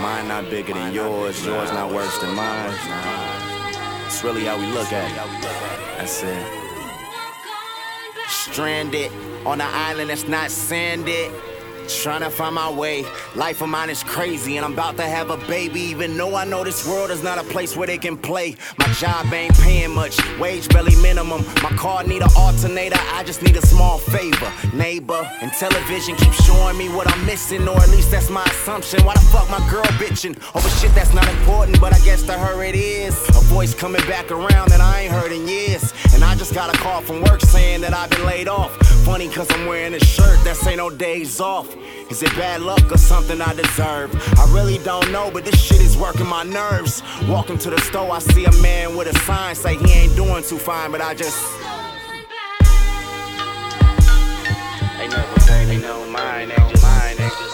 Mine 0.00 0.28
not 0.28 0.48
bigger 0.48 0.74
than 0.74 0.94
yours, 0.94 1.44
yours 1.44 1.72
not 1.72 1.92
worse 1.92 2.16
than 2.20 2.34
mine. 2.36 2.72
It's 4.06 4.22
really 4.22 4.44
how 4.44 4.56
we 4.56 4.66
look 4.66 4.92
at 4.92 5.10
it. 5.10 5.42
That's 5.98 6.22
it. 6.22 6.46
Stranded 8.28 9.10
on 9.44 9.60
an 9.60 9.66
island 9.72 10.10
that's 10.10 10.28
not 10.28 10.52
sanded. 10.52 11.32
Trying 11.90 12.22
to 12.22 12.30
find 12.30 12.54
my 12.54 12.70
way. 12.70 13.04
Life 13.34 13.60
of 13.60 13.68
mine 13.68 13.90
is 13.90 14.02
crazy, 14.02 14.56
and 14.56 14.64
I'm 14.64 14.72
about 14.72 14.96
to 14.96 15.02
have 15.02 15.28
a 15.28 15.36
baby. 15.48 15.80
Even 15.80 16.16
though 16.16 16.34
I 16.34 16.44
know 16.44 16.64
this 16.64 16.86
world 16.88 17.10
is 17.10 17.22
not 17.22 17.36
a 17.38 17.42
place 17.42 17.76
where 17.76 17.86
they 17.86 17.98
can 17.98 18.16
play. 18.16 18.56
My 18.78 18.86
job 18.94 19.30
ain't 19.32 19.54
paying 19.58 19.94
much, 19.94 20.16
wage 20.38 20.68
barely 20.70 20.96
minimum. 21.02 21.44
My 21.62 21.70
car 21.76 22.02
need 22.04 22.22
an 22.22 22.30
alternator, 22.36 22.96
I 23.12 23.22
just 23.24 23.42
need 23.42 23.56
a 23.56 23.66
small 23.66 23.98
favor. 23.98 24.50
Neighbor, 24.72 25.28
and 25.42 25.52
television 25.52 26.16
keep 26.16 26.32
showing 26.32 26.78
me 26.78 26.88
what 26.88 27.06
I'm 27.10 27.26
missing, 27.26 27.68
or 27.68 27.76
at 27.76 27.90
least 27.90 28.10
that's 28.10 28.30
my 28.30 28.44
assumption. 28.44 29.04
Why 29.04 29.14
the 29.14 29.20
fuck 29.20 29.50
my 29.50 29.60
girl 29.68 29.84
bitching 29.98 30.38
over 30.54 30.68
shit 30.80 30.94
that's 30.94 31.12
not 31.12 31.28
important, 31.28 31.80
but 31.80 31.92
I 31.92 31.98
guess 31.98 32.22
to 32.22 32.32
her 32.32 32.62
it 32.62 32.76
is. 32.76 33.14
A 33.30 33.40
voice 33.52 33.74
coming 33.74 34.02
back 34.02 34.30
around 34.30 34.70
that 34.70 34.80
I 34.80 35.02
ain't 35.02 35.12
heard 35.12 35.32
in 35.32 35.46
years. 35.46 35.92
And 36.14 36.24
I 36.24 36.34
just 36.34 36.54
got 36.54 36.74
a 36.74 36.78
call 36.78 37.00
from 37.02 37.22
work 37.22 37.40
saying 37.40 37.80
that 37.82 37.92
I've 37.94 38.10
been 38.10 38.24
laid 38.24 38.48
off. 38.48 38.76
Funny 39.04 39.28
cause 39.28 39.50
I'm 39.50 39.66
wearing 39.66 39.94
a 39.94 40.00
shirt 40.00 40.42
that 40.44 40.56
say 40.56 40.76
no 40.76 40.90
days 40.90 41.40
off. 41.40 41.74
Is 42.10 42.22
it 42.22 42.30
bad 42.36 42.60
luck 42.62 42.90
or 42.90 42.98
something 42.98 43.40
I 43.40 43.54
deserve? 43.54 44.14
I 44.38 44.46
really 44.52 44.78
don't 44.78 45.10
know, 45.12 45.30
but 45.30 45.44
this 45.44 45.60
shit 45.60 45.80
is 45.80 45.96
working 45.96 46.26
my 46.26 46.42
nerves. 46.42 47.02
Walking 47.28 47.58
to 47.58 47.70
the 47.70 47.80
store, 47.80 48.12
I 48.12 48.18
see 48.18 48.44
a 48.44 48.52
man 48.62 48.96
with 48.96 49.06
a 49.06 49.18
sign 49.20 49.54
say 49.54 49.76
he 49.76 49.92
ain't 49.92 50.16
doing 50.16 50.42
too 50.42 50.58
fine, 50.58 50.90
but 50.90 51.00
I 51.00 51.14
just. 51.14 51.38
Ain't 55.00 55.12
nothing, 55.12 55.54
ain't, 55.54 55.70
ain't 55.70 55.82
no 55.82 56.06
mine, 56.10 56.50
ain't 56.50 56.70
just 56.70 56.82
mine, 56.82 57.16
ain't 57.18 57.32
just. 57.32 57.50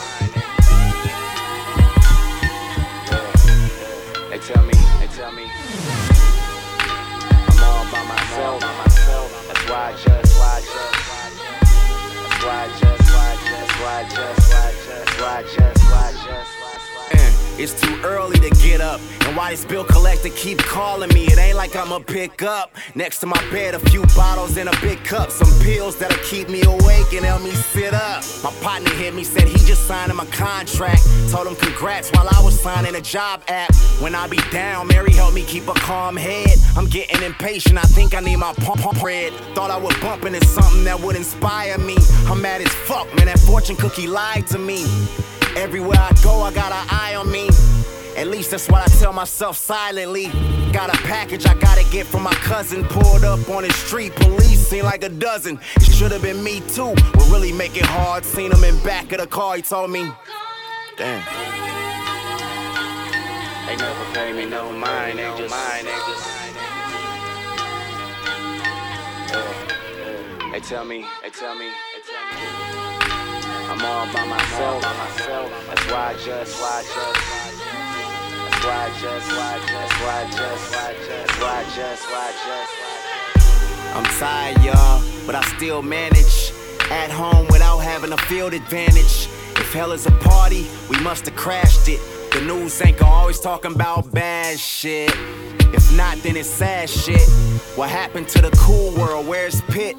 They 4.31 4.39
tell 4.39 4.65
me, 4.65 4.75
they 5.01 5.07
tell 5.09 5.33
me. 5.33 5.47
I'm 7.49 7.65
all 7.65 7.85
by 7.93 8.05
myself, 8.05 8.61
by 8.61 8.75
myself. 8.85 9.47
That's 9.49 9.71
why 9.71 9.93
I 9.93 9.97
just. 10.05 10.26
Just, 15.43 15.76
It's 17.59 17.81
too 17.81 17.99
early 18.05 18.39
to 18.41 18.51
get 18.63 18.83
up. 18.83 19.01
And 19.27 19.35
why 19.35 19.51
this 19.51 19.65
bill 19.65 19.85
collector 19.85 20.29
keep 20.29 20.59
calling 20.59 21.09
me? 21.15 21.25
It 21.25 21.39
ain't 21.39 21.57
like 21.57 21.75
I'ma 21.75 22.01
pick 22.01 22.43
up. 22.43 22.75
Next 22.95 23.21
to 23.21 23.27
my 23.27 23.41
bed, 23.51 23.75
a 23.75 23.79
few 23.79 24.03
bottles 24.15 24.59
and 24.59 24.69
a 24.69 24.81
big 24.83 25.03
cup. 25.05 25.31
Some 25.31 25.49
pills 25.63 25.97
that'll 25.99 26.23
keep 26.23 26.51
me 26.51 26.63
awake 26.63 27.13
and 27.15 27.25
help 27.25 27.43
me 27.43 27.53
sit 27.53 27.95
up. 27.95 28.23
My 28.45 28.51
partner 28.61 28.91
hit 28.91 29.15
me, 29.15 29.25
said 29.25 29.45
he 29.45 29.57
just 29.65 29.87
signed 29.87 30.13
a 30.13 30.27
contract. 30.27 31.03
Told 31.31 31.47
him 31.47 31.57
congrats 31.57 32.11
while 32.11 32.29
I 32.31 32.43
was 32.45 32.61
signing 32.61 32.95
a 32.95 33.01
job 33.01 33.43
app. 33.49 33.75
When 34.01 34.15
I 34.15 34.29
be 34.29 34.39
down, 34.53 34.89
Mary 34.89 35.15
helped 35.15 35.35
me 35.35 35.45
keep 35.45 35.67
a 35.69 35.75
calm 35.75 36.15
head. 36.15 36.59
I'm 36.77 36.87
getting 36.87 37.23
impatient, 37.23 37.79
I 37.79 37.83
think 37.83 38.15
I 38.15 38.21
need 38.21 38.37
my 38.37 38.53
pump 38.53 38.83
pump 38.83 39.03
red. 39.03 39.33
Thought 39.55 39.71
I 39.71 39.79
would 39.79 39.99
bump 40.03 40.27
into 40.27 40.45
something 40.47 40.85
that 40.85 41.01
would 41.01 41.17
inspire 41.17 41.79
me. 41.79 41.97
I'm 42.27 42.43
mad 42.43 42.61
as 42.61 42.69
fuck, 42.69 43.07
man. 43.17 43.27
That 43.27 43.39
fortune 43.39 43.77
cookie 43.77 44.07
lied 44.07 44.47
to 44.49 44.59
me. 44.59 44.85
Everywhere 45.57 45.99
I 45.99 46.13
go, 46.23 46.43
I 46.43 46.53
got 46.53 46.71
an 46.71 46.87
eye 46.91 47.15
on 47.15 47.31
me. 47.31 47.49
At 48.15 48.29
least 48.29 48.51
that's 48.51 48.69
what 48.69 48.83
I 48.83 48.87
tell 48.99 49.15
myself 49.15 49.57
silently. 49.57 50.27
Got 50.71 50.95
a 50.95 50.99
package 51.03 51.47
I 51.47 51.55
gotta 51.55 51.83
get 51.91 52.07
from 52.07 52.23
my 52.25 52.35
cousin. 52.35 52.85
Pulled 52.85 53.25
up 53.25 53.49
on 53.49 53.63
the 53.63 53.73
street, 53.73 54.15
police 54.17 54.69
seen 54.69 54.85
like 54.85 55.03
a 55.03 55.09
dozen. 55.09 55.59
It 55.77 55.85
should've 55.85 56.21
been 56.21 56.45
me 56.45 56.61
too. 56.61 56.89
Would 56.89 57.29
really 57.31 57.53
make 57.53 57.75
it 57.75 57.87
hard. 57.87 58.27
Seen 58.27 58.53
him 58.53 58.65
in 58.65 58.79
back 58.85 59.13
of 59.13 59.21
the 59.21 59.27
car, 59.27 59.57
he 59.57 59.63
told 59.63 59.91
me. 59.91 60.13
Damn. 60.99 61.25
They 63.67 63.77
never 63.77 64.05
pay 64.13 64.33
me 64.35 64.45
no 64.45 64.71
mind, 64.73 65.19
they 65.19 65.25
just 65.39 65.51
mind, 65.51 65.87
they 65.87 65.99
just. 66.07 66.37
They 70.53 70.61
tell 70.61 70.85
me, 70.85 71.07
they 71.23 71.31
tell 71.31 71.55
me. 71.55 71.71
I'm 73.79 73.85
all 73.85 74.07
by 74.11 74.27
myself. 74.27 74.83
That's 75.67 75.85
why 75.91 76.09
I 76.09 76.15
just, 76.25 76.61
why 76.63 76.81
I 76.81 76.83
just. 76.83 77.37
Why 78.65 78.89
just, 79.03 79.29
why 79.37 79.59
just, 79.69 80.01
why 80.01 80.25
just, 80.31 80.73
why 80.73 80.95
just, 81.07 81.41
why 81.43 81.65
just, 81.77 82.11
why 82.11 82.33
just. 82.47 82.73
I'm 83.95 84.05
tired, 84.19 84.65
y'all, 84.65 85.03
but 85.27 85.35
I 85.35 85.43
still 85.57 85.83
manage. 85.83 86.53
At 86.91 87.11
home 87.11 87.47
without 87.51 87.81
having 87.81 88.13
a 88.13 88.17
field 88.17 88.55
advantage. 88.55 89.29
If 89.57 89.73
hell 89.75 89.93
is 89.93 90.07
a 90.07 90.13
party, 90.13 90.67
we 90.89 90.99
must 91.01 91.27
have 91.27 91.37
crashed 91.37 91.89
it. 91.89 92.01
The 92.33 92.41
news 92.41 92.81
anchor 92.81 93.05
always 93.05 93.41
talking 93.41 93.75
about 93.75 94.11
bad 94.11 94.59
shit. 94.59 95.11
If 95.75 95.95
not, 95.95 96.17
then 96.19 96.37
it's 96.37 96.49
sad 96.49 96.89
shit. 96.89 97.29
What 97.75 97.91
happened 97.91 98.29
to 98.29 98.41
the 98.41 98.53
cool 98.57 98.95
world? 98.95 99.27
Where's 99.27 99.61
Pit? 99.63 99.97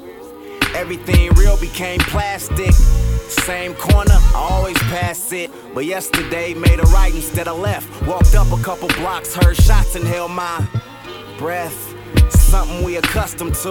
Everything 0.74 1.30
real 1.34 1.56
became 1.58 2.00
plastic. 2.00 2.74
Same 3.28 3.74
corner, 3.74 4.16
I 4.34 4.48
always 4.50 4.78
pass 4.78 5.32
it. 5.32 5.50
But 5.74 5.84
yesterday 5.84 6.54
made 6.54 6.78
a 6.80 6.84
right 6.84 7.14
instead 7.14 7.48
of 7.48 7.58
left. 7.58 8.06
Walked 8.06 8.34
up 8.34 8.50
a 8.52 8.62
couple 8.62 8.88
blocks, 8.88 9.34
heard 9.34 9.56
shots 9.56 9.94
and 9.94 10.04
held 10.04 10.30
my 10.30 10.66
breath. 11.38 11.94
Something 12.30 12.82
we 12.82 12.96
accustomed 12.96 13.54
to. 13.56 13.70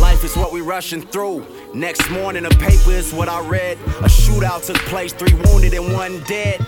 Life 0.00 0.24
is 0.24 0.36
what 0.36 0.52
we 0.52 0.60
rushing 0.60 1.02
through. 1.02 1.46
Next 1.72 2.10
morning, 2.10 2.42
the 2.42 2.50
paper 2.50 2.90
is 2.90 3.12
what 3.12 3.28
I 3.28 3.46
read. 3.46 3.78
A 4.00 4.08
shootout 4.08 4.66
took 4.66 4.78
place, 4.86 5.12
three 5.12 5.34
wounded 5.44 5.74
and 5.74 5.92
one 5.92 6.20
dead. 6.24 6.66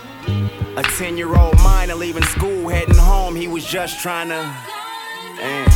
A 0.77 0.83
10 0.83 1.17
year 1.17 1.35
old 1.35 1.57
minor 1.59 1.95
leaving 1.95 2.23
school, 2.23 2.69
heading 2.69 2.95
home. 2.95 3.35
He 3.35 3.47
was 3.47 3.65
just 3.65 4.01
trying 4.01 4.29
to. 4.29 4.55
Damn. 5.35 5.69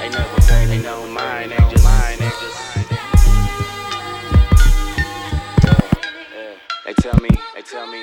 They 0.00 0.08
never 0.10 0.40
pay 0.48 0.66
me 0.66 0.82
no 0.82 1.06
mind, 1.06 1.52
they 1.52 1.56
just 1.70 1.77
They 6.88 6.94
tell 6.94 7.20
me, 7.20 7.28
they 7.54 7.60
tell 7.60 7.86
me. 7.86 8.02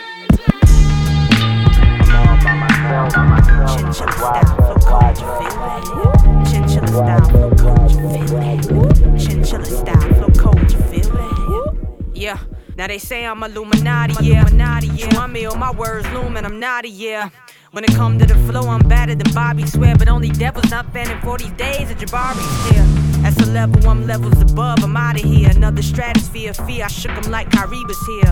I'm 2.05 2.29
all 2.29 2.37
by 2.37 2.53
myself, 2.53 3.17
myself. 3.25 3.81
That's 3.81 3.97
why 4.85 4.99
I 4.99 5.09
just, 5.11 5.25
why 5.57 5.81
Chinchilla 6.51 6.87
style, 6.89 7.25
flow 7.31 7.49
cold, 7.55 7.91
you 7.91 7.97
feel? 7.97 8.27
Chinchilla 9.17 9.65
style, 9.65 10.13
flow 10.13 10.29
cold, 10.37 10.71
you 10.71 10.77
feel? 11.01 11.17
Yeah. 12.13 12.37
Now 12.77 12.85
they 12.85 12.99
say 12.99 13.25
I'm 13.25 13.41
Illuminati, 13.41 14.13
yeah. 14.23 14.41
Illuminati, 14.41 14.89
yeah. 14.89 15.17
I'm 15.17 15.35
ill, 15.35 15.55
my 15.55 15.71
words 15.71 16.07
loom 16.11 16.37
and 16.37 16.45
I'm 16.45 16.59
naughty, 16.59 16.89
yeah. 16.89 17.31
When 17.75 17.83
it 17.83 17.93
come 17.93 18.17
to 18.19 18.25
the 18.25 18.35
flow, 18.49 18.69
I'm 18.69 18.87
better 18.87 19.15
than 19.15 19.33
Bobby 19.33 19.65
Swear, 19.65 19.97
but 19.97 20.07
only 20.07 20.29
devils 20.29 20.71
not 20.71 20.93
fanning 20.93 21.19
for 21.19 21.37
these 21.37 21.51
days 21.57 21.91
of 21.91 21.97
Jabari's 21.97 22.69
here. 22.69 22.85
That's 23.21 23.37
a 23.41 23.47
level, 23.47 23.89
I'm 23.89 24.07
levels 24.07 24.41
above, 24.41 24.81
I'm 24.81 24.95
out 24.95 25.17
of 25.17 25.29
here. 25.29 25.49
Another 25.49 25.81
stratosphere 25.81 26.51
of 26.51 26.55
fear, 26.55 26.85
I 26.85 26.87
shook 26.87 27.11
him 27.11 27.29
like 27.29 27.51
Kyrie 27.51 27.83
was 27.83 27.99
here. 28.07 28.31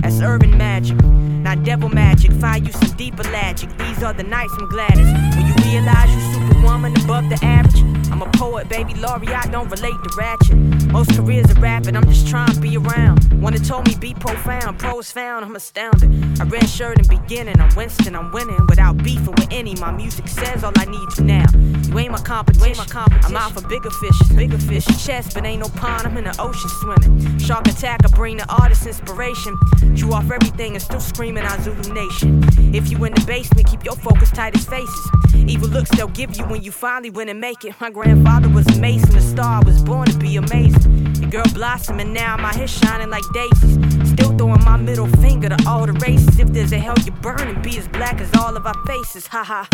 That's 0.00 0.20
urban 0.20 0.58
magic, 0.58 1.00
not 1.04 1.62
devil 1.62 1.88
magic. 1.88 2.32
Find 2.32 2.66
you 2.66 2.72
some 2.72 2.96
deeper 2.96 3.22
logic. 3.30 3.70
These 3.78 4.02
are 4.02 4.12
the 4.12 4.24
nights 4.24 4.54
I'm 4.58 4.68
gladdest. 4.68 5.36
When 5.36 5.46
you 5.46 5.54
realize 5.70 6.10
you 6.12 6.20
superwoman 6.34 7.00
above 7.04 7.28
the 7.28 7.38
average. 7.44 7.99
I'm 8.20 8.28
a 8.28 8.32
poet, 8.32 8.68
baby, 8.68 8.92
laureate, 8.96 9.50
don't 9.50 9.70
relate 9.70 9.94
to 9.94 10.14
ratchet. 10.14 10.54
Most 10.92 11.16
careers 11.16 11.50
are 11.50 11.58
rapping, 11.58 11.96
I'm 11.96 12.04
just 12.04 12.28
trying 12.28 12.52
to 12.52 12.60
be 12.60 12.76
around. 12.76 13.24
One 13.40 13.54
that 13.54 13.64
told 13.64 13.86
me 13.86 13.94
be 13.94 14.12
profound, 14.12 14.78
pros 14.78 15.10
found, 15.10 15.42
I'm 15.42 15.56
astounded. 15.56 16.38
I 16.38 16.44
red 16.44 16.68
shirt 16.68 16.98
in 16.98 17.06
beginning, 17.06 17.58
I'm 17.58 17.74
Winston, 17.74 18.14
I'm 18.14 18.30
winning 18.30 18.66
without 18.68 18.98
beefing 18.98 19.32
with 19.32 19.48
any. 19.50 19.74
My 19.76 19.90
music 19.90 20.28
says 20.28 20.62
all 20.62 20.72
I 20.76 20.84
need 20.84 21.08
to 21.14 21.24
now. 21.24 21.46
You 21.88 21.98
ain't 21.98 22.12
my 22.12 22.18
competition, 22.18 22.68
ain't 22.68 22.76
my 22.76 22.84
competition. 22.84 23.34
I'm 23.34 23.42
out 23.42 23.52
for 23.52 23.66
bigger 23.66 23.90
fish, 23.90 24.18
bigger 24.36 24.58
fish. 24.58 24.84
Chest, 25.02 25.32
but 25.32 25.46
ain't 25.46 25.62
no 25.62 25.70
pond, 25.70 26.06
I'm 26.06 26.18
in 26.18 26.24
the 26.24 26.36
ocean 26.38 26.68
swimming. 26.68 27.38
Shark 27.38 27.68
attack, 27.68 28.00
I 28.04 28.08
bring 28.08 28.36
the 28.36 28.46
artist 28.52 28.86
inspiration. 28.86 29.58
Drew 29.94 30.12
off 30.12 30.30
everything 30.30 30.74
and 30.74 30.82
still 30.82 31.00
screaming 31.00 31.44
out 31.44 31.58
Zulu 31.62 31.94
Nation. 31.94 32.44
If 32.74 32.90
you 32.90 33.02
in 33.04 33.14
the 33.14 33.24
basement, 33.24 33.66
keep 33.66 33.82
your 33.82 33.96
focus 33.96 34.30
tight 34.30 34.54
as 34.56 34.66
faces. 34.66 35.10
Evil 35.34 35.68
looks 35.68 35.90
they'll 35.90 36.08
give 36.08 36.36
you 36.36 36.44
when 36.44 36.62
you 36.62 36.70
finally 36.70 37.10
win 37.10 37.28
and 37.28 37.40
make 37.40 37.64
it. 37.64 37.80
My 37.80 37.90
grandfather 38.14 38.48
was 38.48 38.66
a 38.76 38.80
mason, 38.80 39.16
a 39.16 39.20
star, 39.20 39.62
was 39.64 39.80
born 39.82 40.06
to 40.08 40.18
be 40.18 40.36
amazing. 40.36 41.12
The 41.12 41.26
girl 41.26 41.44
blossoming 41.54 42.12
now, 42.12 42.36
my 42.36 42.52
hair 42.52 42.66
shining 42.66 43.08
like 43.08 43.22
daisies. 43.32 43.78
Still 44.10 44.36
throwing 44.36 44.64
my 44.64 44.76
middle 44.76 45.06
finger 45.22 45.48
to 45.48 45.56
all 45.68 45.86
the 45.86 45.92
races. 45.92 46.40
If 46.40 46.48
there's 46.48 46.72
a 46.72 46.78
hell 46.78 46.96
you 47.04 47.12
burning, 47.12 47.62
be 47.62 47.78
as 47.78 47.86
black 47.86 48.20
as 48.20 48.28
all 48.36 48.56
of 48.56 48.66
our 48.66 48.74
faces. 48.86 49.28
Haha. 49.28 49.64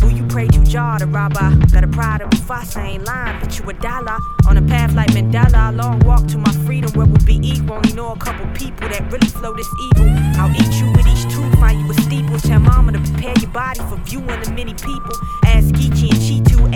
Who 0.00 0.08
you 0.08 0.26
pray 0.26 0.48
to, 0.48 0.64
jar 0.64 0.98
the 0.98 1.06
rob 1.06 1.36
I 1.36 1.54
Got 1.72 1.84
a 1.84 1.88
pride 1.88 2.22
of 2.22 2.30
Mufasa, 2.30 2.82
ain't 2.84 3.04
lying, 3.04 3.40
bet 3.40 3.58
you 3.58 3.70
a 3.70 3.72
dollar. 3.74 4.18
On 4.48 4.56
a 4.56 4.62
path 4.62 4.92
like 4.94 5.10
Mandela, 5.10 5.68
a 5.68 5.72
long 5.72 6.00
walk 6.00 6.26
to 6.28 6.38
my 6.38 6.52
freedom 6.66 6.90
where 6.94 7.06
we'll 7.06 7.24
be 7.24 7.38
equal. 7.42 7.76
Only 7.76 7.92
know 7.92 8.10
a 8.10 8.18
couple 8.18 8.46
people 8.54 8.88
that 8.88 9.02
really 9.12 9.28
flow 9.28 9.54
this 9.54 9.70
evil. 9.86 10.08
I'll 10.40 10.50
eat 10.50 10.74
you 10.80 10.90
with 10.90 11.06
each 11.06 11.32
tooth, 11.32 11.54
find 11.60 11.80
you 11.80 11.90
a 11.90 11.94
steeple. 11.94 12.40
Tell 12.40 12.58
mama 12.58 12.92
to 12.92 12.98
prepare 12.98 13.34
your 13.38 13.50
body 13.50 13.80
for 13.88 13.96
viewing 13.98 14.40
the 14.40 14.50
many 14.50 14.74
people. 14.74 15.14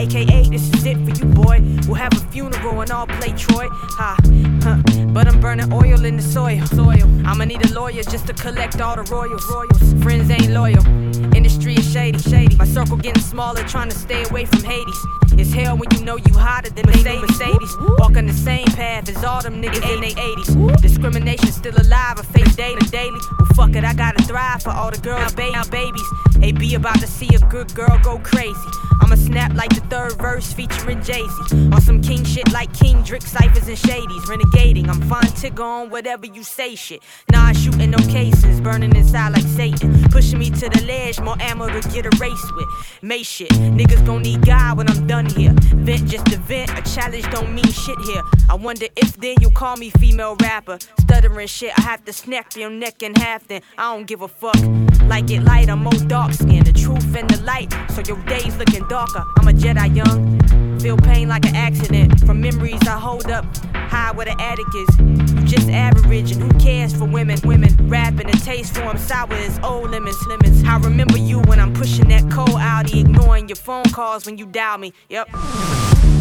Aka 0.08 0.42
this 0.48 0.72
is 0.72 0.86
it 0.86 0.96
for 1.04 1.10
you, 1.10 1.26
boy. 1.26 1.60
We'll 1.86 1.94
have 1.94 2.12
a 2.14 2.20
funeral 2.32 2.80
and 2.80 2.90
I'll 2.90 3.06
play 3.06 3.32
Troy. 3.32 3.68
Ha, 3.70 4.16
huh. 4.62 4.82
But 5.08 5.28
I'm 5.28 5.40
burning 5.40 5.72
oil 5.72 6.04
in 6.04 6.16
the 6.16 6.22
soil. 6.22 6.64
soil. 6.66 7.06
I'ma 7.26 7.44
need 7.44 7.64
a 7.64 7.72
lawyer 7.72 8.02
just 8.02 8.26
to 8.28 8.32
collect 8.32 8.80
all 8.80 8.96
the 8.96 9.02
royals. 9.02 9.44
royals. 9.50 10.02
Friends 10.02 10.30
ain't 10.30 10.50
loyal. 10.50 10.84
Industry 11.34 11.74
is 11.74 11.92
shady, 11.92 12.18
shady. 12.18 12.56
My 12.56 12.64
circle 12.64 12.96
getting 12.96 13.22
smaller, 13.22 13.62
trying 13.64 13.90
to 13.90 13.98
stay 13.98 14.24
away 14.24 14.44
from 14.46 14.62
Hades. 14.64 14.98
It's 15.32 15.52
hell 15.52 15.76
when 15.76 15.88
you 15.94 16.04
know 16.04 16.16
you 16.16 16.34
hotter 16.34 16.70
than 16.70 16.86
Mercedes. 16.86 17.20
Mercedes. 17.20 17.76
Walking 17.98 18.26
the 18.26 18.32
same 18.32 18.66
path 18.66 19.08
as 19.08 19.22
all 19.24 19.42
them 19.42 19.60
niggas 19.62 19.84
in 19.92 20.00
their 20.00 20.10
80s. 20.10 20.80
Discrimination 20.80 21.52
still 21.52 21.76
alive, 21.76 22.18
I 22.18 22.22
face 22.22 22.56
daily, 22.56 22.80
daily. 22.90 23.20
Well, 23.38 23.48
fuck 23.54 23.76
it, 23.76 23.84
I 23.84 23.94
gotta 23.94 24.22
thrive 24.24 24.62
for 24.62 24.70
all 24.70 24.90
the 24.90 24.98
girls, 24.98 25.34
ba- 25.34 25.50
now 25.52 25.64
babies. 25.64 26.08
Be 26.58 26.74
about 26.74 26.98
to 27.00 27.06
see 27.06 27.32
a 27.36 27.38
good 27.38 27.72
girl 27.74 28.00
go 28.02 28.18
crazy. 28.18 28.70
I'ma 29.00 29.14
snap 29.14 29.54
like 29.54 29.70
the 29.70 29.80
third 29.82 30.18
verse 30.18 30.52
featuring 30.52 31.00
Jay 31.02 31.22
Z. 31.22 31.70
On 31.72 31.80
some 31.80 32.02
king 32.02 32.24
shit 32.24 32.52
like 32.52 32.72
King 32.74 32.96
Drick, 33.04 33.22
Cyphers, 33.22 33.68
and 33.68 33.78
Shadies. 33.78 34.22
Renegading, 34.22 34.88
I'm 34.88 35.00
fine 35.02 35.30
tigger 35.38 35.64
on 35.64 35.88
whatever 35.90 36.26
you 36.26 36.42
say 36.42 36.74
shit. 36.74 37.00
Nah, 37.30 37.52
shooting 37.52 37.90
no 37.90 37.98
cases, 38.08 38.60
burning 38.60 38.96
inside 38.96 39.34
like 39.34 39.44
Satan. 39.44 40.02
Pushing 40.10 40.40
me 40.40 40.50
to 40.50 40.68
the 40.68 40.82
ledge, 40.84 41.20
more 41.20 41.36
ammo 41.40 41.68
to 41.68 41.88
get 41.90 42.06
a 42.06 42.10
race 42.18 42.52
with. 42.56 42.66
May 43.02 43.22
shit, 43.22 43.50
niggas 43.50 44.04
gon' 44.04 44.22
need 44.22 44.44
God 44.44 44.78
when 44.78 44.90
I'm 44.90 45.06
done 45.06 45.26
here. 45.26 45.52
Vent 45.86 46.08
just 46.08 46.26
a 46.28 46.38
vent, 46.38 46.76
a 46.76 46.82
challenge 46.94 47.30
don't 47.30 47.54
mean 47.54 47.70
shit 47.70 47.98
here. 48.00 48.22
I 48.50 48.56
wonder 48.56 48.86
if 48.96 49.16
then 49.16 49.36
you 49.40 49.50
call 49.50 49.76
me 49.76 49.90
female 49.90 50.36
rapper. 50.42 50.78
Stuttering 51.00 51.46
shit, 51.46 51.72
I 51.78 51.82
have 51.82 52.04
to 52.06 52.12
snap 52.12 52.56
your 52.56 52.70
neck 52.70 53.02
in 53.02 53.14
half 53.14 53.46
then. 53.46 53.62
I 53.76 53.94
don't 53.94 54.06
give 54.06 54.22
a 54.22 54.28
fuck. 54.28 54.58
Like 55.04 55.30
it 55.30 55.42
light, 55.42 55.70
I'm 55.70 55.84
more 55.84 55.92
dark 56.08 56.27
skinned. 56.32 56.66
The 56.66 56.72
truth 56.72 57.14
and 57.16 57.28
the 57.28 57.40
light, 57.42 57.72
so 57.90 58.02
your 58.06 58.22
days 58.24 58.56
looking 58.56 58.86
darker. 58.88 59.24
I'm 59.38 59.48
a 59.48 59.52
Jedi 59.52 59.96
young. 59.96 60.80
Feel 60.80 60.96
pain 60.96 61.28
like 61.28 61.46
an 61.46 61.56
accident. 61.56 62.20
From 62.20 62.40
memories 62.40 62.80
I 62.86 62.98
hold 62.98 63.26
up 63.26 63.44
high 63.88 64.12
where 64.12 64.26
the 64.26 64.40
attic 64.40 64.66
is. 64.74 64.88
You 65.34 65.42
just 65.46 65.68
average, 65.68 66.32
and 66.32 66.42
who 66.42 66.58
cares 66.58 66.94
for 66.94 67.04
women? 67.04 67.38
Women 67.44 67.74
rapping, 67.88 68.26
the 68.26 68.38
taste 68.44 68.74
for 68.74 68.82
them 68.82 68.98
sour 68.98 69.32
as 69.32 69.58
old 69.62 69.90
lemons. 69.90 70.16
lemons. 70.26 70.62
I 70.64 70.78
remember 70.78 71.18
you 71.18 71.40
when 71.40 71.58
I'm 71.58 71.72
pushing 71.72 72.08
that 72.08 72.30
cold 72.30 72.50
Audi, 72.50 73.00
ignoring 73.00 73.48
your 73.48 73.56
phone 73.56 73.84
calls 73.84 74.26
when 74.26 74.38
you 74.38 74.46
dial 74.46 74.78
me. 74.78 74.92
Yep. 75.08 75.28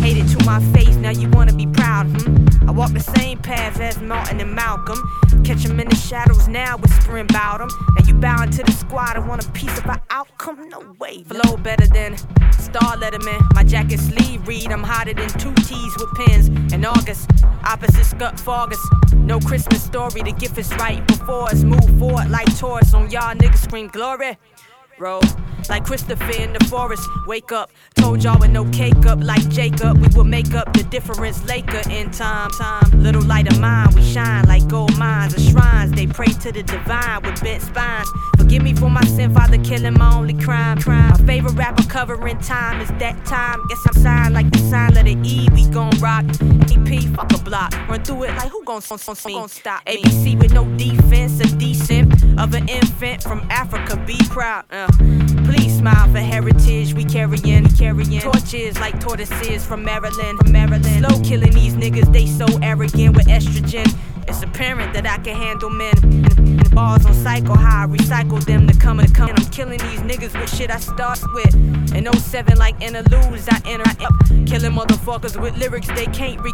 Hate 0.01 0.17
it 0.17 0.27
to 0.37 0.45
my 0.45 0.61
face, 0.73 0.95
now 0.95 1.11
you 1.11 1.29
wanna 1.29 1.53
be 1.53 1.67
proud, 1.67 2.05
hmm? 2.05 2.46
I 2.67 2.71
walk 2.71 2.91
the 2.91 2.99
same 2.99 3.37
path 3.37 3.79
as 3.79 4.01
Martin 4.01 4.39
and 4.39 4.53
Malcolm. 4.53 4.99
Catch 5.43 5.57
Catch 5.57 5.69
'em 5.69 5.79
in 5.79 5.89
the 5.89 5.95
shadows 5.95 6.47
now, 6.47 6.77
whispering 6.77 7.25
about 7.29 7.61
'em. 7.61 7.69
Now 7.97 8.05
you 8.05 8.13
bowing 8.13 8.51
to 8.51 8.63
the 8.63 8.71
squad 8.71 9.15
and 9.15 9.27
want 9.27 9.45
a 9.45 9.49
piece 9.51 9.77
of 9.77 9.87
our 9.87 10.01
outcome? 10.09 10.69
No 10.69 10.81
way. 10.99 11.23
Flow 11.23 11.57
better 11.57 11.87
than 11.87 12.17
Star 12.59 12.95
Letterman. 12.97 13.41
My 13.55 13.63
jacket 13.63 13.99
sleeve 13.99 14.47
read, 14.47 14.71
I'm 14.71 14.83
hotter 14.83 15.13
than 15.13 15.29
two 15.29 15.53
T's 15.53 15.95
with 15.97 16.13
pins. 16.15 16.49
In 16.73 16.85
August, 16.85 17.31
opposite 17.63 18.05
Scott 18.05 18.39
Fargus. 18.39 18.83
No 19.13 19.39
Christmas 19.39 19.81
story, 19.81 20.21
the 20.21 20.33
gift 20.33 20.57
is 20.57 20.71
right 20.75 21.05
before 21.07 21.49
us. 21.49 21.63
Move 21.63 21.89
forward 21.97 22.29
like 22.29 22.55
Taurus 22.57 22.93
on 22.93 23.09
y'all 23.09 23.33
niggas 23.33 23.63
scream 23.63 23.87
glory. 23.87 24.37
Roll 24.99 25.21
like 25.69 25.85
Christopher 25.85 26.31
in 26.41 26.53
the 26.53 26.63
forest. 26.65 27.07
Wake 27.25 27.51
up, 27.51 27.71
told 27.95 28.23
y'all 28.23 28.39
with 28.39 28.51
no 28.51 28.65
cake 28.71 29.05
up 29.05 29.19
like 29.21 29.47
Jacob. 29.49 29.97
We 29.97 30.07
will 30.15 30.23
make 30.23 30.53
up 30.53 30.71
the 30.73 30.83
difference 30.83 31.43
later 31.45 31.81
in 31.89 32.11
time. 32.11 32.51
Time, 32.51 33.03
little 33.03 33.21
light 33.21 33.51
of 33.51 33.59
mine, 33.59 33.93
we 33.95 34.03
shine 34.03 34.45
like 34.45 34.67
gold 34.67 34.97
mines 34.97 35.35
or 35.35 35.39
shrines. 35.39 35.91
They 35.91 36.07
pray 36.07 36.27
to 36.27 36.51
the 36.51 36.63
divine 36.63 37.21
with 37.23 37.41
bent 37.41 37.63
spines. 37.63 38.09
Forgive 38.37 38.63
me 38.63 38.73
for 38.73 38.89
my 38.89 39.03
sin, 39.05 39.33
Father, 39.33 39.57
killing 39.57 39.93
my 39.93 40.15
only 40.15 40.33
crime. 40.33 40.79
crime. 40.79 41.09
My 41.09 41.25
favorite 41.25 41.53
rapper 41.53 41.83
covering 41.83 42.39
time 42.39 42.81
is 42.81 42.89
that 42.99 43.25
time. 43.25 43.59
Guess 43.67 43.87
I'm 43.87 44.01
signed 44.01 44.33
like 44.33 44.49
the 44.51 44.59
sign 44.59 44.93
letter 44.93 45.15
E. 45.23 45.47
We 45.53 45.67
gon' 45.67 45.97
rock. 45.99 46.25
EP, 46.71 47.03
fuck 47.15 47.33
a 47.33 47.37
block. 47.43 47.73
Run 47.89 48.03
through 48.03 48.23
it 48.23 48.35
like 48.35 48.49
who 48.49 48.63
gon' 48.63 48.81
gon' 48.87 48.99
gon' 49.23 49.49
stop? 49.49 49.85
ABC 49.85 50.39
with 50.39 50.53
no 50.53 50.65
defense, 50.77 51.39
a 51.39 51.55
decent 51.57 52.39
of 52.39 52.53
an 52.53 52.69
infant 52.69 53.23
from 53.23 53.45
Africa. 53.49 53.97
Be 54.05 54.17
proud. 54.29 54.65
Uh. 54.71 54.86
Please 55.45 55.77
smile 55.77 56.09
for 56.11 56.19
heritage. 56.19 56.93
We 56.93 57.03
carryin', 57.05 57.65
carryin' 57.77 58.21
torches 58.21 58.79
like 58.79 58.99
tortoises 58.99 59.65
from 59.65 59.83
Maryland, 59.83 60.39
from 60.39 60.51
Maryland. 60.51 61.05
Slow 61.05 61.21
killing 61.23 61.53
these 61.53 61.73
niggas, 61.73 62.11
they 62.11 62.25
so 62.25 62.45
arrogant 62.61 63.15
with 63.15 63.27
estrogen. 63.27 63.93
It's 64.27 64.43
apparent 64.43 64.93
that 64.93 65.05
I 65.07 65.17
can 65.17 65.35
handle 65.35 65.69
men. 65.69 65.93
And 66.03 66.75
balls 66.75 67.05
on 67.05 67.13
cycle, 67.13 67.55
high. 67.55 67.85
Recycle 67.87 68.43
them 68.43 68.67
to 68.67 68.77
come 68.77 68.99
and 68.99 69.13
come. 69.13 69.29
And 69.29 69.39
I'm 69.39 69.49
killing 69.51 69.79
these 69.79 69.99
niggas 70.01 70.39
with 70.39 70.53
shit 70.53 70.69
I 70.69 70.79
start 70.79 71.19
with. 71.33 71.55
In 71.95 72.11
07, 72.11 72.57
like 72.57 72.79
interludes, 72.81 73.47
I 73.49 73.61
enter 73.65 73.89
up. 74.03 74.13
Killing 74.45 74.73
motherfuckers 74.73 75.39
with 75.41 75.57
lyrics 75.57 75.87
they 75.87 76.05
can't 76.07 76.39
re 76.41 76.51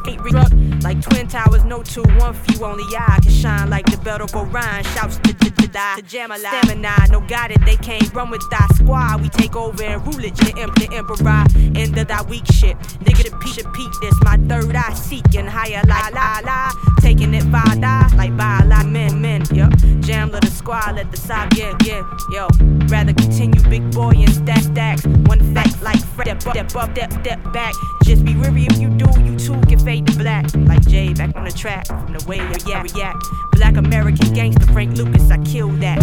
Like 0.82 1.02
Twin 1.02 1.28
Towers, 1.28 1.64
no 1.64 1.84
two, 1.84 2.04
one 2.18 2.34
few, 2.34 2.64
only 2.64 2.84
I 2.96 3.20
can 3.22 3.32
shine 3.32 3.70
like 3.70 3.86
the 3.88 3.98
belt 3.98 4.22
of 4.22 4.36
Orion. 4.36 4.84
Shouts 4.84 5.18
to, 5.18 5.34
to, 5.34 5.52
to 5.52 5.68
die. 5.68 5.96
To 5.98 6.02
jam 6.04 6.32
a 6.32 6.38
Stamina, 6.38 7.08
no 7.10 7.22
got 7.22 7.52
it, 7.52 7.64
they 7.66 7.76
can't 7.78 8.12
run 8.14 8.30
with 8.30 8.48
that 8.52 8.70
squad. 8.76 9.22
We 9.22 9.30
take 9.30 9.56
over 9.56 9.84
and 9.84 10.06
rule 10.06 10.24
it, 10.24 10.36
the, 10.36 10.54
emperor. 10.94 11.46
End 11.76 11.98
of 11.98 12.08
that 12.08 12.28
weak 12.30 12.46
shit. 12.54 12.78
Nigga, 13.04 13.30
the 13.30 13.38
peak, 13.44 13.66
peak 13.74 13.92
this. 14.02 14.16
My 14.24 14.38
third 14.48 14.76
eye 14.76 14.94
seeking 14.94 15.48
higher, 15.48 15.82
la 15.88 16.10
la 16.14 16.40
la. 16.44 16.72
Taking 17.02 17.34
it 17.34 17.52
by 17.52 17.63
die 17.80 18.08
like 18.16 18.36
by 18.38 18.60
a 18.64 18.66
lot 18.66 18.86
men, 18.86 19.22
men, 19.22 19.44
yo. 19.54 19.70
Jam 20.02 20.32
let 20.32 20.44
the 20.44 20.52
squad, 20.52 20.96
let 20.96 21.12
the 21.12 21.18
side, 21.18 21.56
yeah, 21.58 21.74
yeah, 21.84 22.04
yo. 22.30 22.48
Rather 22.88 23.14
continue 23.14 23.62
big 23.70 23.92
boy 23.92 24.12
and 24.12 24.34
stack 24.34 24.62
stacks. 24.62 25.06
One 25.06 25.42
fact 25.54 25.82
like 25.82 26.00
step 26.22 26.46
up, 26.46 26.54
step 26.54 26.76
up, 26.76 26.92
step, 26.92 27.12
step 27.14 27.54
back. 27.54 27.74
Just 28.04 28.26
be 28.26 28.36
weary 28.36 28.66
if 28.66 28.78
you 28.80 28.90
do, 28.90 29.08
you 29.22 29.38
too 29.38 29.60
can 29.68 29.80
fade 29.80 30.08
to 30.08 30.18
black. 30.18 30.46
Like 30.56 30.86
Jay 30.88 31.14
back 31.14 31.36
on 31.36 31.46
the 31.46 31.52
track, 31.52 31.88
from 31.88 32.14
the 32.14 32.26
way 32.28 32.38
you 32.38 32.44
react, 32.44 32.94
react. 32.94 33.24
Black 33.54 33.78
American 33.78 34.34
gangster 34.34 34.66
Frank 34.74 34.98
Lucas, 34.98 35.32
I 35.32 35.38
killed 35.44 35.80
that. 35.82 36.00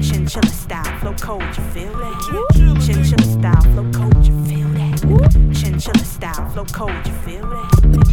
Chinchilla 0.00 0.46
style, 0.46 0.98
flow 1.00 1.14
cold, 1.14 1.42
you 1.42 1.64
feel 1.72 1.92
that? 1.92 2.82
Chinchilla 2.84 3.24
style, 3.24 3.62
flow 3.72 3.90
cold, 3.92 4.26
you 4.26 4.44
feel 4.44 4.68
that? 4.68 4.98
Chinchilla 5.54 6.04
style, 6.04 6.50
flow 6.50 6.64
cold, 6.66 7.06
you 7.06 7.12
feel 7.24 7.46
that? 7.48 8.07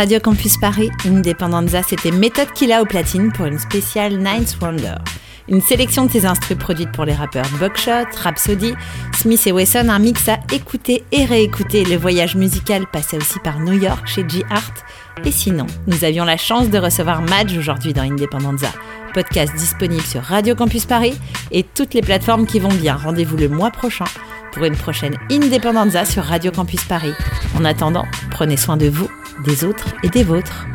Radio 0.00 0.18
Campus 0.18 0.56
Paris, 0.56 0.88
Independenza, 1.04 1.82
c'était 1.82 2.10
Méthode 2.10 2.48
a 2.72 2.80
au 2.80 2.86
platine 2.86 3.30
pour 3.32 3.44
une 3.44 3.58
spéciale 3.58 4.16
Ninth 4.16 4.56
Wonder. 4.62 4.94
Une 5.46 5.60
sélection 5.60 6.06
de 6.06 6.10
ses 6.10 6.24
instruments 6.24 6.58
produites 6.58 6.90
pour 6.92 7.04
les 7.04 7.12
rappeurs 7.12 7.44
Buckshot, 7.60 8.06
Rhapsody, 8.16 8.72
Smith 9.14 9.46
et 9.46 9.52
Wesson, 9.52 9.90
un 9.90 9.98
mix 9.98 10.26
à 10.30 10.38
écouter 10.54 11.04
et 11.12 11.26
réécouter. 11.26 11.84
Le 11.84 11.96
voyage 11.96 12.34
musical 12.34 12.86
passait 12.90 13.18
aussi 13.18 13.38
par 13.40 13.60
New 13.60 13.78
York 13.78 14.06
chez 14.06 14.26
G 14.26 14.42
Art. 14.48 14.72
Et 15.26 15.30
sinon, 15.30 15.66
nous 15.86 16.02
avions 16.02 16.24
la 16.24 16.38
chance 16.38 16.70
de 16.70 16.78
recevoir 16.78 17.20
Madge 17.20 17.58
aujourd'hui 17.58 17.92
dans 17.92 18.10
Independenza. 18.10 18.68
Podcast 19.12 19.54
disponible 19.54 20.00
sur 20.00 20.22
Radio 20.22 20.54
Campus 20.54 20.86
Paris 20.86 21.20
et 21.52 21.62
toutes 21.62 21.92
les 21.92 22.00
plateformes 22.00 22.46
qui 22.46 22.58
vont 22.58 22.72
bien. 22.72 22.96
Rendez-vous 22.96 23.36
le 23.36 23.50
mois 23.50 23.70
prochain 23.70 24.06
pour 24.52 24.64
une 24.64 24.76
prochaine 24.76 25.18
Independenza 25.30 26.06
sur 26.06 26.24
Radio 26.24 26.52
Campus 26.52 26.84
Paris. 26.84 27.12
En 27.58 27.66
attendant, 27.66 28.06
prenez 28.30 28.56
soin 28.56 28.78
de 28.78 28.88
vous 28.88 29.09
des 29.44 29.64
autres 29.64 29.94
et 30.02 30.08
des 30.08 30.24
vôtres. 30.24 30.66